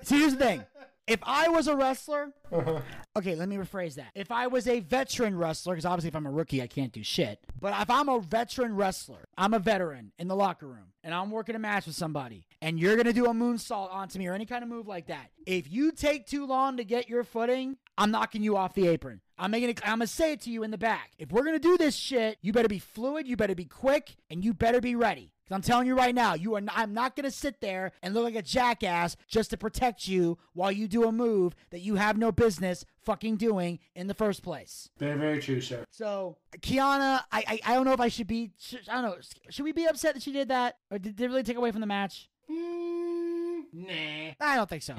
See, 0.02 0.20
here's 0.20 0.36
the 0.36 0.40
thing. 0.40 0.66
If 1.06 1.20
I 1.24 1.50
was 1.50 1.68
a 1.68 1.76
wrestler, 1.76 2.32
uh-huh. 2.50 2.80
okay, 3.18 3.36
let 3.36 3.50
me 3.50 3.58
rephrase 3.58 3.96
that. 3.96 4.12
If 4.16 4.32
I 4.32 4.48
was 4.48 4.70
a 4.70 4.80
veteran 4.80 5.38
wrestler, 5.38 5.74
because 5.74 5.86
obviously 5.86 6.08
if 6.08 6.16
I'm 6.16 6.26
a 6.26 6.32
rookie, 6.32 6.62
I 6.62 6.68
can't 6.68 6.94
do 6.94 7.04
shit. 7.04 7.40
But 7.60 7.74
if 7.82 7.90
I'm 7.90 8.08
a 8.08 8.22
veteran 8.22 8.74
wrestler, 8.74 9.26
I'm 9.38 9.54
a 9.54 9.60
veteran 9.60 10.14
in 10.18 10.30
the 10.30 10.36
locker 10.36 10.66
room, 10.66 10.94
and 11.04 11.14
I'm 11.14 11.30
working 11.30 11.56
a 11.56 11.60
match 11.60 11.88
with 11.88 11.96
somebody, 11.96 12.48
and 12.62 12.80
you're 12.80 12.96
gonna 12.96 13.12
do 13.12 13.26
a 13.26 13.34
moonsault 13.34 13.92
onto 13.92 14.18
me 14.18 14.28
or 14.28 14.34
any 14.34 14.46
kind 14.46 14.64
of 14.64 14.70
move 14.70 14.88
like 14.88 15.08
that. 15.08 15.32
If 15.46 15.70
you 15.70 15.92
take 15.92 16.26
too 16.26 16.46
long 16.46 16.78
to 16.78 16.86
get 16.86 17.10
your 17.10 17.26
footing, 17.26 17.76
I'm 17.98 18.12
knocking 18.12 18.42
you 18.42 18.56
off 18.56 18.74
the 18.74 18.88
apron. 18.88 19.20
I'm 19.38 19.52
making 19.52 19.72
it. 19.72 19.82
I'm 19.84 19.98
gonna 19.98 20.08
say 20.08 20.32
it 20.32 20.42
to 20.42 20.52
you 20.52 20.64
in 20.64 20.72
the 20.72 20.78
back. 20.78 21.12
If 21.18 21.34
we're 21.34 21.44
gonna 21.44 21.60
do 21.60 21.78
this 21.78 21.98
shit, 21.98 22.38
you 22.42 22.54
better 22.54 22.70
be 22.70 22.80
fluid. 22.80 23.28
You 23.28 23.36
better 23.36 23.56
be 23.56 23.66
quick, 23.66 24.16
and 24.30 24.42
you 24.42 24.54
better 24.54 24.80
be 24.80 24.96
ready. 24.96 25.33
Because 25.44 25.56
I'm 25.56 25.62
telling 25.62 25.88
you 25.88 25.96
right 25.96 26.16
now, 26.16 26.36
you 26.36 26.56
are. 26.56 26.62
Not, 26.62 26.76
I'm 26.78 26.94
not 26.94 27.16
gonna 27.16 27.32
sit 27.32 27.60
there 27.60 27.92
and 28.02 28.14
look 28.14 28.24
like 28.24 28.36
a 28.36 28.42
jackass 28.42 29.18
just 29.28 29.50
to 29.50 29.58
protect 29.58 30.08
you 30.08 30.38
while 30.54 30.72
you 30.72 30.88
do 30.88 31.04
a 31.08 31.12
move 31.12 31.54
that 31.72 31.82
you 31.82 31.96
have 31.96 32.18
no 32.18 32.32
business 32.32 32.86
fucking 33.02 33.36
doing 33.36 33.80
in 33.96 34.08
the 34.08 34.14
first 34.14 34.42
place. 34.42 34.90
Very, 34.98 35.18
very 35.18 35.42
true, 35.42 35.60
sir. 35.60 35.84
So 35.90 36.38
Kiana, 36.60 37.22
I, 37.32 37.44
I, 37.48 37.60
I 37.66 37.74
don't 37.74 37.86
know 37.86 37.94
if 37.94 38.00
I 38.00 38.08
should 38.08 38.28
be. 38.28 38.52
Should, 38.58 38.88
I 38.88 39.02
don't 39.02 39.04
know. 39.04 39.18
Should 39.50 39.64
we 39.64 39.74
be 39.74 39.86
upset 39.86 40.14
that 40.14 40.24
she 40.24 40.32
did 40.32 40.48
that, 40.48 40.78
or 40.90 40.98
did, 40.98 41.16
did 41.16 41.26
it 41.26 41.28
really 41.28 41.44
take 41.44 41.58
away 41.58 41.72
from 41.72 41.82
the 41.82 41.88
match? 41.88 42.30
Mm, 42.50 43.64
nah. 43.74 44.34
I 44.40 44.56
don't 44.56 44.70
think 44.70 44.84
so. 44.84 44.96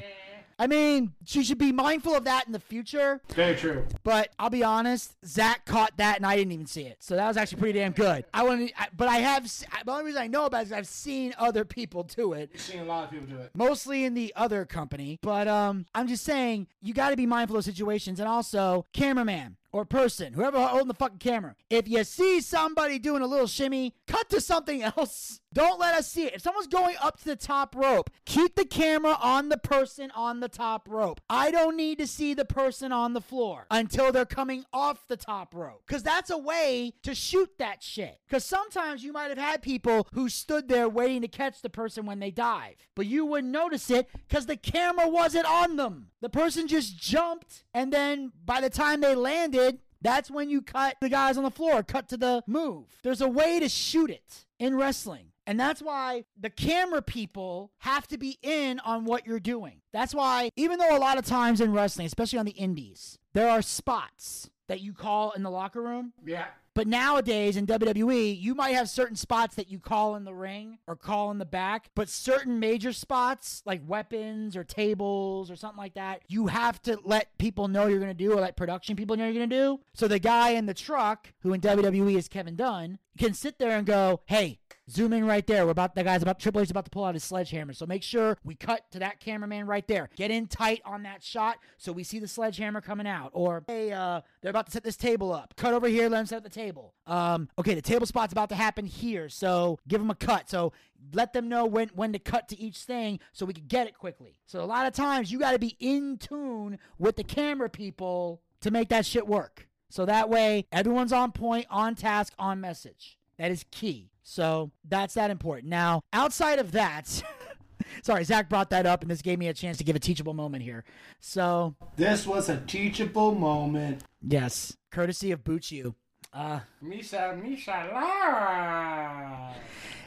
I 0.59 0.67
mean, 0.67 1.13
she 1.25 1.43
should 1.43 1.59
be 1.59 1.73
mindful 1.73 2.15
of 2.15 2.25
that 2.25 2.47
in 2.47 2.53
the 2.53 2.61
future. 2.61 3.21
Very 3.35 3.57
true. 3.57 3.87
But 4.03 4.31
I'll 4.39 4.51
be 4.51 4.63
honest, 4.63 5.15
Zach 5.27 5.65
caught 5.65 5.97
that 5.97 6.17
and 6.17 6.27
I 6.27 6.37
didn't 6.37 6.53
even 6.53 6.67
see 6.67 6.83
it. 6.83 6.99
So 7.01 7.17
that 7.17 7.27
was 7.27 7.37
actually 7.37 7.61
pretty 7.61 7.79
damn 7.79 7.93
good. 7.93 8.25
I 8.33 8.45
want 8.45 8.69
to, 8.69 8.75
but 8.97 9.09
I 9.09 9.17
have. 9.19 9.45
The 9.45 9.91
only 9.91 10.05
reason 10.05 10.23
I 10.23 10.27
know 10.27 10.47
about 10.47 10.63
it 10.63 10.67
is 10.67 10.73
I've 10.73 10.87
seen 10.87 11.35
other 11.39 11.65
people 11.65 12.05
do 12.05 12.33
it. 12.33 12.51
You've 12.53 12.63
seen 12.63 12.81
a 12.81 12.85
lot 12.85 13.05
of 13.05 13.11
people 13.11 13.27
do 13.27 13.39
it. 13.39 13.51
Mostly 13.55 14.05
in 14.05 14.15
the 14.15 14.33
other 14.37 14.65
company, 14.65 15.19
but 15.23 15.49
um, 15.49 15.87
I'm 15.95 16.09
just 16.09 16.25
saying 16.25 16.67
you 16.83 16.95
got 16.95 17.11
to 17.11 17.17
be 17.17 17.27
mindful 17.27 17.57
of 17.57 17.65
situations, 17.65 18.21
and 18.21 18.29
also 18.29 18.87
cameraman 18.93 19.57
or 19.75 19.85
person, 19.85 20.35
whoever 20.35 20.65
holding 20.65 20.87
the 20.87 20.95
fucking 20.95 21.19
camera. 21.19 21.57
If 21.69 21.89
you 21.89 22.05
see 22.05 22.41
somebody 22.41 23.01
doing 23.01 23.23
a 23.23 23.27
little 23.27 23.49
shimmy, 23.49 23.93
cut 24.07 24.31
to 24.31 24.41
something 24.41 24.85
else. 24.85 25.41
Don't 25.53 25.81
let 25.81 25.97
us 25.97 26.11
see 26.11 26.27
it. 26.27 26.35
If 26.35 26.43
someone's 26.43 26.69
going 26.69 26.97
up 27.01 27.19
to 27.19 27.25
the 27.25 27.37
top 27.37 27.75
rope, 27.77 28.11
keep 28.25 28.55
the 28.55 28.65
camera 28.65 29.17
on 29.21 29.49
the 29.49 29.57
person 29.57 30.13
on 30.15 30.39
the 30.41 30.49
top 30.49 30.89
rope. 30.89 31.21
I 31.31 31.53
don't 31.53 31.77
need 31.77 31.99
to 31.99 32.09
see 32.09 32.35
the 32.35 32.45
person 32.45 32.91
on 32.91 33.13
the 33.13 33.21
floor 33.21 33.67
until 33.71 34.11
they're 34.11 34.25
coming 34.25 34.65
off 34.73 35.07
the 35.07 35.17
top 35.17 35.55
rope. 35.55 35.85
Because 35.87 36.03
that's 36.03 36.31
a 36.31 36.39
way 36.39 36.95
to 37.05 37.15
shoot 37.15 37.51
that 37.59 37.85
shit. 37.85 38.19
Because 38.27 38.45
sometimes 38.45 39.05
you 39.05 39.13
might 39.13 39.29
have 39.29 39.39
had 39.39 39.63
people 39.63 40.09
who 40.13 40.29
stood 40.29 40.67
there 40.67 40.89
waiting 40.89 41.23
to 41.23 41.29
catch 41.29 41.63
the 41.63 41.71
person 41.71 42.05
when 42.05 42.19
they 42.19 42.33
dive, 42.33 42.75
but 42.97 43.07
you 43.07 43.25
wouldn't 43.25 43.53
notice 43.53 43.91
it 43.91 44.09
because 44.29 44.47
the 44.47 44.57
camera 44.57 45.09
wasn't 45.09 45.47
on 45.47 45.77
them. 45.77 46.09
The 46.25 46.31
person 46.31 46.67
just 46.69 46.97
jumped, 46.97 47.65
and 47.75 47.93
then 47.93 48.33
by 48.47 48.63
the 48.63 48.71
time 48.71 49.03
they 49.03 49.15
landed, 49.15 49.81
that's 50.01 50.31
when 50.31 50.49
you 50.49 50.63
cut 50.63 50.97
the 51.03 51.11
guys 51.11 51.37
on 51.37 51.45
the 51.45 51.51
floor, 51.51 51.83
cut 51.83 52.09
to 52.09 52.17
the 52.17 52.43
move. 52.47 52.87
There's 53.03 53.21
a 53.21 53.29
way 53.29 53.61
to 53.61 53.69
shoot 53.69 54.09
it 54.09 54.47
in 54.59 54.75
wrestling. 54.75 55.33
And 55.47 55.61
that's 55.61 55.83
why 55.83 56.25
the 56.41 56.49
camera 56.49 57.03
people 57.03 57.73
have 57.81 58.07
to 58.07 58.17
be 58.17 58.39
in 58.41 58.81
on 58.81 59.05
what 59.05 59.27
you're 59.27 59.39
doing. 59.39 59.83
That's 59.93 60.15
why, 60.15 60.49
even 60.57 60.79
though 60.79 60.97
a 60.97 60.99
lot 60.99 61.19
of 61.19 61.27
times 61.27 61.61
in 61.61 61.75
wrestling, 61.75 62.07
especially 62.07 62.39
on 62.39 62.47
the 62.47 62.53
indies, 62.53 63.19
there 63.35 63.51
are 63.51 63.61
spots 63.61 64.49
that 64.67 64.81
you 64.81 64.95
call 64.95 65.33
in 65.33 65.43
the 65.43 65.51
locker 65.51 65.83
room. 65.83 66.15
Yeah. 66.25 66.47
But 66.75 66.89
nowadays 66.89 67.57
in 67.57 67.67
WWE, 67.67 68.41
you 68.41 68.55
might 68.55 68.75
have 68.75 68.91
certain 68.91 69.15
spots 69.15 69.55
that 69.55 69.71
you 69.71 69.79
call 69.79 70.17
in 70.17 70.25
the 70.25 70.35
ring 70.35 70.79
or 70.89 70.97
call 70.97 71.31
in 71.31 71.39
the 71.39 71.45
back, 71.45 71.91
but 71.95 72.09
certain 72.09 72.59
major 72.59 72.93
spots 72.93 73.63
like 73.65 73.81
weapons 73.87 74.57
or 74.57 74.65
tables 74.65 75.53
or 75.53 75.57
something 75.57 75.79
like 75.79 75.95
that, 75.95 76.23
you 76.27 76.49
have 76.49 76.83
to 76.83 76.99
let 77.05 77.39
people 77.39 77.69
know 77.69 77.87
you're 77.87 78.01
going 78.01 78.11
to 78.11 78.15
do 78.15 78.33
or 78.33 78.41
let 78.41 78.57
production 78.57 78.97
people 78.97 79.17
know 79.17 79.25
you're 79.25 79.35
going 79.35 79.49
to 79.49 79.57
do. 79.57 79.81
So 79.95 80.09
the 80.09 80.19
guy 80.19 80.51
in 80.51 80.67
the 80.67 80.75
truck, 80.75 81.33
who 81.41 81.53
in 81.53 81.61
WWE 81.61 82.17
is 82.17 82.27
Kevin 82.27 82.57
Dunn, 82.57 82.99
can 83.19 83.35
sit 83.35 83.59
there 83.59 83.77
and 83.77 83.87
go, 83.87 84.21
"Hey, 84.27 84.59
zoom 84.91 85.13
in 85.13 85.27
right 85.27 85.47
there. 85.47 85.65
We're 85.65 85.73
about 85.73 85.95
the 85.95 86.05
guy's 86.05 86.23
about 86.23 86.39
Triple 86.39 86.61
H 86.61 86.67
is 86.67 86.71
about 86.71 86.85
to 86.85 86.91
pull 86.91 87.05
out 87.05 87.15
his 87.15 87.25
sledgehammer. 87.25 87.73
So 87.73 87.87
make 87.87 88.03
sure 88.03 88.37
we 88.45 88.55
cut 88.55 88.91
to 88.93 88.99
that 89.01 89.21
cameraman 89.21 89.67
right 89.67 89.87
there. 89.87 90.11
Get 90.17 90.31
in 90.31 90.47
tight 90.47 90.83
on 90.85 91.03
that 91.05 91.23
shot 91.23 91.59
so 91.79 91.93
we 91.93 92.05
see 92.05 92.19
the 92.19 92.29
sledgehammer 92.29 92.81
coming 92.81 93.07
out. 93.07 93.31
Or 93.33 93.65
hey, 93.67 93.93
uh, 93.93 94.21
they're 94.41 94.51
about 94.51 94.67
to 94.67 94.73
set 94.73 94.85
this 94.85 94.97
table 94.97 95.33
up. 95.33 95.55
Cut 95.57 95.75
over 95.75 95.89
here. 95.89 96.09
Let 96.09 96.19
them 96.19 96.27
set 96.27 96.39
up 96.39 96.45
the 96.45 96.51
table. 96.51 96.95
Um, 97.07 97.49
okay, 97.59 97.75
the 97.75 97.83
table 97.83 98.07
spot's 98.07 98.33
about 98.33 98.49
to 98.51 98.55
happen 98.55 98.87
here. 98.87 99.29
So 99.29 99.79
give 99.89 100.01
them 100.01 100.11
a 100.11 100.15
cut. 100.15 100.51
So 100.51 100.73
let 101.13 101.33
them 101.33 101.49
know 101.49 101.67
when 101.67 101.89
when 101.95 102.13
to 102.13 102.19
cut 102.19 102.49
to 102.49 102.59
each 102.59 102.79
thing 102.79 103.21
so 103.33 103.47
we 103.47 103.55
can 103.55 103.67
get 103.67 103.87
it 103.87 103.97
quickly. 103.99 104.39
So 104.47 104.63
a 104.63 104.67
lot 104.67 104.87
of 104.87 104.95
times 104.95 105.31
you 105.31 105.39
got 105.39 105.53
to 105.53 105.59
be 105.59 105.77
in 105.81 106.19
tune 106.19 106.79
with 106.99 107.17
the 107.17 107.25
camera 107.25 107.69
people 107.69 108.43
to 108.61 108.71
make 108.71 108.89
that 108.89 109.07
shit 109.07 109.27
work. 109.27 109.69
So 109.91 110.05
that 110.07 110.29
way 110.29 110.67
everyone's 110.73 111.13
on 111.13 111.33
point, 111.33 111.67
on 111.71 111.95
task, 111.95 112.33
on 112.39 112.61
message. 112.61 113.19
That 113.39 113.51
is 113.51 113.65
key. 113.71 114.11
So 114.27 114.71
that's 114.89 115.15
that 115.15 115.31
important. 115.31 115.69
Now, 115.69 116.01
outside 116.13 116.59
of 116.59 116.73
that, 116.73 117.23
sorry, 118.03 118.25
Zach 118.25 118.49
brought 118.49 118.71
that 118.71 118.87
up 118.87 119.03
and 119.03 119.11
this 119.11 119.21
gave 119.23 119.39
me 119.39 119.49
a 119.49 119.55
chance 119.55 119.77
to 119.79 119.85
give 119.85 119.95
a 119.95 120.01
teachable 120.01 120.33
moment 120.35 120.65
here. 120.65 120.83
So, 121.21 121.77
This 121.97 122.27
was 122.27 122.49
a 122.49 122.57
teachable 122.63 123.35
moment. 123.35 124.03
yes, 124.27 124.77
courtesy 124.91 125.31
of 125.31 125.45
Buchu. 125.45 125.95
Uh, 126.33 126.61
Misa, 126.83 127.41
Misa, 127.41 127.93
Lara. 127.93 129.55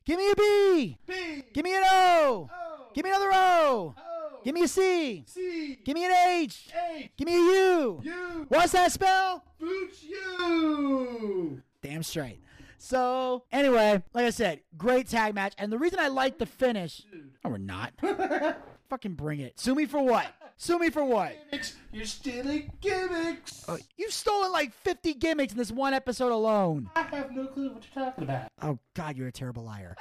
give 0.04 0.18
me 0.18 0.30
a 0.32 0.36
B. 0.36 0.98
B. 1.08 1.44
Give 1.54 1.64
me 1.64 1.76
an 1.78 1.84
O. 1.90 2.50
O. 2.52 2.86
Give 2.94 3.06
me 3.06 3.12
another 3.12 3.30
O. 3.32 3.96
O. 3.98 4.40
Give 4.44 4.54
me 4.54 4.64
a 4.64 4.68
C. 4.68 5.24
C. 5.28 5.80
Give 5.86 5.96
me 5.96 6.06
an 6.06 6.12
H. 6.12 6.68
H. 6.96 7.12
Give 7.18 7.28
me 7.28 7.36
a 7.36 7.38
U. 7.40 8.02
U. 8.04 8.46
What's 8.50 8.72
that 8.74 8.92
spell? 8.92 9.44
Boots 9.60 10.04
you. 10.04 11.62
Damn 11.82 12.04
straight. 12.04 12.40
So, 12.78 13.44
anyway, 13.52 14.04
like 14.14 14.26
I 14.26 14.30
said, 14.30 14.62
great 14.78 15.08
tag 15.10 15.34
match. 15.36 15.54
And 15.58 15.72
the 15.72 15.78
reason 15.78 16.00
I 16.00 16.08
like 16.08 16.38
the 16.38 16.46
finish, 16.46 17.04
oh, 17.44 17.50
we're 17.50 17.58
not. 17.58 17.94
Fucking 18.90 19.16
bring 19.16 19.42
it. 19.42 19.60
Sue 19.60 19.76
me 19.76 19.86
for 19.86 20.02
what? 20.02 20.28
Sue 20.56 20.80
me 20.80 20.90
for 20.90 21.04
what? 21.04 21.36
Gimmicks. 21.52 21.76
You're 21.92 22.06
stealing 22.06 22.72
gimmicks. 22.80 23.66
Oh, 23.68 23.78
you've 23.98 24.14
stolen 24.14 24.52
like 24.52 24.74
50 24.74 25.14
gimmicks 25.16 25.52
in 25.54 25.58
this 25.58 25.72
one 25.72 25.94
episode 25.94 26.32
alone. 26.32 26.90
I 26.96 27.02
have 27.04 27.32
no 27.32 27.48
clue 27.48 27.72
what 27.74 27.84
you're 27.94 28.06
talking 28.06 28.24
about. 28.24 28.48
Oh, 28.62 28.80
God, 28.96 29.18
you're 29.18 29.28
a 29.28 29.32
terrible 29.32 29.64
liar. 29.64 29.96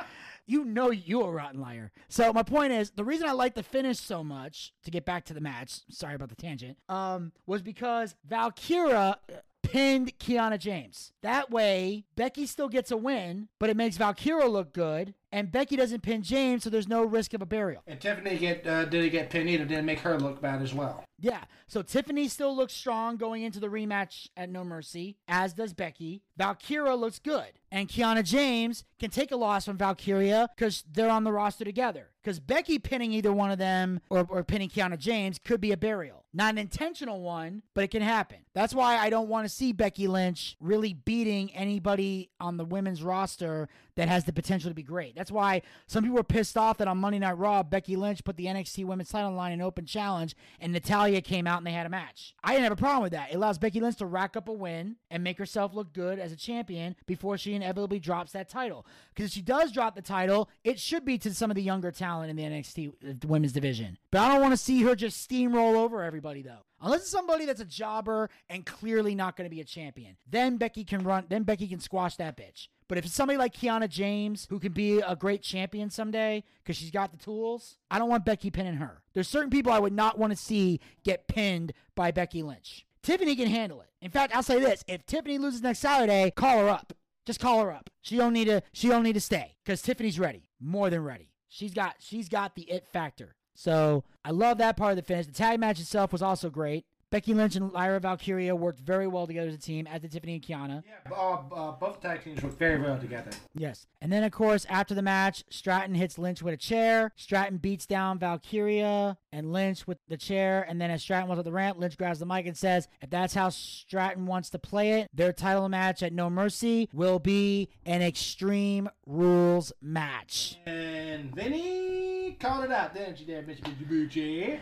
You 0.47 0.65
know 0.65 0.91
you're 0.91 1.29
a 1.29 1.33
rotten 1.33 1.61
liar. 1.61 1.91
So 2.09 2.33
my 2.33 2.45
point 2.45 2.73
is, 2.73 2.93
the 2.93 3.05
reason 3.05 3.29
I 3.29 3.33
like 3.33 3.55
the 3.55 3.65
finish 3.65 3.99
so 3.99 4.23
much, 4.23 4.73
to 4.85 4.91
get 4.93 5.05
back 5.05 5.25
to 5.25 5.35
the 5.35 5.41
match, 5.41 5.81
sorry 5.91 6.15
about 6.15 6.29
the 6.29 6.37
tangent, 6.37 6.79
um, 6.89 7.33
was 7.47 7.63
because 7.63 8.15
Valkyria 8.25 9.19
pinned 9.67 10.19
Kiana 10.19 10.59
James. 10.59 11.13
That 11.23 11.51
way, 11.51 12.05
Becky 12.15 12.47
still 12.47 12.69
gets 12.69 12.91
a 12.91 12.97
win, 12.97 13.49
but 13.59 13.71
it 13.71 13.77
makes 13.77 13.97
Valkyria 13.97 14.47
look 14.47 14.73
good, 14.73 15.15
and 15.33 15.51
Becky 15.51 15.77
doesn't 15.77 16.03
pin 16.03 16.23
James, 16.23 16.65
so 16.65 16.71
there's 16.71 16.89
no 16.89 17.05
risk 17.05 17.35
of 17.35 17.43
a 17.43 17.47
burial. 17.47 17.83
And 17.87 18.01
Tiffany 18.01 18.39
get 18.39 18.67
uh, 18.67 18.85
didn't 18.85 19.11
get 19.11 19.31
pinned 19.31 19.51
either. 19.51 19.65
Didn't 19.65 19.85
make 19.87 19.99
her 20.01 20.19
look 20.19 20.41
bad 20.41 20.63
as 20.63 20.73
well. 20.73 21.05
Yeah. 21.19 21.45
So 21.67 21.83
Tiffany 21.83 22.29
still 22.29 22.55
looks 22.55 22.73
strong 22.73 23.17
going 23.17 23.43
into 23.43 23.59
the 23.59 23.69
rematch 23.69 24.29
at 24.37 24.51
No 24.51 24.65
Mercy, 24.65 25.17
as 25.27 25.53
does 25.53 25.73
Becky. 25.73 26.23
Valkyria 26.37 26.95
looks 26.95 27.19
good. 27.19 27.59
And 27.71 27.89
Kiana 27.89 28.23
James 28.23 28.85
can 28.99 29.11
take 29.11 29.33
a 29.33 29.37
loss 29.37 29.65
from 29.65 29.77
Valkyria 29.77 30.49
because 30.57 30.85
they're 30.91 31.11
on 31.11 31.25
the 31.25 31.33
roster 31.33 31.65
together. 31.65 32.11
Because 32.23 32.41
Becky 32.41 32.79
pinning 32.79 33.13
either 33.13 33.33
one 33.33 33.51
of 33.51 33.59
them 33.59 34.01
or, 34.11 34.27
or 34.29 34.43
pinning 34.43 34.69
Kiana 34.69 34.99
James 34.99 35.39
could 35.39 35.61
be 35.61 35.73
a 35.73 35.77
burial. 35.77 36.25
Not 36.33 36.53
an 36.53 36.59
intentional 36.59 37.23
one, 37.23 37.63
but 37.73 37.85
it 37.85 37.91
can 37.91 38.03
happen. 38.03 38.39
That's 38.53 38.75
why 38.75 38.99
I 38.99 39.11
don't 39.11 39.29
want 39.29 39.47
to 39.47 39.49
see 39.49 39.73
Becky 39.73 40.07
Lynch 40.09 40.57
really 40.61 40.93
beating 40.93 41.55
anybody 41.55 42.31
on 42.41 42.57
the 42.57 42.65
women's 42.65 43.03
roster 43.03 43.69
that 43.95 44.09
has 44.09 44.25
the 44.25 44.33
potential 44.33 44.71
to 44.71 44.75
be 44.75 44.83
great. 44.83 45.15
That's 45.17 45.31
why 45.31 45.63
some 45.87 46.05
people 46.05 46.17
were 46.17 46.25
pissed 46.25 46.59
off 46.59 46.79
that 46.79 46.89
on 46.89 46.99
Monday 46.99 47.19
Night 47.19 47.39
Raw, 47.39 47.63
Becky 47.63 47.97
Lynch 47.97 48.23
put 48.25 48.37
the 48.37 48.47
NXT 48.47 48.85
Women's 48.85 49.09
title 49.09 49.33
line 49.33 49.53
in 49.53 49.63
open 49.63 49.87
challenge 49.87 50.37
and 50.61 50.73
Natalya 50.73 51.23
came 51.23 51.47
out 51.47 51.59
and 51.59 51.67
they 51.67 51.73
had 51.73 51.87
a 51.87 51.91
match. 51.91 52.35
I 52.45 52.53
didn't 52.53 52.65
have 52.65 52.73
a 52.73 52.77
problem 52.77 53.05
with 53.05 53.13
that. 53.13 53.31
It 53.31 53.37
allows 53.37 53.57
Becky 53.57 53.81
Lynch 53.81 53.97
to 53.97 54.07
rack 54.07 54.37
up 54.37 54.49
a 54.49 54.53
win 54.53 54.97
and 55.11 55.25
make 55.25 55.39
herself 55.39 55.75
look 55.75 55.95
good 55.95 56.19
as 56.19 56.33
a 56.33 56.37
champion 56.37 56.97
before 57.07 57.39
she 57.39 57.55
inevitably 57.57 57.99
drops 57.99 58.33
that 58.33 58.49
title. 58.49 58.87
Because 59.15 59.31
if 59.31 59.35
she 59.35 59.43
does 59.43 59.73
drop 59.73 59.95
the 59.95 60.03
title, 60.03 60.49
it 60.65 60.79
should 60.79 61.05
be 61.05 61.19
to 61.19 61.35
some 61.35 61.51
of 61.51 61.55
the 61.55 61.63
younger 61.63 61.91
talent 61.91 62.31
in 62.31 62.37
the 62.37 62.43
NXT 62.43 62.89
uh, 62.89 63.15
Women's 63.27 63.53
division. 63.53 63.99
But 64.11 64.21
I 64.21 64.29
don't 64.33 64.41
want 64.41 64.53
to 64.53 64.59
see 64.59 64.83
her 64.83 64.95
just 64.95 65.29
steamroll 65.29 65.75
over 65.75 66.03
everybody 66.03 66.43
though. 66.43 66.65
Unless 66.81 67.03
it's 67.03 67.11
somebody 67.11 67.47
that's 67.47 67.61
a 67.61 67.65
jobber 67.65 68.29
and 68.51 68.67
clearly 68.67 69.15
not 69.15 69.37
going 69.37 69.49
to 69.49 69.55
be 69.55 69.61
a 69.61 69.65
champion, 69.65 70.17
then 70.29 70.57
Becky 70.59 70.85
can 70.85 71.03
run. 71.03 71.25
Then 71.29 71.43
Becky 71.43 71.67
can 71.67 71.81
squash 71.81 72.17
that 72.17 72.37
bitch. 72.37 72.69
But 72.89 72.99
if 72.99 73.05
it's 73.05 73.15
somebody 73.15 73.39
like 73.39 73.55
Kiana 73.55 73.89
James 73.89 74.47
who 74.49 74.61
can 74.61 74.73
be 74.73 75.01
a 75.01 75.17
great 75.17 75.43
champion 75.43 75.91
someday 75.91 76.45
because 76.63 76.77
she's 76.77 76.91
got 76.91 77.11
the 77.11 77.17
tools, 77.17 77.79
I 77.91 77.99
don't 77.99 78.09
want 78.09 78.25
Becky 78.25 78.51
pinning 78.51 78.77
her. 78.77 79.03
There's 79.13 79.29
certain 79.29 79.51
people 79.51 79.73
I 79.73 79.81
would 79.81 79.93
not 79.93 80.19
want 80.19 80.33
to 80.33 80.37
see 80.37 80.81
get 81.03 81.27
pinned 81.27 81.73
by 81.95 82.11
Becky 82.11 82.43
Lynch. 82.43 82.87
Tiffany 83.03 83.35
can 83.37 83.49
handle 83.49 83.81
it. 83.81 83.89
In 84.03 84.11
fact, 84.11 84.35
I'll 84.35 84.43
say 84.43 84.61
this: 84.61 84.85
if 84.87 85.07
Tiffany 85.07 85.39
loses 85.39 85.63
next 85.63 85.81
Saturday, 85.81 86.31
call 86.31 86.59
her 86.59 86.69
up. 86.69 86.93
Just 87.27 87.41
call 87.41 87.61
her 87.63 87.73
up. 87.73 87.91
She 88.03 88.17
don't 88.17 88.33
need 88.33 88.47
to. 88.47 88.63
She 88.73 88.89
don't 88.89 89.03
need 89.03 89.15
to 89.15 89.21
stay 89.21 89.57
because 89.65 89.83
Tiffany's 89.83 90.19
ready, 90.19 90.49
more 90.61 90.89
than 90.91 91.03
ready. 91.03 91.33
She's 91.49 91.75
got. 91.75 91.97
She's 91.99 92.29
got 92.29 92.55
the 92.55 92.63
it 92.63 92.87
factor. 92.87 93.35
So 93.55 94.05
I 94.25 94.31
love 94.31 94.59
that 94.59 94.77
part 94.77 94.93
of 94.93 94.97
the 94.97 95.03
finish. 95.03 95.27
The 95.27 95.33
tag 95.33 95.59
match 95.59 95.81
itself 95.81 96.13
was 96.13 96.23
also 96.23 96.51
great. 96.51 96.85
Becky 97.13 97.35
Lynch 97.35 97.55
and 97.55 97.73
Lyra 97.73 98.01
Valkyria 98.01 98.57
worked 98.57 98.81
very 98.81 99.07
well 99.07 99.29
together 99.29 99.49
as 99.49 99.55
a 99.55 99.59
team, 99.59 99.87
as 99.87 100.01
did 100.01 100.11
Tiffany 100.11 100.35
and 100.35 100.43
Kiana. 100.43 100.83
Yeah, 100.85 101.17
uh, 101.17 101.43
uh, 101.55 101.73
both 101.73 102.01
tag 102.01 102.25
teams 102.25 102.43
worked 102.43 102.59
very 102.59 102.81
well 102.81 102.99
together. 102.99 103.31
Yes. 103.55 103.87
And 104.01 104.11
then, 104.13 104.25
of 104.25 104.33
course, 104.33 104.67
after 104.69 104.93
the 104.93 105.03
match, 105.03 105.45
Stratton 105.49 105.95
hits 105.95 106.19
Lynch 106.19 106.43
with 106.43 106.55
a 106.55 106.57
chair. 106.57 107.13
Stratton 107.15 107.59
beats 107.59 107.87
down 107.87 108.19
Valkyria 108.19 109.19
and 109.31 109.53
Lynch 109.53 109.87
with 109.87 109.99
the 110.09 110.17
chair. 110.17 110.67
And 110.69 110.81
then, 110.81 110.91
as 110.91 111.01
Stratton 111.01 111.29
was 111.29 111.39
at 111.39 111.45
the 111.45 111.53
ramp, 111.53 111.79
Lynch 111.79 111.97
grabs 111.97 112.19
the 112.19 112.27
mic 112.27 112.45
and 112.47 112.57
says, 112.57 112.89
If 113.01 113.11
that's 113.11 113.35
how 113.35 113.51
Stratton 113.51 114.27
wants 114.27 114.51
to 114.51 114.59
play 114.59 115.01
it, 115.01 115.09
their 115.15 115.33
title 115.33 115.69
match 115.69 116.03
at 116.03 116.13
No 116.13 116.29
Mercy 116.29 116.89
will 116.93 117.21
be 117.21 117.69
an 117.85 118.03
Extreme 118.03 118.91
Rules 119.07 119.73
match. 119.81 120.59
And 120.67 121.33
Vinny 121.35 122.37
called 122.41 122.65
it 122.65 122.73
out, 122.73 122.95
didn't 122.95 123.21
you, 123.21 123.27
there, 123.27 123.43
Mr. 123.43 123.73
Bucci? 123.89 124.59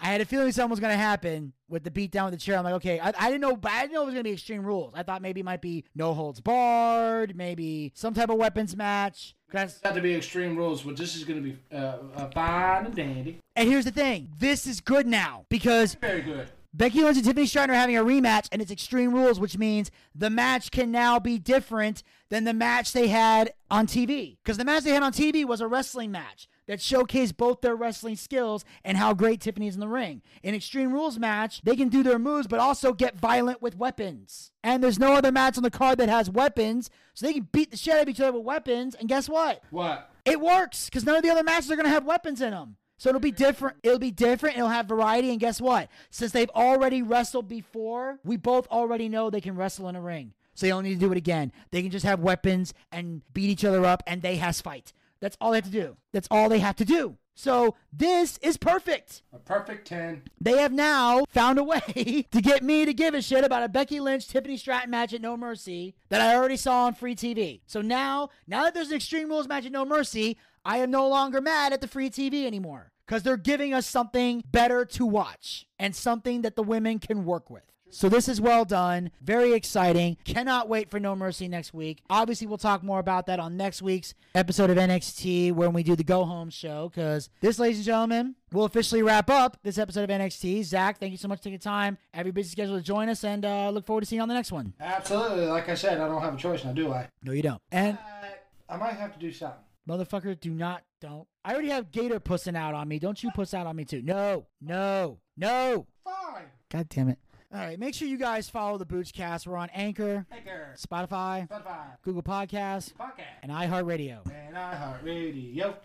I 0.00 0.08
had 0.08 0.20
a 0.20 0.24
feeling 0.24 0.52
something 0.52 0.70
was 0.70 0.80
going 0.80 0.92
to 0.92 0.98
happen 0.98 1.52
with 1.68 1.82
the 1.82 1.90
beatdown 1.90 2.24
with 2.24 2.34
the 2.34 2.40
chair. 2.40 2.58
I'm 2.58 2.64
like, 2.64 2.74
okay, 2.74 3.00
I, 3.00 3.12
I 3.18 3.30
didn't 3.30 3.40
know, 3.40 3.56
but 3.56 3.72
I 3.72 3.82
didn't 3.82 3.94
know 3.94 4.02
it 4.02 4.06
was 4.06 4.14
going 4.14 4.24
to 4.24 4.28
be 4.28 4.34
Extreme 4.34 4.64
Rules. 4.64 4.92
I 4.94 5.02
thought 5.02 5.22
maybe 5.22 5.40
it 5.40 5.44
might 5.44 5.62
be 5.62 5.84
no 5.94 6.12
holds 6.12 6.40
barred, 6.40 7.36
maybe 7.36 7.92
some 7.94 8.12
type 8.12 8.28
of 8.28 8.36
weapons 8.36 8.76
match. 8.76 9.34
It's 9.52 9.84
not 9.84 9.94
to 9.94 10.00
be 10.00 10.14
extreme 10.14 10.56
rules, 10.56 10.82
but 10.82 10.96
this 10.96 11.14
is 11.14 11.22
going 11.22 11.42
to 11.42 11.50
be 11.50 11.58
uh, 11.72 11.98
uh, 12.16 12.30
fine 12.30 12.86
and 12.86 12.94
dandy. 12.94 13.38
And 13.54 13.68
here's 13.68 13.84
the 13.84 13.92
thing 13.92 14.30
this 14.36 14.66
is 14.66 14.80
good 14.80 15.06
now 15.06 15.46
because 15.48 15.94
Very 15.94 16.22
good. 16.22 16.48
Becky 16.72 17.04
Lynch 17.04 17.18
and 17.18 17.24
Tiffany 17.24 17.46
Stratton 17.46 17.70
are 17.70 17.78
having 17.78 17.96
a 17.96 18.02
rematch, 18.02 18.48
and 18.50 18.60
it's 18.60 18.72
Extreme 18.72 19.14
Rules, 19.14 19.38
which 19.38 19.56
means 19.56 19.92
the 20.12 20.28
match 20.28 20.72
can 20.72 20.90
now 20.90 21.20
be 21.20 21.38
different 21.38 22.02
than 22.30 22.42
the 22.42 22.52
match 22.52 22.92
they 22.92 23.06
had 23.06 23.52
on 23.70 23.86
TV. 23.86 24.38
Because 24.42 24.56
the 24.56 24.64
match 24.64 24.82
they 24.82 24.90
had 24.90 25.04
on 25.04 25.12
TV 25.12 25.44
was 25.44 25.60
a 25.60 25.68
wrestling 25.68 26.10
match 26.10 26.48
that 26.66 26.80
showcase 26.80 27.32
both 27.32 27.60
their 27.60 27.76
wrestling 27.76 28.16
skills 28.16 28.64
and 28.84 28.96
how 28.96 29.14
great 29.14 29.40
Tiffany 29.40 29.68
is 29.68 29.74
in 29.74 29.80
the 29.80 29.88
ring. 29.88 30.22
In 30.42 30.54
Extreme 30.54 30.92
Rules 30.92 31.18
match, 31.18 31.60
they 31.62 31.76
can 31.76 31.88
do 31.88 32.02
their 32.02 32.18
moves, 32.18 32.46
but 32.46 32.60
also 32.60 32.92
get 32.92 33.18
violent 33.18 33.60
with 33.60 33.76
weapons. 33.76 34.52
And 34.62 34.82
there's 34.82 34.98
no 34.98 35.12
other 35.12 35.32
match 35.32 35.56
on 35.56 35.62
the 35.62 35.70
card 35.70 35.98
that 35.98 36.08
has 36.08 36.30
weapons, 36.30 36.90
so 37.12 37.26
they 37.26 37.34
can 37.34 37.48
beat 37.52 37.70
the 37.70 37.76
shit 37.76 37.94
out 37.94 38.02
of 38.02 38.08
each 38.08 38.20
other 38.20 38.32
with 38.32 38.44
weapons. 38.44 38.94
And 38.94 39.08
guess 39.08 39.28
what? 39.28 39.62
What? 39.70 40.10
It 40.24 40.40
works 40.40 40.86
because 40.86 41.04
none 41.04 41.16
of 41.16 41.22
the 41.22 41.30
other 41.30 41.42
matches 41.42 41.70
are 41.70 41.76
going 41.76 41.84
to 41.84 41.90
have 41.90 42.04
weapons 42.04 42.40
in 42.40 42.50
them. 42.50 42.76
So 42.96 43.08
it'll 43.10 43.20
be 43.20 43.32
different. 43.32 43.76
It'll 43.82 43.98
be 43.98 44.10
different. 44.10 44.56
It'll 44.56 44.68
have 44.68 44.86
variety. 44.86 45.30
And 45.30 45.40
guess 45.40 45.60
what? 45.60 45.88
Since 46.10 46.32
they've 46.32 46.50
already 46.50 47.02
wrestled 47.02 47.48
before, 47.48 48.18
we 48.24 48.36
both 48.36 48.66
already 48.68 49.08
know 49.08 49.28
they 49.28 49.40
can 49.40 49.56
wrestle 49.56 49.88
in 49.88 49.96
a 49.96 50.00
ring. 50.00 50.32
So 50.54 50.66
they 50.66 50.70
don't 50.70 50.84
need 50.84 50.94
to 50.94 51.00
do 51.00 51.10
it 51.10 51.18
again. 51.18 51.52
They 51.72 51.82
can 51.82 51.90
just 51.90 52.06
have 52.06 52.20
weapons 52.20 52.72
and 52.92 53.22
beat 53.34 53.50
each 53.50 53.64
other 53.64 53.84
up, 53.84 54.02
and 54.06 54.22
they 54.22 54.36
has 54.36 54.60
fight. 54.60 54.92
That's 55.20 55.36
all 55.40 55.52
they 55.52 55.58
have 55.58 55.64
to 55.64 55.70
do. 55.70 55.96
That's 56.12 56.28
all 56.30 56.48
they 56.48 56.58
have 56.58 56.76
to 56.76 56.84
do. 56.84 57.16
So 57.34 57.74
this 57.92 58.38
is 58.38 58.56
perfect. 58.56 59.22
A 59.32 59.38
perfect 59.38 59.88
10. 59.88 60.22
They 60.40 60.58
have 60.58 60.72
now 60.72 61.24
found 61.28 61.58
a 61.58 61.64
way 61.64 62.26
to 62.30 62.40
get 62.40 62.62
me 62.62 62.84
to 62.84 62.94
give 62.94 63.14
a 63.14 63.22
shit 63.22 63.44
about 63.44 63.64
a 63.64 63.68
Becky 63.68 63.98
Lynch 64.00 64.28
Tiffany 64.28 64.56
Stratton 64.56 64.90
match 64.90 65.12
at 65.12 65.20
No 65.20 65.36
Mercy 65.36 65.94
that 66.10 66.20
I 66.20 66.34
already 66.34 66.56
saw 66.56 66.84
on 66.84 66.94
free 66.94 67.16
TV. 67.16 67.60
So 67.66 67.80
now, 67.80 68.30
now 68.46 68.64
that 68.64 68.74
there's 68.74 68.90
an 68.90 68.96
Extreme 68.96 69.28
Rules 69.28 69.48
match 69.48 69.66
at 69.66 69.72
No 69.72 69.84
Mercy, 69.84 70.36
I 70.64 70.78
am 70.78 70.90
no 70.90 71.08
longer 71.08 71.40
mad 71.40 71.72
at 71.72 71.80
the 71.80 71.88
free 71.88 72.08
TV 72.08 72.46
anymore 72.46 72.92
because 73.06 73.22
they're 73.22 73.36
giving 73.36 73.74
us 73.74 73.86
something 73.86 74.42
better 74.50 74.84
to 74.84 75.04
watch 75.04 75.66
and 75.78 75.94
something 75.94 76.42
that 76.42 76.56
the 76.56 76.62
women 76.62 76.98
can 76.98 77.24
work 77.24 77.50
with. 77.50 77.64
So 77.94 78.08
this 78.08 78.28
is 78.28 78.40
well 78.40 78.64
done. 78.64 79.12
Very 79.22 79.52
exciting. 79.52 80.16
Cannot 80.24 80.68
wait 80.68 80.90
for 80.90 80.98
No 80.98 81.14
Mercy 81.14 81.46
next 81.46 81.72
week. 81.72 82.02
Obviously, 82.10 82.46
we'll 82.48 82.58
talk 82.58 82.82
more 82.82 82.98
about 82.98 83.26
that 83.26 83.38
on 83.38 83.56
next 83.56 83.82
week's 83.82 84.14
episode 84.34 84.68
of 84.68 84.76
NXT 84.76 85.52
when 85.52 85.72
we 85.72 85.84
do 85.84 85.94
the 85.94 86.02
Go 86.02 86.24
Home 86.24 86.50
show. 86.50 86.88
Because 86.88 87.30
this, 87.40 87.60
ladies 87.60 87.76
and 87.78 87.86
gentlemen, 87.86 88.34
will 88.50 88.64
officially 88.64 89.02
wrap 89.04 89.30
up 89.30 89.58
this 89.62 89.78
episode 89.78 90.02
of 90.02 90.10
NXT. 90.10 90.64
Zach, 90.64 90.98
thank 90.98 91.12
you 91.12 91.18
so 91.18 91.28
much 91.28 91.38
for 91.38 91.44
taking 91.44 91.60
time. 91.60 91.96
Every 92.12 92.32
busy 92.32 92.50
schedule 92.50 92.76
to 92.76 92.82
join 92.82 93.08
us, 93.08 93.22
and 93.22 93.44
uh, 93.44 93.70
look 93.70 93.86
forward 93.86 94.00
to 94.00 94.06
seeing 94.06 94.18
you 94.18 94.22
on 94.22 94.28
the 94.28 94.34
next 94.34 94.50
one. 94.50 94.74
Absolutely. 94.80 95.46
Like 95.46 95.68
I 95.68 95.76
said, 95.76 96.00
I 96.00 96.08
don't 96.08 96.20
have 96.20 96.34
a 96.34 96.38
choice 96.38 96.64
now, 96.64 96.72
do 96.72 96.92
I? 96.92 97.08
No, 97.22 97.30
you 97.30 97.42
don't. 97.42 97.62
And 97.70 97.96
Uh, 97.96 98.26
I 98.68 98.76
might 98.76 98.94
have 98.94 99.12
to 99.12 99.20
do 99.20 99.30
something. 99.30 99.60
motherfucker, 99.88 100.38
do 100.40 100.50
not, 100.50 100.82
don't. 101.00 101.28
I 101.44 101.52
already 101.52 101.68
have 101.68 101.92
Gator 101.92 102.18
pussing 102.18 102.56
out 102.56 102.74
on 102.74 102.88
me. 102.88 102.98
Don't 102.98 103.22
you 103.22 103.30
puss 103.30 103.54
out 103.54 103.68
on 103.68 103.76
me 103.76 103.84
too? 103.84 104.02
No, 104.02 104.46
no, 104.60 105.18
no. 105.36 105.86
Fine. 106.02 106.46
God 106.70 106.88
damn 106.88 107.08
it. 107.08 107.18
All 107.54 107.60
right, 107.60 107.78
make 107.78 107.94
sure 107.94 108.08
you 108.08 108.18
guys 108.18 108.48
follow 108.50 108.78
the 108.78 108.84
Boochcast. 108.86 109.46
We're 109.46 109.56
on 109.56 109.70
Anchor, 109.72 110.26
Anchor. 110.32 110.74
Spotify, 110.76 111.48
Spotify. 111.48 111.84
Google 112.02 112.22
Podcasts, 112.24 112.92
Podcast. 112.94 113.38
and 113.44 113.52
iHeartRadio. 113.52 114.28
And 114.28 114.56
iHeartRadio. 114.56 115.76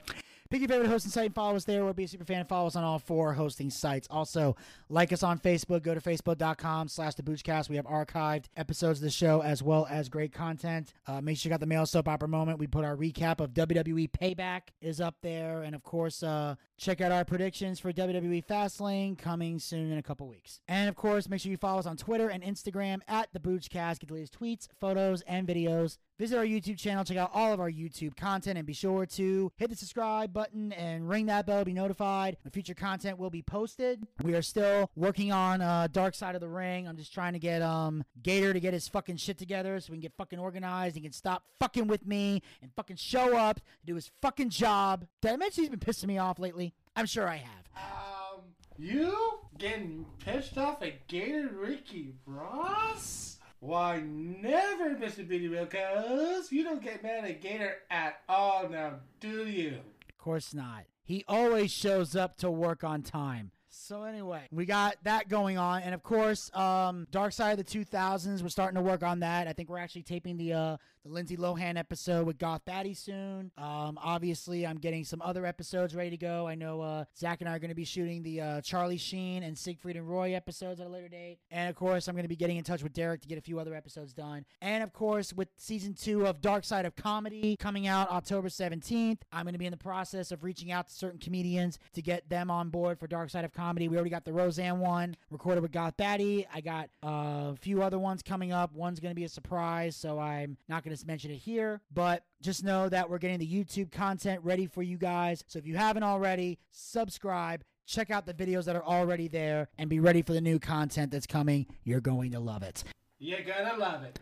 Pick 0.49 0.61
your 0.61 0.67
favorite 0.67 0.89
hosting 0.89 1.11
site 1.11 1.27
and 1.27 1.35
follow 1.35 1.55
us 1.55 1.63
there. 1.63 1.83
We'll 1.83 1.93
be 1.93 2.05
a 2.05 2.07
super 2.07 2.25
fan. 2.25 2.43
Follow 2.45 2.65
us 2.65 2.75
on 2.75 2.83
all 2.83 2.97
four 2.97 3.33
hosting 3.33 3.69
sites. 3.69 4.07
Also, 4.09 4.55
like 4.89 5.13
us 5.13 5.21
on 5.21 5.37
Facebook. 5.37 5.83
Go 5.83 5.93
to 5.93 6.01
facebook.com 6.01 6.87
slash 6.87 7.13
the. 7.13 7.29
We 7.69 7.75
have 7.75 7.85
archived 7.85 8.45
episodes 8.57 8.99
of 8.99 9.03
the 9.03 9.11
show 9.11 9.43
as 9.43 9.61
well 9.61 9.85
as 9.89 10.09
great 10.09 10.33
content. 10.33 10.93
Uh, 11.05 11.21
make 11.21 11.37
sure 11.37 11.49
you 11.49 11.53
got 11.53 11.59
the 11.59 11.67
male 11.67 11.85
soap 11.85 12.07
opera 12.07 12.27
moment. 12.27 12.57
We 12.57 12.65
put 12.65 12.83
our 12.83 12.95
recap 12.95 13.39
of 13.39 13.53
WWE 13.53 14.09
Payback 14.09 14.61
is 14.81 14.99
up 14.99 15.17
there. 15.21 15.61
And 15.61 15.75
of 15.75 15.83
course, 15.83 16.23
uh, 16.23 16.55
check 16.77 16.99
out 16.99 17.11
our 17.11 17.23
predictions 17.23 17.79
for 17.79 17.93
WWE 17.93 18.43
Fastlane 18.43 19.17
coming 19.17 19.59
soon 19.59 19.91
in 19.91 19.99
a 19.99 20.03
couple 20.03 20.27
weeks. 20.27 20.61
And 20.67 20.89
of 20.89 20.95
course, 20.95 21.29
make 21.29 21.41
sure 21.41 21.51
you 21.51 21.57
follow 21.57 21.79
us 21.79 21.85
on 21.85 21.97
Twitter 21.97 22.29
and 22.29 22.41
Instagram 22.43 23.01
at 23.07 23.29
the. 23.33 23.39
Get 23.39 24.07
the 24.07 24.13
latest 24.13 24.39
tweets, 24.39 24.67
photos, 24.79 25.21
and 25.21 25.47
videos. 25.47 25.97
Visit 26.19 26.37
our 26.37 26.43
YouTube 26.43 26.77
channel, 26.77 27.05
check 27.05 27.15
out 27.15 27.31
all 27.33 27.53
of 27.53 27.61
our 27.61 27.71
YouTube 27.71 28.17
content, 28.17 28.57
and 28.57 28.67
be 28.67 28.73
sure 28.73 29.05
to 29.05 29.53
hit 29.55 29.69
the 29.69 29.75
subscribe 29.75 30.33
button 30.33 30.73
and 30.73 31.07
ring 31.07 31.27
that 31.27 31.45
bell 31.45 31.59
to 31.59 31.65
be 31.65 31.71
notified 31.71 32.35
when 32.43 32.51
future 32.51 32.73
content 32.73 33.17
will 33.17 33.29
be 33.29 33.41
posted. 33.41 34.05
We 34.21 34.35
are 34.35 34.41
still 34.41 34.91
working 34.97 35.31
on 35.31 35.61
uh, 35.61 35.87
Dark 35.89 36.15
Side 36.15 36.35
of 36.35 36.41
the 36.41 36.49
Ring. 36.49 36.89
I'm 36.89 36.97
just 36.97 37.13
trying 37.13 37.33
to 37.33 37.39
get 37.39 37.61
um 37.61 38.03
Gator 38.21 38.51
to 38.51 38.59
get 38.59 38.73
his 38.73 38.85
fucking 38.89 39.15
shit 39.15 39.37
together 39.37 39.79
so 39.79 39.91
we 39.91 39.97
can 39.97 40.01
get 40.01 40.13
fucking 40.17 40.39
organized. 40.39 40.95
He 40.95 41.01
can 41.01 41.13
stop 41.13 41.43
fucking 41.57 41.87
with 41.87 42.05
me 42.05 42.41
and 42.61 42.69
fucking 42.75 42.97
show 42.97 43.37
up, 43.37 43.61
and 43.79 43.87
do 43.87 43.95
his 43.95 44.11
fucking 44.21 44.49
job. 44.49 45.07
Did 45.21 45.31
I 45.31 45.37
mention 45.37 45.63
he's 45.63 45.69
been 45.69 45.79
pissing 45.79 46.07
me 46.07 46.17
off 46.17 46.37
lately? 46.37 46.73
I'm 46.97 47.05
sure 47.05 47.29
I 47.29 47.37
have. 47.37 47.69
Um, 47.77 48.41
you 48.77 49.39
getting 49.57 50.05
pissed 50.19 50.57
off 50.57 50.83
at 50.83 51.07
Gator 51.07 51.49
Ricky 51.53 52.15
Ross? 52.25 53.38
Why, 53.61 54.01
never, 54.01 54.95
Mr. 54.95 55.27
Beatty 55.27 55.49
Wilkos. 55.49 56.51
You 56.51 56.63
don't 56.63 56.81
get 56.81 57.03
mad 57.03 57.25
at 57.25 57.41
Gator 57.41 57.75
at 57.91 58.21
all 58.29 58.69
now, 58.69 58.99
do 59.19 59.47
you? 59.47 59.79
Of 60.09 60.17
course 60.17 60.53
not. 60.53 60.85
He 61.03 61.25
always 61.27 61.71
shows 61.71 62.15
up 62.15 62.37
to 62.37 62.49
work 62.49 62.83
on 62.83 63.01
time. 63.01 63.51
So 63.67 64.03
anyway, 64.03 64.47
we 64.51 64.65
got 64.65 64.95
that 65.03 65.29
going 65.29 65.57
on, 65.57 65.81
and 65.81 65.93
of 65.93 66.03
course, 66.03 66.53
um, 66.55 67.07
Dark 67.11 67.33
Side 67.33 67.59
of 67.59 67.65
the 67.65 67.79
2000s. 67.85 68.41
We're 68.41 68.49
starting 68.49 68.75
to 68.75 68.81
work 68.81 69.03
on 69.03 69.19
that. 69.19 69.47
I 69.47 69.53
think 69.53 69.69
we're 69.69 69.77
actually 69.77 70.03
taping 70.03 70.37
the 70.37 70.53
uh, 70.53 70.77
the 71.09 71.15
Lindsay 71.15 71.37
Lohan 71.37 71.77
episode 71.77 72.27
with 72.27 72.37
Goth 72.37 72.63
Batty 72.65 72.93
soon. 72.93 73.51
Um, 73.57 73.97
obviously, 74.01 74.65
I'm 74.65 74.77
getting 74.77 75.03
some 75.03 75.21
other 75.21 75.45
episodes 75.45 75.95
ready 75.95 76.11
to 76.11 76.17
go. 76.17 76.47
I 76.47 76.55
know 76.55 76.81
uh, 76.81 77.05
Zach 77.17 77.41
and 77.41 77.49
I 77.49 77.55
are 77.55 77.59
going 77.59 77.69
to 77.69 77.75
be 77.75 77.85
shooting 77.85 78.21
the 78.21 78.41
uh, 78.41 78.61
Charlie 78.61 78.97
Sheen 78.97 79.43
and 79.43 79.57
Siegfried 79.57 79.95
and 79.95 80.07
Roy 80.07 80.33
episodes 80.33 80.79
at 80.79 80.87
a 80.87 80.89
later 80.89 81.09
date, 81.09 81.39
and 81.49 81.69
of 81.69 81.75
course, 81.75 82.07
I'm 82.07 82.15
going 82.15 82.23
to 82.23 82.29
be 82.29 82.35
getting 82.35 82.57
in 82.57 82.63
touch 82.63 82.83
with 82.83 82.93
Derek 82.93 83.21
to 83.21 83.27
get 83.27 83.37
a 83.37 83.41
few 83.41 83.59
other 83.59 83.73
episodes 83.73 84.13
done. 84.13 84.45
And 84.61 84.83
of 84.83 84.93
course, 84.93 85.33
with 85.33 85.49
season 85.57 85.95
two 85.95 86.27
of 86.27 86.41
Dark 86.41 86.63
Side 86.63 86.85
of 86.85 86.95
Comedy 86.95 87.55
coming 87.57 87.87
out 87.87 88.09
October 88.11 88.49
17th, 88.49 89.19
I'm 89.31 89.45
going 89.45 89.53
to 89.53 89.59
be 89.59 89.65
in 89.65 89.71
the 89.71 89.77
process 89.77 90.31
of 90.31 90.43
reaching 90.43 90.71
out 90.71 90.87
to 90.87 90.93
certain 90.93 91.19
comedians 91.19 91.79
to 91.93 92.01
get 92.01 92.29
them 92.29 92.51
on 92.51 92.69
board 92.69 92.99
for 92.99 93.07
Dark 93.07 93.29
Side 93.31 93.45
of 93.45 93.53
Comedy. 93.53 93.87
We 93.87 93.95
already 93.95 94.11
got 94.11 94.25
the 94.25 94.33
Roseanne 94.33 94.79
one 94.79 95.15
recorded 95.31 95.61
with 95.61 95.71
Goth 95.71 95.97
Batty. 95.97 96.45
I 96.53 96.61
got 96.61 96.89
uh, 97.03 97.51
a 97.51 97.55
few 97.59 97.81
other 97.81 97.97
ones 97.97 98.21
coming 98.21 98.51
up. 98.51 98.73
One's 98.73 98.99
going 98.99 99.11
to 99.11 99.15
be 99.15 99.23
a 99.25 99.29
surprise, 99.29 99.95
so 99.95 100.19
I'm 100.19 100.57
not 100.67 100.83
going 100.83 100.95
to 100.95 100.98
mention 101.05 101.31
it 101.31 101.37
here. 101.37 101.81
But 101.93 102.23
just 102.41 102.63
know 102.63 102.89
that 102.89 103.09
we're 103.09 103.17
getting 103.17 103.39
the 103.39 103.47
YouTube 103.47 103.91
content 103.91 104.41
ready 104.43 104.67
for 104.67 104.81
you 104.81 104.97
guys. 104.97 105.43
So 105.47 105.59
if 105.59 105.65
you 105.65 105.75
haven't 105.75 106.03
already, 106.03 106.59
subscribe. 106.71 107.63
Check 107.85 108.11
out 108.11 108.25
the 108.25 108.33
videos 108.33 108.65
that 108.65 108.75
are 108.75 108.83
already 108.83 109.27
there 109.27 109.67
and 109.77 109.89
be 109.89 109.99
ready 109.99 110.21
for 110.21 110.33
the 110.33 110.41
new 110.41 110.59
content 110.59 111.11
that's 111.11 111.25
coming. 111.25 111.65
You're 111.83 112.01
going 112.01 112.31
to 112.31 112.39
love 112.39 112.61
it. 112.61 112.83
You're 113.17 113.43
gonna 113.43 113.77
love 113.77 114.03
it. 114.03 114.19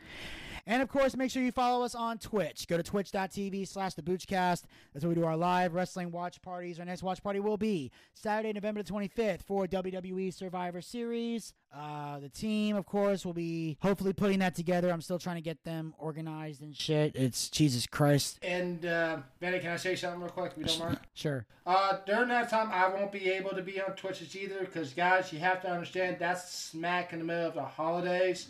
And 0.67 0.81
of 0.81 0.89
course, 0.89 1.15
make 1.15 1.31
sure 1.31 1.41
you 1.41 1.53
follow 1.53 1.85
us 1.85 1.95
on 1.95 2.17
Twitch. 2.17 2.67
Go 2.67 2.75
to 2.75 2.83
twitch.tv 2.83 3.65
slash 3.65 3.93
the 3.93 4.01
Boochcast. 4.01 4.63
That's 4.93 5.05
where 5.05 5.09
we 5.09 5.15
do 5.15 5.23
our 5.23 5.37
live 5.37 5.73
wrestling 5.73 6.11
watch 6.11 6.41
parties. 6.41 6.77
Our 6.77 6.85
next 6.85 7.03
watch 7.03 7.23
party 7.23 7.39
will 7.39 7.55
be 7.55 7.89
Saturday, 8.13 8.51
November 8.51 8.83
the 8.83 8.91
25th 8.91 9.43
for 9.43 9.65
WWE 9.65 10.33
Survivor 10.33 10.81
Series. 10.81 11.53
Uh, 11.73 12.19
the 12.19 12.27
team, 12.27 12.75
of 12.75 12.85
course, 12.85 13.25
will 13.25 13.33
be 13.33 13.77
hopefully 13.81 14.11
putting 14.11 14.39
that 14.39 14.55
together. 14.55 14.91
I'm 14.91 15.01
still 15.01 15.19
trying 15.19 15.37
to 15.37 15.41
get 15.41 15.63
them 15.63 15.93
organized 15.97 16.61
and 16.61 16.75
shit. 16.75 17.15
It's 17.15 17.49
Jesus 17.49 17.87
Christ. 17.87 18.37
And, 18.41 18.85
uh, 18.85 19.19
Vinny, 19.39 19.59
can 19.59 19.71
I 19.71 19.77
say 19.77 19.95
something 19.95 20.19
real 20.19 20.29
quick 20.29 20.51
if 20.51 20.57
you 20.57 20.65
don't 20.65 20.79
mind? 20.79 20.99
Sure. 21.13 21.45
Uh, 21.65 21.97
during 22.05 22.27
that 22.27 22.49
time, 22.49 22.71
I 22.73 22.89
won't 22.89 23.13
be 23.13 23.29
able 23.29 23.51
to 23.51 23.61
be 23.61 23.79
on 23.81 23.95
Twitches 23.95 24.35
either 24.35 24.59
because, 24.59 24.93
guys, 24.93 25.31
you 25.31 25.39
have 25.39 25.61
to 25.61 25.69
understand 25.69 26.17
that's 26.19 26.53
smack 26.53 27.13
in 27.13 27.19
the 27.19 27.25
middle 27.25 27.47
of 27.47 27.53
the 27.53 27.63
holidays. 27.63 28.47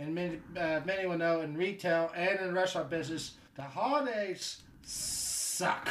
And 0.00 0.14
many, 0.14 0.38
uh, 0.58 0.80
many 0.86 1.06
will 1.06 1.18
know 1.18 1.42
in 1.42 1.54
retail 1.54 2.10
and 2.16 2.40
in 2.40 2.54
restaurant 2.54 2.88
business, 2.88 3.32
the 3.54 3.62
holidays 3.62 4.62
suck. 5.60 5.90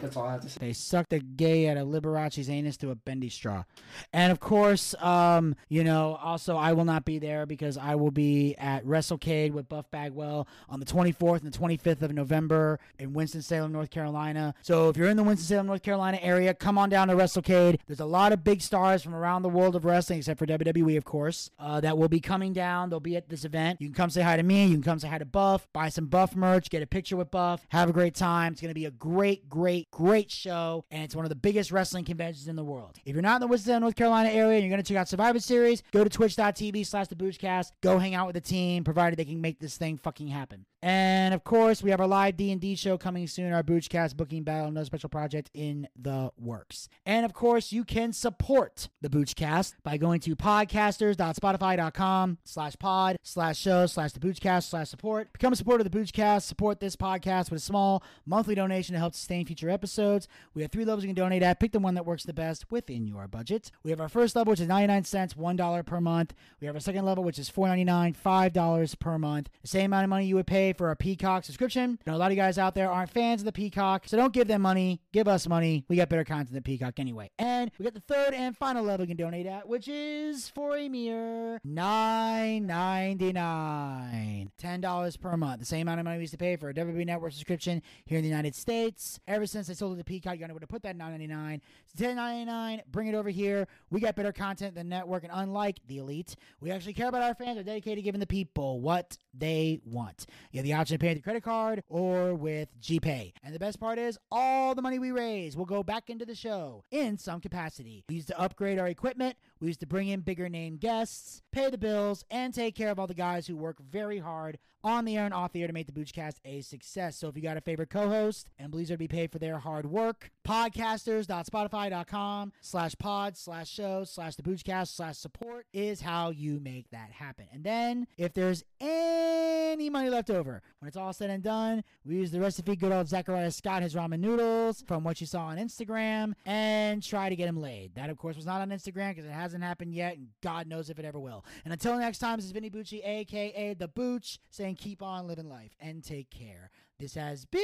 That's 0.00 0.16
all 0.16 0.24
I 0.24 0.32
have 0.32 0.40
to 0.40 0.48
say. 0.48 0.58
They 0.60 0.72
suck 0.72 1.08
the 1.10 1.20
gay 1.20 1.68
out 1.68 1.76
of 1.76 1.88
Liberace's 1.88 2.48
anus 2.48 2.76
to 2.78 2.90
a 2.90 2.94
bendy 2.94 3.28
straw. 3.28 3.64
And 4.12 4.32
of 4.32 4.40
course, 4.40 4.94
um, 4.98 5.56
you 5.68 5.84
know, 5.84 6.18
also 6.22 6.56
I 6.56 6.72
will 6.72 6.84
not 6.86 7.04
be 7.04 7.18
there 7.18 7.44
because 7.44 7.76
I 7.76 7.96
will 7.96 8.10
be 8.10 8.54
at 8.56 8.84
WrestleCade 8.86 9.52
with 9.52 9.68
Buff 9.68 9.90
Bagwell 9.90 10.48
on 10.68 10.80
the 10.80 10.86
24th 10.86 11.42
and 11.42 11.52
the 11.52 11.58
25th 11.58 12.02
of 12.02 12.12
November 12.12 12.80
in 12.98 13.12
Winston-Salem, 13.12 13.72
North 13.72 13.90
Carolina. 13.90 14.54
So 14.62 14.88
if 14.88 14.96
you're 14.96 15.08
in 15.08 15.18
the 15.18 15.22
Winston-Salem, 15.22 15.66
North 15.66 15.82
Carolina 15.82 16.18
area, 16.22 16.54
come 16.54 16.78
on 16.78 16.88
down 16.88 17.08
to 17.08 17.14
WrestleCade. 17.14 17.80
There's 17.86 18.00
a 18.00 18.06
lot 18.06 18.32
of 18.32 18.42
big 18.42 18.62
stars 18.62 19.02
from 19.02 19.14
around 19.14 19.42
the 19.42 19.48
world 19.50 19.76
of 19.76 19.84
wrestling, 19.84 20.20
except 20.20 20.38
for 20.38 20.46
WWE, 20.46 20.96
of 20.96 21.04
course, 21.04 21.50
uh, 21.58 21.80
that 21.80 21.98
will 21.98 22.08
be 22.08 22.20
coming 22.20 22.54
down. 22.54 22.88
They'll 22.88 23.00
be 23.00 23.16
at 23.16 23.28
this 23.28 23.44
event. 23.44 23.80
You 23.80 23.88
can 23.88 23.94
come 23.94 24.10
say 24.10 24.22
hi 24.22 24.36
to 24.36 24.42
me. 24.42 24.64
You 24.66 24.76
can 24.76 24.82
come 24.82 24.98
say 24.98 25.08
hi 25.08 25.18
to 25.18 25.26
Buff, 25.26 25.68
buy 25.74 25.90
some 25.90 26.06
Buff 26.06 26.34
merch, 26.34 26.70
get 26.70 26.82
a 26.82 26.86
picture 26.86 27.16
with 27.16 27.30
Buff, 27.30 27.66
have 27.68 27.90
a 27.90 27.92
great 27.92 28.14
time. 28.14 28.52
It's 28.52 28.62
going 28.62 28.70
to 28.70 28.74
be 28.74 28.86
a 28.86 28.90
great, 28.90 29.09
great, 29.10 29.48
great 29.48 29.90
great 29.90 30.30
show, 30.30 30.84
and 30.90 31.02
it's 31.02 31.14
one 31.14 31.24
of 31.24 31.28
the 31.28 31.34
biggest 31.34 31.70
wrestling 31.72 32.04
conventions 32.04 32.48
in 32.48 32.56
the 32.56 32.64
world. 32.64 32.96
If 33.04 33.14
you're 33.14 33.22
not 33.22 33.36
in 33.36 33.40
the 33.40 33.46
Winston, 33.46 33.80
North 33.80 33.96
Carolina 33.96 34.30
area 34.30 34.54
and 34.58 34.62
you're 34.62 34.70
going 34.70 34.82
to 34.82 34.88
check 34.88 34.98
out 34.98 35.08
Survivor 35.08 35.40
Series, 35.40 35.82
go 35.92 36.04
to 36.04 36.10
twitch.tv 36.10 36.86
slash 36.86 37.08
the. 37.08 37.72
Go 37.82 37.98
hang 37.98 38.14
out 38.14 38.26
with 38.26 38.34
the 38.34 38.40
team, 38.40 38.84
provided 38.84 39.18
they 39.18 39.24
can 39.24 39.40
make 39.40 39.58
this 39.58 39.76
thing 39.76 39.98
fucking 39.98 40.28
happen. 40.28 40.64
And 40.82 41.34
of 41.34 41.44
course, 41.44 41.82
we 41.82 41.90
have 41.90 42.00
our 42.00 42.06
live 42.06 42.38
D&D 42.38 42.74
show 42.76 42.96
coming 42.96 43.26
soon, 43.26 43.52
our 43.52 43.62
Boochcast 43.62 44.16
booking 44.16 44.44
battle, 44.44 44.68
another 44.68 44.86
special 44.86 45.10
project 45.10 45.50
in 45.52 45.86
the 45.94 46.32
works. 46.38 46.88
And 47.04 47.26
of 47.26 47.34
course, 47.34 47.70
you 47.70 47.84
can 47.84 48.14
support 48.14 48.88
the 49.02 49.10
Boochcast 49.10 49.74
by 49.82 49.98
going 49.98 50.20
to 50.20 50.34
podcasters.spotify.com 50.34 52.38
slash 52.44 52.76
pod 52.78 53.18
slash 53.22 53.58
show 53.58 53.84
slash 53.86 54.12
the 54.12 54.20
Boochcast 54.20 54.70
slash 54.70 54.88
support. 54.88 55.30
Become 55.34 55.52
a 55.52 55.56
supporter 55.56 55.84
of 55.84 55.90
the 55.90 55.98
Boochcast. 55.98 56.42
Support 56.42 56.80
this 56.80 56.96
podcast 56.96 57.50
with 57.50 57.60
a 57.60 57.64
small 57.64 58.02
monthly 58.24 58.54
donation 58.54 58.94
to 58.94 58.98
help 58.98 59.14
sustain 59.14 59.44
future 59.44 59.68
episodes. 59.68 60.28
We 60.54 60.62
have 60.62 60.72
three 60.72 60.86
levels 60.86 61.04
you 61.04 61.08
can 61.08 61.14
donate 61.14 61.42
at. 61.42 61.60
Pick 61.60 61.72
the 61.72 61.78
one 61.78 61.94
that 61.94 62.06
works 62.06 62.24
the 62.24 62.32
best 62.32 62.70
within 62.70 63.06
your 63.06 63.28
budget. 63.28 63.70
We 63.82 63.90
have 63.90 64.00
our 64.00 64.08
first 64.08 64.34
level, 64.34 64.52
which 64.52 64.60
is 64.60 64.68
99 64.68 65.04
cents, 65.04 65.34
$1 65.34 65.86
per 65.86 66.00
month. 66.00 66.32
We 66.60 66.66
have 66.66 66.76
our 66.76 66.80
second 66.80 67.04
level, 67.04 67.22
which 67.22 67.38
is 67.38 67.50
$4.99, 67.50 68.16
$5 68.16 68.98
per 68.98 69.18
month. 69.18 69.50
The 69.60 69.68
same 69.68 69.86
amount 69.86 70.04
of 70.04 70.10
money 70.10 70.24
you 70.24 70.36
would 70.36 70.46
pay 70.46 70.69
for 70.72 70.90
a 70.90 70.96
Peacock 70.96 71.44
subscription. 71.44 71.90
You 71.90 72.12
know, 72.12 72.16
a 72.16 72.18
lot 72.18 72.26
of 72.26 72.32
you 72.32 72.36
guys 72.36 72.58
out 72.58 72.74
there 72.74 72.90
aren't 72.90 73.10
fans 73.10 73.42
of 73.42 73.44
the 73.44 73.52
Peacock, 73.52 74.04
so 74.06 74.16
don't 74.16 74.32
give 74.32 74.48
them 74.48 74.62
money. 74.62 75.00
Give 75.12 75.28
us 75.28 75.48
money. 75.48 75.84
We 75.88 75.96
got 75.96 76.08
better 76.08 76.24
content 76.24 76.52
than 76.52 76.62
Peacock 76.62 76.98
anyway. 76.98 77.30
And 77.38 77.70
we 77.78 77.84
got 77.84 77.94
the 77.94 78.00
third 78.00 78.34
and 78.34 78.56
final 78.56 78.84
level 78.84 79.04
you 79.04 79.08
can 79.08 79.16
donate 79.16 79.46
at, 79.46 79.68
which 79.68 79.88
is 79.88 80.48
for 80.48 80.76
a 80.76 80.88
mere 80.88 81.60
$9.99. 81.66 84.48
$10 84.58 85.20
per 85.20 85.36
month. 85.36 85.60
The 85.60 85.66
same 85.66 85.88
amount 85.88 86.00
of 86.00 86.04
money 86.04 86.18
we 86.18 86.22
used 86.22 86.32
to 86.32 86.38
pay 86.38 86.56
for 86.56 86.68
a 86.68 86.74
WWE 86.74 87.06
Network 87.06 87.32
subscription 87.32 87.82
here 88.04 88.18
in 88.18 88.22
the 88.22 88.28
United 88.28 88.54
States. 88.54 89.20
Ever 89.26 89.46
since 89.46 89.70
I 89.70 89.74
sold 89.74 89.94
it 89.94 89.98
to 89.98 90.04
Peacock, 90.04 90.38
you're 90.38 90.48
going 90.48 90.60
to 90.60 90.66
put 90.66 90.82
that 90.82 90.96
$9.99. 90.96 91.60
It's 91.92 92.00
$10.99. 92.00 92.82
Bring 92.90 93.08
it 93.08 93.14
over 93.14 93.30
here. 93.30 93.66
We 93.90 94.00
got 94.00 94.16
better 94.16 94.32
content 94.32 94.74
than 94.74 94.88
network, 94.88 95.24
and 95.24 95.32
unlike 95.34 95.80
the 95.86 95.98
elite, 95.98 96.36
we 96.60 96.70
actually 96.70 96.94
care 96.94 97.08
about 97.08 97.22
our 97.22 97.34
fans. 97.34 97.56
We're 97.56 97.64
dedicated 97.64 97.98
to 97.98 98.02
giving 98.02 98.20
the 98.20 98.26
people 98.26 98.80
what 98.80 99.18
they 99.34 99.80
want. 99.84 100.26
You 100.52 100.59
have 100.60 100.64
the 100.66 100.74
option 100.74 100.94
to 100.94 100.98
pay 100.98 101.08
with 101.08 101.18
your 101.18 101.22
credit 101.22 101.42
card 101.42 101.82
or 101.88 102.34
with 102.34 102.68
GPay. 102.80 103.32
And 103.42 103.54
the 103.54 103.58
best 103.58 103.80
part 103.80 103.98
is, 103.98 104.18
all 104.30 104.74
the 104.74 104.82
money 104.82 104.98
we 104.98 105.10
raise 105.10 105.56
will 105.56 105.64
go 105.64 105.82
back 105.82 106.10
into 106.10 106.24
the 106.24 106.34
show 106.34 106.84
in 106.90 107.18
some 107.18 107.40
capacity. 107.40 108.04
We 108.08 108.16
use 108.16 108.26
to 108.26 108.38
upgrade 108.38 108.78
our 108.78 108.88
equipment. 108.88 109.36
We 109.60 109.68
used 109.68 109.80
to 109.80 109.86
bring 109.86 110.08
in 110.08 110.20
bigger 110.20 110.48
name 110.48 110.76
guests, 110.76 111.42
pay 111.52 111.68
the 111.68 111.78
bills, 111.78 112.24
and 112.30 112.54
take 112.54 112.74
care 112.74 112.90
of 112.90 112.98
all 112.98 113.06
the 113.06 113.14
guys 113.14 113.46
who 113.46 113.56
work 113.56 113.78
very 113.80 114.18
hard 114.18 114.58
on 114.82 115.04
the 115.04 115.16
air 115.16 115.26
and 115.26 115.34
off 115.34 115.52
the 115.52 115.60
air 115.60 115.66
to 115.66 115.72
make 115.72 115.86
the 115.86 115.92
Boochcast 115.92 116.36
a 116.44 116.60
success. 116.62 117.16
So 117.16 117.28
if 117.28 117.36
you 117.36 117.42
got 117.42 117.58
a 117.58 117.60
favorite 117.60 117.90
co-host 117.90 118.48
and 118.58 118.70
believes 118.70 118.88
they'll 118.88 118.96
be 118.96 119.08
paid 119.08 119.30
for 119.30 119.38
their 119.38 119.58
hard 119.58 119.84
work, 119.84 120.30
podcasters.spotify.com 120.46 122.52
slash 122.62 122.94
pod 122.98 123.36
slash 123.36 123.68
show 123.68 124.04
slash 124.04 124.36
the 124.36 124.42
Boochcast 124.42 124.94
slash 124.94 125.18
support 125.18 125.66
is 125.72 126.00
how 126.00 126.30
you 126.30 126.60
make 126.60 126.88
that 126.90 127.10
happen. 127.10 127.46
And 127.52 127.62
then 127.62 128.06
if 128.16 128.32
there's 128.32 128.64
any 128.80 129.90
money 129.90 130.08
left 130.08 130.30
over, 130.30 130.62
when 130.78 130.88
it's 130.88 130.96
all 130.96 131.12
said 131.12 131.28
and 131.30 131.42
done, 131.42 131.84
we 132.04 132.14
use 132.16 132.30
the 132.30 132.40
recipe 132.40 132.76
good 132.76 132.92
old 132.92 133.08
Zachariah 133.08 133.50
Scott, 133.50 133.82
his 133.82 133.94
ramen 133.94 134.20
noodles 134.20 134.82
from 134.86 135.04
what 135.04 135.20
you 135.20 135.26
saw 135.26 135.42
on 135.42 135.58
Instagram, 135.58 136.32
and 136.46 137.02
try 137.02 137.28
to 137.28 137.36
get 137.36 137.48
him 137.48 137.60
laid. 137.60 137.96
That, 137.96 138.08
of 138.08 138.16
course, 138.16 138.36
was 138.36 138.46
not 138.46 138.62
on 138.62 138.70
Instagram 138.70 139.10
because 139.10 139.26
it 139.26 139.32
hasn't 139.50 139.64
happened 139.64 139.92
yet, 139.92 140.16
and 140.16 140.28
God 140.42 140.68
knows 140.68 140.90
if 140.90 140.98
it 141.00 141.04
ever 141.04 141.18
will. 141.18 141.44
And 141.64 141.72
until 141.72 141.98
next 141.98 142.18
time, 142.18 142.36
this 142.36 142.44
is 142.46 142.52
Vinny 142.52 142.70
Bucci, 142.70 143.04
aka 143.04 143.74
The 143.74 143.88
Booch, 143.88 144.38
saying 144.48 144.76
keep 144.76 145.02
on 145.02 145.26
living 145.26 145.48
life 145.48 145.72
and 145.80 146.04
take 146.04 146.30
care. 146.30 146.70
This 147.00 147.14
has 147.14 147.46
been 147.46 147.60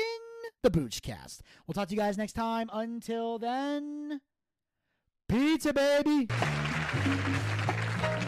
The 0.64 0.70
Boochcast. 0.70 1.42
We'll 1.66 1.74
talk 1.74 1.86
to 1.88 1.94
you 1.94 2.00
guys 2.00 2.18
next 2.18 2.32
time. 2.32 2.68
Until 2.72 3.38
then, 3.38 4.20
pizza, 5.28 5.72
baby! 5.72 6.26